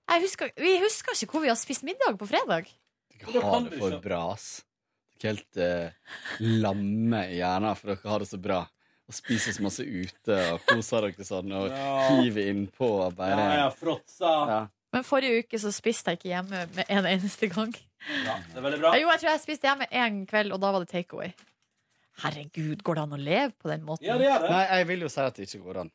Jeg 0.07 0.24
husker, 0.24 0.51
vi 0.61 0.78
husker 0.82 1.18
ikke 1.20 1.36
hvor 1.36 1.43
vi 1.43 1.51
har 1.51 1.59
spist 1.59 1.86
middag 1.88 2.18
på 2.20 2.28
fredag. 2.30 2.70
Dere 3.26 3.43
har 3.43 3.65
det 3.65 3.80
for 3.82 3.97
bra, 4.03 4.22
ass. 4.34 4.47
Dere 5.18 5.34
er 5.34 5.39
helt 5.39 5.59
uh, 5.59 6.18
lamme 6.63 7.24
i 7.32 7.39
hjernen, 7.39 7.76
for 7.78 7.91
dere 7.91 8.13
har 8.13 8.24
det 8.24 8.30
så 8.30 8.39
bra. 8.41 8.61
Og 9.08 9.16
spiser 9.16 9.55
så 9.55 9.64
masse 9.64 9.84
ute 9.88 10.38
og 10.51 10.64
koser 10.68 11.05
dere 11.08 11.24
sånn 11.28 11.51
og 11.55 11.70
Ja. 11.72 11.91
hiver 12.18 12.49
innpå 12.51 12.89
og 13.05 13.16
bare 13.16 13.38
Ja, 13.38 13.53
ja, 13.64 13.70
fråtsa. 13.72 14.32
Ja. 14.49 14.58
Men 14.93 15.03
forrige 15.03 15.43
uke 15.45 15.60
så 15.60 15.72
spiste 15.72 16.12
jeg 16.12 16.20
ikke 16.20 16.32
hjemme 16.34 16.66
med 16.76 16.86
en 16.89 17.05
eneste 17.05 17.47
gang. 17.51 17.72
Ja, 18.26 18.36
det 18.51 18.58
er 18.58 18.62
veldig 18.66 18.80
bra. 18.82 18.91
Jo, 18.99 19.08
jeg 19.12 19.20
tror 19.22 19.30
jeg 19.32 19.41
spiste 19.45 19.68
hjemme 19.68 19.88
en 19.91 20.26
kveld, 20.28 20.51
og 20.55 20.60
da 20.64 20.72
var 20.76 20.84
det 20.84 20.89
takeaway. 20.91 21.32
Herregud, 22.24 22.82
går 22.84 22.95
det 22.97 23.01
an 23.03 23.14
å 23.16 23.20
leve 23.22 23.51
på 23.62 23.70
den 23.70 23.84
måten? 23.86 24.05
Ja, 24.08 24.18
det 24.18 24.26
gjør 24.28 24.41
det. 24.43 24.49
Nei, 24.49 24.64
jeg 24.80 24.88
vil 24.89 25.03
jo 25.05 25.10
si 25.14 25.22
at 25.22 25.36
det 25.38 25.47
ikke 25.47 25.64
går 25.68 25.82
an. 25.84 25.91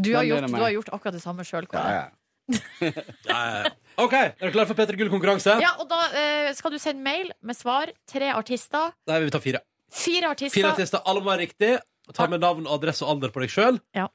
Du 0.00 0.12
har, 0.14 0.24
gjort, 0.26 0.46
du 0.50 0.56
har 0.62 0.70
gjort 0.74 0.90
akkurat 0.94 1.14
det 1.16 1.22
samme 1.22 1.44
sjøl, 1.46 1.66
Kåre. 1.70 1.92
ja. 2.00 2.08
Ja, 2.80 2.90
ja, 3.30 3.62
ja. 3.62 3.70
OK, 4.00 4.14
er 4.16 4.32
du 4.48 4.50
klar 4.54 4.66
for 4.66 4.74
Peter 4.78 4.96
Gull-konkurranse? 4.98 5.54
Ja, 5.62 5.74
og 5.78 5.86
da 5.90 6.00
eh, 6.18 6.48
skal 6.56 6.72
du 6.74 6.78
sende 6.82 7.02
mail 7.04 7.30
med 7.46 7.54
svar. 7.58 7.92
Tre 8.10 8.30
artister. 8.34 8.90
Nei, 9.06 9.18
vi 9.22 9.30
tar 9.34 9.42
fire. 9.44 9.60
Fire 9.90 10.30
artister. 10.32 10.56
Fire 10.58 10.72
artister, 10.72 11.02
alle 11.06 11.20
må 11.22 11.30
være 11.30 11.44
riktig. 11.44 11.70
Ta 12.16 12.26
med 12.30 12.40
navn, 12.42 12.66
adresse 12.66 13.04
og 13.06 13.14
alder 13.16 13.32
på 13.34 13.42
deg 13.44 13.52
sjøl. 13.52 13.80
Ja. 13.96 14.08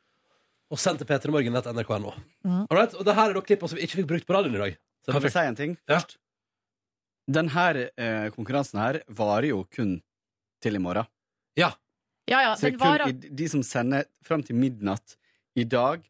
Og 0.74 0.80
send 0.82 0.98
til 1.00 1.08
p3morgen.nrk.no. 1.08 2.14
Mm. 2.44 2.66
All 2.70 2.78
right? 2.78 2.94
Og 2.98 3.06
det 3.06 3.16
her 3.16 3.30
er 3.30 3.38
da 3.38 3.42
klippene 3.46 3.70
som 3.72 3.78
vi 3.80 3.86
ikke 3.88 4.00
fikk 4.02 4.08
brukt 4.10 4.28
på 4.28 4.34
radioen 4.36 4.56
i 4.58 4.64
dag. 4.64 4.78
Så 5.06 5.12
Kan 5.14 5.22
vi 5.22 5.30
jeg 5.30 5.36
si 5.36 5.44
en 5.52 5.56
ting 5.60 5.78
Ja. 5.88 6.00
først? 6.00 6.18
Den 7.32 7.50
her 7.50 7.78
eh, 7.98 8.30
konkurransen 8.34 8.80
her 8.82 9.00
varer 9.10 9.48
jo 9.50 9.64
kun 9.74 10.02
til 10.62 10.76
i 10.76 10.82
morgen. 10.82 11.06
Ja, 11.58 11.72
ja, 12.42 12.56
Så 12.56 12.72
den 12.72 12.80
kun 12.80 13.10
i, 13.10 13.12
de 13.38 13.48
som 13.50 13.62
sender 13.64 14.06
fram 14.26 14.42
til 14.44 14.56
midnatt 14.58 15.16
i 15.56 15.64
dag, 15.64 16.02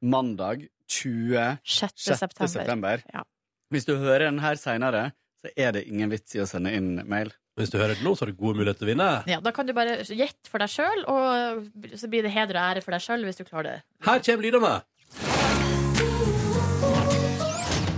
mandag 0.00 0.68
26. 0.88 1.58
6. 1.64 1.92
september. 2.16 2.48
september. 2.48 3.02
Ja. 3.12 3.22
Hvis 3.70 3.84
du 3.84 3.96
hører 4.00 4.30
den 4.30 4.38
her 4.40 4.56
seinere, 4.56 5.12
så 5.44 5.52
er 5.56 5.72
det 5.76 5.84
ingen 5.86 6.08
vits 6.10 6.34
i 6.34 6.40
å 6.40 6.46
sende 6.48 6.72
inn 6.72 7.02
mail. 7.08 7.32
Hvis 7.58 7.72
du 7.74 7.78
hører 7.80 7.96
det 7.98 8.04
nå, 8.06 8.12
så 8.14 8.22
har 8.22 8.30
du 8.30 8.38
gode 8.38 8.60
muligheter 8.60 8.78
til 8.78 8.86
å 8.86 8.90
vinne. 8.92 9.06
Ja, 9.26 9.40
da 9.42 9.50
kan 9.54 9.66
du 9.66 9.72
bare 9.74 9.96
gjette 10.06 10.46
for 10.46 10.62
deg 10.62 10.70
sjøl, 10.70 11.00
og 11.10 11.66
så 11.98 12.10
blir 12.10 12.22
det 12.22 12.30
heder 12.30 12.54
og 12.54 12.62
ære 12.68 12.84
for 12.84 12.94
deg 12.94 13.02
sjøl 13.02 13.26
hvis 13.26 13.40
du 13.40 13.44
klarer 13.48 13.66
det. 13.72 13.80
Her 14.06 14.22
kommer 14.22 14.46
lydene. 14.46 14.74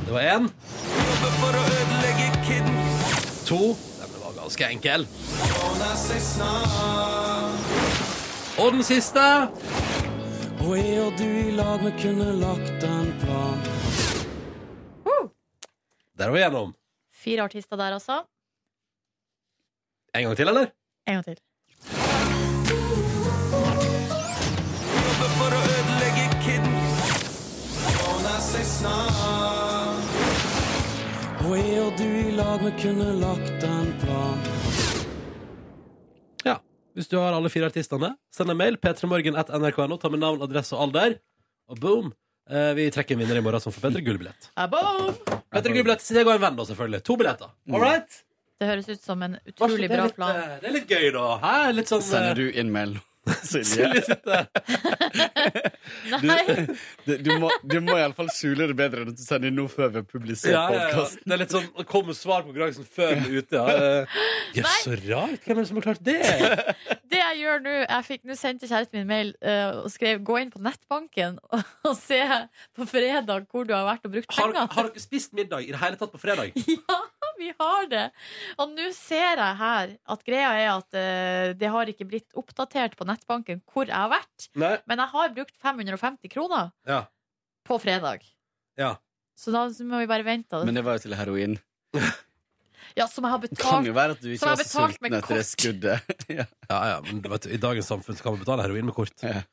Det 0.06 0.16
var 0.16 0.22
én. 0.24 0.48
To. 3.50 3.61
Den 4.00 4.16
var 4.22 4.32
ganske 4.40 4.72
enkel. 4.72 5.06
Og 8.56 8.72
den 8.72 8.82
siste. 8.86 9.28
Og 10.61 10.74
jeg 10.76 10.98
og 11.04 11.14
du 11.20 11.28
i 11.28 11.52
lag, 11.56 11.84
vi 11.84 11.92
kunne 12.00 12.32
lagt 12.40 12.88
en 12.88 13.12
plan. 13.20 13.62
Der 16.16 16.28
var 16.28 16.36
vi 16.36 16.44
gjennom. 16.44 16.76
Fire 17.12 17.44
artister 17.48 17.76
der, 17.76 17.96
altså. 18.00 18.22
En 20.14 20.24
gang 20.26 20.36
til, 20.36 20.48
eller? 20.50 20.70
En 21.06 21.14
gang 21.20 21.24
til. 21.24 21.38
For 25.40 25.54
å 25.54 25.61
ødelegge 25.74 26.24
kidden. 26.44 26.78
Ordne 28.08 28.36
seg 28.44 28.64
snart. 28.68 30.16
Og 31.46 31.52
jeg 31.56 31.76
og 31.82 31.92
du 31.98 32.06
i 32.06 32.32
lag, 32.36 32.58
vi 32.64 32.72
kunne 32.82 33.12
lagt 33.20 33.66
en 33.66 33.92
plan. 34.02 34.38
Ja. 36.46 36.56
Hvis 36.98 37.08
du 37.11 37.16
har 37.20 37.36
alle 37.36 37.50
fire 37.52 37.70
artistene, 37.70 38.12
send 38.34 38.52
en 38.52 38.58
mail. 38.61 38.80
p3morgen.nrk.no. 38.82 40.00
Ta 40.02 40.11
med 40.12 40.22
navn, 40.24 40.42
adresse 40.46 40.74
og 40.76 40.88
alder. 40.88 41.20
Og 41.70 41.78
boom! 41.80 42.11
Eh, 42.50 42.72
vi 42.74 42.88
trekker 42.90 43.14
en 43.14 43.22
vinner 43.22 43.38
i 43.38 43.44
morgen 43.46 43.62
som 43.62 43.70
får 43.70 43.86
Petter 43.86 44.02
Gullbillett. 44.02 44.50
Aboom! 44.58 45.14
Petter 45.54 45.70
Gullbillett 45.70 46.02
til 46.02 46.18
seg 46.18 46.26
og 46.26 46.34
en 46.34 46.42
venn, 46.42 46.58
da, 46.58 46.66
selvfølgelig. 46.66 47.00
To 47.06 47.16
billetter. 47.20 47.54
All 47.70 47.84
right? 47.84 48.11
Det 48.61 48.68
høres 48.68 48.88
ut 48.92 49.00
som 49.04 49.22
en 49.24 49.38
utrolig 49.48 49.88
bra 49.88 50.04
litt, 50.04 50.16
plan. 50.18 50.36
eh, 50.36 50.58
Det 50.61 50.68
er 50.68 50.74
litt 50.78 50.90
gøy, 50.92 51.06
da. 51.16 51.26
Hæ? 51.44 51.54
Litt 51.78 51.88
sånn 51.92 52.04
Sender 52.04 52.36
eh, 52.36 52.40
du 52.52 52.58
inn 52.61 52.70
mail, 52.74 52.92
Silje? 53.50 53.88
du, 56.20 56.28
Du, 57.06 57.16
du, 57.24 57.30
må, 57.40 57.48
du 57.64 57.78
må 57.84 57.94
iallfall 57.98 58.28
skjule 58.34 58.66
det 58.70 58.76
bedre 58.78 59.00
enn 59.02 59.11
å 59.11 59.12
du 59.16 59.22
sender 59.22 59.48
inn 59.50 59.56
noe 59.58 59.68
før 59.72 59.88
vi 59.94 59.98
har 60.00 60.06
publisert 60.08 60.52
ja, 60.52 60.62
ja, 60.68 60.72
ja. 60.76 60.80
podkasten. 60.90 61.22
Det 61.24 61.32
er 61.36 61.40
litt 61.42 61.54
sånn 61.54 61.68
å 61.72 61.74
kommer 61.88 62.14
svar 62.16 62.40
på 62.44 62.48
konkurransen 62.50 62.84
før 62.86 63.11
vi 63.16 63.20
er 63.20 63.24
ute, 63.40 63.54
ja. 63.56 63.64
Eh, 64.61 64.66
så 64.84 64.90
rart. 65.06 65.40
Hvem 65.46 65.56
er 65.56 65.61
det 65.62 65.68
som 65.70 65.76
har 65.80 65.86
klart 65.88 66.02
det? 66.06 66.18
det 67.11 67.20
jeg 67.20 67.34
gjør 67.40 67.58
nå 67.64 67.72
Jeg 67.80 68.02
fikk 68.08 68.22
nå 68.28 68.34
sendte 68.38 68.68
kjæresten 68.70 68.96
min 69.00 69.08
mail 69.11 69.28
uh, 69.46 69.70
og 69.84 69.88
skrev 69.92 70.14
'gå 70.26 70.34
inn 70.42 70.50
på 70.52 70.61
nettbanken 70.64 71.32
og, 71.50 71.61
og 71.88 71.94
se 71.98 72.20
på 72.76 72.82
fredag 72.90 73.40
hvor 73.50 73.62
du 73.68 73.72
har 73.76 73.84
vært 73.88 74.04
og 74.08 74.12
brukt 74.16 74.30
Har, 74.36 74.48
penger'. 74.52 74.68
har 74.76 74.84
dere 74.90 75.02
spist 75.02 75.30
middag 75.36 75.61
i 75.66 75.70
det 75.72 75.80
hele 75.82 75.96
tatt 76.00 76.12
på 76.14 76.20
fredag? 76.22 76.46
Ja, 76.70 76.98
vi 77.41 77.51
har 77.59 77.88
det. 77.91 78.05
Og 78.61 78.72
nå 78.76 78.88
ser 78.97 79.41
jeg 79.41 79.59
her 79.61 79.95
at 80.14 80.24
greia 80.28 80.51
er 80.61 80.70
at 80.76 80.99
uh, 81.01 81.53
det 81.59 81.70
har 81.74 81.91
ikke 81.93 82.07
blitt 82.12 82.36
oppdatert 82.38 82.95
på 83.01 83.07
nettbanken 83.09 83.62
hvor 83.72 83.88
jeg 83.88 83.97
har 83.97 84.12
vært. 84.12 84.49
Nei? 84.61 84.74
Men 84.91 85.03
jeg 85.05 85.14
har 85.16 85.34
brukt 85.41 85.57
550 85.64 86.32
kroner 86.36 86.70
Ja. 86.88 87.03
på 87.66 87.80
fredag. 87.82 88.22
Ja. 88.80 88.95
Så 89.41 89.53
da 89.55 89.66
så 89.72 89.84
må 89.88 89.99
vi 90.03 90.09
bare 90.11 90.24
vente. 90.26 90.61
Men 90.68 90.76
det 90.76 90.84
var 90.84 90.99
jo 90.99 91.07
til 91.09 91.16
heroin. 91.18 91.59
Ja, 92.99 93.05
som 93.07 93.22
jeg 93.22 93.30
har 93.30 93.38
Det 93.38 93.51
kan 93.55 93.84
jo 93.86 93.93
betalt. 93.93 93.95
være 93.95 94.14
at 94.16 94.22
du 94.24 94.28
ikke 94.34 94.49
var 94.49 94.57
betalt 94.59 94.95
sulten 94.97 95.14
etter 95.14 95.36
det 95.38 95.45
skuddet. 95.47 96.14
ja. 96.41 96.45
Ja, 96.66 96.78
ja, 96.91 96.97
men 97.07 97.20
du 97.22 97.28
vet, 97.30 97.47
I 97.47 97.59
dagens 97.62 97.86
samfunn 97.86 98.18
kan 98.18 98.34
man 98.34 98.41
betale 98.43 98.64
heroin 98.66 98.88
med 98.88 98.97
kort. 98.97 99.14
Ja. 99.22 99.45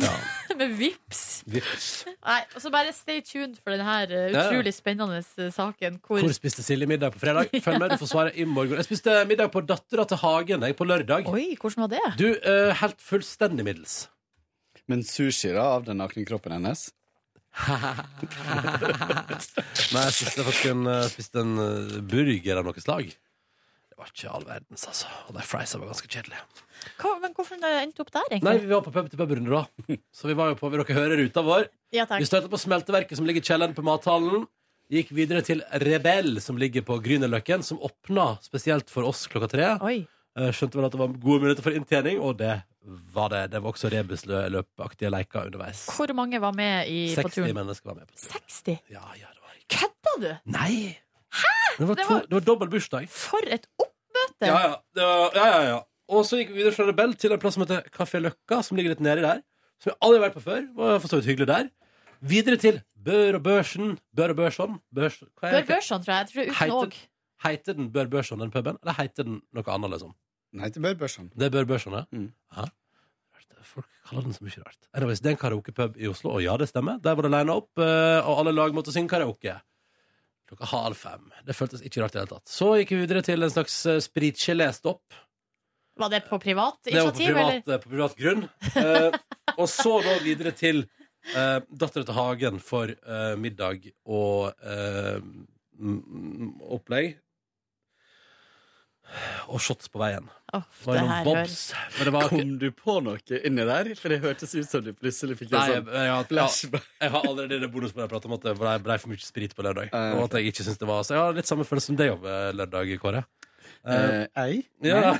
Ja. 0.00 0.12
Med 0.58 0.76
vips. 0.78 1.42
Vips. 1.48 1.88
Nei, 2.22 2.38
og 2.54 2.62
så 2.64 2.70
bare 2.72 2.92
stay 2.96 3.20
tuned 3.24 3.58
for 3.60 3.74
denne 3.74 3.96
uh, 4.08 4.28
utrolig 4.30 4.72
spennende 4.76 5.20
eh, 5.20 5.50
saken. 5.52 5.98
Hvor, 6.06 6.22
Hvor 6.22 6.34
spiste 6.36 6.64
Silje 6.64 6.88
middag 6.88 7.14
på 7.14 7.22
fredag? 7.22 7.52
Følg 7.64 7.80
med, 7.80 7.94
du 7.94 8.00
får 8.00 8.12
svaret 8.12 8.38
i 8.40 8.46
morgen. 8.48 8.78
Jeg 8.80 8.88
spiste 8.88 9.18
middag 9.28 9.52
på 9.52 9.64
Dattera 9.68 10.06
til 10.08 10.20
Hagen 10.22 10.64
jeg, 10.68 10.76
på 10.78 10.88
lørdag. 10.88 11.28
Oi, 11.32 11.52
hvordan 11.60 11.86
var 11.86 11.94
det? 11.96 12.02
Du, 12.20 12.28
uh, 12.32 12.72
helt 12.82 13.00
fullstendig 13.02 13.66
middels. 13.68 14.02
Men 14.90 15.04
sushi 15.06 15.52
da, 15.54 15.64
av 15.76 15.86
den 15.86 16.00
nakne 16.02 16.24
kroppen 16.28 16.52
hennes? 16.56 16.90
Nei, 19.92 20.04
jeg 20.06 20.14
spiste 20.16 20.44
faktisk 20.46 20.70
en, 20.70 20.86
eh, 20.88 21.08
spiste 21.12 21.42
en 21.42 21.52
eh, 21.60 21.98
burger 22.08 22.60
av 22.60 22.64
noe 22.68 22.80
slag. 22.82 23.12
Var 24.02 24.10
ikke 24.10 24.30
all 24.34 24.44
verdens, 24.48 24.84
altså. 24.90 25.10
Og 25.30 25.36
de 25.36 25.42
friesa 25.46 25.78
var 25.78 25.92
ganske 25.92 26.08
kjedelige. 26.10 26.40
Hva, 26.98 27.12
men 27.22 27.34
hvorfor 27.36 27.60
det 27.62 27.68
endte 27.84 28.02
opp 28.02 28.10
der, 28.10 28.24
egentlig? 28.32 28.48
Nei, 28.48 28.64
vi 28.64 28.72
var 28.74 28.82
på 28.82 28.90
pub 28.96 29.10
til 29.12 29.20
pub-runde 29.20 29.52
da. 29.52 29.60
Så 30.18 30.26
vi 30.26 30.34
var 30.38 30.50
jo 30.50 30.56
på, 30.58 30.70
vil 30.72 30.82
dere 30.82 30.96
høre 30.98 31.18
ruta 31.20 31.44
vår? 31.46 31.68
Ja, 31.94 32.06
Vi 32.10 32.26
støtte 32.26 32.50
på 32.50 32.58
smelteverket 32.58 33.20
som 33.20 33.28
ligger 33.28 33.44
i 33.44 33.46
kjelleren 33.46 33.76
på 33.76 33.84
mathallen. 33.86 34.48
Gikk 34.92 35.12
videre 35.16 35.44
til 35.46 35.62
Rebell, 35.80 36.40
som 36.42 36.58
ligger 36.60 36.82
på 36.84 36.98
Grünerløkken, 37.04 37.62
som 37.64 37.78
åpna 37.80 38.32
spesielt 38.44 38.90
for 38.92 39.06
oss 39.08 39.22
klokka 39.30 39.48
tre. 39.54 39.68
Oi. 39.86 40.00
Eh, 40.36 40.50
Skjønte 40.52 40.80
vel 40.80 40.88
at 40.88 40.96
det 40.96 41.00
var 41.00 41.14
gode 41.14 41.44
muligheter 41.44 41.64
for 41.64 41.76
inntjening, 41.78 42.18
og 42.20 42.34
det 42.42 42.56
var 43.14 43.30
det. 43.32 43.44
Det 43.54 43.62
var 43.62 43.70
også 43.76 43.92
rebusløpaktige 43.92 45.12
leker 45.14 45.46
underveis. 45.52 45.84
Hvor 45.94 46.12
mange 46.18 46.40
var 46.42 46.52
med 46.56 46.90
i, 46.90 47.14
på 47.14 47.28
60 47.30 47.54
mennesker 47.56 47.92
var 47.92 48.00
med. 48.02 48.10
på 48.10 48.18
turen. 48.18 48.42
60? 48.50 48.82
Ja, 48.96 49.04
ja, 49.20 49.30
det 49.30 49.46
var 49.46 49.62
Kødda 49.72 50.14
du? 50.26 50.28
Nei! 50.58 50.98
Det 51.78 51.86
var, 51.88 51.94
Det 51.96 52.04
var- 52.10 52.26
det 52.28 52.36
var 52.36 52.40
dobbel 52.44 52.68
bursdag. 52.68 53.06
For 53.08 53.40
et 53.48 53.64
oppmøte! 54.26 54.48
Ja, 54.50 54.60
ja. 54.66 54.74
Det 54.96 55.08
var, 55.08 55.36
ja, 55.38 55.46
ja, 55.52 55.62
ja. 55.70 55.78
Og 56.12 56.24
så 56.28 56.38
gikk 56.40 56.50
vi 56.52 56.58
videre 56.60 56.74
fra 56.76 56.86
Rebell 56.88 57.14
til 57.16 57.32
en 57.32 57.40
plass 57.42 57.54
som 57.56 57.64
heter 57.64 57.86
Kafé 57.94 58.20
Løkka, 58.20 58.62
som 58.66 58.76
ligger 58.76 58.92
litt 58.94 59.00
nedi 59.04 59.22
der. 59.24 59.40
Som 59.82 59.92
jeg 59.92 59.98
aldri 60.04 60.18
har 60.20 60.24
vært 60.28 60.36
på 60.38 60.44
før. 60.44 60.66
Var 60.76 60.98
for 61.02 61.08
så 61.12 61.20
vidt 61.20 61.30
hyggelig 61.32 61.48
der. 61.52 61.70
Videre 62.32 62.58
til 62.62 62.82
Bør 63.02 63.38
og 63.40 63.42
Børsen. 63.46 63.96
Bør 64.14 64.34
og 64.34 64.36
Børson. 64.42 64.76
Børs, 64.94 65.16
hva 65.40 65.48
er 65.48 65.56
Bør 65.56 65.64
det? 65.64 65.68
Børson, 65.72 66.04
tror 66.04 66.12
jeg. 66.14 66.20
jeg 66.20 66.28
tror 66.28 66.42
det 66.42 66.44
er 66.44 66.52
uten 66.52 66.60
Heiter- 66.60 66.86
åg. 66.86 67.00
Heiter 67.46 67.78
den 67.80 67.88
Bør 67.94 68.10
Børson, 68.12 68.38
den 68.44 68.52
puben? 68.54 68.76
Eller 68.82 68.94
heiter 69.00 69.26
den 69.26 69.40
noe 69.56 69.72
annet, 69.74 69.90
liksom? 69.96 70.12
Nei, 70.52 70.68
det 70.70 70.82
bør 70.84 70.94
Børson. 71.00 71.30
Det 71.34 71.48
er 71.48 71.50
Bør 71.56 71.64
Børson, 71.72 71.96
ja. 71.98 72.04
Mm. 72.12 72.28
ja. 72.56 72.68
Folk 73.72 73.86
kaller 74.06 74.24
den 74.26 74.34
så 74.36 74.44
mye 74.44 74.60
rart. 74.66 74.78
Anyways, 74.92 75.20
det 75.22 75.30
er 75.30 75.34
en 75.36 75.40
karaokepub 75.40 75.94
i 75.96 76.08
Oslo, 76.10 76.34
og 76.36 76.42
ja, 76.44 76.54
det 76.60 76.66
stemmer. 76.68 76.98
Der 77.02 77.14
var 77.16 77.22
det 77.24 77.30
lina 77.32 77.54
opp, 77.56 77.70
eh, 77.78 78.18
og 78.26 78.40
alle 78.42 78.52
lag 78.52 78.74
måtte 78.76 78.92
synge 78.92 79.08
karaoke. 79.08 79.54
Klokka 80.52 80.68
halv 80.68 80.98
fem. 81.00 81.28
Det 81.48 81.56
føltes 81.56 81.80
ikke 81.80 82.02
rart 82.02 82.12
i 82.12 82.18
det 82.18 82.24
hele 82.26 82.36
tatt. 82.36 82.50
Så 82.52 82.74
gikk 82.76 82.90
vi 82.92 83.02
videre 83.06 83.22
til 83.24 83.40
en 83.42 83.52
slags 83.52 83.76
eh, 83.88 84.00
spritgeléstopp. 84.04 85.16
Var 85.96 86.12
det 86.12 86.20
på 86.28 86.38
privat 86.40 86.90
initiativ? 86.90 86.92
Det 86.92 87.36
var 87.36 87.40
på 87.40 87.48
privat, 87.48 87.68
eller? 87.68 87.80
på 87.80 87.92
privat 87.94 88.18
grunn. 88.20 88.44
Eh, 88.76 89.16
og 89.56 89.68
så 89.68 89.94
da 90.04 90.18
videre 90.24 90.52
til 90.56 90.84
uh, 91.36 91.58
Dattera 91.68 92.04
til 92.04 92.16
Hagen 92.16 92.60
for 92.62 92.92
eh, 92.92 93.34
middag 93.40 93.88
og 94.04 94.52
eh, 94.64 95.18
opplegg. 96.72 97.16
Og 99.52 99.60
shots 99.60 99.90
på 99.92 100.00
veien. 100.00 100.24
Oh, 100.52 100.62
Det 100.62 100.86
var 100.86 100.94
det 100.96 101.02
noen 101.02 101.12
her 101.12 101.26
bobs. 101.26 101.56
Men 101.98 102.08
det 102.08 102.12
var 102.14 102.28
Kom 102.32 102.52
du 102.60 102.66
på 102.76 102.94
noe 103.04 103.38
inni 103.44 103.66
der? 103.68 103.90
For 104.00 104.12
det 104.12 104.18
hørtes 104.24 104.54
ut 104.56 104.68
som 104.68 104.84
du 104.84 104.90
plutselig 104.96 105.36
fikk 105.40 105.52
Nei, 105.52 105.62
en 105.62 105.84
sånn 105.84 105.92
jeg, 105.92 106.08
jeg, 106.08 106.38
jeg, 106.72 106.82
jeg 107.04 107.12
har 107.14 107.28
allerede 107.28 107.58
det 107.64 107.70
bonusbordet 107.72 108.06
jeg 108.06 108.12
pratet 108.14 108.30
om 108.30 108.36
at 108.38 108.46
det 108.48 108.54
ble, 108.60 108.74
ble 108.88 108.96
for 109.02 109.12
mye 109.12 109.24
sprit 109.24 109.54
på 109.56 109.64
lørdag. 109.66 109.92
Eh, 109.92 110.16
Og 110.16 110.24
at 110.28 110.36
jeg 110.40 110.52
ikke 110.52 110.66
synes 110.68 110.80
det 110.80 110.88
var 110.88 111.04
Så 111.08 111.16
jeg 111.16 111.22
har 111.24 111.38
litt 111.40 111.48
samme 111.50 111.66
følelse 111.68 111.92
som 111.92 112.00
deg 112.00 112.12
om 112.14 112.26
lørdag, 112.60 112.92
Kåre. 113.02 113.24
Uh, 113.82 113.92
Eh, 113.92 114.26
ei? 114.38 114.60
ja. 114.86 115.16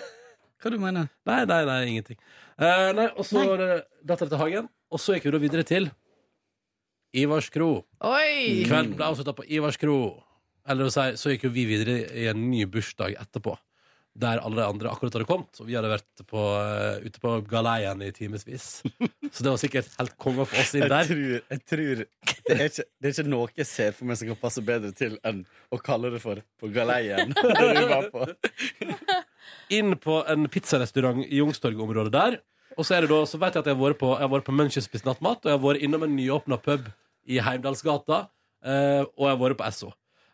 Hva 0.63 0.71
du 0.71 0.77
mener 0.79 1.09
Nei, 1.27 1.41
nei, 1.51 1.63
nei, 1.67 1.79
ingenting. 1.91 2.19
Uh, 2.61 2.93
nei, 2.95 3.09
og 3.19 3.27
så 3.27 3.43
var 3.49 3.59
det 3.59 3.71
Dattera 4.07 4.31
til 4.31 4.39
Hagen. 4.39 4.69
Og 4.93 5.01
så 5.03 5.17
gikk 5.17 5.27
vi 5.27 5.33
da 5.35 5.41
videre 5.43 5.65
til 5.67 5.89
Ivars 7.13 7.49
kro. 7.53 7.83
Oi! 8.09 8.63
Kvelden 8.69 8.95
ble 8.97 9.09
avslutta 9.09 9.35
på 9.37 9.45
Ivars 9.53 9.77
kro. 9.81 9.97
Eller 10.69 10.87
å 10.89 10.93
si, 10.95 11.05
så 11.19 11.33
gikk 11.33 11.49
jo 11.49 11.53
vi 11.53 11.65
videre 11.69 11.97
i 12.15 12.29
en 12.31 12.39
ny 12.53 12.63
bursdag 12.71 13.17
etterpå. 13.21 13.57
Der 14.13 14.43
alle 14.45 14.59
de 14.59 14.65
andre 14.69 14.91
akkurat 14.93 15.15
hadde 15.17 15.25
kommet. 15.25 15.57
Og 15.63 15.69
vi 15.71 15.73
hadde 15.73 15.89
vært 15.89 16.23
på, 16.29 16.41
eh, 16.61 17.07
ute 17.07 17.21
på 17.23 17.31
galeien 17.49 18.03
i 18.05 18.11
timevis. 18.13 18.83
Så 19.33 19.41
det 19.41 19.49
var 19.49 19.57
sikkert 19.63 19.89
helt 19.97 20.19
konge 20.21 20.45
for 20.45 20.61
oss 20.61 20.75
inn 20.77 20.85
Jeg 20.85 20.91
der. 20.93 21.07
tror, 21.09 21.31
jeg 21.55 21.63
tror 21.73 22.03
det, 22.03 22.57
er 22.59 22.67
ikke, 22.69 22.85
det 23.01 23.09
er 23.09 23.15
ikke 23.15 23.33
noe 23.33 23.49
jeg 23.57 23.69
ser 23.71 23.97
for 23.97 24.11
meg 24.11 24.19
som 24.21 24.29
kan 24.29 24.41
passe 24.43 24.65
bedre 24.69 24.93
til 24.99 25.17
enn 25.25 25.41
å 25.73 25.81
kalle 25.81 26.11
det 26.13 26.21
for 26.21 26.43
på 26.61 26.69
galeien. 26.75 27.33
det 27.41 27.71
du 27.79 27.89
var 27.89 28.11
på. 28.13 28.27
inn 29.73 29.97
på 29.97 30.19
en 30.29 30.45
pizzarestaurant 30.53 31.25
i 31.25 31.41
Youngstorget-området 31.41 32.13
der. 32.13 32.37
Og 32.77 32.85
så 32.89 32.97
er 32.97 33.05
det 33.05 33.11
da, 33.13 33.23
så 33.29 33.41
vet 33.41 33.57
jeg 33.57 33.65
at 33.65 33.73
jeg 33.73 33.77
har 33.77 33.83
vært 33.85 34.01
på, 34.01 34.13
jeg 34.13 34.25
har 34.27 34.33
vært 34.33 34.47
på 34.49 34.55
Munch 34.57 34.77
og 34.81 34.85
spist 34.85 35.09
nattmat, 35.09 35.41
og 35.45 35.49
jeg 35.51 35.57
har 35.59 35.65
vært 35.65 35.83
innom 35.89 36.05
en 36.07 36.15
nyåpna 36.17 36.61
pub 36.65 36.87
i 37.29 37.41
Heimdalsgata, 37.45 38.23
eh, 38.65 39.03
og 39.05 39.25
jeg 39.27 39.33
har 39.35 39.41
vært 39.43 39.61
på 39.61 39.67
Esso. 39.69 39.91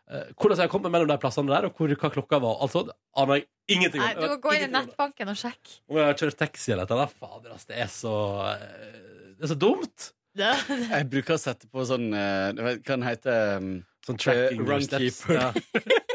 Eh, 0.09 0.29
hvordan 0.41 0.63
jeg 0.63 0.71
kom 0.73 0.81
meg 0.81 0.93
mellom 0.95 1.09
de 1.11 1.17
plassene 1.21 1.51
der, 1.51 1.67
og 1.69 1.77
hvor, 1.77 1.91
hva 2.01 2.09
klokka 2.09 2.39
var, 2.41 2.55
altså, 2.65 2.81
aner 3.21 3.41
jeg 3.41 3.75
ingenting 3.75 4.01
om. 4.01 4.07
Nei, 4.07 4.15
du 4.17 4.31
må 4.31 4.37
gå 4.41 4.55
inn 4.57 4.65
i 4.65 4.71
nettbanken 4.73 5.29
og 5.29 5.37
sjekke. 5.37 5.75
Om 5.85 5.99
jeg 5.99 6.07
har 6.07 6.17
kjørt 6.23 6.39
taxi 6.39 6.73
eller 6.73 6.89
noe. 6.89 7.05
Fader, 7.13 7.51
ass, 7.53 7.67
det 7.69 7.77
er 7.83 7.91
så 7.93 8.15
eh, 8.55 9.03
Det 9.35 9.45
er 9.45 9.53
så 9.53 9.59
dumt. 9.59 10.09
Jeg 10.39 11.09
bruker 11.11 11.35
å 11.35 11.41
sette 11.41 11.67
på 11.67 11.83
sånn 11.89 12.13
eh, 12.15 12.53
Hva 12.55 12.93
den 12.93 13.03
heter 13.03 13.57
um, 13.59 13.71
Sånn 14.05 14.19
tracking 14.21 14.61
uh. 14.63 14.69
Runkeeper. 14.71 15.35
Ja. 15.35 15.49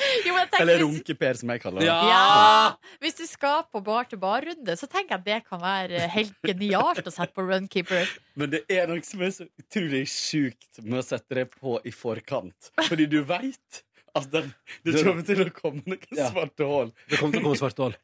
Jo, 0.26 0.32
men 0.34 0.40
jeg 0.42 0.50
tenker, 0.50 0.62
Eller 0.64 0.78
hvis- 0.80 0.86
runkeper, 0.86 1.38
som 1.40 1.52
jeg 1.54 1.62
kaller 1.62 1.80
det. 1.84 1.88
Ja! 1.88 1.98
Ja! 2.10 2.94
Hvis 3.02 3.18
du 3.20 3.24
skal 3.28 3.62
på 3.72 3.82
bar-til-bar-runde, 3.84 4.76
så 4.80 4.88
tenker 4.90 5.16
jeg 5.16 5.20
at 5.20 5.26
det 5.28 5.38
kan 5.48 5.60
være 5.62 6.06
helt 6.14 6.34
genialt 6.46 7.04
å 7.06 7.12
sette 7.14 7.34
på 7.36 7.44
Runkeeper. 7.48 8.08
Men 8.40 8.50
det 8.54 8.62
er 8.72 8.86
noe 8.90 9.02
som 9.04 9.20
er 9.26 9.32
så 9.36 9.46
utrolig 9.60 10.04
sjukt 10.08 10.80
med 10.82 11.00
å 11.02 11.04
sette 11.04 11.36
det 11.40 11.46
på 11.56 11.76
i 11.84 11.92
forkant. 11.94 12.70
Fordi 12.88 13.06
du 13.10 13.20
veit 13.28 13.82
at 14.18 14.26
det, 14.32 14.40
det 14.86 15.02
kommer 15.04 15.24
til 15.26 15.42
å 15.44 15.46
komme 15.54 15.82
noen 15.86 16.16
Ja. 16.18 16.28
svarte 16.32 16.66
hull. 16.66 16.90
Det 17.10 17.18
kommer 17.20 17.34
til 17.36 17.42
å 17.42 17.46
komme 17.46 17.60
svarte 17.60 17.84
hull. 17.86 17.96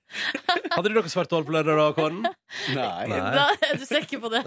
Hadde 0.76 0.90
du 0.92 0.94
noe 0.96 1.10
svarte 1.12 1.36
hull 1.36 1.46
på 1.48 1.54
lørdag, 1.56 1.78
da, 1.80 1.86
Kåren? 1.96 2.20
Nei. 2.76 3.06
Nei. 3.10 3.20
Da 3.36 3.46
er 3.70 3.80
du 3.80 3.84
sikker 3.88 4.22
på 4.22 4.30
det? 4.32 4.42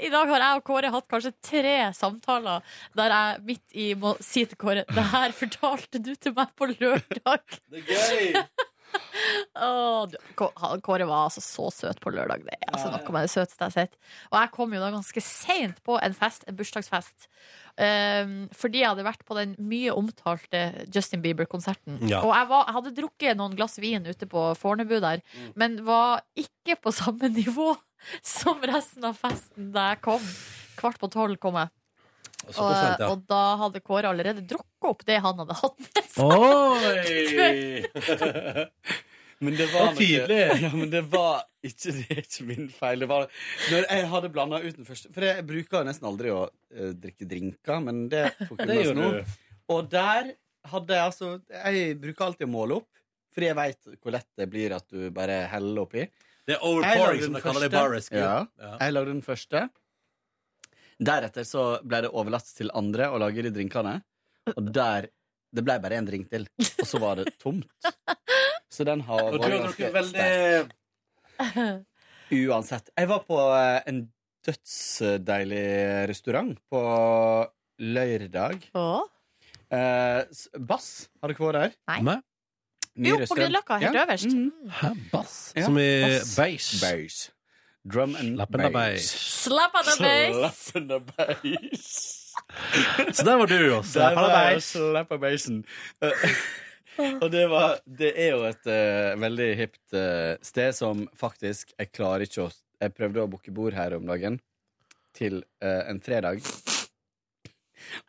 I 0.00 0.10
dag 0.12 0.30
har 0.30 0.44
jeg 0.46 0.60
og 0.60 0.64
Kåre 0.70 0.92
hatt 0.94 1.08
kanskje 1.10 1.32
tre 1.50 1.76
samtaler 1.96 2.62
der 2.98 3.14
jeg 3.16 3.44
midt 3.50 3.78
i 3.84 3.88
må 3.98 4.14
si 4.24 4.44
til 4.46 4.58
Kåre 4.60 4.84
Det 4.88 5.06
her 5.12 5.34
fortalte 5.36 6.02
du 6.02 6.12
til 6.14 6.34
meg 6.36 6.52
på 6.58 6.70
lørdag. 6.74 7.60
Det 7.70 7.82
er 7.82 8.34
gøy! 8.34 8.44
Åh, 9.66 10.06
du, 10.10 10.16
Kåre 10.36 11.06
var 11.08 11.26
altså 11.26 11.42
så 11.44 11.68
søt 11.74 12.00
på 12.02 12.12
lørdag. 12.14 12.44
Det 12.46 12.56
er 12.56 12.70
altså 12.72 12.92
noe 12.92 13.14
med 13.14 13.26
det 13.26 13.32
søteste 13.32 13.60
jeg 13.60 13.66
har 13.66 13.76
sett. 13.76 13.98
Og 14.30 14.38
jeg 14.38 14.52
kom 14.54 14.74
jo 14.74 14.82
da 14.82 14.92
ganske 14.94 15.22
seint 15.24 15.82
på 15.86 15.98
en 16.00 16.16
fest, 16.16 16.46
en 16.48 16.58
bursdagsfest. 16.58 17.28
Um, 17.80 18.34
fordi 18.56 18.82
jeg 18.82 18.90
hadde 18.92 19.06
vært 19.06 19.22
på 19.28 19.36
den 19.38 19.54
mye 19.70 19.94
omtalte 19.96 20.64
Justin 20.92 21.22
Bieber-konserten. 21.24 22.00
Ja. 22.10 22.22
Og 22.24 22.34
jeg, 22.34 22.48
var, 22.50 22.66
jeg 22.66 22.78
hadde 22.78 22.96
drukket 22.98 23.40
noen 23.40 23.56
glass 23.58 23.78
vin 23.80 24.08
ute 24.08 24.28
på 24.30 24.50
Fornebu 24.58 24.98
der, 25.00 25.22
men 25.58 25.80
var 25.86 26.24
ikke 26.38 26.78
på 26.82 26.94
samme 26.94 27.32
nivå 27.40 27.72
som 28.24 28.62
resten 28.64 29.04
av 29.08 29.18
festen 29.20 29.72
da 29.74 29.92
jeg 29.92 30.02
kom. 30.06 30.24
Kvart 30.80 31.00
på 31.00 31.10
tolv 31.12 31.40
kom 31.40 31.58
jeg. 31.60 31.72
Og 32.48 32.54
Og, 32.56 32.70
sent, 32.72 33.02
ja. 33.02 33.08
og 33.12 33.24
da 33.28 33.42
hadde 33.60 33.80
Kåre 33.84 34.10
allerede 34.10 34.42
drukket 34.48 34.88
opp 34.90 35.04
det 35.06 35.18
han 35.22 35.42
hadde 35.42 35.56
hatt 35.60 35.78
med 35.84 36.04
seg. 36.16 36.24
Men 39.40 39.56
det 39.56 39.66
Det 39.66 39.72
var 39.72 39.94
tydelig. 39.96 40.40
Noe, 40.48 40.56
ja, 40.66 40.70
men 40.76 40.90
det 40.92 41.00
var 41.08 41.38
ikke, 41.64 41.92
det 41.96 42.06
er 42.12 42.18
ikke 42.20 42.44
min 42.44 42.66
feil. 42.76 43.00
Det 43.00 43.08
var 43.08 43.22
når 43.72 43.86
jeg 43.88 44.08
hadde 44.12 44.30
blanda 44.34 44.58
ut 44.60 44.76
den 44.76 44.88
første 44.88 45.12
For 45.16 45.24
jeg 45.24 45.46
bruker 45.48 45.86
nesten 45.88 46.08
aldri 46.10 46.32
å 46.34 46.42
uh, 46.44 46.90
drikke 46.92 47.28
drinker, 47.28 47.80
men 47.86 48.02
det 48.12 48.26
tok 48.42 48.60
jeg 48.68 48.90
med 48.90 49.00
nå. 49.00 49.08
Og 49.72 49.88
der 49.88 50.34
hadde 50.68 50.98
jeg 50.98 51.06
altså 51.08 51.30
Jeg 51.48 51.96
bruker 52.02 52.26
alltid 52.26 52.50
å 52.50 52.52
måle 52.52 52.80
opp, 52.82 52.90
fordi 53.32 53.48
jeg 53.48 53.58
veit 53.62 53.94
hvor 53.96 54.16
lett 54.18 54.28
det 54.36 54.48
blir 54.52 54.76
at 54.76 54.86
du 54.92 55.08
bare 55.14 55.40
heller 55.54 55.86
oppi. 55.86 56.04
Det 56.44 56.58
er 56.58 56.66
overpouring, 56.66 57.24
som 57.24 57.36
de 57.38 57.42
kaller 57.44 57.64
det 57.64 57.70
i 57.70 57.72
første. 57.72 57.80
bar 57.80 57.94
rescue. 57.96 58.20
Ja. 58.20 58.36
Ja. 58.60 58.74
Jeg 58.82 58.96
lagde 58.96 59.14
den 59.14 59.24
første. 59.24 59.64
Deretter 61.00 61.46
så 61.48 61.62
ble 61.86 62.02
det 62.04 62.10
overlatt 62.12 62.50
til 62.56 62.70
andre 62.76 63.06
å 63.08 63.18
lage 63.22 63.42
de 63.46 63.50
drinkene. 63.54 63.96
Og 64.56 64.72
der 64.74 65.08
Det 65.52 65.64
ble 65.66 65.74
bare 65.82 65.96
én 65.98 66.06
drink 66.06 66.28
til, 66.30 66.44
og 66.62 66.86
så 66.86 66.98
var 67.02 67.16
det 67.18 67.32
tomt. 67.40 67.66
Så 68.70 68.84
den 68.86 69.00
har 69.08 69.32
vært 69.34 69.50
ganske 69.50 70.02
sterk. 70.06 70.74
Uansett. 72.30 72.90
Jeg 72.94 73.08
var 73.10 73.24
på 73.26 73.38
eh, 73.56 73.80
en 73.90 74.04
dødsdeilig 74.46 75.64
restaurant 76.10 76.54
på 76.70 76.82
lørdag. 77.82 78.68
Åh. 78.78 79.02
Eh, 79.74 80.22
Bass, 80.70 81.08
har 81.22 81.32
dere 81.34 81.42
vært 81.48 81.58
der? 81.58 81.74
Nei. 82.06 82.16
Ny 83.00 83.08
Jo, 83.10 83.16
på 83.16 83.22
restaurant. 83.24 83.42
Grünerløkka, 83.42 83.80
helt 83.82 83.98
Ja. 83.98 84.04
øverst. 84.06 84.30
Mm. 84.30 84.70
Hæ, 84.78 84.92
bass? 85.12 85.34
Ja, 85.56 85.64
Som 85.66 85.78
i 85.82 85.88
bass. 86.06 86.36
beige. 86.38 86.80
Beige. 86.82 87.30
Drum 87.84 88.14
and 88.16 88.36
Slapp 88.36 88.72
bass. 88.72 89.10
Slapp 89.44 89.74
av 89.74 89.84
the 89.84 90.02
bass. 90.02 90.64
Slap 90.64 90.76
and 90.76 90.90
the 90.90 91.00
bass. 91.00 92.34
Så 93.16 93.24
der 93.24 93.36
var 93.36 93.46
du 93.46 93.74
også. 93.74 93.98
Der 93.98 94.14
var 94.14 94.28
bass 94.28 94.34
beige. 94.34 94.60
slap 94.60 95.20
bassen. 95.20 95.64
Og 97.22 97.30
det 97.32 97.46
var 97.48 97.78
Det 97.86 98.10
er 98.18 98.34
jo 98.34 98.42
et 98.44 98.66
uh, 98.68 99.16
veldig 99.20 99.48
hipt 99.56 99.94
uh, 99.96 100.36
sted 100.44 100.74
som 100.76 101.06
faktisk 101.16 101.70
Jeg 101.78 101.92
klarer 101.94 102.26
ikke 102.26 102.44
å 102.44 102.50
Jeg 102.82 102.92
prøvde 102.96 103.22
å 103.24 103.30
booke 103.30 103.54
bord 103.54 103.76
her 103.76 103.96
om 103.96 104.04
dagen 104.10 104.40
til 105.16 105.40
uh, 105.64 105.82
en 105.90 105.98
fredag. 106.04 106.38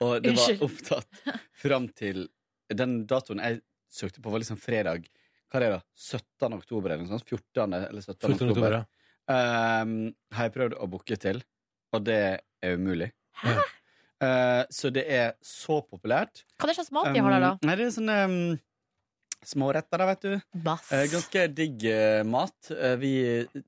Og 0.06 0.20
det 0.22 0.36
var 0.38 0.60
opptatt 0.68 1.22
fram 1.64 1.88
til 1.98 2.28
Den 2.70 3.06
datoen 3.10 3.42
jeg 3.42 3.62
søkte 3.92 4.22
på, 4.22 4.32
var 4.32 4.44
liksom 4.44 4.60
fredag. 4.62 5.08
Hva 5.50 5.60
er 5.60 5.66
det 5.66 5.72
da? 5.74 5.80
17. 5.98 6.54
oktober 6.60 6.94
eller 6.94 7.08
noe 7.08 7.18
sånt? 7.18 7.26
14. 7.28 7.74
eller 7.80 8.04
17. 8.06 8.14
14. 8.22 8.36
oktober. 8.36 8.52
oktober, 8.52 8.76
ja. 8.78 9.01
Um, 9.32 9.94
har 10.36 10.50
jeg 10.50 10.56
prøvd 10.58 10.76
å 10.82 10.88
booke 10.92 11.18
til, 11.22 11.40
og 11.96 12.04
det 12.08 12.18
er 12.62 12.76
umulig. 12.76 13.12
Hæ? 13.44 13.62
Uh, 14.22 14.64
så 14.70 14.92
det 14.94 15.06
er 15.10 15.32
så 15.42 15.80
populært. 15.82 16.44
Hva 16.60 16.68
er 16.68 16.72
det 16.72 16.78
slags 16.78 16.92
mat 16.94 17.10
de 17.10 17.22
har 17.24 17.34
der, 17.34 17.46
da? 17.46 17.54
Um, 17.56 17.70
Nei, 17.70 17.78
det 17.80 17.88
er 17.88 17.94
sånne 17.96 18.18
um, 18.30 18.36
småretter, 19.50 20.04
da, 20.04 20.08
vet 20.12 20.28
du. 20.28 20.36
Bass. 20.68 20.92
Uh, 20.92 21.06
ganske 21.10 21.46
digg 21.58 21.88
uh, 21.90 22.20
mat. 22.30 22.74
Vi 23.02 23.14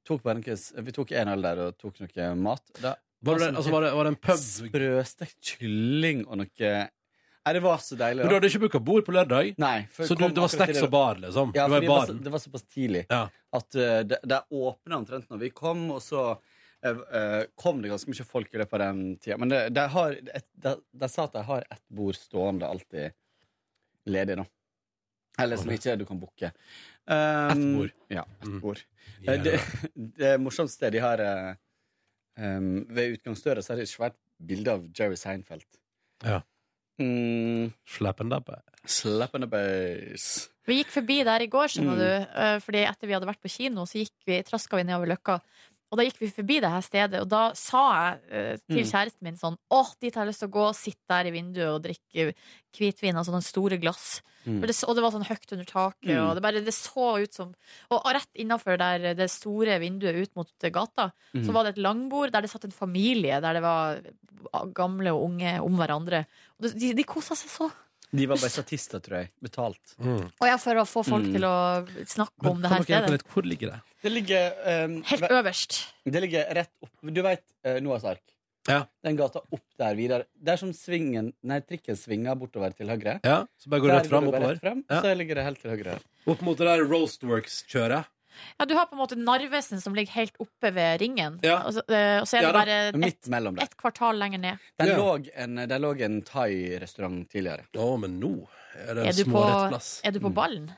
tok 0.05 0.21
bare 0.25 0.41
noe, 0.41 0.57
vi 0.85 0.95
tok 0.99 1.15
en 1.17 1.33
øl 1.33 1.47
der 1.47 1.63
og 1.69 1.79
tok 1.81 2.03
noe 2.03 2.27
mat. 2.37 2.65
Da, 2.83 2.93
Var 3.23 3.39
det, 3.41 3.49
altså, 3.55 3.71
var, 3.73 3.87
det, 3.87 3.93
var 3.97 4.09
det 4.09 4.13
en 4.13 4.19
pub 4.27 4.43
Sprøstekt 4.43 5.55
kylling 5.55 6.25
og 6.27 6.43
noe 6.43 6.75
Nei, 7.45 7.53
det 7.57 7.61
var 7.65 7.77
så 7.83 7.95
deilig. 7.99 8.23
Men 8.23 8.29
du 8.31 8.35
hadde 8.37 8.47
ikke 8.49 8.59
booka 8.63 8.79
bord 8.79 9.03
på 9.05 9.11
lørdag? 9.11 9.53
Nei, 9.59 9.85
for 9.91 10.07
Så 10.07 10.15
du, 10.15 10.21
kom 10.23 10.31
det 10.33 10.39
var 10.39 10.47
akkurat 10.47 10.69
snacks 10.69 10.83
og 10.85 10.91
bar, 10.93 11.17
liksom? 11.19 11.49
Ja, 11.57 11.65
du 11.67 11.73
var 11.73 11.81
fordi 11.81 11.85
i 11.85 11.87
det 11.89 11.93
var, 11.93 12.05
så, 12.05 12.13
baren? 12.13 12.23
det 12.23 12.31
var 12.35 12.39
såpass 12.45 12.63
tidlig 12.71 13.01
Ja. 13.09 13.23
at 13.59 13.75
eh, 13.75 13.99
det, 14.07 14.19
det 14.31 14.39
åpna 14.49 14.97
omtrent 15.01 15.29
når 15.33 15.41
vi 15.41 15.49
kom, 15.49 15.81
og 15.91 15.99
så 16.05 16.21
eh, 16.85 17.01
eh, 17.19 17.43
kom 17.59 17.81
det 17.83 17.91
ganske 17.91 18.09
mye 18.13 18.25
folk 18.29 18.53
i 18.55 18.61
løpet 18.63 18.73
av 18.79 18.83
den 18.85 19.01
tida. 19.19 19.37
Men 19.43 19.51
det, 19.51 19.59
de, 19.75 19.85
har 19.97 20.15
et, 20.39 20.47
de, 20.63 20.73
de 21.03 21.09
sa 21.11 21.25
at 21.27 21.35
de 21.35 21.43
har 21.49 21.67
ett 21.69 21.83
bord 21.91 22.15
stående 22.15 22.69
alltid 22.69 23.11
ledig, 24.05 24.37
da. 24.39 24.47
Eller 25.43 25.57
som 25.57 25.71
ikke 25.73 25.97
du 25.97 26.05
kan 26.05 26.19
booke. 26.21 26.51
Um, 27.09 27.51
Ett 27.51 27.61
bord? 27.75 27.93
Ja, 28.13 28.23
ett 28.39 28.47
Mm. 28.47 28.59
bord. 28.61 28.79
Eh, 29.27 29.41
Det, 29.43 29.59
det 30.21 30.33
morsomste 30.39 30.89
de 30.93 30.99
har 31.03 31.19
eh, 31.19 31.55
um, 32.39 32.85
Ved 32.87 33.17
utgangsdøra 33.17 33.59
så 33.65 33.73
er 33.73 33.81
det 33.81 33.87
et 33.89 33.95
svært 33.97 34.15
bilde 34.39 34.71
av 34.71 34.85
Jerry 34.95 35.17
Seinfeld. 35.19 35.65
Ja. 36.23 36.39
Mm, 36.99 37.73
Slap 37.85 38.19
and 38.21 38.33
up. 38.33 38.49
slap 38.85 39.33
in 39.35 39.41
the 39.41 39.47
base. 39.47 40.49
Vi 40.67 40.83
gikk 40.83 40.91
forbi 40.93 41.23
der 41.25 41.41
i 41.41 41.47
går, 41.47 41.67
skjønner 41.71 41.95
Mm. 41.95 41.99
du. 41.99 42.39
eh, 42.39 42.59
Fordi 42.59 42.85
etter 42.87 43.07
vi 43.07 43.13
hadde 43.13 43.27
vært 43.27 43.41
på 43.41 43.49
kino, 43.49 43.81
så 43.85 43.99
gikk 44.03 44.11
vi, 44.27 44.41
traska 44.43 44.77
vi 44.77 44.83
nedover 44.83 45.07
Løkka. 45.07 45.41
Og 45.91 45.97
da 45.99 46.03
gikk 46.05 46.17
vi 46.19 46.27
forbi 46.33 46.59
det 46.59 46.69
her 46.71 46.81
stedet, 46.81 47.21
og 47.21 47.29
da 47.29 47.51
sa 47.53 47.83
jeg 47.93 48.19
eh, 48.31 48.57
til 48.67 48.83
Mm. 48.83 48.91
kjæresten 48.91 49.21
min 49.21 49.35
sånn 49.37 49.57
Å, 49.71 49.93
dit 50.01 50.13
har 50.15 50.25
jeg 50.25 50.33
lyst 50.33 50.39
til 50.39 50.47
å 50.49 50.51
gå, 50.51 50.73
sitte 50.75 51.07
der 51.07 51.25
i 51.27 51.31
vinduet 51.31 51.69
og 51.75 51.83
drikke 51.83 52.33
hvitvin 52.73 53.15
av 53.15 53.25
sånne 53.25 53.43
store 53.43 53.77
glass. 53.77 54.21
Mm. 54.47 54.59
For 54.59 54.67
det, 54.67 54.83
og 54.87 54.95
det 54.95 55.03
var 55.03 55.11
sånn 55.11 55.27
høyt 55.27 55.51
under 55.53 55.65
taket, 55.65 56.09
Mm. 56.17 56.27
og 56.29 56.35
det, 56.35 56.41
bare, 56.41 56.65
det 56.65 56.73
så 56.73 57.21
ut 57.21 57.33
som 57.33 57.53
Og 57.91 58.01
rett 58.05 58.27
innafor 58.35 58.77
det 58.77 59.29
store 59.29 59.79
vinduet 59.79 60.15
ut 60.15 60.35
mot 60.35 60.49
gata, 60.71 61.11
Mm. 61.35 61.45
så 61.45 61.51
var 61.53 61.63
det 61.65 61.77
et 61.77 61.83
langbord 61.83 62.31
der 62.31 62.41
det 62.41 62.49
satt 62.49 62.65
en 62.65 62.71
familie, 62.71 63.39
der 63.39 63.53
det 63.53 63.61
var 63.61 64.01
gamle 64.73 65.07
og 65.13 65.29
unge 65.29 65.61
om 65.61 65.77
hverandre. 65.77 66.25
De, 66.71 66.93
de 66.97 67.03
kosa 67.03 67.35
seg 67.35 67.49
så. 67.51 67.69
De 68.13 68.27
var 68.29 68.37
bare 68.37 68.51
statister, 68.53 69.01
tror 69.01 69.17
jeg. 69.23 69.29
Betalt. 69.41 69.95
Mm. 69.97 70.27
Og 70.39 70.45
ja, 70.45 70.57
for 70.61 70.77
å 70.77 70.83
få 70.85 71.01
folk 71.07 71.25
Mm. 71.25 71.33
til 71.33 71.45
å 71.49 71.55
snakke 72.05 72.51
om 72.51 72.61
det 72.61 72.69
her 72.69 72.83
stedet. 72.85 73.09
litt? 73.15 73.23
Hvor 73.33 73.43
ligger 73.47 73.71
det? 73.73 73.79
Det 74.03 74.11
ligger 74.11 74.51
um, 74.85 74.99
Helt 75.09 75.25
øverst. 75.31 75.79
Det 76.05 76.21
ligger 76.21 76.53
rett 76.53 76.69
opp 76.83 76.91
Du 77.15 77.21
vet 77.25 77.41
uh, 77.65 77.79
Noahs 77.81 78.03
ark? 78.05 78.21
Ja. 78.69 78.83
Den 79.03 79.17
gata 79.19 79.41
opp 79.51 79.63
der 79.79 79.95
videre. 79.97 80.25
Det 80.39 80.53
er 80.53 80.57
som 80.61 80.69
svingen 80.77 81.33
Nei, 81.43 81.57
trikken 81.65 81.97
svinger 81.99 82.37
bortover 82.39 82.71
til 82.77 82.87
høyre. 82.87 83.17
Ja, 83.25 83.41
så 83.59 83.67
bare 83.73 83.81
går 83.83 83.89
du 83.91 83.95
rett 83.97 84.07
fram 84.13 84.27
oppover? 84.29 84.53
rett 84.53 84.61
frem, 84.61 84.83
Ja. 84.89 85.01
Så 85.01 85.15
ligger 85.17 85.35
det 85.35 85.43
helt 85.49 85.59
til 85.65 85.71
høyre. 85.73 85.97
Opp 86.27 86.41
mot 86.45 86.57
det 86.61 86.67
der 86.69 86.85
Roastworks-kjøret? 86.87 88.05
Ja, 88.59 88.65
du 88.65 88.73
har 88.75 88.85
på 88.89 88.95
en 88.97 89.01
måte 89.01 89.17
Narvesen 89.17 89.81
som 89.81 89.95
ligger 89.97 90.11
helt 90.13 90.35
oppe 90.39 90.71
ved 90.73 90.99
ringen. 91.01 91.39
Ja. 91.43 91.59
Og, 91.67 91.73
så, 91.77 91.83
eh, 91.89 92.19
og 92.21 92.27
så 92.29 92.37
er 92.39 92.41
Ja 92.41 92.51
det 92.51 92.53
da, 92.53 92.59
bare 92.63 92.99
Midt 92.99 93.19
ett 93.23 93.29
mellom 93.33 93.55
der. 93.55 93.63
et 93.63 93.77
kvartal 93.77 94.17
lenger 94.19 94.39
ned. 94.39 94.57
Der 94.79 94.87
Ja. 94.93 94.97
lå 94.97 95.09
en, 95.35 95.55
der 95.67 95.79
lå 95.79 95.91
en 96.01 96.21
thai-restaurant 96.21 97.29
tidligere. 97.29 97.65
Å, 97.75 97.99
men 97.99 98.19
nå 98.19 98.33
er 98.75 98.93
det 98.95 99.03
Er 99.05 99.09
en 99.09 99.15
du, 99.15 99.23
på, 99.25 99.31
smårettplass. 99.37 100.01
er 100.03 100.11
du 100.11 100.19
på 100.19 100.33
ballen? 100.33 100.71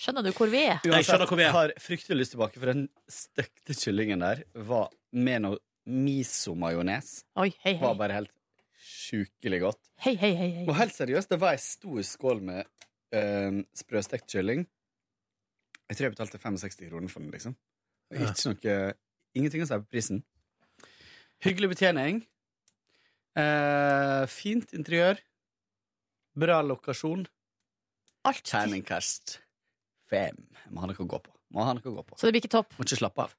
Skjønner 0.00 0.22
du 0.24 0.30
hvor 0.32 0.48
vi 0.48 0.62
er? 0.64 0.78
Jeg 0.84 1.04
skjønner 1.04 1.26
hvor 1.28 1.36
vi 1.36 1.42
er. 1.44 1.50
Jeg 1.50 1.52
har 1.58 1.72
fryktelig 1.78 2.16
lyst 2.22 2.32
tilbake, 2.32 2.56
for 2.58 2.66
den 2.72 2.88
stekte 3.10 3.74
kyllingen 3.76 4.20
der 4.24 4.44
var 4.54 4.88
med 5.12 5.42
noe 5.42 5.58
miso-majones. 5.86 7.24
Oi, 7.36 7.50
hei, 7.64 7.74
hei. 7.74 7.82
Var 7.82 7.94
bare 7.98 8.16
helt 8.20 8.32
sjukelig 8.80 9.60
godt. 9.64 9.80
Hei, 10.04 10.14
hei, 10.16 10.32
hei, 10.38 10.50
Og 10.68 10.74
helt 10.78 10.94
seriøst, 10.96 11.28
det 11.32 11.38
var 11.42 11.52
ei 11.56 11.60
stor 11.62 12.00
skål 12.06 12.40
med 12.46 12.64
eh, 13.12 13.60
sprøstekt 13.76 14.30
kylling. 14.32 14.66
Jeg 15.90 15.96
tror 15.98 16.06
jeg 16.06 16.14
betalte 16.14 16.38
65 16.38 16.88
kroner 16.88 17.10
for 17.10 17.20
den, 17.24 17.32
liksom. 17.34 17.56
Og 18.10 18.20
Ja. 18.20 18.30
Ikke 18.30 18.54
noe 18.54 18.94
Ingenting 19.34 19.62
å 19.62 19.66
si 19.68 19.74
på 19.78 19.86
prisen. 19.90 20.22
Hyggelig 21.44 21.68
betjening. 21.76 22.16
Eh, 23.38 24.24
fint 24.26 24.72
interiør. 24.74 25.20
Bra 26.34 26.60
lokasjon. 26.66 27.26
Alt. 28.26 28.42
Terningkast 28.50 29.38
fem. 30.10 30.36
Må 30.74 30.82
ha 30.82 30.90
noe 30.90 30.98
å 30.98 31.06
gå 31.06 31.20
på. 31.22 31.30
Må 31.54 31.64
ha 31.66 31.74
noe 31.76 31.86
å 31.86 31.94
gå 32.00 32.04
på. 32.06 32.18
Så 32.18 32.26
det 32.26 32.34
blir 32.34 32.42
ikke 32.42 32.54
topp? 32.58 32.74
Må 32.78 32.86
ikke 32.86 32.98
slappe 33.00 33.26
av. 33.28 33.34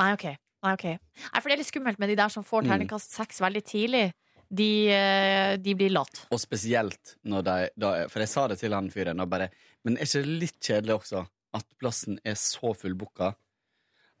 Nei, 0.00 0.12
ok. 0.16 0.24
Nei, 0.64 0.72
okay. 0.74 0.96
Nei, 1.28 1.40
for 1.40 1.48
det 1.48 1.54
er 1.58 1.62
litt 1.62 1.70
skummelt 1.70 2.00
med 2.02 2.08
de 2.10 2.16
der 2.18 2.32
som 2.32 2.44
får 2.44 2.64
Mm. 2.64 2.70
terningkast 2.72 3.12
seks 3.14 3.38
veldig 3.40 3.62
tidlig. 3.64 4.12
De, 4.50 4.88
eh, 4.90 5.56
de 5.56 5.74
blir 5.74 5.90
late. 5.92 6.26
Og 6.32 6.40
spesielt 6.40 7.16
når 7.24 7.42
de 7.44 7.70
da, 7.76 8.08
For 8.08 8.20
jeg 8.20 8.28
sa 8.28 8.46
det 8.48 8.58
til 8.58 8.72
han 8.72 8.88
fyren, 8.90 9.20
og 9.20 9.28
bare 9.28 9.50
Men 9.84 9.96
er 9.98 10.04
ikke 10.04 10.22
det 10.24 10.40
litt 10.40 10.60
kjedelig 10.60 10.98
også 11.02 11.28
at 11.56 11.66
plassen 11.80 12.18
er 12.24 12.34
så 12.40 12.74
fullbooka? 12.76 13.32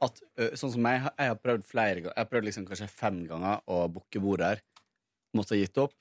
At, 0.00 0.20
sånn 0.54 0.70
som 0.76 0.82
meg, 0.84 1.02
jeg 1.18 1.32
har 1.32 1.38
prøvd 1.42 1.64
flere 1.66 1.96
ganger 2.04 2.12
Jeg 2.14 2.22
har 2.22 2.28
prøvd 2.30 2.44
liksom 2.46 2.66
kanskje 2.68 2.86
fem 2.92 3.16
ganger 3.26 3.64
å 3.66 3.80
booke 3.90 4.20
bord 4.22 4.44
her. 4.46 4.60
Måtte 5.34 5.56
ha 5.56 5.58
gitt 5.58 5.80
opp. 5.82 5.96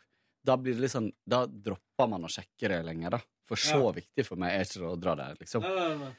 Da 0.45 0.53
blir 0.61 0.77
det 0.77 0.83
litt 0.85 0.93
sånn 0.93 1.09
Da 1.27 1.39
dropper 1.49 2.07
man 2.11 2.27
å 2.27 2.29
sjekke 2.31 2.69
det 2.69 2.77
lenger, 2.85 3.17
da. 3.17 3.21
For 3.49 3.57
så 3.57 3.79
Ja. 3.81 3.91
viktig 3.97 4.25
for 4.27 4.37
meg 4.37 4.53
er 4.53 4.67
ikke 4.67 4.83
det 4.83 4.91
å 4.91 4.99
dra 5.01 5.15
der, 5.15 5.35
liksom. 5.39 5.65
Nei, 5.65 5.73
nei, 5.75 5.97
nei. 6.03 6.13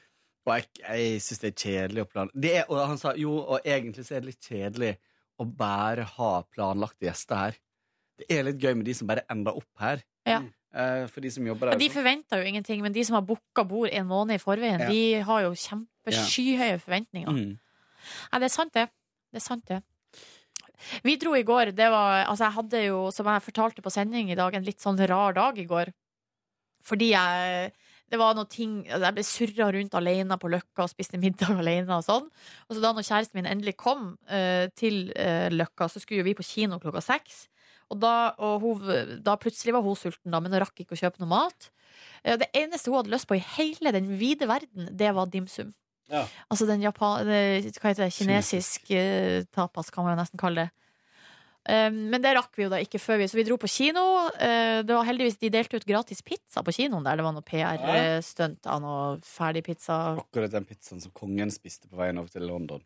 Og 0.49 0.53
jeg, 0.57 0.69
jeg 0.81 1.21
syns 1.23 1.41
det 1.43 1.49
er 1.53 1.57
kjedelig 1.63 2.03
å 2.03 2.09
plan... 2.09 2.31
Er, 2.41 2.63
og 2.71 2.79
han 2.89 2.99
sa 2.99 3.13
jo, 3.21 3.35
og 3.37 3.67
egentlig 3.69 4.07
så 4.09 4.17
er 4.17 4.23
det 4.25 4.31
litt 4.33 4.47
kjedelig 4.49 4.95
å 5.39 5.45
bare 5.45 6.07
ha 6.17 6.31
planlagte 6.51 7.05
gjester 7.07 7.37
her. 7.37 7.59
Det 8.19 8.27
er 8.33 8.47
litt 8.49 8.59
gøy 8.65 8.75
med 8.81 8.89
de 8.89 8.95
som 8.97 9.07
bare 9.11 9.27
ender 9.31 9.59
opp 9.61 9.83
her. 9.83 10.01
Ja. 10.27 10.41
Eh, 10.75 11.07
for 11.09 11.25
de 11.25 11.31
som 11.33 11.47
jobber 11.47 11.71
der. 11.71 11.79
de 11.81 11.89
forventer 11.91 12.43
jo 12.43 12.49
ingenting, 12.49 12.83
men 12.83 12.93
de 12.93 13.05
som 13.05 13.15
har 13.15 13.23
booka 13.25 13.65
bord 13.65 13.89
en 13.93 14.07
måned 14.07 14.35
i 14.35 14.43
forveien, 14.43 14.81
Ja. 14.81 14.89
de 14.89 15.23
har 15.25 15.41
jo 15.43 15.55
kjempeskyhøye 15.55 16.79
forventninger. 16.79 17.31
Mm. 17.31 17.59
Nei, 18.33 18.41
det 18.41 18.45
er 18.45 18.49
sant, 18.49 18.75
det. 18.75 18.89
Det 19.33 19.41
er 19.41 19.47
sant, 19.47 19.65
det. 19.67 19.83
Vi 21.03 21.17
dro 21.17 21.35
i 21.35 21.43
går. 21.43 21.75
Det 21.75 21.91
var 21.91 22.27
Altså, 22.27 22.45
jeg 22.45 22.53
hadde 22.53 22.85
jo, 22.87 23.11
som 23.11 23.27
jeg 23.27 23.43
fortalte 23.43 23.83
på 23.83 23.91
sending 23.91 24.31
i 24.31 24.35
dag, 24.35 24.55
en 24.55 24.65
litt 24.65 24.81
sånn 24.81 24.99
rar 25.09 25.33
dag 25.33 25.59
i 25.59 25.65
går. 25.65 25.93
Fordi 26.85 27.11
jeg 27.11 27.73
det 28.09 28.17
var 28.17 28.35
noe 28.35 28.49
ting 28.49 28.87
Jeg 28.87 29.15
ble 29.15 29.25
surra 29.27 29.73
rundt 29.75 29.95
alene 29.95 30.39
på 30.41 30.49
Løkka 30.49 30.87
og 30.87 30.89
spiste 30.89 31.21
middag 31.21 31.59
alene 31.61 31.99
og 31.99 32.05
sånn. 32.07 32.31
Og 32.69 32.77
så 32.77 32.81
da 32.81 32.93
når 32.93 33.05
kjæresten 33.09 33.35
min 33.35 33.51
endelig 33.51 33.77
kom 33.77 34.17
uh, 34.31 34.67
til 34.79 35.13
uh, 35.13 35.49
Løkka, 35.53 35.89
så 35.89 36.01
skulle 36.01 36.23
jo 36.23 36.25
vi 36.31 36.37
på 36.39 36.47
kino 36.47 36.79
klokka 36.79 37.03
seks. 37.05 37.49
Og 37.91 38.01
da, 38.03 38.15
og 38.45 38.61
hun, 38.61 39.21
da 39.25 39.37
plutselig 39.41 39.73
var 39.73 39.83
hun 39.87 39.97
sulten, 39.97 40.31
da, 40.35 40.41
men 40.45 40.53
hun 40.53 40.61
rakk 40.61 40.83
ikke 40.85 40.97
å 40.97 41.01
kjøpe 41.01 41.23
noe 41.23 41.31
mat. 41.33 41.71
Eh, 42.23 42.37
Det 42.37 42.51
eneste 42.53 42.91
hun 42.91 42.99
hadde 43.01 43.15
lyst 43.15 43.29
på 43.31 43.39
i 43.39 43.45
hele 43.57 43.93
den 43.97 44.11
vide 44.21 44.49
verden, 44.51 44.91
det 44.97 45.15
var 45.17 45.27
dimsum. 45.33 45.73
Ja. 46.09 46.23
Altså 46.49 46.65
den 46.69 46.81
Japan, 46.85 47.29
eh, 47.29 47.61
hva 47.65 47.91
heter 47.91 48.07
det, 48.07 48.13
kinesisk 48.17 48.91
eh, 48.97 49.45
tapas, 49.53 49.91
kan 49.93 50.05
man 50.05 50.17
jo 50.17 50.23
nesten 50.23 50.41
kalle 50.41 50.67
det. 50.67 50.71
Eh, 51.69 51.91
Men 51.93 52.23
det 52.25 52.33
rakk 52.37 52.55
vi 52.57 52.65
jo 52.65 52.71
da 52.73 52.79
ikke 52.81 53.01
før 53.01 53.19
vi 53.21 53.27
Så 53.29 53.37
vi 53.37 53.45
dro 53.45 53.59
på 53.61 53.69
kino. 53.69 54.05
Det 54.39 54.89
var 54.89 55.05
heldigvis 55.05 55.37
De 55.41 55.51
delte 55.53 55.77
ut 55.77 55.85
gratis 55.85 56.23
pizza 56.25 56.63
på 56.65 56.73
kinoen 56.73 57.05
der. 57.05 57.17
Det 57.21 57.25
var 57.27 57.35
noe 57.37 57.45
PR-stunt 57.45 58.65
av 58.67 58.81
noe 58.81 59.19
ferdigpizza. 59.21 60.17
Akkurat 60.23 60.51
den 60.55 60.65
pizzaen 60.65 61.01
som 61.03 61.13
kongen 61.13 61.51
spiste 61.53 61.89
på 61.91 61.97
veien 62.01 62.17
over 62.19 62.29
til 62.33 62.47
London. 62.49 62.81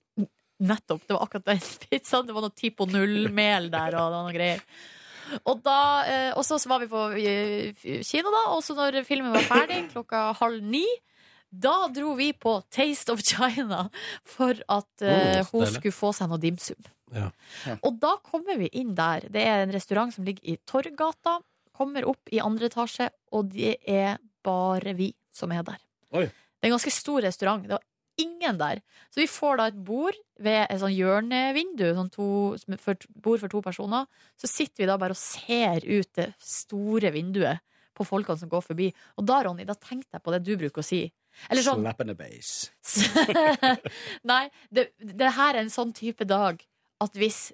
Nettopp. 0.63 1.05
Det 1.07 1.17
var 1.17 1.27
akkurat 1.27 1.49
den 1.53 1.63
pizzaen. 1.85 2.27
Det 2.29 2.35
var 2.37 2.45
noe 2.45 2.55
Tipo 2.57 2.87
Null-mel 2.87 3.71
der, 3.73 3.97
og 3.99 4.15
noe 4.15 4.35
greier. 4.35 4.63
Og, 5.49 5.63
da, 5.65 5.79
eh, 6.07 6.31
og 6.37 6.45
så 6.45 6.59
var 6.69 6.83
vi 6.83 6.91
på 6.91 7.07
eh, 7.17 7.87
kino, 8.05 8.33
da, 8.35 8.43
og 8.53 8.61
så 8.65 8.77
når 8.77 9.01
filmen 9.09 9.33
var 9.35 9.47
ferdig, 9.49 9.81
klokka 9.95 10.27
halv 10.41 10.65
ni, 10.65 10.85
da 11.53 11.89
dro 11.93 12.15
vi 12.17 12.31
på 12.33 12.57
Taste 12.73 13.13
of 13.13 13.21
China 13.25 13.87
for 14.25 14.57
at 14.73 15.05
eh, 15.05 15.41
Oh, 15.43 15.49
hun 15.53 15.69
skulle 15.69 15.95
få 15.95 16.13
seg 16.17 16.31
noe 16.31 16.41
dimsum. 16.41 16.81
Ja. 17.13 17.29
Og 17.85 17.99
da 18.01 18.15
kommer 18.25 18.57
vi 18.61 18.71
inn 18.81 18.95
der. 18.97 19.27
Det 19.33 19.43
er 19.45 19.67
en 19.67 19.75
restaurant 19.75 20.15
som 20.15 20.25
ligger 20.25 20.47
i 20.49 20.57
Torgata. 20.69 21.39
Kommer 21.77 22.07
opp 22.09 22.31
i 22.33 22.41
andre 22.41 22.71
etasje, 22.71 23.11
og 23.37 23.51
det 23.53 23.77
er 23.89 24.17
bare 24.45 24.95
vi 24.97 25.11
som 25.33 25.53
er 25.53 25.65
der. 25.67 25.81
Oi. 26.17 26.25
Det 26.29 26.69
er 26.69 26.71
en 26.71 26.77
ganske 26.77 26.95
stor 26.95 27.25
restaurant. 27.25 27.65
Det 27.67 27.75
var 27.77 27.85
ingen 28.21 28.59
der. 28.61 28.81
Så 29.11 29.23
vi 29.23 29.27
får 29.31 29.57
da 29.61 29.67
et 29.71 29.79
bord 29.87 30.17
ved 30.43 30.67
et 30.67 30.81
sånn 30.83 30.95
hjørnevindu, 30.95 31.87
sånn 31.97 32.11
to, 32.13 32.27
for, 32.83 32.99
bord 33.25 33.41
for 33.41 33.53
to 33.53 33.63
personer. 33.65 34.07
Så 34.41 34.51
sitter 34.51 34.85
vi 34.85 34.89
da 34.91 34.99
bare 35.01 35.17
og 35.17 35.21
ser 35.21 35.87
ut 35.87 36.11
det 36.19 36.33
store 36.43 37.13
vinduet 37.15 37.63
på 37.97 38.07
folkene 38.09 38.41
som 38.41 38.51
går 38.53 38.65
forbi. 38.65 38.91
Og 39.21 39.27
da, 39.29 39.43
Ronny, 39.45 39.67
da 39.69 39.77
tenkte 39.77 40.17
jeg 40.17 40.25
på 40.25 40.33
det 40.35 40.43
du 40.47 40.55
bruker 40.61 40.85
å 40.85 40.87
si. 40.87 41.03
Eller 41.49 41.65
sånn 41.65 41.81
Slap 41.81 42.01
in 42.05 42.13
the 42.13 42.17
base. 42.17 42.69
Nei, 44.33 44.47
det, 44.71 44.91
det 45.01 45.33
her 45.37 45.57
er 45.57 45.63
en 45.65 45.73
sånn 45.73 45.93
type 45.97 46.27
dag 46.29 46.61
at 47.03 47.17
hvis 47.19 47.51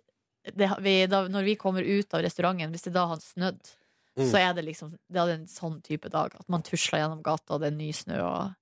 det, 0.49 0.69
vi, 0.81 1.03
da, 1.11 1.27
Når 1.29 1.45
vi 1.45 1.55
kommer 1.61 1.85
ut 1.85 2.15
av 2.17 2.23
restauranten, 2.25 2.71
hvis 2.73 2.87
det 2.89 2.95
da 2.97 3.07
har 3.13 3.21
snødd, 3.23 3.75
Mm. 4.19 4.25
så 4.33 4.39
er 4.41 4.55
det 4.57 4.65
liksom 4.67 4.97
Det 5.07 5.21
er 5.23 5.29
en 5.31 5.45
sånn 5.47 5.77
type 5.87 6.09
dag. 6.11 6.33
At 6.35 6.49
man 6.51 6.65
tusler 6.67 6.99
gjennom 7.05 7.21
gata, 7.23 7.55
og 7.55 7.61
det 7.63 7.69
er 7.69 7.77
ny 7.77 7.93
snø 7.95 8.17
og 8.25 8.55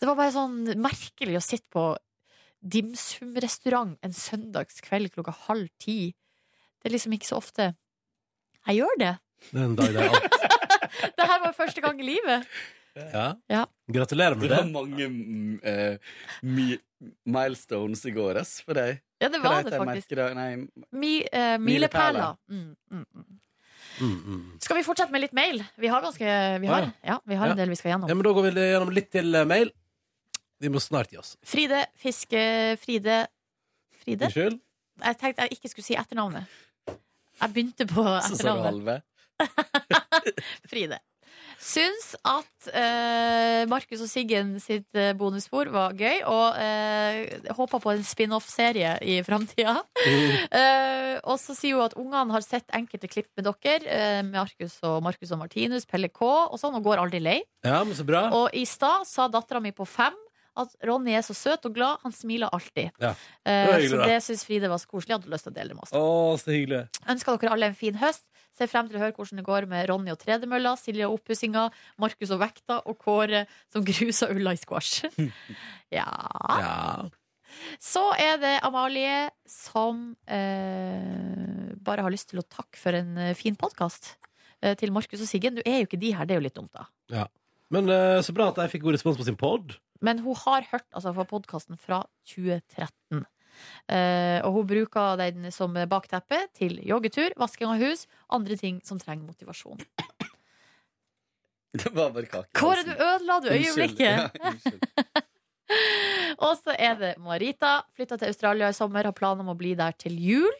Det 0.00 0.08
var 0.08 0.18
bare 0.18 0.34
sånn 0.34 0.58
merkelig 0.82 1.38
å 1.38 1.44
sitte 1.44 1.70
på 1.72 1.86
dimsum-restaurant 2.64 3.98
en 4.04 4.14
søndagskveld 4.16 5.12
klokka 5.14 5.34
halv 5.46 5.68
ti. 5.80 6.14
Det 6.80 6.90
er 6.90 6.96
liksom 6.96 7.16
ikke 7.16 7.28
så 7.28 7.40
ofte 7.40 7.74
jeg 8.64 8.80
gjør 8.80 8.96
det. 9.00 9.12
Det 9.50 9.60
er 9.60 9.66
en 9.66 9.76
dag 9.76 9.92
det 9.92 10.06
er 10.06 10.16
alt. 10.16 10.40
Det 11.18 11.26
her 11.26 11.40
var 11.42 11.52
første 11.56 11.82
gang 11.82 11.98
i 12.00 12.06
livet. 12.06 12.46
Ja. 12.94 13.24
Ja. 13.50 13.64
Gratulerer 13.90 14.38
med 14.38 14.46
Det 14.46 14.50
det. 14.54 14.56
var 14.62 14.70
mange 14.70 15.08
mm, 15.10 15.60
eh, 15.66 15.96
mi 16.42 16.78
milestones 17.26 18.04
i 18.06 18.12
går, 18.14 18.38
ass, 18.40 18.60
for 18.64 18.78
deg. 18.78 19.02
Ja, 19.20 19.28
det 19.28 19.40
var 19.42 19.64
det 19.66 19.76
faktisk. 19.76 20.14
Nei, 20.38 20.66
Mi, 20.94 21.18
uh, 21.26 21.56
milepæler. 21.60 22.38
Mm, 22.48 22.76
mm, 22.90 23.04
mm. 23.04 23.40
Skal 24.64 24.78
vi 24.78 24.84
fortsette 24.86 25.12
med 25.14 25.22
litt 25.24 25.34
mail? 25.36 25.62
Vi 25.80 25.90
har, 25.90 26.02
ganske, 26.02 26.34
vi 26.62 26.70
har, 26.70 26.90
ja, 27.06 27.18
vi 27.24 27.38
har 27.38 27.52
en 27.52 27.58
del 27.58 27.70
vi 27.72 27.78
skal 27.78 27.94
gjennom. 27.94 28.10
Ja, 28.10 28.16
men 28.18 28.26
da 28.26 28.32
går 28.36 28.48
vi 28.48 28.52
gjennom 28.68 28.92
litt 28.94 29.10
til 29.14 29.34
eh, 29.38 29.46
mail. 29.48 29.70
Vi 30.62 30.70
må 30.72 30.80
snart 30.82 31.12
gi 31.12 31.18
oss. 31.20 31.34
Fride 31.46 31.84
Fiske 32.00 32.42
Fride 32.82 33.24
Fride? 34.04 34.28
Unnskyld? 34.30 34.60
Jeg 35.04 35.18
tenkte 35.20 35.46
jeg 35.46 35.56
ikke 35.58 35.70
skulle 35.72 35.86
si 35.86 35.96
etternavnet. 35.98 36.46
Jeg 37.40 37.50
begynte 37.54 37.86
på 37.90 38.02
så 38.04 38.36
sa 38.38 38.54
du 38.54 38.62
etternavnet. 38.62 38.70
halve. 38.70 40.34
Fride. 40.70 41.00
Syns 41.64 42.10
at 42.28 42.66
eh, 42.76 43.62
Markus 43.70 44.02
og 44.04 44.10
Siggen 44.10 44.50
sitt 44.60 44.98
eh, 45.00 45.14
bonusspor 45.16 45.70
var 45.72 45.94
gøy, 45.96 46.18
og 46.28 46.58
uh, 46.60 47.54
håper 47.56 47.80
på 47.80 47.94
en 47.94 48.04
spin-off-serie 48.04 48.98
i 49.00 49.20
framtida. 49.26 49.78
Eh, 50.54 51.16
og 51.30 51.38
så 51.40 51.54
sier 51.56 51.78
hun 51.78 51.84
at 51.86 51.94
ungene 51.98 52.34
har 52.34 52.42
sett 52.44 52.68
enkelte 52.76 53.08
klipp 53.10 53.26
med 53.38 53.46
dere, 53.46 53.86
eh, 53.90 54.18
med 54.26 54.34
Markus 54.36 54.76
og 54.86 55.00
Markus 55.02 55.32
og 55.34 55.40
Martinus, 55.40 55.86
Pelle 55.88 56.10
K 56.12 56.26
og 56.26 56.54
sånn, 56.60 56.76
og 56.78 56.84
går 56.84 57.00
aldri 57.02 57.20
lei. 57.22 57.38
Ja, 57.64 57.80
men 57.86 57.96
så 57.96 58.04
bra. 58.06 58.26
Og 58.36 58.54
i 58.54 58.64
stad 58.68 59.06
sa 59.08 59.26
dattera 59.32 59.62
mi 59.64 59.72
på 59.74 59.86
fem 59.88 60.14
at 60.60 60.74
Ronny 60.86 61.16
er 61.18 61.24
så 61.26 61.34
søt 61.34 61.64
og 61.66 61.74
glad, 61.74 61.98
han 62.04 62.14
smiler 62.14 62.52
alltid. 62.54 62.92
Ja. 63.02 63.14
Eh, 63.42 63.64
Det 63.66 63.80
hyggelig, 63.80 63.90
så 63.90 64.04
det 64.06 64.18
syns 64.28 64.44
Fride 64.46 64.70
var 64.70 64.78
så 64.82 64.90
koselig. 64.90 65.14
Jeg 65.14 65.18
hadde 65.22 65.32
lyst 65.34 65.48
til 65.48 65.54
å 65.54 65.56
dele 65.56 65.72
det 65.72 65.78
med 65.80 65.86
oss. 65.88 65.94
Å, 65.98 66.04
så 66.44 66.54
hyggelig. 66.54 66.82
Ønsker 67.14 67.40
dere 67.42 67.56
alle 67.56 67.70
en 67.72 67.78
fin 67.78 67.98
høst. 67.98 68.22
Ser 68.54 68.70
frem 68.70 68.86
til 68.86 68.98
å 68.98 69.02
høre 69.02 69.16
hvordan 69.16 69.40
det 69.40 69.46
går 69.46 69.66
med 69.70 69.88
Ronny 69.90 70.12
og 70.14 70.20
tredemølla, 70.22 70.76
Silje 70.78 71.08
og 71.08 71.18
oppussinga, 71.18 71.66
Markus 72.02 72.32
og 72.34 72.42
vekta 72.44 72.80
og 72.86 72.98
Kåre 73.02 73.44
som 73.72 73.84
grusa 73.88 74.30
ulla 74.30 74.54
i 74.54 74.60
squash. 74.60 75.08
ja. 75.98 76.08
Ja. 76.62 76.74
Så 77.82 78.02
er 78.18 78.38
det 78.42 78.56
Amalie 78.66 79.28
som 79.46 80.12
eh, 80.26 81.72
bare 81.86 82.06
har 82.06 82.14
lyst 82.14 82.32
til 82.32 82.42
å 82.42 82.46
takke 82.46 82.78
for 82.80 82.98
en 82.98 83.18
eh, 83.30 83.36
fin 83.38 83.58
podkast. 83.58 84.16
Eh, 84.64 84.76
til 84.80 84.92
Markus 84.94 85.20
og 85.20 85.28
Siggen. 85.28 85.58
Du 85.58 85.64
er 85.66 85.82
jo 85.82 85.88
ikke 85.88 86.00
de 86.00 86.12
her, 86.16 86.26
det 86.28 86.36
er 86.36 86.40
jo 86.40 86.46
litt 86.46 86.58
dumt, 86.58 86.72
da. 86.74 86.88
ja. 87.12 87.26
Men 87.72 87.88
eh, 87.90 88.20
så 88.22 88.34
bra 88.36 88.50
at 88.52 88.58
jeg 88.60 88.74
fikk 88.74 88.84
god 88.84 88.94
respons 88.94 89.18
på 89.18 89.26
sin 89.26 89.38
pod. 89.40 89.72
Men 90.04 90.20
hun 90.22 90.36
har 90.44 90.66
hørt 90.70 90.86
altså, 90.94 91.14
podkasten 91.26 91.78
fra 91.80 92.02
2013. 92.28 93.24
Eh, 93.88 94.38
og 94.44 94.60
hun 94.60 94.68
bruker 94.70 95.18
den 95.20 95.50
som 95.54 95.76
bakteppe 95.90 96.44
til 96.56 96.78
joggetur, 96.86 97.36
vasking 97.40 97.70
av 97.72 97.82
hus, 97.82 98.06
andre 98.32 98.58
ting 98.60 98.80
som 98.86 99.00
trenger 99.02 99.26
motivasjon. 99.28 99.82
Det 101.74 101.90
var 101.90 102.12
bare 102.14 102.28
kake. 102.30 102.52
Kåre, 102.54 102.84
du 102.86 102.92
ødela 102.94 103.40
du 103.42 103.48
Unnskyld. 103.50 103.98
Ja. 103.98 104.28
Og 106.44 106.58
så 106.60 106.74
er 106.78 106.94
det 107.00 107.14
Marita. 107.22 107.80
Flytta 107.96 108.18
til 108.20 108.30
Australia 108.30 108.68
i 108.70 108.76
sommer, 108.76 109.08
har 109.08 109.16
planer 109.16 109.42
om 109.42 109.52
å 109.54 109.58
bli 109.58 109.72
der 109.78 109.96
til 109.98 110.14
jul. 110.20 110.54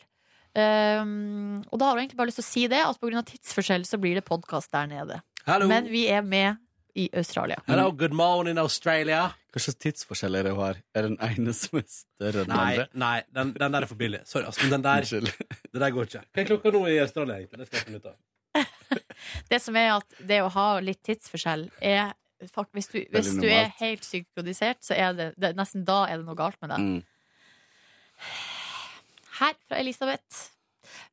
Um, 0.55 1.63
og 1.67 1.81
da 1.81 1.89
har 1.89 1.97
hun 1.97 2.05
egentlig 2.05 2.19
bare 2.19 2.31
lyst 2.31 2.39
til 2.39 2.45
å 2.45 2.51
si 2.51 2.67
det, 2.71 2.83
at 2.87 3.01
pga. 3.03 3.23
tidsforskjell 3.27 3.87
så 3.89 3.99
blir 3.99 4.19
det 4.19 4.27
podkast 4.27 4.71
der 4.75 4.87
nede. 4.91 5.21
Hallo. 5.49 5.67
Men 5.71 5.91
vi 5.91 6.07
er 6.11 6.23
med 6.23 6.61
i 6.95 7.09
Australia. 7.17 7.59
Hello, 7.67 7.91
good 7.93 8.15
morning, 8.15 8.59
Australia. 8.59 9.25
Hva 9.55 9.63
slags 9.63 9.79
tidsforskjell 9.83 10.39
er 10.39 10.47
det 10.47 10.53
hun 10.55 10.63
har? 10.63 10.81
Er 10.95 11.09
den 11.09 11.17
ene 11.23 11.55
som 11.57 11.79
er 11.81 11.87
større 11.91 12.45
enn 12.45 12.51
den 12.51 12.55
Nei, 12.55 12.69
andre? 12.75 12.87
nei 13.03 13.17
den, 13.35 13.53
den 13.59 13.77
der 13.77 13.87
er 13.87 13.91
for 13.91 13.99
billig. 14.01 14.21
Sorry, 14.31 14.47
altså, 14.47 14.63
men 14.65 14.77
den 14.77 14.85
der, 14.87 15.09
det 15.75 15.83
der 15.83 15.95
går 15.95 16.09
ikke. 16.11 16.23
Hva 16.31 16.43
er 16.45 16.49
klokka 16.53 16.73
nå 16.75 16.85
i 16.91 16.99
Australia, 17.03 17.41
egentlig? 17.43 17.61
Det 17.65 17.69
skal 17.71 17.81
jeg 17.81 17.89
finne 17.89 18.03
ut 18.03 18.11
av. 18.13 18.21
Det 19.51 19.59
som 19.63 19.77
er 19.79 19.89
at 19.97 20.15
det 20.29 20.41
å 20.45 20.51
ha 20.53 20.67
litt 20.85 21.01
tidsforskjell 21.07 21.69
er 21.83 22.13
faktisk, 22.53 22.75
hvis 22.77 22.89
du, 22.93 22.99
hvis 23.15 23.31
du 23.41 23.47
er 23.49 23.71
helt 23.81 24.05
synkronisert, 24.07 24.83
så 24.85 24.95
er 24.99 25.15
det, 25.17 25.29
det 25.41 25.55
nesten 25.59 25.87
da 25.87 26.05
er 26.11 26.21
det 26.21 26.27
noe 26.29 26.39
galt 26.39 26.59
med 26.63 26.75
deg. 26.75 26.85
Mm. 26.85 27.01
Her 29.41 29.57
fra 29.67 29.81
Elisabeth. 29.81 30.43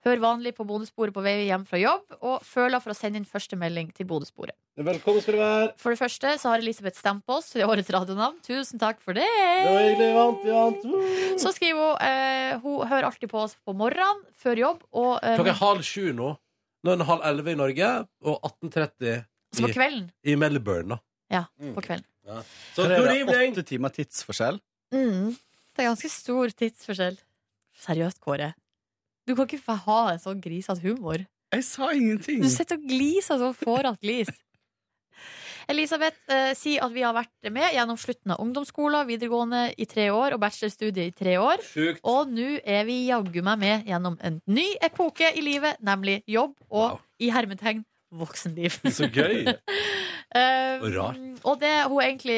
Hør 0.02 0.18
vanlig 0.18 0.56
på 0.58 0.66
bonussporet 0.66 1.14
på 1.14 1.22
vei 1.22 1.44
hjem 1.46 1.62
fra 1.70 1.78
jobb, 1.78 2.08
og 2.26 2.42
føler 2.42 2.82
for 2.82 2.90
å 2.90 2.98
sende 2.98 3.20
inn 3.22 3.26
første 3.30 3.54
melding 3.60 3.92
til 3.94 4.08
bonussporet. 4.10 4.56
Velkommen 4.82 5.22
skal 5.22 5.36
du 5.36 5.40
være. 5.42 5.68
For 5.78 5.94
det 5.94 6.00
første 6.00 6.32
så 6.42 6.50
har 6.50 6.64
Elisabeth 6.64 6.98
stemt 6.98 7.22
på 7.28 7.36
oss 7.38 7.52
til 7.54 7.68
årets 7.70 7.92
radionavn. 7.94 8.40
Tusen 8.42 8.82
takk 8.82 8.98
for 9.04 9.14
det! 9.14 9.28
Det 9.30 9.68
var 9.70 9.84
hyggelig. 9.86 10.08
Vant, 10.16 10.48
vant. 10.48 11.38
Så 11.44 11.52
skriver 11.54 11.84
hun 11.84 12.08
eh, 12.08 12.54
Hun 12.64 12.88
hører 12.90 13.10
alltid 13.12 13.30
på 13.30 13.44
oss 13.44 13.54
på 13.62 13.76
morgenen 13.78 14.24
før 14.42 14.62
jobb. 14.64 14.82
Og, 14.90 15.12
eh, 15.22 15.36
Klokka 15.38 15.54
er 15.54 15.60
halv 15.62 15.86
sju 15.86 16.08
nå. 16.18 16.32
Nå 16.82 16.96
er 16.96 16.98
det 17.04 17.08
halv 17.12 17.28
elleve 17.30 17.54
i 17.54 17.60
Norge, 17.60 17.90
og 18.26 18.48
18.30 18.50 19.22
så 19.54 19.68
på 19.68 19.70
i, 19.70 19.76
kvelden. 19.76 20.08
i 20.26 20.38
Melbourne. 20.40 20.96
da. 20.96 21.02
Ja, 21.32 21.44
Mm. 21.62 21.76
på 21.78 21.84
kvelden. 21.86 22.08
Så 22.74 22.88
det 22.90 22.98
er 22.98 23.06
det 23.28 23.52
åtte 23.54 23.64
timer 23.70 23.94
tidsforskjell. 23.94 24.58
Mm. 24.96 25.36
Det 25.76 25.84
er 25.86 25.92
ganske 25.92 26.10
stor 26.10 26.50
tidsforskjell. 26.58 27.20
Seriøst, 27.86 28.20
Kåre. 28.24 28.54
Du 29.28 29.36
kan 29.38 29.46
ikke 29.48 29.76
ha 29.86 30.00
en 30.14 30.20
sånn 30.22 30.42
grisete 30.44 30.82
humor. 30.84 31.22
Jeg 31.52 31.64
sa 31.68 31.92
ingenting. 31.94 32.40
Du 32.42 32.50
sitter 32.50 32.80
og 32.80 32.88
gliser 32.88 33.38
sånn 33.42 33.58
fårete 33.58 34.00
glis. 34.02 34.32
Elisabeth 35.70 36.18
eh, 36.34 36.52
sier 36.58 36.82
at 36.84 36.92
vi 36.92 37.04
har 37.06 37.14
vært 37.16 37.52
med 37.54 37.70
gjennom 37.76 37.98
slutten 38.00 38.34
av 38.34 38.42
ungdomsskolen, 38.44 39.06
videregående 39.08 39.62
i 39.80 39.86
tre 39.88 40.08
år 40.12 40.34
og 40.36 40.42
bachelorstudiet 40.42 41.12
i 41.12 41.16
tre 41.16 41.36
år. 41.40 41.62
Sjukt. 41.64 42.02
Og 42.08 42.32
nå 42.34 42.58
er 42.66 42.82
vi 42.88 42.98
jaggu 43.12 43.40
meg 43.46 43.62
med 43.62 43.88
gjennom 43.92 44.18
en 44.26 44.40
ny 44.52 44.66
epoke 44.84 45.30
i 45.38 45.44
livet, 45.46 45.78
nemlig 45.86 46.22
jobb 46.28 46.56
og 46.70 46.82
Wow. 46.82 47.00
i 47.22 47.30
hermetegn 47.32 47.84
voksenliv. 48.12 48.80
Så 48.92 49.08
gøy. 49.12 49.46
Eh, 50.32 50.78
Og 50.80 50.94
rart. 50.96 51.18
og 51.44 51.58
det 51.60 51.70
hun 51.92 51.98
egentlig 52.00 52.38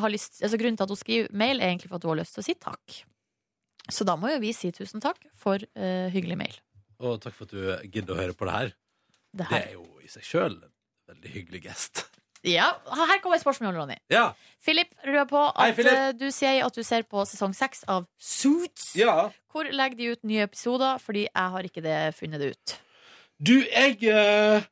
har 0.00 0.08
lyst 0.08 0.38
altså 0.40 0.56
Grunnen 0.56 0.78
til 0.80 0.86
at 0.86 0.92
hun 0.94 0.96
skriver 0.96 1.26
mail, 1.36 1.58
er 1.60 1.66
egentlig 1.74 1.90
for 1.90 1.98
at 1.98 2.06
hun 2.06 2.14
har 2.14 2.22
lyst 2.22 2.32
til 2.32 2.40
å 2.40 2.46
si 2.46 2.54
takk. 2.56 2.94
Så 3.88 4.04
da 4.04 4.16
må 4.20 4.28
jo 4.34 4.40
vi 4.42 4.52
si 4.52 4.70
tusen 4.74 5.00
takk 5.00 5.20
for 5.38 5.62
eh, 5.74 6.08
hyggelig 6.12 6.36
mail. 6.40 6.56
Og 7.00 7.20
takk 7.22 7.34
for 7.36 7.48
at 7.48 7.54
du 7.54 7.88
gidder 7.94 8.14
å 8.16 8.20
høre 8.20 8.34
på 8.36 8.44
det 8.48 8.54
her. 8.56 8.72
Det 9.32 9.46
Det 9.48 9.58
er 9.68 9.72
jo 9.76 9.84
i 10.04 10.08
seg 10.12 10.24
sjøl 10.26 10.56
en 10.62 10.72
veldig 11.14 11.32
hyggelig 11.34 11.62
gest. 11.68 12.04
Ja, 12.46 12.68
her 12.86 13.18
kommer 13.18 13.34
et 13.36 13.42
spørsmål, 13.42 13.74
Ronny. 13.74 13.96
Ja. 14.14 14.28
Philip 14.62 14.92
rød 15.04 15.28
på 15.32 15.40
at 15.58 15.74
Philip. 15.74 15.92
eh, 15.92 16.12
du 16.14 16.28
sier 16.30 16.62
at 16.64 16.74
du 16.76 16.84
ser 16.86 17.02
på 17.02 17.24
sesong 17.26 17.54
seks 17.56 17.82
av 17.90 18.06
Suits. 18.18 18.92
ja. 18.96 19.30
Hvor 19.50 19.66
legger 19.74 19.96
de 19.98 20.10
ut 20.12 20.22
nye 20.28 20.44
episoder? 20.46 21.00
Fordi 21.02 21.24
jeg 21.26 21.54
har 21.54 21.66
ikke 21.66 21.82
det 21.82 21.96
funnet 22.14 22.38
det 22.40 22.50
ut. 22.54 22.76
Du, 23.42 23.54
jeg 23.64 23.96
eh, 24.06 24.62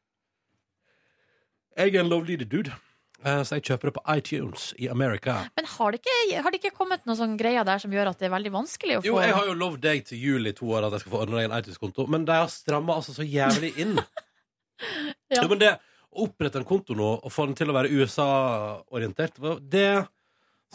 Jeg 1.76 1.94
er 1.94 2.00
en 2.00 2.08
lovlydig 2.08 2.46
dude. 2.50 2.72
Eh, 3.26 3.40
Så 3.42 3.56
jeg 3.58 3.64
kjøper 3.66 3.90
det 3.90 3.94
på 3.96 4.02
iTunes 4.14 4.68
i 4.78 4.86
Amerika. 4.92 5.40
Men 5.58 5.66
har 5.72 5.92
det 5.94 6.00
ikke, 6.02 6.42
har 6.44 6.54
det 6.54 6.60
ikke 6.60 6.76
kommet 6.76 7.02
noen 7.08 7.18
sånn 7.18 7.36
greier 7.40 7.66
der 7.66 7.82
som 7.82 7.90
gjør 7.90 8.12
at 8.12 8.20
det 8.22 8.28
er 8.28 8.34
veldig 8.36 8.52
vanskelig 8.54 8.98
å 8.98 9.02
få 9.02 9.08
Jo, 9.10 9.16
jeg 9.24 9.34
har 9.34 9.48
jo 9.50 9.56
lovd 9.58 9.82
deg 9.82 10.04
til 10.06 10.18
jul 10.22 10.46
i 10.46 10.54
to 10.56 10.68
år 10.76 10.86
at 10.86 10.94
jeg 10.96 11.02
skal 11.04 11.14
få 11.16 11.22
ordna 11.24 11.40
deg 11.40 11.48
en 11.50 11.56
iTunes-konto, 11.58 12.06
men 12.12 12.24
de 12.28 12.36
har 12.38 12.52
stramma 12.52 12.98
altså 13.00 13.16
så 13.16 13.26
jævlig 13.26 13.74
inn. 13.82 13.98
Ja. 15.32 15.40
Jo, 15.40 15.48
men 15.48 15.58
det 15.58 15.70
å 16.12 16.26
opprette 16.26 16.60
en 16.60 16.66
konto 16.68 16.92
nå 16.94 17.06
og 17.16 17.32
få 17.32 17.46
den 17.48 17.54
til 17.56 17.70
å 17.72 17.74
være 17.74 17.88
USA-orientert, 17.96 19.38
det 19.72 20.04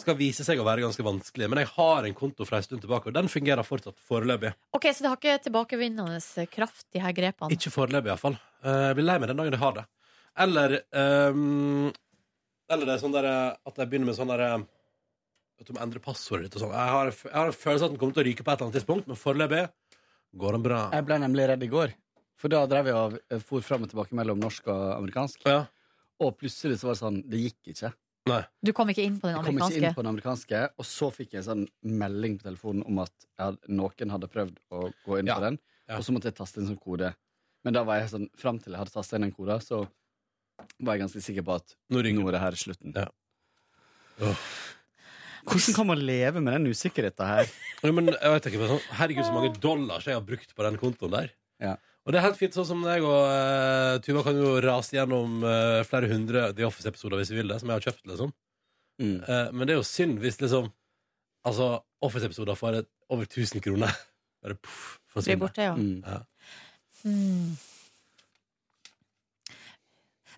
skal 0.01 0.17
vise 0.17 0.43
seg 0.47 0.59
å 0.59 0.65
være 0.65 0.81
ganske 0.81 1.05
vanskelig. 1.05 1.47
Men 1.51 1.61
jeg 1.61 1.69
har 1.75 2.07
en 2.09 2.15
konto 2.17 2.47
fra 2.49 2.57
en 2.57 2.65
stund 2.65 2.81
tilbake, 2.81 3.11
og 3.11 3.15
den 3.15 3.29
fungerer 3.29 3.61
fortsatt 3.67 3.99
foreløpig. 4.09 4.53
Ok, 4.73 4.89
Så 4.89 5.05
det 5.05 5.11
har 5.11 5.19
ikke 5.21 5.37
tilbakevinnende 5.45 6.47
kraft, 6.49 6.87
de 6.91 7.03
her 7.03 7.13
grepene? 7.13 7.53
Ikke 7.53 7.69
foreløpig, 7.73 8.09
iallfall. 8.09 8.37
Uh, 8.65 8.89
jeg 8.89 8.97
blir 8.99 9.07
lei 9.11 9.17
meg 9.21 9.31
den 9.31 9.41
dagen 9.43 9.57
jeg 9.57 9.63
har 9.67 9.77
det. 9.77 9.85
Eller 10.41 10.77
ehm, 10.97 11.91
Eller 12.71 12.87
det 12.87 12.93
er 12.95 13.01
sånn 13.03 13.13
der, 13.15 13.27
at 13.67 13.75
jeg 13.81 13.89
begynner 13.91 14.07
med 14.11 14.15
sånn 14.17 14.31
derre 14.31 14.51
At 15.61 15.67
du 15.67 15.73
må 15.75 15.81
endre 15.83 15.99
passordet 16.01 16.47
ditt 16.47 16.55
og 16.57 16.63
sånn. 16.63 16.71
Jeg 16.73 16.93
har, 16.95 17.11
jeg 17.11 17.35
har 17.35 17.49
en 17.51 17.57
følelse 17.57 17.85
at 17.85 17.91
den 17.93 17.99
kommer 18.01 18.15
til 18.17 18.23
å 18.23 18.27
ryke 18.31 18.45
på 18.45 18.49
et 18.49 18.55
eller 18.57 18.69
annet 18.71 18.77
tidspunkt, 18.79 19.09
men 19.11 19.19
foreløpig 19.19 19.65
går 20.41 20.55
den 20.57 20.63
bra. 20.65 20.79
Jeg 20.95 21.05
ble 21.05 21.17
nemlig 21.21 21.45
redd 21.51 21.65
i 21.67 21.69
går. 21.69 21.91
For 22.41 22.49
da 22.49 22.63
drev 22.65 22.87
jeg 22.89 22.95
og 22.97 23.17
eh, 23.29 23.43
for 23.45 23.61
fram 23.61 23.83
og 23.85 23.91
tilbake 23.91 24.17
mellom 24.17 24.39
norsk 24.41 24.71
og 24.73 24.85
amerikansk. 24.95 25.43
Ja. 25.45 25.59
Og 26.21 26.33
plutselig 26.39 26.79
så 26.81 26.87
var 26.89 26.95
det 26.97 27.01
sånn 27.03 27.19
Det 27.29 27.41
gikk 27.43 27.69
ikke. 27.75 27.91
Nei. 28.31 28.39
Du 28.65 28.71
kom 28.77 28.89
ikke 28.93 29.03
inn 29.05 29.19
på 29.21 29.27
den 29.29 29.35
Jeg 29.35 29.43
kom 29.45 29.53
ikke 29.57 29.65
amerikanske? 29.67 29.85
inn 29.91 29.95
på 29.97 30.01
den 30.05 30.11
amerikanske, 30.15 30.63
og 30.81 30.85
så 30.85 31.07
fikk 31.13 31.31
jeg 31.35 31.41
en 31.43 31.47
sånn 31.51 31.63
melding 32.01 32.35
på 32.39 32.47
telefonen 32.49 32.83
om 32.89 32.99
at 33.01 33.13
jeg 33.25 33.45
hadde, 33.45 33.71
noen 33.77 34.13
hadde 34.13 34.29
prøvd 34.33 34.59
å 34.77 34.81
gå 35.05 35.17
inn 35.21 35.29
Ja. 35.29 35.37
på 35.37 35.45
den, 35.45 35.59
Ja. 35.89 35.97
og 35.97 36.03
så 36.05 36.13
måtte 36.13 36.29
jeg 36.29 36.35
taste 36.37 36.61
inn 36.61 36.67
som 36.69 36.77
kode. 36.77 37.13
Men 37.65 37.73
da 37.73 37.83
var 37.83 37.97
jeg 38.01 38.09
sånn, 38.13 38.29
fram 38.37 38.57
til 38.61 38.73
jeg 38.73 38.79
hadde 38.81 38.93
tastet 38.93 39.17
inn 39.17 39.25
den 39.29 39.33
koden, 39.33 39.59
så 39.61 39.87
var 40.79 40.97
jeg 40.97 41.03
ganske 41.05 41.23
sikker 41.23 41.45
på 41.47 41.57
at 41.59 41.75
Nå 41.91 42.01
nå 42.01 42.27
er 42.27 42.35
det 42.37 42.43
her 42.43 42.57
slutten. 42.59 42.95
Ja. 42.95 44.35
Hvordan 45.47 45.75
kan 45.75 45.87
man 45.89 46.01
leve 46.05 46.41
med 46.41 46.53
den 46.53 46.71
usikkerheten 46.71 47.25
her? 47.25 47.47
Ja, 47.81 47.91
men 47.91 48.11
jeg 48.13 48.33
vet 48.35 48.49
ikke, 48.49 48.59
men 48.61 48.75
sånn, 48.75 48.83
Herregud, 48.99 49.25
så 49.25 49.33
mange 49.33 49.55
dollars 49.61 50.05
jeg 50.05 50.17
har 50.17 50.25
brukt 50.25 50.53
på 50.53 50.65
den 50.67 50.77
kontoen 50.81 51.15
der. 51.15 51.31
Ja. 51.61 51.77
Og 52.05 52.13
det 52.13 52.19
er 52.19 52.25
helt 52.25 52.37
fint, 52.39 52.55
sånn 52.57 52.67
som 52.67 52.83
jeg 52.89 53.03
og 53.05 53.17
uh, 53.29 53.97
Tuva 54.05 54.23
kan 54.25 54.37
jo 54.37 54.55
rase 54.63 54.95
gjennom 54.97 55.41
uh, 55.45 55.81
flere 55.85 56.09
hundre 56.09 56.47
The 56.57 56.65
Office-episoder 56.65 57.21
hvis 57.21 57.33
vi 57.33 57.41
vil 57.41 57.51
det, 57.51 57.59
som 57.61 57.69
jeg 57.69 57.77
har 57.77 57.87
kjøpt, 57.89 58.05
liksom. 58.09 58.31
Mm. 59.01 59.17
Uh, 59.25 59.49
men 59.53 59.65
det 59.65 59.75
er 59.75 59.81
jo 59.81 59.87
synd 59.87 60.21
hvis 60.21 60.41
liksom 60.43 60.69
Altså, 61.41 61.79
Office-episoder 62.05 62.53
får 62.53 62.75
over 63.09 63.25
1000 63.25 63.63
kroner. 63.65 63.89
Bare 64.45 64.53
poff, 64.61 64.99
Blir 65.15 65.39
borte, 65.41 65.63
ja. 65.65 65.71
Mm. 65.73 66.03
Ja. 66.05 66.19
Hmm. 67.01 67.55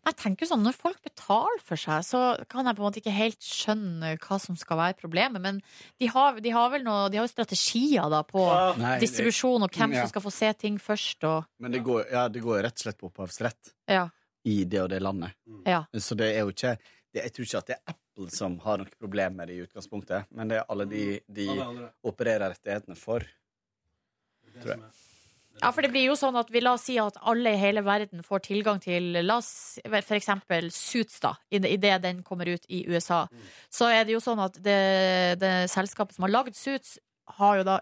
Jeg 0.06 0.16
tenker 0.20 0.46
sånn, 0.50 0.64
Når 0.66 0.74
folk 0.76 0.98
betaler 1.04 1.62
for 1.64 1.80
seg, 1.80 2.04
så 2.04 2.22
kan 2.52 2.66
jeg 2.68 2.76
på 2.76 2.84
en 2.84 2.88
måte 2.90 3.00
ikke 3.00 3.14
helt 3.16 3.40
skjønne 3.40 4.18
hva 4.20 4.40
som 4.42 4.56
skal 4.60 4.78
være 4.78 4.98
problemet. 5.00 5.40
Men 5.42 5.62
de 6.00 6.08
har, 6.12 6.40
de 6.44 6.50
har 6.52 6.70
vel 6.74 6.84
noe, 6.84 7.06
de 7.10 7.18
har 7.22 7.24
jo 7.28 7.32
strategier 7.32 8.10
da 8.12 8.20
på 8.28 8.44
Nei, 8.78 8.98
det- 9.00 9.08
distribusjon 9.08 9.64
og 9.64 9.72
hvem 9.72 9.94
Ja. 9.94 10.02
som 10.02 10.10
skal 10.10 10.22
få 10.26 10.32
se 10.34 10.52
ting 10.54 10.78
først. 10.78 11.24
Og, 11.24 11.46
Men 11.60 11.72
det 11.72 11.84
går, 11.84 12.12
ja, 12.12 12.28
det 12.28 12.42
går 12.44 12.64
rett 12.64 12.74
og 12.76 12.84
slett 12.84 12.98
på 13.00 13.08
opphavsrett 13.12 13.72
ja, 13.88 14.10
i 14.46 14.64
det 14.66 14.82
og 14.82 14.90
det 14.90 15.02
landet. 15.02 15.32
ja. 15.66 15.86
Så 15.96 16.18
det 16.18 16.36
er 16.36 16.40
jo 16.44 16.52
ikke 16.52 16.78
det, 17.14 17.24
Jeg 17.24 17.32
tror 17.34 17.46
ikke 17.46 17.58
at 17.60 17.66
det 17.68 17.76
er 17.78 17.94
Apple 17.94 18.30
som 18.32 18.60
har 18.60 18.78
noe 18.80 18.88
problem 19.00 19.36
med 19.38 19.48
det 19.48 19.56
i 19.56 19.66
utgangspunktet, 19.68 20.26
men 20.32 20.48
det 20.50 20.58
er 20.58 20.66
alle 20.70 20.86
de 20.86 21.22
de 21.32 21.48
Alle 21.50 21.92
opererer 22.04 22.50
rettighetene 22.54 22.98
for. 22.98 23.20
Tror 24.62 24.68
jeg. 24.76 24.80
Ja, 25.62 25.70
for 25.72 25.86
det 25.86 25.92
blir 25.94 26.08
jo 26.08 26.16
sånn 26.18 26.36
at 26.40 26.50
vi 26.52 26.62
la 26.64 26.74
oss 26.78 26.88
si 26.88 26.96
at 27.02 27.18
alle 27.30 27.54
i 27.54 27.60
hele 27.62 27.84
verden 27.86 28.24
får 28.26 28.44
tilgang 28.48 28.82
til 28.84 29.12
La 29.22 29.38
oss 29.38 29.78
for 29.84 30.18
eksempel 30.18 30.70
Suits, 30.74 31.20
da, 31.24 31.36
idet 31.54 32.00
den 32.04 32.24
kommer 32.26 32.50
ut 32.50 32.66
i 32.74 32.84
USA. 32.90 33.24
Så 33.70 33.92
er 33.94 34.08
det 34.08 34.16
jo 34.16 34.22
sånn 34.24 34.42
at 34.44 34.58
det, 34.66 34.80
det 35.44 35.54
selskapet 35.72 36.18
som 36.18 36.26
har 36.28 36.34
lagd 36.34 36.58
Suits, 36.58 36.98
har 37.38 37.62
jo 37.62 37.68
da 37.68 37.80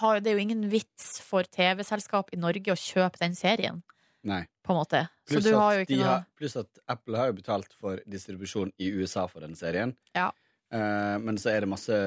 har, 0.00 0.20
Det 0.20 0.30
er 0.30 0.38
jo 0.38 0.44
ingen 0.46 0.68
vits 0.72 1.18
for 1.20 1.44
TV-selskap 1.44 2.32
i 2.32 2.40
Norge 2.40 2.72
å 2.72 2.78
kjøpe 2.78 3.20
den 3.20 3.34
serien, 3.36 3.82
Nei. 4.24 4.46
på 4.64 4.72
en 4.72 4.78
måte. 4.80 5.02
Så 5.28 5.36
Pluss 5.36 5.44
du 5.44 5.52
har 5.52 5.74
jo 5.76 5.82
at, 5.84 5.92
noe 5.92 6.06
har, 6.08 6.24
pluss 6.40 6.56
at 6.56 6.80
Apple 6.94 7.20
har 7.20 7.28
jo 7.28 7.36
betalt 7.36 7.76
for 7.76 8.00
distribusjon 8.08 8.72
i 8.80 8.88
USA 8.96 9.26
for 9.28 9.44
den 9.44 9.52
serien. 9.58 9.92
Ja. 10.16 10.30
Uh, 10.72 11.20
men 11.20 11.36
så 11.36 11.52
er 11.52 11.66
det 11.66 11.68
masse 11.74 11.98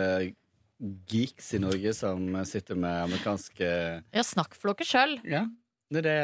geeks 1.10 1.54
i 1.56 1.62
Norge 1.64 1.94
som 1.96 2.28
sitter 2.48 2.78
med 2.80 3.06
amerikanske 3.06 3.68
Ja, 4.16 4.24
snakk 4.26 4.58
for 4.58 4.74
dere 4.74 4.88
sjøl. 4.88 5.18
Ja, 5.24 5.46
det 5.94 6.02
er 6.04 6.08
det 6.08 6.18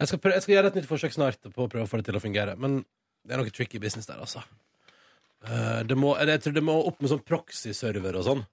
Jeg 0.00 0.10
skal, 0.10 0.20
prøve, 0.20 0.36
jeg 0.38 0.46
skal 0.46 0.54
gjøre 0.56 0.72
et 0.72 0.78
nytt 0.80 0.90
forsøk 0.90 1.14
snart 1.14 1.44
på 1.44 1.66
å 1.66 1.70
prøve 1.70 1.86
å 1.86 1.90
få 1.90 2.00
det 2.00 2.08
til 2.08 2.18
å 2.18 2.22
fungere. 2.22 2.56
Men 2.60 2.80
det 3.24 3.36
er 3.36 3.40
noe 3.40 3.52
tricky 3.54 3.80
business 3.80 4.08
der, 4.08 4.20
altså. 4.20 4.42
Eh, 5.44 5.84
det 5.88 5.96
må, 5.98 6.14
jeg 6.18 6.42
tror 6.44 6.56
det 6.56 6.64
må 6.64 6.74
opp 6.88 7.00
med 7.04 7.12
sånn 7.12 7.22
proxy-server 7.24 8.18
og 8.20 8.26
sånn. 8.26 8.44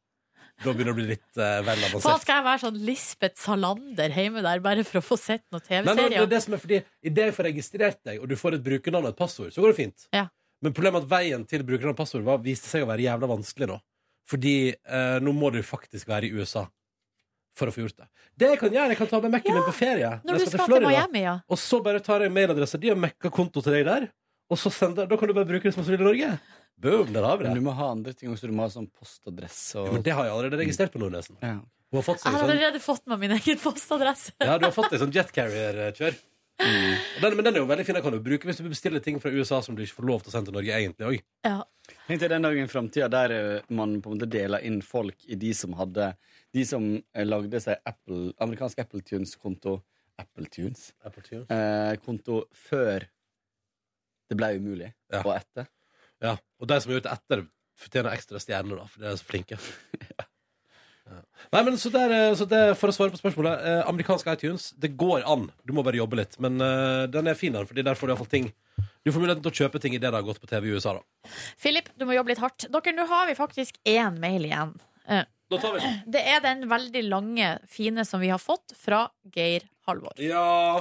Da 0.62 0.74
begynner 0.76 0.92
det 0.92 0.94
å 0.94 0.98
bli 1.00 1.08
litt 1.10 1.40
uh, 1.40 1.62
vel 1.66 1.80
Faen, 1.80 1.88
avansert. 1.88 2.22
skal 2.22 2.38
jeg 2.38 2.46
være 2.46 2.62
sånn 2.62 2.76
Lisbeth 2.86 3.42
Salander 3.42 4.14
hjemme 4.14 4.44
der 4.46 4.60
bare 4.62 4.84
for 4.86 5.00
å 5.00 5.04
få 5.06 5.18
sett 5.18 5.42
noen 5.50 5.64
TV-serier? 5.66 6.12
det 6.14 6.20
er 6.22 6.30
det 6.30 6.42
som 6.44 6.54
er 6.54 6.62
fordi 6.62 6.82
Idet 7.08 7.26
jeg 7.30 7.36
får 7.38 7.48
registrert 7.50 8.00
deg, 8.06 8.20
og 8.22 8.30
du 8.30 8.36
får 8.38 8.60
et 8.60 8.66
brukernavn 8.68 9.08
og 9.08 9.16
et 9.16 9.18
passord, 9.18 9.50
så 9.56 9.64
går 9.64 9.74
det 9.74 9.80
fint. 9.80 10.06
Ja. 10.14 10.28
Men 10.62 10.76
problemet 10.78 11.02
er 11.02 11.08
at 11.08 11.14
veien 11.16 11.48
til 11.50 11.66
brukernavn 11.66 11.96
og 11.96 12.02
passord 12.04 12.28
var, 12.28 12.44
viste 12.46 12.70
seg 12.70 12.86
å 12.86 12.92
være 12.92 13.08
jævla 13.08 13.32
vanskelig 13.32 13.72
nå. 13.72 13.80
Fordi 14.32 14.56
eh, 14.72 15.18
nå 15.24 15.34
må 15.36 15.52
du 15.52 15.60
faktisk 15.66 16.08
være 16.12 16.30
i 16.30 16.32
USA 16.38 16.64
for 17.58 17.68
å 17.68 17.74
få 17.76 17.84
gjort 17.84 17.98
det. 18.00 18.08
Det 18.40 18.48
jeg 18.54 18.60
kan 18.62 18.72
gjøre, 18.72 18.94
jeg 18.94 19.00
kan 19.02 19.10
ta 19.12 19.20
med 19.26 19.34
Mac-en 19.34 19.58
min 19.58 19.66
på 19.68 19.74
ferie. 19.76 20.12
Når 20.24 20.40
du 20.40 20.46
skal 20.48 20.72
til 20.72 20.86
Miami, 20.88 21.26
ja. 21.26 21.34
Og 21.52 21.60
så 21.60 21.82
bare 21.84 22.00
tar 22.04 22.24
jeg 22.24 22.32
mailadressa 22.32 22.80
di 22.80 22.94
og 22.94 23.00
mekka 23.04 23.32
konto 23.34 23.64
til 23.66 23.76
deg 23.76 23.84
der. 23.90 24.08
Og 24.52 24.60
så 24.60 24.72
sender, 24.74 25.08
da 25.08 25.18
kan 25.20 25.30
du 25.30 25.36
bare 25.36 25.48
bruke 25.48 25.68
det 25.68 25.76
som 25.76 25.84
du 25.84 25.92
vil 25.92 26.00
i 26.02 26.08
Norge. 26.08 26.32
Boom, 26.82 27.12
der 27.14 27.28
har 27.28 27.38
vi 27.38 27.46
Men 27.46 27.54
det. 27.54 27.60
du 27.62 27.68
må 27.68 27.76
ha 27.78 27.92
andre 27.92 28.14
ting 28.18 28.32
også. 28.32 28.48
Du 28.50 28.56
må 28.56 28.66
ha 28.66 28.72
sånn 28.74 28.88
postadresse 28.90 29.78
og 29.80 29.88
Ja, 29.92 29.94
men 30.00 30.04
det 30.08 30.16
har 30.18 30.26
jeg 30.28 30.34
allerede 30.34 30.60
registrert 30.64 30.96
på 30.96 31.04
Nordnesen. 31.04 31.38
ja. 31.44 31.60
Hun 31.92 32.00
har 32.00 32.06
fått 32.08 32.22
Jeg 32.24 32.32
seg 32.32 32.32
har 32.32 32.72
sånn 32.72 32.80
fått 32.80 33.08
meg 33.12 33.20
min 33.20 33.32
egen 33.36 33.58
postadresse. 33.60 34.32
Ja, 34.40 34.54
du 34.58 34.64
har 34.64 34.72
fått 34.72 34.94
deg 34.94 35.02
sånn 35.02 35.12
jet 35.12 35.32
carrier-kjør. 36.62 37.22
Den, 37.22 37.36
men 37.38 37.46
den 37.48 37.56
er 37.58 37.64
jo 37.64 37.68
veldig 37.70 37.86
fin. 37.88 37.98
Den 37.98 38.06
kan 38.06 38.16
du 38.16 38.22
bruke 38.24 38.50
hvis 38.50 38.60
du 38.62 38.70
bestiller 38.70 39.04
ting 39.04 39.20
fra 39.22 39.32
USA 39.34 39.62
som 39.66 39.76
du 39.78 39.84
ikke 39.84 40.00
får 40.00 40.08
lov 40.10 40.24
til 40.24 40.32
å 40.32 40.36
sende 40.36 40.52
til 40.52 40.58
Norge 40.58 40.78
egentlig 40.78 41.08
òg. 41.10 41.24
Ja. 41.48 41.60
Tenk 42.08 42.22
deg 42.24 42.32
den 42.32 42.46
dagen 42.48 42.68
i 42.68 42.72
framtida 42.72 43.10
der 43.12 43.34
eh, 43.36 43.70
man 43.74 43.98
på 44.02 44.12
en 44.12 44.18
måte 44.20 44.30
deler 44.32 44.64
inn 44.68 44.82
folk 44.86 45.26
i 45.28 45.38
de 45.40 45.52
som 45.58 45.74
hadde 45.76 46.12
De 46.56 46.64
som 46.68 46.86
eh, 46.96 47.26
lagde 47.26 47.60
seg 47.64 47.82
Apple, 47.88 48.32
amerikansk 48.44 48.80
Apple 48.84 49.02
Tunes-konto 49.08 49.80
Apple 50.22 50.48
Tunes? 50.54 50.92
Eh, 51.04 51.94
konto 52.06 52.44
før 52.68 53.08
Det 54.30 54.38
ble 54.40 54.54
umulig. 54.60 54.92
Ja. 55.12 55.24
Og 55.26 55.34
etter. 55.36 55.68
Ja, 56.22 56.36
og 56.62 56.70
de 56.70 56.78
som 56.80 56.92
har 56.92 57.00
gjort 57.00 57.08
det 57.10 57.16
etter, 57.18 57.48
fortjener 57.82 58.14
ekstra 58.16 58.40
stjerner, 58.40 58.80
da, 58.80 58.86
for 58.88 59.04
de 59.04 59.10
er 59.10 59.18
så 59.20 59.28
flinke. 59.28 59.58
Ja. 60.12 60.31
Nei, 61.52 61.62
men 61.68 61.78
så, 61.82 61.90
der, 61.94 62.12
eh, 62.16 62.34
så 62.40 62.46
der, 62.50 62.74
For 62.80 62.92
å 62.92 62.96
svare 62.96 63.12
på 63.14 63.20
spørsmålet 63.20 63.66
eh, 63.68 63.82
Amerikansk 63.90 64.28
iTunes, 64.34 64.70
det 64.80 64.94
går 65.00 65.26
an. 65.28 65.50
Du 65.68 65.74
må 65.76 65.84
bare 65.84 66.00
jobbe 66.00 66.20
litt. 66.22 66.38
Men 66.44 66.62
eh, 66.64 67.08
den 67.12 67.28
er 67.32 67.38
fin, 67.40 67.54
den, 67.56 67.68
Fordi 67.70 67.84
der 67.88 67.98
får 68.00 68.08
du 68.08 68.14
iallfall 68.14 68.32
ting 68.32 68.48
Du 69.04 69.12
får 69.12 69.20
muligheten 69.24 69.44
til 69.46 69.52
å 69.52 69.60
kjøpe 69.64 69.82
ting 69.84 69.98
i 69.98 70.00
det 70.00 70.08
det 70.10 70.18
har 70.20 70.26
gått 70.28 70.42
på 70.42 70.50
TV 70.50 70.70
i 70.70 70.78
USA. 70.78 70.96
da 71.00 71.36
Philip, 71.62 71.90
du 71.98 72.06
må 72.08 72.16
jobbe 72.16 72.34
litt 72.34 72.42
hardt. 72.44 72.68
Dere, 72.72 72.96
nå 72.96 73.06
har 73.10 73.28
vi 73.30 73.36
faktisk 73.38 73.78
én 73.88 74.18
mail 74.22 74.46
igjen. 74.48 74.74
Eh, 75.08 75.26
Da 75.52 75.58
tar 75.60 75.74
vi 75.76 75.84
den. 75.84 76.00
Det 76.16 76.24
er 76.36 76.40
den 76.46 76.66
veldig 76.72 77.04
lange, 77.10 77.52
fine 77.68 78.06
som 78.08 78.22
vi 78.24 78.30
har 78.32 78.40
fått 78.42 78.72
fra 78.78 79.04
Geir 79.36 79.66
Halvor. 79.90 80.14
Ja 80.22 80.80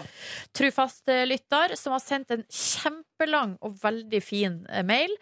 Trufast 0.57 1.09
eh, 1.09 1.25
lytter 1.27 1.75
som 1.81 1.97
har 1.97 2.03
sendt 2.05 2.31
en 2.37 2.45
kjempelang 2.53 3.57
og 3.65 3.79
veldig 3.83 4.21
fin 4.23 4.61
eh, 4.69 4.85
mail. 4.87 5.13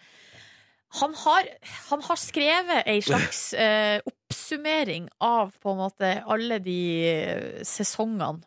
Han 1.02 1.12
har, 1.20 1.48
han 1.90 2.02
har 2.06 2.16
skrevet 2.20 2.86
ei 2.89 3.01
slags 3.05 3.52
eh, 3.64 4.01
oppsummering 4.49 5.09
av 5.19 5.53
på 5.61 5.70
en 5.70 5.77
måte 5.77 6.12
alle 6.27 6.59
de 6.59 6.81
eh, 7.09 7.65
sesongene 7.66 8.41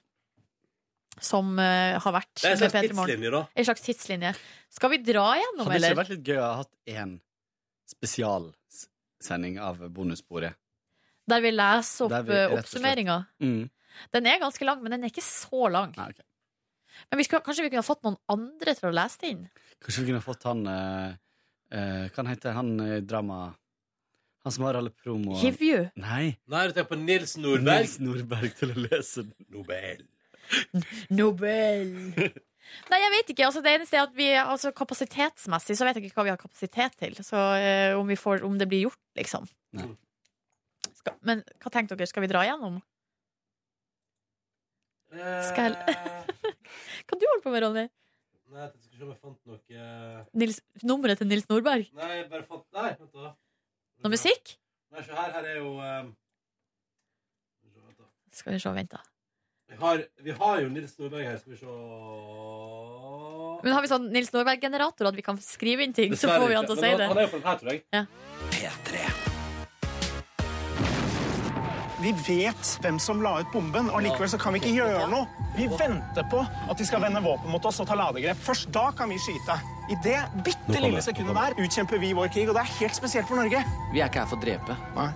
som 1.22 1.52
uh, 1.60 2.00
har 2.02 2.14
vært. 2.16 2.32
Det 2.40 2.48
er 2.48 2.56
en 2.56 2.60
slags 2.64 2.88
tidslinje, 2.88 3.30
da. 3.30 3.42
En 3.54 3.66
slags 3.68 3.84
tidslinje. 3.86 4.32
Skal 4.74 4.90
vi 4.90 4.98
dra 5.06 5.26
gjennom, 5.38 5.68
Hadde 5.68 5.76
det 5.76 5.78
eller? 5.78 5.92
ikke 5.92 6.00
vært 6.00 6.14
litt 6.16 6.32
gøy 6.32 6.40
å 6.40 6.46
ha 6.48 6.56
hatt 6.64 6.72
én 6.90 7.12
spesialsending 7.92 9.60
av 9.62 9.84
bonussporet? 9.94 10.58
Der 11.30 11.44
vi 11.44 11.52
leser 11.54 12.08
opp 12.08 12.26
vi 12.26 12.40
oppsummeringa. 12.56 13.20
Mm. 13.44 13.70
Den 14.16 14.32
er 14.32 14.42
ganske 14.42 14.66
lang, 14.66 14.82
men 14.82 14.96
den 14.96 15.06
er 15.06 15.14
ikke 15.14 15.26
så 15.28 15.70
lang. 15.70 15.94
Nei, 16.00 16.10
okay. 16.16 16.26
Men 17.12 17.22
vi 17.22 17.28
skulle, 17.28 17.46
kanskje 17.46 17.68
vi 17.68 17.74
kunne 17.76 17.84
ha 17.84 17.92
fått 17.92 18.08
noen 18.08 18.18
andre 18.32 18.74
til 18.80 18.90
å 18.90 18.96
lese 18.96 19.22
det 19.22 19.34
inn? 19.36 19.46
Kanskje 19.84 20.02
vi 20.02 20.10
kunne 20.10 20.24
ha 20.24 20.26
fått 20.26 20.50
han 20.50 20.66
uh, 20.66 21.14
uh, 21.76 22.06
Hva 22.16 22.26
heter 22.32 22.58
han 22.58 22.74
i 22.88 23.02
drama 23.06 23.44
Han 24.42 24.54
som 24.56 24.66
har 24.66 24.78
alle 24.80 24.90
promoene. 24.90 25.38
Hivju. 25.38 25.82
Nei. 26.02 26.36
Nei, 26.50 26.62
du 26.68 26.74
tenker 26.74 26.90
på 26.90 26.98
Nils 26.98 27.36
Nordberg. 27.38 27.84
Nils 27.84 28.00
Nordberg 28.02 28.56
til 28.58 28.74
å 28.74 28.86
lese 28.88 29.26
den. 29.28 29.36
Nobel. 29.54 30.02
Nobel. 31.20 31.92
Nei, 32.90 33.00
jeg 33.04 33.12
vet 33.14 33.34
ikke. 33.34 33.46
Altså, 33.48 33.62
det 33.66 33.76
eneste 33.76 34.00
er 34.00 34.08
at 34.08 34.16
vi 34.18 34.30
altså, 34.42 34.72
Kapasitetsmessig 34.76 35.78
så 35.78 35.86
vet 35.88 36.00
jeg 36.00 36.10
ikke 36.10 36.22
hva 36.22 36.28
vi 36.30 36.34
har 36.34 36.42
kapasitet 36.42 36.98
til. 36.98 37.18
Så 37.26 37.38
eh, 37.60 37.94
om, 37.98 38.08
vi 38.10 38.18
får, 38.18 38.42
om 38.48 38.58
det 38.58 38.70
blir 38.72 38.88
gjort, 38.88 39.02
liksom. 39.20 39.46
Skal, 40.98 41.18
men 41.28 41.46
hva 41.62 41.74
tenker 41.74 42.00
dere? 42.00 42.10
Skal 42.10 42.26
vi 42.26 42.32
dra 42.32 42.42
igjennom? 42.48 42.82
Skal 45.52 45.76
Hva 47.12 47.18
du 47.20 47.26
holder 47.28 47.44
på 47.44 47.52
med, 47.52 47.64
Ronny? 47.66 47.86
Nei, 48.52 48.66
jeg 48.66 48.84
skal 48.84 48.98
se 48.98 49.06
om 49.06 49.12
jeg 49.12 49.20
fant 49.22 49.40
noe 49.48 49.80
eh, 49.80 50.20
Nils, 50.40 50.60
nummeret 50.88 51.20
til 51.22 51.30
Nils 51.30 51.48
Nordberg? 51.52 51.88
Nei, 51.96 52.12
jeg 52.18 52.28
bare 52.32 52.48
fant 52.48 52.66
Nei, 52.76 52.90
vent 53.00 53.16
da. 53.16 53.32
Noe 54.02 54.12
musikk? 54.14 54.58
Nei, 54.92 55.06
se 55.06 55.16
her. 55.16 55.32
Her 55.38 55.48
er 55.54 55.58
jo 55.62 55.78
um... 55.78 56.12
Skal 58.32 58.56
vi 58.56 58.60
se, 58.64 58.72
vent, 58.74 58.92
da. 58.92 59.02
vi 59.70 59.78
har, 59.82 60.04
vi 60.24 60.36
har 60.40 60.62
jo 60.64 60.70
Nils 60.72 60.94
Nordberg 61.00 61.26
her. 61.28 61.38
Skal 61.42 61.54
vi 61.54 61.60
se 61.60 61.66
Men 63.62 63.76
har 63.76 63.84
vi 63.84 63.92
sånn 63.92 64.08
Nils 64.14 64.32
Nordberg-generator 64.34 65.12
at 65.12 65.20
vi 65.20 65.26
kan 65.26 65.42
skrive 65.44 65.84
inn 65.86 65.96
ting, 65.98 66.16
så 66.16 66.32
får 66.32 66.48
vi 66.48 66.56
han 66.60 66.70
til 66.70 66.78
å 66.78 66.82
si 66.82 66.94
det? 66.96 67.12
Han 67.12 67.20
er 67.20 67.28
jo 67.28 67.34
på 67.36 67.42
den 67.42 67.52
her, 67.52 67.60
tror 67.62 67.76
jeg. 67.76 67.84
Ja. 67.92 69.21
Vi 72.02 72.12
vet 72.26 72.70
hvem 72.82 72.98
som 72.98 73.20
la 73.22 73.36
ut 73.44 73.50
bomben, 73.54 73.92
og 73.94 74.02
likevel 74.02 74.30
så 74.32 74.38
kan 74.42 74.56
vi 74.56 74.62
ikke 74.62 74.72
gjøre 74.74 75.04
noe. 75.12 75.28
Vi 75.54 75.68
venter 75.70 76.26
på 76.32 76.40
at 76.42 76.80
de 76.80 76.88
skal 76.88 77.04
vende 77.04 77.22
våpen 77.22 77.52
mot 77.54 77.66
oss 77.70 77.78
og 77.84 77.86
ta 77.92 77.98
ladegrep. 78.00 78.40
Først 78.42 78.72
da 78.74 78.88
kan 78.98 79.12
vi 79.12 79.20
skyte. 79.22 79.58
I 79.92 79.98
det 80.02 80.18
bitte 80.42 80.82
lille 80.82 81.04
sekundet 81.06 81.38
der 81.38 81.62
utkjemper 81.62 82.02
vi 82.02 82.10
vår 82.18 82.32
krig, 82.34 82.50
og 82.50 82.58
det 82.58 82.64
er 82.64 82.74
helt 82.80 82.98
spesielt 82.98 83.30
for 83.30 83.38
Norge. 83.38 83.62
Vi 83.94 84.02
er 84.02 84.10
ikke 84.10 84.24
her 84.24 84.32
for 84.32 84.42
å 84.42 84.46
drepe. 84.48 84.80
Nei, 84.98 85.08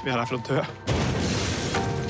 vi 0.00 0.14
er 0.14 0.22
her 0.22 0.30
for 0.32 0.40
å 0.40 0.44
dø. 0.48 0.64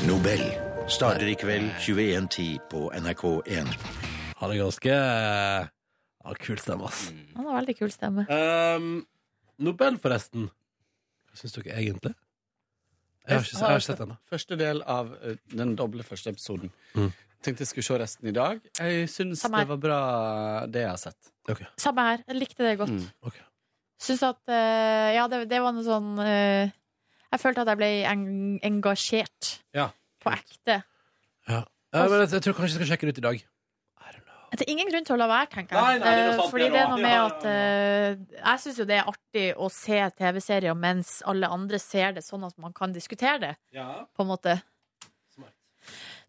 Nobel 0.06 0.46
starter 0.86 1.26
i 1.26 1.36
kveld 1.42 1.74
21.10 1.82 2.62
på 2.70 2.86
NRK1. 3.02 3.74
Han 4.44 4.54
er 4.54 4.62
ganske 4.62 4.94
ja, 4.94 6.38
Kul 6.38 6.62
stemme, 6.62 6.86
ass. 6.86 7.08
Han 7.34 7.50
har 7.50 7.62
veldig 7.64 7.78
kul 7.82 7.90
stemme. 7.90 8.30
Um, 8.30 8.90
Nobel, 9.58 9.98
forresten. 9.98 10.52
Hva 11.26 11.42
syns 11.42 11.58
dere 11.58 11.80
egentlig? 11.82 12.14
Jeg 13.28 13.36
har 13.36 13.44
ikke, 13.44 13.56
jeg 13.58 13.66
har 13.68 13.76
ikke 13.80 13.86
sett 13.86 13.98
den. 14.02 14.14
Første 14.30 14.56
del 14.58 14.80
av 14.90 15.10
eh, 15.22 15.36
den 15.52 15.74
doble 15.78 16.02
første 16.06 16.32
episoden. 16.32 16.72
Mm. 16.96 17.10
Tenkte 17.44 17.64
jeg 17.64 17.70
skulle 17.70 17.86
se 17.86 17.98
resten 18.00 18.28
i 18.28 18.34
dag. 18.36 18.58
Jeg 18.78 19.08
syns 19.12 19.40
Samme 19.44 19.60
her. 19.60 19.64
det 19.68 19.72
var 19.74 19.80
bra, 19.84 20.00
det 20.68 20.82
jeg 20.82 20.90
har 20.90 21.00
sett. 21.00 21.30
Samme 21.80 22.04
her. 22.08 22.24
Jeg 22.28 22.36
likte 22.40 22.66
det 22.66 22.74
godt. 22.80 22.90
Mm. 22.92 23.38
Syns 24.00 24.22
at 24.24 24.40
eh, 24.48 25.14
Ja, 25.16 25.26
det, 25.28 25.42
det 25.50 25.60
var 25.60 25.72
noe 25.76 25.84
sånn 25.84 26.14
eh, 26.24 26.70
Jeg 27.32 27.40
følte 27.42 27.64
at 27.64 27.68
jeg 27.72 27.80
ble 27.80 27.88
eng 28.08 28.26
engasjert 28.64 29.50
Ja. 29.76 29.90
på 30.24 30.32
ekte. 30.32 30.80
Ja. 31.48 31.62
Men 31.92 32.20
jeg, 32.22 32.30
jeg 32.36 32.44
tror 32.46 32.54
kanskje 32.56 32.76
jeg 32.76 32.78
skal 32.80 32.90
sjekke 32.94 33.08
det 33.08 33.16
ut 33.16 33.22
i 33.22 33.26
dag. 33.28 33.42
Det 34.50 34.64
er 34.66 34.70
ingen 34.72 34.88
grunn 34.90 35.04
til 35.06 35.14
å 35.14 35.18
la 35.20 35.26
være, 35.30 35.46
tenker 35.52 35.76
jeg. 35.76 35.82
Nei, 35.84 35.98
nei, 35.98 36.14
det 36.16 36.24
er 36.24 36.30
Eh, 36.32 36.36
sant, 36.40 36.50
Fordi 36.50 36.68
det 36.70 36.80
er 36.80 36.88
noe- 36.90 37.00
med 37.00 37.18
at 37.20 37.44
eh, 37.44 38.16
Jeg 38.40 38.58
syns 38.64 38.78
jo 38.78 38.84
det 38.84 38.96
er 38.98 39.06
artig 39.12 39.44
å 39.56 39.68
se 39.70 40.00
TV-serier 40.18 40.74
mens 40.76 41.22
alle 41.24 41.46
andre 41.46 41.78
ser 41.78 42.12
det, 42.12 42.24
sånn 42.26 42.44
at 42.46 42.58
man 42.58 42.72
kan 42.72 42.92
diskutere 42.92 43.38
det, 43.40 43.56
Ja. 43.72 44.04
på 44.16 44.22
en 44.26 44.26
måte. 44.32 44.60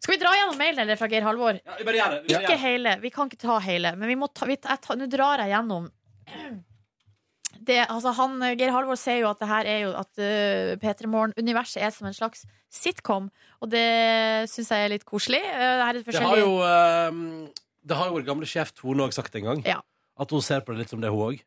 Skal 0.02 0.14
vi 0.16 0.20
dra 0.24 0.30
gjennom 0.34 0.56
mailen 0.58 0.78
eller 0.82 0.96
fra 0.96 1.06
Geir 1.08 1.22
Halvor? 1.22 1.60
Ja, 1.64 1.76
vi 1.78 1.84
bare 1.84 1.94
gjør 1.98 2.10
det. 2.10 2.22
Vi 2.22 2.34
bare 2.34 2.42
Ikke 2.42 2.42
gjør 2.42 2.48
det. 2.48 2.58
hele. 2.60 3.00
Vi 3.02 3.10
kan 3.10 3.28
ikke 3.30 3.38
ta 3.38 3.58
hele. 3.60 3.96
Men 3.96 4.08
vi 4.08 4.14
må 4.16 4.26
ta, 4.34 4.46
vi, 4.46 4.56
jeg 4.56 4.80
ta- 4.82 4.94
nå 4.98 5.06
drar 5.10 5.38
jeg 5.38 5.50
gjennom 5.52 5.90
det, 7.62 7.86
altså 7.86 8.10
han, 8.16 8.40
Geir 8.58 8.72
Halvor 8.74 8.96
sier 8.98 9.20
jo 9.20 9.28
at 9.30 9.38
det 9.38 9.46
her 9.48 9.68
er 9.70 9.80
jo 9.84 9.90
at 9.94 10.18
uh, 10.18 10.72
P3 10.82 11.06
Morgen-universet 11.06 11.82
er 11.84 11.90
som 11.94 12.08
en 12.08 12.16
slags 12.16 12.44
sitcom, 12.72 13.28
og 13.62 13.70
det 13.70 14.48
syns 14.50 14.72
jeg 14.72 14.86
er 14.86 14.88
litt 14.94 15.04
koselig. 15.06 15.42
Uh, 15.44 15.76
det 15.78 15.84
her 15.86 15.88
er 15.88 15.92
Det 15.92 16.02
har 16.02 16.12
forskjellige 16.12 16.42
jo 16.42 16.56
ehm, 16.66 17.52
Det 17.82 17.98
har 17.98 18.10
jo 18.10 18.18
vår 18.18 18.26
gamle 18.26 18.48
sjef 18.48 18.74
Tone 18.78 19.06
òg 19.06 19.14
sagt 19.16 19.34
en 19.38 19.48
gang. 19.48 19.64
Ja. 19.66 19.80
At 20.20 20.30
hun 20.30 20.44
ser 20.44 20.62
på 20.62 20.74
det 20.74 20.84
litt 20.84 20.92
som 20.92 21.02
det, 21.02 21.10
hun 21.12 21.32
òg. 21.32 21.42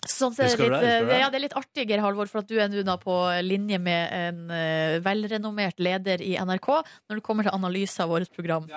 Sånn 0.00 0.32
så 0.32 0.46
det, 0.46 0.54
litt, 0.56 0.72
det? 0.80 0.92
Det? 1.10 1.16
ja, 1.20 1.28
det 1.28 1.36
er 1.36 1.44
litt 1.44 1.56
artig, 1.58 1.84
Geir 1.90 2.00
Halvor, 2.00 2.28
for 2.30 2.40
at 2.40 2.48
du 2.48 2.56
er 2.56 2.72
nå 2.72 2.94
på 3.02 3.16
linje 3.44 3.76
med 3.82 4.14
en 4.16 4.54
eh, 4.54 4.96
velrenommert 5.04 5.82
leder 5.82 6.24
i 6.24 6.38
NRK 6.40 6.70
når 6.72 7.20
det 7.20 7.24
kommer 7.26 7.44
til 7.44 7.52
analyse 7.52 8.00
av 8.00 8.14
vårt 8.14 8.32
program. 8.32 8.70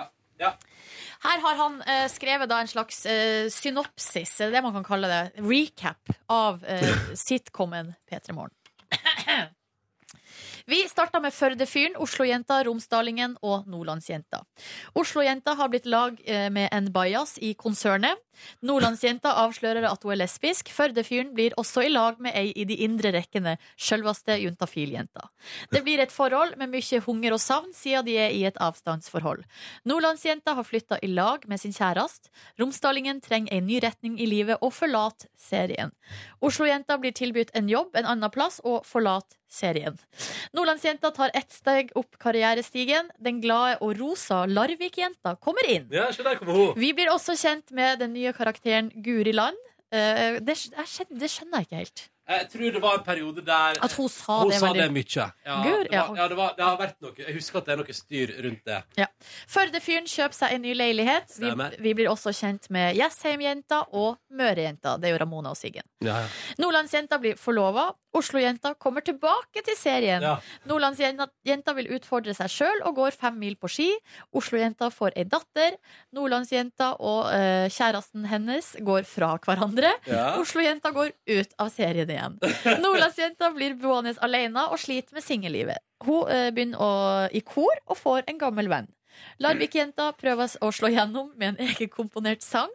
Her 1.24 1.40
har 1.40 1.56
han 1.56 1.78
eh, 1.88 2.04
skrevet 2.12 2.50
da 2.50 2.58
en 2.60 2.68
slags 2.68 3.04
eh, 3.08 3.46
synopsis, 3.52 4.36
det 4.42 4.50
det 4.52 4.62
man 4.66 4.74
kan 4.76 4.84
kalle 4.84 5.08
det? 5.08 5.22
Recap 5.40 6.12
av 6.28 6.60
eh, 6.68 6.92
sitcomen 7.26 7.94
P3 8.10 8.36
Morgen. 8.36 8.52
Vi 10.66 10.78
starta 10.88 11.20
med 11.20 11.34
Førdefyren, 11.36 11.98
Oslo-jenta, 12.00 12.62
Romsdalingen 12.64 13.34
og 13.44 13.66
Nordlandsjenta. 13.68 14.38
Oslo-jenta 14.96 15.52
har 15.58 15.68
blitt 15.68 15.84
lag 15.84 16.16
eh, 16.24 16.46
med 16.48 16.70
en 16.72 16.88
bajas 16.92 17.36
i 17.36 17.50
konsernet. 17.52 18.16
Nordlandsjenta 18.64 19.34
avslører 19.44 19.86
at 19.88 20.02
hun 20.04 20.14
er 20.14 20.20
lesbisk. 20.22 20.70
Førdefyren 20.74 21.32
blir 21.36 21.56
også 21.60 21.84
i 21.86 21.92
lag 21.92 22.20
med 22.22 22.36
ei 22.36 22.52
i 22.54 22.66
de 22.68 22.78
indre 22.86 23.12
rekkene, 23.14 23.56
sjølveste 23.76 24.36
juntafil-jenta. 24.42 25.28
Det 25.72 25.82
blir 25.86 26.02
et 26.02 26.14
forhold 26.14 26.56
med 26.60 26.72
mye 26.72 27.00
hunger 27.06 27.36
og 27.36 27.42
savn, 27.42 27.72
siden 27.74 28.06
de 28.06 28.18
er 28.20 28.34
i 28.34 28.44
et 28.48 28.58
avstandsforhold. 28.62 29.44
Nordlandsjenta 29.88 30.54
har 30.58 30.68
flytta 30.68 31.00
i 31.02 31.10
lag 31.12 31.46
med 31.50 31.60
sin 31.60 31.74
kjæreste. 31.74 32.32
Romsdalingen 32.60 33.20
trenger 33.24 33.54
en 33.56 33.66
ny 33.66 33.80
retning 33.84 34.18
i 34.20 34.28
livet 34.30 34.60
og 34.62 34.74
forlater 34.74 35.30
serien. 35.38 35.92
Oslo-jenta 36.44 36.98
blir 37.00 37.14
tilbudt 37.16 37.54
en 37.54 37.68
jobb 37.68 37.96
en 37.96 38.08
annen 38.08 38.32
plass 38.32 38.60
og 38.64 38.84
forlater 38.88 39.38
serien. 39.54 39.98
Nordlandsjenta 40.52 41.10
tar 41.14 41.30
ett 41.34 41.52
steg 41.52 41.92
opp 41.98 42.18
karrierestigen. 42.18 43.10
Den 43.22 43.40
glade 43.42 43.76
og 43.84 43.94
rosa 44.00 44.44
Larvik-jenta 44.50 45.36
kommer 45.42 45.66
inn. 45.70 45.86
Ja. 45.94 46.08
Vi 46.76 46.92
blir 46.96 47.12
også 47.12 47.36
kjent 47.38 47.70
med 47.70 48.00
den 48.02 48.14
nye 48.16 48.23
karakteren 48.32 48.90
Guri 49.04 49.32
Land. 49.34 49.58
Eh, 49.92 50.40
det, 50.40 50.56
det 51.10 51.30
skjønner 51.30 51.60
jeg 51.60 51.68
ikke 51.68 51.82
helt. 51.82 52.04
Jeg 52.28 52.46
tror 52.54 52.70
det 52.72 52.80
var 52.80 52.94
en 52.98 53.04
periode 53.04 53.42
der 53.44 53.78
At 53.84 53.92
hun 53.98 54.08
sa 54.08 54.38
hun 54.40 54.50
det 54.50 54.58
sa 54.60 54.66
veldig- 54.70 54.80
det 54.82 54.92
mye. 54.96 55.26
Ja, 55.44 55.56
Gud, 55.62 55.88
det, 55.90 55.98
var, 55.98 56.16
ja, 56.16 56.28
det, 56.28 56.36
var, 56.38 56.54
det 56.56 56.64
har 56.64 56.76
vært 56.80 57.00
noe 57.04 57.12
Jeg 57.18 57.34
husker 57.36 57.58
at 57.58 57.66
det 57.66 57.72
er 57.74 57.76
noe 57.82 57.96
styr 57.98 58.32
rundt 58.46 58.64
det. 58.64 58.78
Ja. 58.96 59.06
Førdefyren 59.46 60.08
kjøper 60.08 60.34
seg 60.38 60.54
en 60.56 60.62
ny 60.64 60.72
leilighet. 60.74 61.34
Vi, 61.38 61.50
vi 61.84 61.92
blir 61.94 62.08
også 62.08 62.32
kjent 62.32 62.70
med 62.72 62.96
Jessheim-jenta 62.96 63.82
og 63.92 64.16
Møre-jenta. 64.32 64.96
Det 65.00 65.10
er 65.10 65.14
jo 65.16 65.20
Ramona 65.20 65.52
og 65.52 65.56
Siggen. 65.60 65.84
Ja, 66.04 66.22
Nordlandsjenta 66.58 67.18
blir 67.20 67.36
forlova. 67.40 67.90
Oslo-jenta 68.14 68.74
kommer 68.78 69.02
tilbake 69.02 69.62
til 69.66 69.74
serien. 69.76 70.22
Ja. 70.22 70.36
Nordlandsjenta 70.70 71.74
vil 71.74 71.88
utfordre 71.96 72.34
seg 72.36 72.50
sjøl 72.52 72.82
og 72.86 72.94
går 73.00 73.16
fem 73.18 73.36
mil 73.40 73.56
på 73.58 73.68
ski. 73.72 73.88
Oslo-jenta 74.36 74.88
får 74.94 75.16
ei 75.18 75.24
datter. 75.28 75.76
Nordlandsjenta 76.14 76.92
og 77.02 77.30
eh, 77.34 77.66
kjæresten 77.74 78.28
hennes 78.30 78.70
går 78.86 79.02
fra 79.08 79.32
hverandre. 79.44 79.90
Ja. 80.06 80.36
Oslo-jenta 80.40 80.92
går 80.94 81.10
ut 81.34 81.56
av 81.58 81.72
serien 81.74 82.13
igjen. 82.14 82.38
Nordlandsjenta 82.84 83.50
blir 83.56 83.76
boende 83.80 84.14
alene 84.24 84.68
og 84.70 84.80
sliter 84.82 85.16
med 85.16 85.26
singellivet. 85.26 85.82
Hun 86.04 86.30
eh, 86.32 86.50
begynner 86.54 86.80
å, 86.80 86.92
i 87.34 87.42
kor 87.44 87.74
og 87.86 87.98
får 88.00 88.30
en 88.30 88.40
gammel 88.40 88.70
venn. 88.72 88.88
Larvik-jenta 89.42 90.10
prøver 90.18 90.56
å 90.64 90.72
slå 90.74 90.90
gjennom 90.94 91.30
med 91.38 91.54
en 91.54 91.68
egenkomponert 91.68 92.42
sang. 92.42 92.72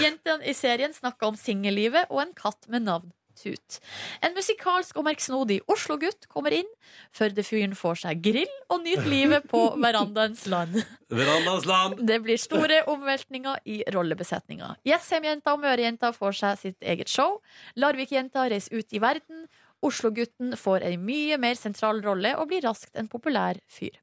Jentene 0.00 0.46
i 0.48 0.54
serien 0.56 0.94
snakker 0.94 1.30
om 1.30 1.38
singellivet 1.38 2.08
og 2.08 2.22
en 2.22 2.34
katt 2.36 2.64
med 2.72 2.86
navn 2.86 3.12
Tut. 3.36 3.78
En 4.24 4.32
musikalsk 4.36 4.96
og 4.96 5.04
merksnodig 5.04 5.58
Oslo-gutt 5.68 6.24
kommer 6.32 6.54
inn. 6.56 6.68
Førdefyren 7.16 7.74
får 7.76 8.00
seg 8.06 8.22
grill 8.24 8.54
og 8.72 8.80
nyter 8.84 9.10
livet 9.12 9.44
på 9.50 9.60
verandaens 9.84 10.46
land. 10.48 10.78
Verandaens 11.12 11.68
land. 11.68 12.00
Det 12.08 12.16
blir 12.24 12.40
store 12.40 12.80
omveltninger 12.88 13.60
i 13.68 13.82
rollebesetninga. 13.92 14.72
Jessheim-jenta 14.88 15.52
og 15.52 15.62
Møre-jenta 15.66 16.14
får 16.16 16.40
seg 16.40 16.64
sitt 16.64 16.88
eget 16.94 17.12
show. 17.12 17.38
Larvik-jenta 17.76 18.48
reiser 18.52 18.80
ut 18.80 18.96
i 18.96 19.04
verden. 19.04 19.46
Oslo-gutten 19.84 20.56
får 20.56 20.86
ei 20.88 20.96
mye 20.96 21.36
mer 21.38 21.58
sentral 21.60 22.00
rolle 22.02 22.32
og 22.40 22.48
blir 22.50 22.64
raskt 22.64 22.96
en 22.96 23.10
populær 23.12 23.60
fyr. 23.68 23.98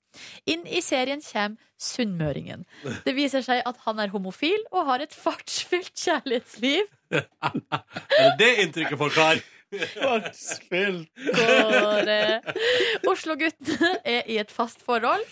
Inn 0.46 0.68
i 0.70 0.84
serien 0.86 1.24
kommer 1.26 1.58
sunnmøringen. 1.84 2.62
Det 3.04 3.16
viser 3.18 3.44
seg 3.44 3.64
at 3.68 3.80
han 3.88 4.00
er 4.00 4.14
homofil 4.14 4.62
og 4.72 4.86
har 4.92 5.04
et 5.04 5.16
fartsfylt 5.18 5.98
kjærlighetsliv. 6.00 6.86
Er 7.14 8.30
det 8.38 8.38
det 8.40 8.54
inntrykket 8.66 8.98
folk 9.00 9.18
har? 9.18 9.42
Fartsfylt. 9.74 11.10
Oslo-gutten 13.10 13.96
er 14.06 14.28
i 14.30 14.38
et 14.42 14.52
fast 14.54 14.84
forhold. 14.86 15.24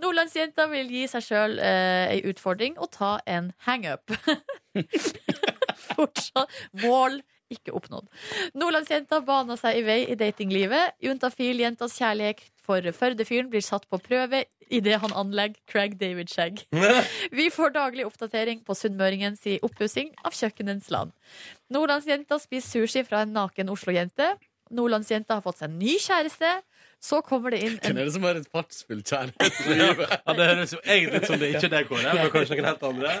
Nordlandsjenta 0.00 0.66
vil 0.72 0.88
gi 0.92 1.06
seg 1.10 1.26
sjøl 1.26 1.58
eh, 1.60 2.14
ei 2.14 2.22
utfordring 2.30 2.78
og 2.80 2.92
ta 2.96 3.18
en 3.28 3.52
hangup. 3.66 4.14
Fortsatt 5.90 6.56
mål 6.82 7.20
ikke 7.50 7.74
oppnådd. 7.76 8.08
Nordlandsjenta 8.58 9.20
baner 9.26 9.58
seg 9.60 9.80
i 9.80 9.84
vei 9.86 9.98
i 10.08 10.16
datinglivet. 10.18 10.96
Juntafil-jentas 11.04 11.96
kjærlighet 11.98 12.42
for 12.64 12.84
Førdefyren 12.94 13.50
blir 13.52 13.64
satt 13.64 13.86
på 13.90 14.00
prøve 14.02 14.44
idet 14.70 15.00
han 15.02 15.14
anlegger 15.18 15.58
Craig 15.70 15.96
David-skjegg. 16.00 16.62
Vi 17.38 17.48
får 17.50 17.74
daglig 17.74 18.06
oppdatering 18.06 18.62
på 18.66 18.76
sunnmøringens 18.78 19.42
oppussing 19.66 20.12
av 20.24 20.36
kjøkkenens 20.36 20.90
land. 20.94 21.14
Nordlandsjenta 21.74 22.38
spiser 22.42 22.86
sushi 22.86 23.04
fra 23.06 23.24
en 23.24 23.34
naken 23.34 23.72
Oslo-jente. 23.74 24.34
Nordlandsjenta 24.70 25.38
har 25.38 25.44
fått 25.44 25.62
seg 25.62 25.72
en 25.72 25.80
ny 25.82 25.96
kjæreste. 25.98 26.60
Så 27.00 27.22
kommer 27.24 27.54
det 27.54 27.62
inn 27.64 27.78
Hvem 27.80 27.94
en 27.94 27.98
er 28.02 28.08
det 28.10 28.12
som 28.12 28.24
har 28.28 28.36
et 28.36 28.48
fartsfullt 28.52 29.08
kjærlighetsliv? 29.08 30.00
Ja, 30.26 30.34
det 30.36 30.46
høres 30.50 30.72
jo 30.74 30.80
egentlig 30.84 31.20
ut 31.22 31.26
som 31.30 31.38
det 31.40 31.48
ikke 31.54 31.68
er 31.70 31.72
det, 31.72 31.80
Kåre. 31.88 32.12
Men 32.16 32.32
kanskje 32.34 32.58
noen 32.58 32.68
helt 32.68 32.82
andre. 32.90 33.12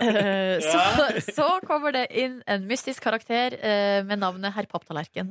Ja. 0.60 0.80
så, 0.98 1.06
så 1.38 1.46
kommer 1.64 1.94
det 1.96 2.02
inn 2.20 2.38
en 2.50 2.66
mystisk 2.68 3.00
karakter 3.06 3.56
eh, 3.56 4.02
med 4.04 4.20
navnet 4.20 4.52
Herr 4.52 4.68
Papptallerken. 4.68 5.30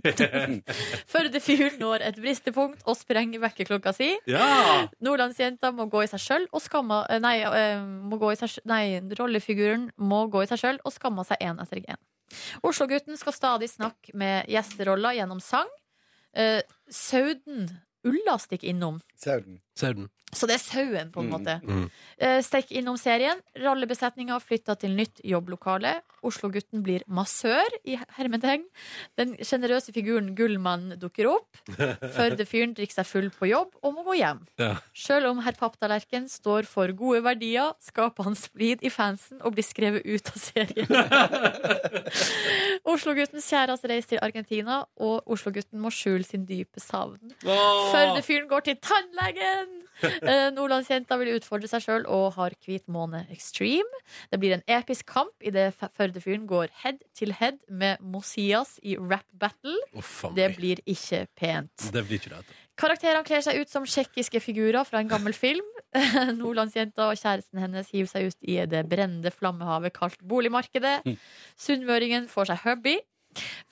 Førdefyren 1.09 1.77
når 1.81 2.05
et 2.07 2.17
bristepunkt 2.21 2.81
og 2.89 2.97
sprenger 2.97 3.43
vekkerklokka 3.43 3.93
si. 3.95 4.09
Ja! 4.29 4.87
Nordlandsjenta 5.05 5.69
må 5.75 5.85
gå 5.91 6.01
i 6.05 6.09
seg 6.09 6.23
sjøl 6.23 6.47
og 6.49 6.63
skamma 6.65 7.03
eh, 7.09 7.21
Nei, 7.21 7.35
eh, 7.45 7.83
må 7.83 8.17
gå 8.21 8.31
i 8.33 8.39
seg, 8.39 8.57
nei 8.69 8.97
rollefiguren 9.19 9.91
må 10.01 10.23
gå 10.33 10.41
i 10.45 10.49
seg 10.49 10.63
sjøl 10.63 10.81
og 10.81 10.95
skamme 10.95 11.25
seg 11.27 11.45
én 11.45 11.61
etter 11.61 11.83
én. 11.85 12.01
Oslo-gutten 12.65 13.17
skal 13.19 13.35
stadig 13.35 13.69
snakke 13.71 14.15
med 14.17 14.49
gjesteroller 14.49 15.17
gjennom 15.17 15.41
sang. 15.43 15.69
Eh, 16.33 16.61
Sauden 16.93 17.69
Ulla 18.03 18.37
stikker 18.39 18.67
innom. 18.67 18.99
Sauden. 19.15 19.59
Sauden. 19.79 20.09
Så 20.31 20.45
det 20.49 20.55
er 20.59 20.61
sauen, 20.61 21.09
på 21.11 21.21
en 21.23 21.29
Mm, 21.29 21.33
måte. 21.33 21.55
mm. 21.63 21.85
Uh, 22.21 22.41
Stikk 22.43 22.71
innom 22.77 22.97
serien. 22.99 23.39
Rollebesetninga 23.57 24.35
flytta 24.43 24.75
til 24.77 24.91
nytt 24.95 25.21
jobblokale. 25.25 26.01
Oslo-gutten 26.21 26.83
blir 26.83 27.01
massør, 27.07 27.65
i 27.87 27.95
hermetegn. 28.17 28.65
Den 29.17 29.37
sjenerøse 29.39 29.93
figuren 29.95 30.35
Gullmann 30.35 30.97
dukker 30.99 31.25
opp. 31.31 31.47
Førde-fyren 32.17 32.75
drikker 32.77 32.93
seg 32.99 33.07
full 33.07 33.29
på 33.31 33.47
jobb 33.49 33.71
og 33.81 33.93
må 33.95 34.03
gå 34.03 34.17
hjem. 34.19 34.43
Ja. 34.59 34.75
Sjøl 34.93 35.25
om 35.31 35.39
herr 35.45 35.55
Papptallerken 35.57 36.27
står 36.29 36.63
for 36.69 36.91
gode 36.93 37.23
verdier, 37.25 37.73
skaper 37.81 38.23
han 38.27 38.35
splid 38.35 38.83
i 38.83 38.89
fansen 38.93 39.39
og 39.41 39.55
blir 39.55 39.63
skrevet 39.65 40.05
ut 40.05 40.29
av 40.29 40.37
serien. 40.43 40.89
Oslo-guttens 42.89 43.47
kjæreste 43.49 43.89
reiser 43.91 44.15
til 44.15 44.23
Argentina, 44.25 44.81
og 44.99 45.27
Oslo-gutten 45.29 45.79
må 45.81 45.91
skjule 45.93 46.25
sin 46.27 46.45
dype 46.49 46.81
savn. 46.83 47.33
Førde-fyren 47.43 48.49
går 48.51 48.65
til 48.69 48.79
tannlegen! 48.83 49.78
Eh, 50.29 50.49
Nordlandsjenta 50.53 51.17
vil 51.19 51.33
utfordre 51.37 51.67
seg 51.69 51.83
sjøl 51.83 52.05
og 52.07 52.33
har 52.37 52.53
Hvit 52.63 52.85
måne 52.91 53.23
Extreme. 53.33 54.01
Det 54.31 54.39
blir 54.41 54.53
en 54.55 54.63
episk 54.69 55.07
kamp 55.09 55.33
idet 55.45 55.71
Førdefyren 55.97 56.45
går 56.49 56.71
head 56.83 57.01
til 57.17 57.33
head 57.39 57.59
med 57.67 58.01
Mosias 58.01 58.77
i 58.83 58.95
rap 58.99 59.25
battle. 59.33 59.75
Oh, 59.97 60.33
Det 60.35 60.53
blir 60.57 60.81
ikke 60.85 61.25
pent. 61.39 61.89
Det 61.93 62.05
blir 62.07 62.19
ikke 62.21 62.35
det. 62.35 62.57
Karakterene 62.79 63.27
kler 63.27 63.43
seg 63.43 63.59
ut 63.59 63.71
som 63.71 63.83
tsjekkiske 63.83 64.39
figurer 64.39 64.85
fra 64.87 65.01
en 65.03 65.09
gammel 65.11 65.35
film. 65.35 65.65
Nordlandsjenta 66.39 67.09
og 67.09 67.19
kjæresten 67.19 67.59
hennes 67.59 67.89
hiver 67.91 68.07
seg 68.11 68.29
ut 68.31 68.37
i 68.47 68.59
det 68.71 68.85
brennende 68.91 69.33
flammehavet 69.35 69.95
kalt 69.97 70.21
boligmarkedet. 70.23 71.01
Sunnmøringen 71.59 72.29
får 72.31 72.53
seg 72.53 72.63
hubby. 72.67 72.95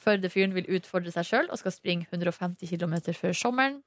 Førdefyren 0.03 0.53
vil 0.57 0.67
utfordre 0.77 1.11
seg 1.13 1.25
sjøl 1.29 1.47
og 1.51 1.59
skal 1.61 1.73
springe 1.73 2.07
150 2.11 2.67
km 2.67 2.97
før 3.15 3.37
sommeren. 3.37 3.79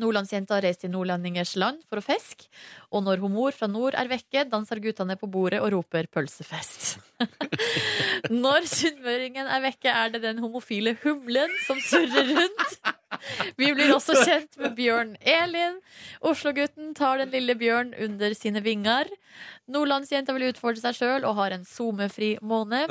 Nordlandsjenta 0.00 0.58
reiser 0.62 0.86
til 0.86 0.92
nordlendingers 0.94 1.52
land 1.60 1.82
for 1.90 2.00
å 2.00 2.04
fiske. 2.04 2.48
Og 2.90 3.04
når 3.06 3.20
hun 3.22 3.34
mor 3.34 3.54
fra 3.54 3.68
nord 3.70 3.96
er 3.98 4.08
vekke, 4.10 4.46
danser 4.50 4.80
guttene 4.82 5.18
på 5.20 5.28
bordet 5.30 5.60
og 5.62 5.72
roper 5.76 6.08
'pølsefest'. 6.08 6.96
Når 8.44 8.66
sunnmøringen 8.70 9.46
er 9.46 9.62
vekke, 9.62 9.92
er 9.92 10.14
det 10.14 10.22
den 10.24 10.40
homofile 10.42 10.96
humlen 11.04 11.52
som 11.66 11.80
surrer 11.80 12.32
rundt. 12.34 12.78
Vi 13.60 13.68
blir 13.76 13.92
også 13.94 14.16
kjent 14.24 14.56
med 14.58 14.74
Bjørn 14.78 15.16
Elin. 15.20 15.78
Oslo-gutten 16.24 16.94
tar 16.98 17.20
den 17.20 17.30
lille 17.34 17.54
Bjørn 17.58 17.92
under 17.94 18.34
sine 18.38 18.62
vinger. 18.64 19.10
Nordlandsjenta 19.70 20.34
vil 20.34 20.48
utfordre 20.50 20.82
seg 20.82 20.96
sjøl 20.98 21.26
og 21.28 21.36
har 21.38 21.54
en 21.54 21.62
SoMe-fri 21.66 22.32
måned. 22.42 22.90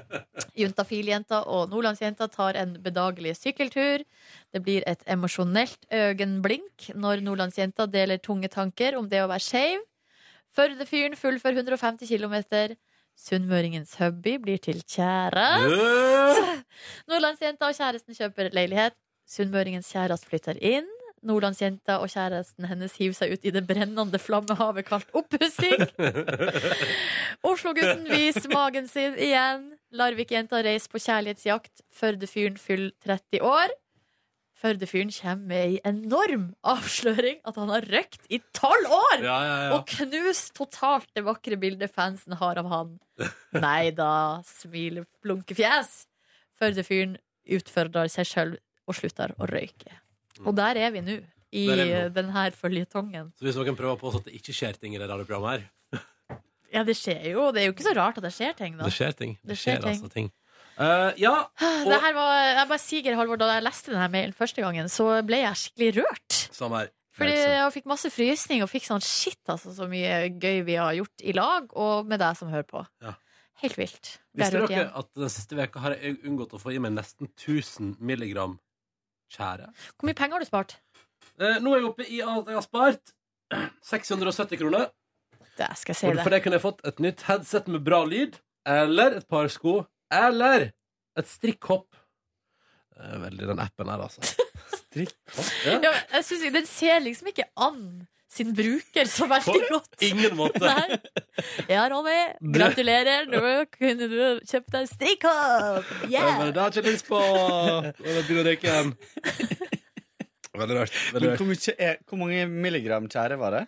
Juntafil-jenta 0.60 1.42
og 1.52 1.68
Nordlandsjenta 1.72 2.28
tar 2.32 2.56
en 2.56 2.72
bedagelig 2.82 3.34
sykkeltur. 3.36 4.04
Det 4.52 4.62
blir 4.64 4.86
et 4.88 5.04
emosjonelt 5.12 5.84
øyenblink 5.92 6.88
når 6.96 7.20
Nordlandsjenta 7.26 7.88
deler 7.92 8.22
tunge 8.22 8.48
tanker 8.48 8.96
om 8.96 9.10
det 9.12 9.20
å 9.22 9.28
være 9.28 9.44
skeiv. 9.44 9.84
Førdefyren 10.56 11.18
fullfører 11.20 11.60
150 11.60 12.08
km. 12.08 12.76
Sunnmøringens 13.16 13.96
hubby 14.00 14.38
blir 14.40 14.60
til 14.60 14.80
kjæreste. 14.88 16.56
Nordlandsjenta 17.12 17.68
og 17.68 17.76
kjæresten 17.76 18.16
kjøper 18.16 18.52
leilighet. 18.56 18.96
Sunnmøringens 19.28 19.92
kjæreste 19.92 20.32
flytter 20.32 20.60
inn. 20.64 20.88
Nordlandsjenta 21.26 21.98
og 22.02 22.10
kjæresten 22.12 22.68
hennes 22.70 22.94
hiver 22.98 23.16
seg 23.18 23.34
ut 23.34 23.46
i 23.46 23.52
det 23.54 23.64
brennende 23.68 24.20
flammehavet 24.22 24.86
kalt 24.88 25.10
oppussing. 25.16 25.82
Oslo-gutten 27.50 28.06
viser 28.10 28.52
magen 28.52 28.86
sin 28.90 29.18
igjen. 29.18 29.72
Larvik-jenta 29.96 30.62
reiser 30.66 30.92
på 30.92 31.02
kjærlighetsjakt. 31.02 31.82
Førdefyren 31.94 32.60
fyller 32.60 32.94
30 33.04 33.44
år. 33.46 33.74
Førdefyren 34.56 35.10
kommer 35.12 35.50
med 35.50 35.64
ei 35.66 35.80
enorm 35.84 36.46
avsløring 36.64 37.42
at 37.44 37.58
han 37.60 37.68
har 37.74 37.84
røkt 37.92 38.24
i 38.32 38.38
tolv 38.56 38.88
år! 38.88 39.18
Ja, 39.20 39.36
ja, 39.44 39.56
ja. 39.66 39.74
Og 39.76 39.84
knust 39.90 40.54
totalt 40.56 41.10
det 41.14 41.26
vakre 41.26 41.58
bildet 41.60 41.92
fansen 41.92 42.38
har 42.40 42.56
av 42.62 42.70
han. 42.72 42.94
Nei 43.52 43.90
da, 43.96 44.40
smiler 44.48 45.04
blunkefjes. 45.20 46.06
Førdefyren 46.56 47.18
utfordrer 47.52 48.08
seg 48.12 48.30
sjøl 48.30 48.56
og 48.88 48.96
slutter 48.96 49.36
å 49.36 49.48
røyke. 49.50 49.92
Og 50.44 50.56
der 50.56 50.80
er 50.80 50.90
vi 50.94 51.02
nå, 51.04 51.16
i 51.56 51.66
vi 51.70 51.86
denne 52.12 52.46
føljetongen. 52.56 53.30
Så 53.38 53.46
hvis 53.46 53.56
noen 53.58 53.78
prøver 53.78 53.98
på 54.00 54.12
at 54.12 54.26
det 54.26 54.34
ikke 54.36 54.54
skjer 54.56 54.76
ting 54.80 54.96
i 54.96 55.00
det 55.00 55.08
radioprogrammet 55.08 55.62
her 55.94 56.02
Ja, 56.74 56.82
det 56.84 56.96
skjer 56.98 57.22
jo. 57.30 57.46
Det 57.54 57.62
er 57.62 57.70
jo 57.70 57.76
ikke 57.76 57.86
så 57.86 57.94
rart 57.96 58.18
at 58.18 58.26
det 58.26 58.34
skjer 58.34 58.56
ting, 58.58 58.74
da. 58.76 58.88
Det 58.88 58.96
skjer 58.96 59.14
ting. 59.16 59.36
Det, 59.40 59.54
Det 59.54 59.58
skjer 59.60 59.78
skjer, 59.78 59.86
ting. 59.86 60.02
altså 60.02 60.12
ting. 60.12 60.32
Uh, 60.76 61.12
ja, 61.16 61.34
Det 61.88 62.00
her 62.02 62.16
var, 62.18 62.32
jeg 62.50 62.68
bare 62.68 62.82
sier, 62.82 63.14
Halvor, 63.16 63.38
Da 63.40 63.48
jeg 63.54 63.64
leste 63.64 63.94
denne 63.94 64.10
mailen 64.12 64.36
første 64.36 64.60
gangen, 64.64 64.90
så 64.92 65.06
ble 65.24 65.40
jeg 65.44 65.60
skikkelig 65.62 66.02
rørt. 66.02 66.40
samme 66.52 66.82
her. 66.82 66.92
Fordi 67.16 67.32
jeg 67.32 67.72
fikk 67.72 67.86
masse 67.88 68.10
frysning 68.12 68.60
og 68.60 68.68
fikk 68.68 68.84
sånn 68.90 69.00
shit, 69.00 69.40
altså, 69.48 69.72
så 69.72 69.86
mye 69.88 70.26
gøy 70.36 70.58
vi 70.66 70.74
har 70.76 70.92
gjort 70.98 71.22
i 71.24 71.32
lag, 71.32 71.70
og 71.72 72.10
med 72.10 72.20
deg 72.20 72.36
som 72.36 72.50
hører 72.52 72.66
på. 72.68 72.82
Ja. 73.00 73.14
Helt 73.62 73.78
vilt. 73.80 74.10
Visste 74.36 74.66
dere 74.68 74.90
at 75.00 75.08
den 75.16 75.32
siste 75.32 75.56
veka 75.56 75.80
har 75.80 75.94
jeg 75.96 76.18
unngått 76.28 76.52
å 76.52 76.60
få 76.60 76.74
i 76.74 76.80
meg 76.82 76.92
nesten 76.92 77.30
1000 77.30 77.94
milligram 78.04 78.58
tjære? 79.32 79.68
Hvor 79.96 80.08
mye 80.08 80.18
penger 80.18 80.36
har 80.38 80.44
du 80.44 80.48
spart? 80.48 80.76
Eh, 81.40 81.58
nå 81.60 81.72
er 81.74 81.80
jeg 81.82 81.88
oppe 81.90 82.06
i 82.08 82.20
alt 82.24 82.48
jeg 82.50 82.56
har 82.58 82.64
spart 82.66 83.12
670 83.92 84.58
kroner. 84.62 84.88
Det 85.56 85.68
skal 85.80 85.92
jeg 85.94 85.96
si 86.00 86.06
Og 86.10 86.16
for 86.18 86.24
det. 86.28 86.32
det 86.36 86.42
kunne 86.44 86.58
jeg 86.58 86.64
fått 86.66 86.82
et 86.88 86.98
nytt 87.00 87.22
headset 87.28 87.68
med 87.72 87.84
bra 87.86 88.02
lyd, 88.04 88.34
eller 88.68 89.16
et 89.20 89.28
par 89.30 89.48
sko, 89.52 89.78
eller 90.12 90.70
et 91.16 91.30
strikkhopp. 91.30 91.88
Eh, 92.96 93.16
Veldig 93.22 93.48
den 93.52 93.62
appen 93.64 93.88
her, 93.92 94.02
altså. 94.04 94.20
Strikkhopp? 94.82 95.48
Ja. 95.64 95.78
Ja, 95.88 95.92
jeg 96.18 96.24
synes, 96.28 96.44
den 96.58 96.66
ser 96.68 97.00
liksom 97.04 97.30
ikke 97.32 97.48
an 97.56 97.80
sin 98.28 98.50
bruker 98.56 99.06
så 99.08 99.26
veldig 99.30 99.52
På 99.68 99.76
godt. 99.78 100.02
ingen 100.02 100.34
måte. 100.36 100.60
Nei. 100.66 100.98
Ja, 101.70 101.84
Ronny, 101.92 102.16
gratulerer. 102.56 103.28
Nå 103.30 103.40
kunne 103.72 104.08
du 104.10 104.16
kjøpt 104.48 104.72
deg 104.74 104.88
strikkhopp. 104.90 105.92
Ja, 106.10 106.24
men 106.38 106.46
Yeah. 106.46 106.52
det 106.52 106.60
har 106.62 106.70
jeg 106.74 106.82
ikke 106.82 106.92
lyst 106.96 107.08
på. 107.08 107.20
Nå 107.20 107.94
begynner 108.26 108.42
å 108.42 108.46
røyke 108.50 108.68
igjen. 108.70 108.92
Veldig 110.56 110.76
rart. 110.78 110.92
Veldig 111.12 111.22
Men 111.22 111.30
rart. 111.30 111.40
hvor, 111.40 111.48
mye 111.50 111.74
er, 111.88 111.96
hvor 112.08 112.20
mange 112.20 112.44
milligram 112.48 113.08
tjære 113.12 113.36
var 113.40 113.56
det? 113.58 113.64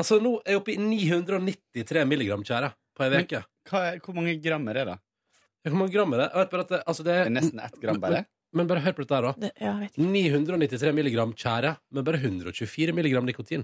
Altså, 0.00 0.16
nå 0.24 0.38
er 0.46 0.54
jeg 0.54 0.60
oppe 0.62 0.72
i 0.72 0.78
993 0.80 2.04
milligram 2.08 2.44
tjære 2.48 2.70
på 2.96 3.04
ei 3.04 3.22
uke. 3.26 3.42
Hvor 3.70 4.16
mange 4.16 4.38
grammer 4.44 4.78
er 4.80 4.88
det. 4.92 4.98
Hvor 5.68 5.76
mange 5.78 5.92
gram 5.94 6.14
er 6.16 6.24
det? 6.24 6.28
Jeg 6.32 6.40
vet 6.42 6.54
bare 6.54 6.64
at 6.66 6.72
det, 6.72 6.80
altså 6.88 7.04
det 7.06 7.18
er 7.20 7.28
Nesten 7.30 7.60
ett 7.62 7.76
gram 7.82 8.00
bare. 8.02 8.24
Men, 8.52 8.66
bare 8.68 8.82
hør 8.84 8.92
på 8.96 9.04
dette 9.04 9.16
her, 9.16 9.22
da. 9.28 9.32
Det, 9.40 9.50
ja, 9.60 9.70
jeg 9.70 9.80
vet 9.80 9.94
ikke. 9.96 10.08
993 10.12 10.90
milligram 10.96 11.30
tjære, 11.40 11.70
men 11.96 12.04
bare 12.04 12.18
124 12.20 12.92
milligram 12.96 13.24
nikotin. 13.28 13.62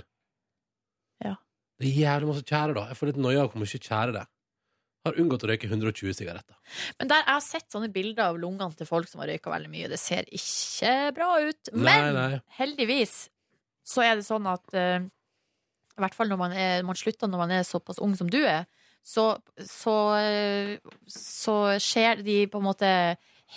Ja. 1.79 1.85
Det 1.85 1.93
er 1.93 2.01
jævlig 2.03 2.29
masse 2.33 2.43
tjære, 2.43 2.75
da. 2.75 2.85
Jeg 2.91 2.99
får 2.99 3.11
litt 3.13 3.23
noia 3.23 3.45
av 3.45 3.53
hvor 3.53 3.63
mye 3.63 3.81
tjære 3.81 4.15
det 4.15 4.23
er. 4.25 4.31
Har 5.07 5.19
unngått 5.23 5.45
å 5.47 5.49
røyke 5.49 5.69
120 5.71 6.17
sigaretter. 6.19 6.57
Men 6.99 7.11
der, 7.11 7.23
jeg 7.23 7.31
har 7.31 7.45
sett 7.45 7.69
sånne 7.71 7.91
bilder 7.95 8.33
av 8.33 8.41
lungene 8.43 8.75
til 8.77 8.89
folk 8.89 9.09
som 9.09 9.23
har 9.23 9.31
røyka 9.31 9.53
veldig 9.53 9.71
mye. 9.71 9.91
Det 9.93 10.01
ser 10.03 10.27
ikke 10.35 10.97
bra 11.17 11.31
ut. 11.39 11.71
Men 11.73 12.11
nei. 12.17 12.33
heldigvis 12.59 13.29
så 13.89 14.03
er 14.05 14.19
det 14.19 14.27
sånn 14.27 14.49
at 14.51 14.75
uh, 14.75 14.99
I 14.99 16.03
hvert 16.03 16.19
fall 16.19 16.29
når 16.29 16.41
man, 16.43 16.53
er, 16.53 16.83
man 16.85 16.99
slutter 16.99 17.31
når 17.31 17.45
man 17.45 17.55
er 17.61 17.65
såpass 17.65 18.03
ung 18.05 18.19
som 18.19 18.29
du 18.31 18.41
er, 18.43 18.67
så, 19.09 19.31
så, 19.65 19.95
eh, 20.19 20.75
så 21.09 21.55
skjer 21.81 22.21
de 22.27 22.43
på 22.51 22.61
en 22.61 22.67
måte 22.67 22.91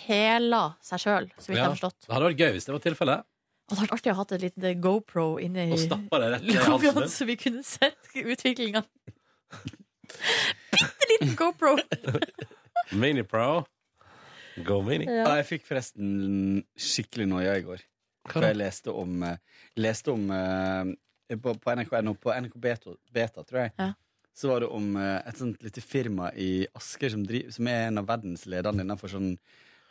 Hela 0.06 0.78
seg 0.80 1.02
sjøl, 1.04 1.26
så 1.36 1.50
vidt 1.50 1.58
jeg 1.58 1.66
har 1.66 1.74
forstått. 1.74 2.06
Det 2.06 2.14
hadde 2.14 2.28
vært 2.30 2.40
gøy 2.46 2.54
hvis 2.56 2.68
det 2.70 2.72
var 2.72 2.84
tilfellet. 2.86 3.26
Og 3.72 3.78
det 3.78 3.80
hadde 3.80 3.88
vært 3.88 3.94
artig 4.02 4.12
å 4.12 4.16
ha 4.18 4.20
hatt 4.26 4.32
et 4.36 4.42
lite 4.44 4.72
GoPro 4.84 5.26
inni 5.40 5.70
Og 5.72 5.80
stappa 5.80 6.18
det 6.20 6.32
rett 6.34 6.44
i 6.52 6.56
halsen 6.66 6.98
din. 6.98 7.10
så 7.14 7.28
vi 7.30 7.36
kunne 7.40 7.64
sett 7.64 8.10
utviklinga. 8.20 8.82
Bitte 10.72 11.08
liten 11.14 11.36
GoPro! 11.40 11.78
Mini-pro. 13.02 13.64
Go 14.68 14.82
mini. 14.84 15.06
Ja. 15.08 15.38
jeg 15.40 15.48
fikk 15.48 15.64
forresten 15.70 16.60
skikkelig 16.76 17.30
noia 17.32 17.54
i 17.56 17.64
går. 17.64 17.80
For 18.30 18.44
jeg 18.44 18.58
leste 18.60 18.92
om, 18.94 19.22
eh, 19.24 19.38
leste 19.80 20.12
om 20.12 20.26
eh, 20.36 21.38
på, 21.40 21.54
på 21.64 21.76
NRK.no, 21.80 22.14
på 22.20 22.34
NRK 22.36 22.58
Beta, 22.62 22.94
Beta 23.16 23.46
tror 23.48 23.62
jeg, 23.64 23.72
Ja. 23.80 23.88
så 24.36 24.52
var 24.52 24.66
det 24.66 24.70
om 24.76 24.92
eh, 25.00 25.22
et 25.32 25.40
sånt 25.40 25.64
lite 25.64 25.82
firma 25.82 26.28
i 26.36 26.68
Asker 26.78 27.16
som, 27.16 27.24
driv, 27.26 27.48
som 27.56 27.72
er 27.72 27.88
en 27.88 28.02
av 28.04 28.10
verdenslederne 28.12 28.84
innenfor 28.84 29.14
sånn 29.16 29.32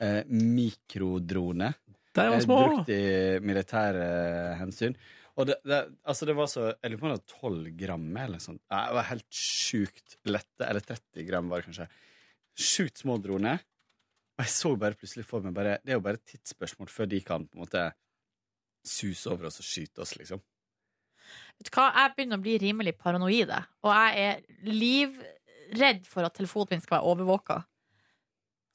eh, 0.04 0.20
mikrodrone. 0.28 1.72
De 2.16 2.26
var 2.26 2.36
Eh, 2.36 2.44
små. 2.44 2.58
Brukt 2.66 2.92
i 2.92 3.00
militære 3.44 4.04
eh, 4.04 4.58
hensyn. 4.60 4.96
Og 5.38 5.46
det, 5.46 5.56
det, 5.64 5.78
altså 6.04 6.26
det 6.26 6.34
var 6.36 6.48
så 6.50 6.64
Jeg 6.74 6.90
lurer 6.90 7.00
på 7.00 7.06
om 7.06 7.12
det 7.12 7.20
var 7.20 7.40
12 7.40 7.68
gram 7.78 8.06
eller 8.16 8.36
noe 8.36 8.44
sånt. 8.44 8.60
Det 8.66 8.96
var 8.98 9.08
helt 9.12 9.28
sjukt 9.32 10.16
lette. 10.28 10.66
Eller 10.66 10.84
30 10.84 11.26
gram, 11.28 11.48
var 11.48 11.62
det 11.62 11.70
kanskje. 11.70 11.86
Sjukt 12.60 12.98
små 13.00 13.16
droner. 13.22 13.62
Og 14.36 14.44
jeg 14.44 14.52
så 14.56 14.72
bare 14.80 14.96
plutselig 14.98 15.24
for 15.28 15.44
meg 15.44 15.54
bare, 15.56 15.78
Det 15.84 15.92
er 15.92 15.98
jo 15.98 16.04
bare 16.04 16.18
et 16.18 16.26
tidsspørsmål 16.34 16.88
før 16.88 17.08
de 17.12 17.20
kan 17.24 17.46
på 17.46 17.58
en 17.58 17.64
måte 17.66 17.86
suse 18.86 19.28
over 19.30 19.50
oss 19.50 19.60
og 19.60 19.66
skyte 19.68 20.00
oss, 20.00 20.14
liksom. 20.16 20.40
Vet 21.60 21.68
du 21.68 21.74
hva, 21.76 21.90
jeg 21.92 22.14
begynner 22.16 22.40
å 22.40 22.42
bli 22.42 22.54
rimelig 22.58 22.94
paranoide, 22.98 23.58
og 23.84 23.92
jeg 23.92 24.22
er 24.24 24.40
livredd 24.64 26.06
for 26.08 26.24
at 26.24 26.34
telefonen 26.38 26.72
min 26.72 26.80
skal 26.80 26.96
være 26.98 27.12
overvåka. 27.12 27.58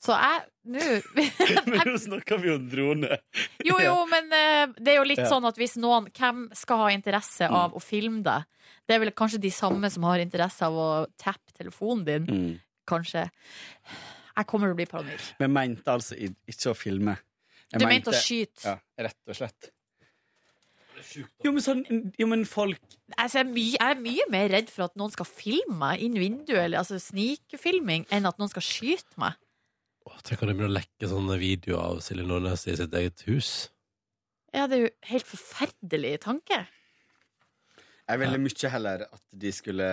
Så 0.03 0.13
jeg 0.13 0.41
nå 0.65 0.81
Men 1.71 1.87
nå 1.87 1.97
snakker 2.01 2.39
vi 2.41 2.51
om 2.53 2.65
drone. 2.69 3.17
Jo, 3.65 3.77
jo, 3.81 3.95
men 4.11 4.27
eh, 4.33 4.65
det 4.77 4.93
er 4.93 4.99
jo 4.99 5.07
litt 5.07 5.21
Ja. 5.23 5.29
sånn 5.31 5.45
at 5.47 5.55
hvis 5.57 5.77
noen 5.81 6.09
Hvem 6.13 6.49
skal 6.57 6.77
ha 6.83 6.89
interesse 6.93 7.47
av 7.49 7.73
å 7.73 7.81
filme 7.81 8.21
deg? 8.25 8.43
Det 8.85 8.95
er 8.95 8.99
vel 9.01 9.11
kanskje 9.17 9.39
de 9.41 9.49
samme 9.53 9.89
som 9.89 10.03
har 10.05 10.19
interesse 10.21 10.61
av 10.67 10.73
å 10.73 10.89
tappe 11.17 11.53
telefonen 11.57 12.03
din, 12.05 12.25
Mm. 12.27 12.59
kanskje. 12.85 13.29
Jeg 14.35 14.45
kommer 14.47 14.67
til 14.67 14.73
å 14.75 14.77
bli 14.77 14.85
paranoid. 14.85 15.21
Men 15.39 15.53
mente 15.53 15.85
altså 15.89 16.13
i- 16.17 16.35
ikke 16.47 16.73
å 16.73 16.75
filme. 16.77 17.15
Jeg 17.71 17.79
Du 17.81 17.85
mente 17.87 18.11
å 18.11 18.13
skyte. 18.13 18.63
Ja, 18.65 18.77
rett 18.99 19.17
og 19.27 19.35
slett. 19.35 19.71
Jo, 21.43 21.51
men 21.51 21.61
sånn 21.63 21.81
Jo, 22.17 22.27
men 22.27 22.45
folk 22.45 22.79
Altså, 23.19 23.39
jeg, 23.39 23.45
er 23.45 23.51
mye, 23.53 23.71
jeg 23.77 23.91
er 23.95 23.99
mye 24.01 24.25
mer 24.33 24.49
redd 24.49 24.69
for 24.73 24.87
at 24.87 24.95
noen 24.97 25.11
skal 25.13 25.25
filme 25.29 25.75
meg 25.77 26.01
inn 26.01 26.15
vinduet, 26.17 26.63
eller 26.65 26.79
altså 26.81 26.97
snikfilming, 26.99 28.07
enn 28.09 28.25
at 28.25 28.37
noen 28.41 28.49
skal 28.49 28.63
skyte 28.65 29.17
meg. 29.21 29.35
Åh, 30.05 30.17
Tenk 30.25 30.41
om 30.43 30.49
det 30.49 30.55
begynner 30.57 30.71
å 30.71 30.77
lekke 30.77 31.09
sånne 31.09 31.37
videoer 31.41 31.81
av 31.81 32.01
Silje 32.05 32.25
Nordnes 32.29 32.67
i 32.69 32.75
sitt 32.77 32.93
eget 32.97 33.23
hus. 33.29 33.51
Ja, 34.55 34.67
det 34.71 34.77
er 34.77 34.83
jo 34.85 34.91
helt 35.09 35.27
forferdelig 35.27 36.11
tanke. 36.23 36.61
Jeg 38.05 38.21
ville 38.21 38.37
mye 38.37 38.69
heller 38.69 39.07
at 39.09 39.23
de 39.33 39.51
skulle 39.55 39.87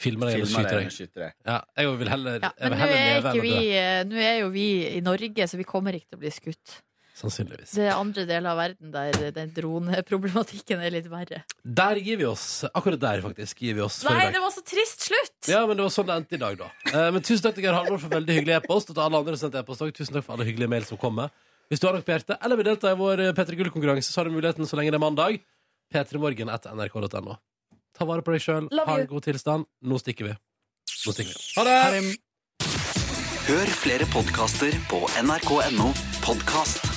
Filme 0.00 0.28
deg 0.28 0.44
eller 0.44 0.86
skyte 0.86 1.18
deg 1.18 1.18
deg. 1.18 1.32
Ja, 1.48 1.56
jeg 1.76 1.96
vil 1.98 2.08
heller, 2.12 2.36
Ja, 2.38 2.52
jeg 2.54 2.70
vil 2.70 2.78
heller 2.78 2.94
er, 2.94 3.08
leve 3.10 3.32
enn 3.32 3.40
å 3.40 3.42
dø. 3.42 4.12
nå 4.12 4.20
er 4.22 4.36
jo 4.38 4.52
vi 4.54 4.66
i 4.86 5.00
Norge, 5.02 5.48
så 5.50 5.58
vi 5.58 5.66
kommer 5.66 5.98
ikke 5.98 6.12
til 6.12 6.20
å 6.20 6.22
bli 6.22 6.30
skutt. 6.32 6.76
Sannsynligvis. 7.20 7.74
Det 7.76 7.84
er 7.84 7.98
andre 7.98 8.22
deler 8.24 8.54
av 8.54 8.58
verden 8.60 8.92
der 8.94 9.32
den 9.36 9.50
droneproblematikken 9.52 10.80
er 10.80 10.94
litt 10.94 11.08
verre. 11.12 11.42
Der 11.60 12.00
gir 12.00 12.16
vi 12.20 12.26
oss. 12.28 12.64
Akkurat 12.70 13.00
der, 13.02 13.20
faktisk, 13.24 13.60
gir 13.60 13.76
vi 13.76 13.84
oss 13.84 13.98
Nei, 14.06 14.30
det 14.32 14.40
var 14.40 14.52
så 14.54 14.62
trist 14.64 15.04
slutt! 15.10 15.36
Ja, 15.50 15.66
men 15.68 15.76
det 15.76 15.84
var 15.84 15.92
sånn 15.92 16.08
det 16.08 16.16
endte 16.16 16.38
i 16.38 16.40
dag, 16.40 16.56
da. 16.62 16.70
Eh, 16.88 17.10
men 17.12 17.20
tusen 17.20 17.44
takk 17.44 17.58
til 17.58 17.66
Geir 17.66 17.76
Halvor 17.76 18.00
for 18.00 18.14
veldig 18.14 18.38
hyggelig 18.38 18.56
e-post, 18.56 18.92
og 18.92 18.96
til 18.96 19.04
alle 19.04 19.20
andre 19.20 19.36
som 19.36 19.46
sendte 19.46 19.60
e-post 19.60 19.84
òg. 19.84 19.92
Tusen 19.96 20.16
takk 20.16 20.26
for 20.26 20.38
alle 20.38 20.48
hyggelige 20.48 20.72
mail 20.72 20.88
som 20.88 21.00
kommer. 21.00 21.32
Hvis 21.70 21.82
du 21.82 21.86
har 21.86 21.94
noe 21.94 22.06
på 22.06 22.14
hjertet, 22.14 22.38
eller 22.40 22.58
vil 22.58 22.70
delta 22.72 22.94
i 22.94 22.98
vår 22.98 23.24
eh, 23.26 23.32
P3 23.36 23.60
Gull-konkurranse, 23.60 24.08
så 24.10 24.22
har 24.22 24.30
du 24.30 24.34
muligheten 24.34 24.68
så 24.68 24.80
lenge 24.80 24.94
det 24.94 24.98
er 24.98 25.04
mandag. 25.04 25.40
P3morgen 25.92 26.52
etter 26.54 26.74
nrk.no. 26.78 27.36
Ta 27.98 28.08
vare 28.08 28.24
på 28.24 28.32
deg 28.32 28.42
sjøl, 28.46 28.70
ha 28.72 28.96
en 28.96 29.10
god 29.10 29.26
tilstand. 29.28 29.68
Nå 29.84 30.00
stikker 30.00 30.30
vi. 30.30 30.36
Nå 31.04 31.14
stikker 31.16 31.36
vi. 31.36 31.46
Ha 31.58 31.68
det! 31.68 32.16
Hør 33.50 33.72
flere 33.82 34.06
podkaster 34.12 34.76
på 34.90 35.02
nrk.no 35.24 35.90
podkast. 36.24 36.89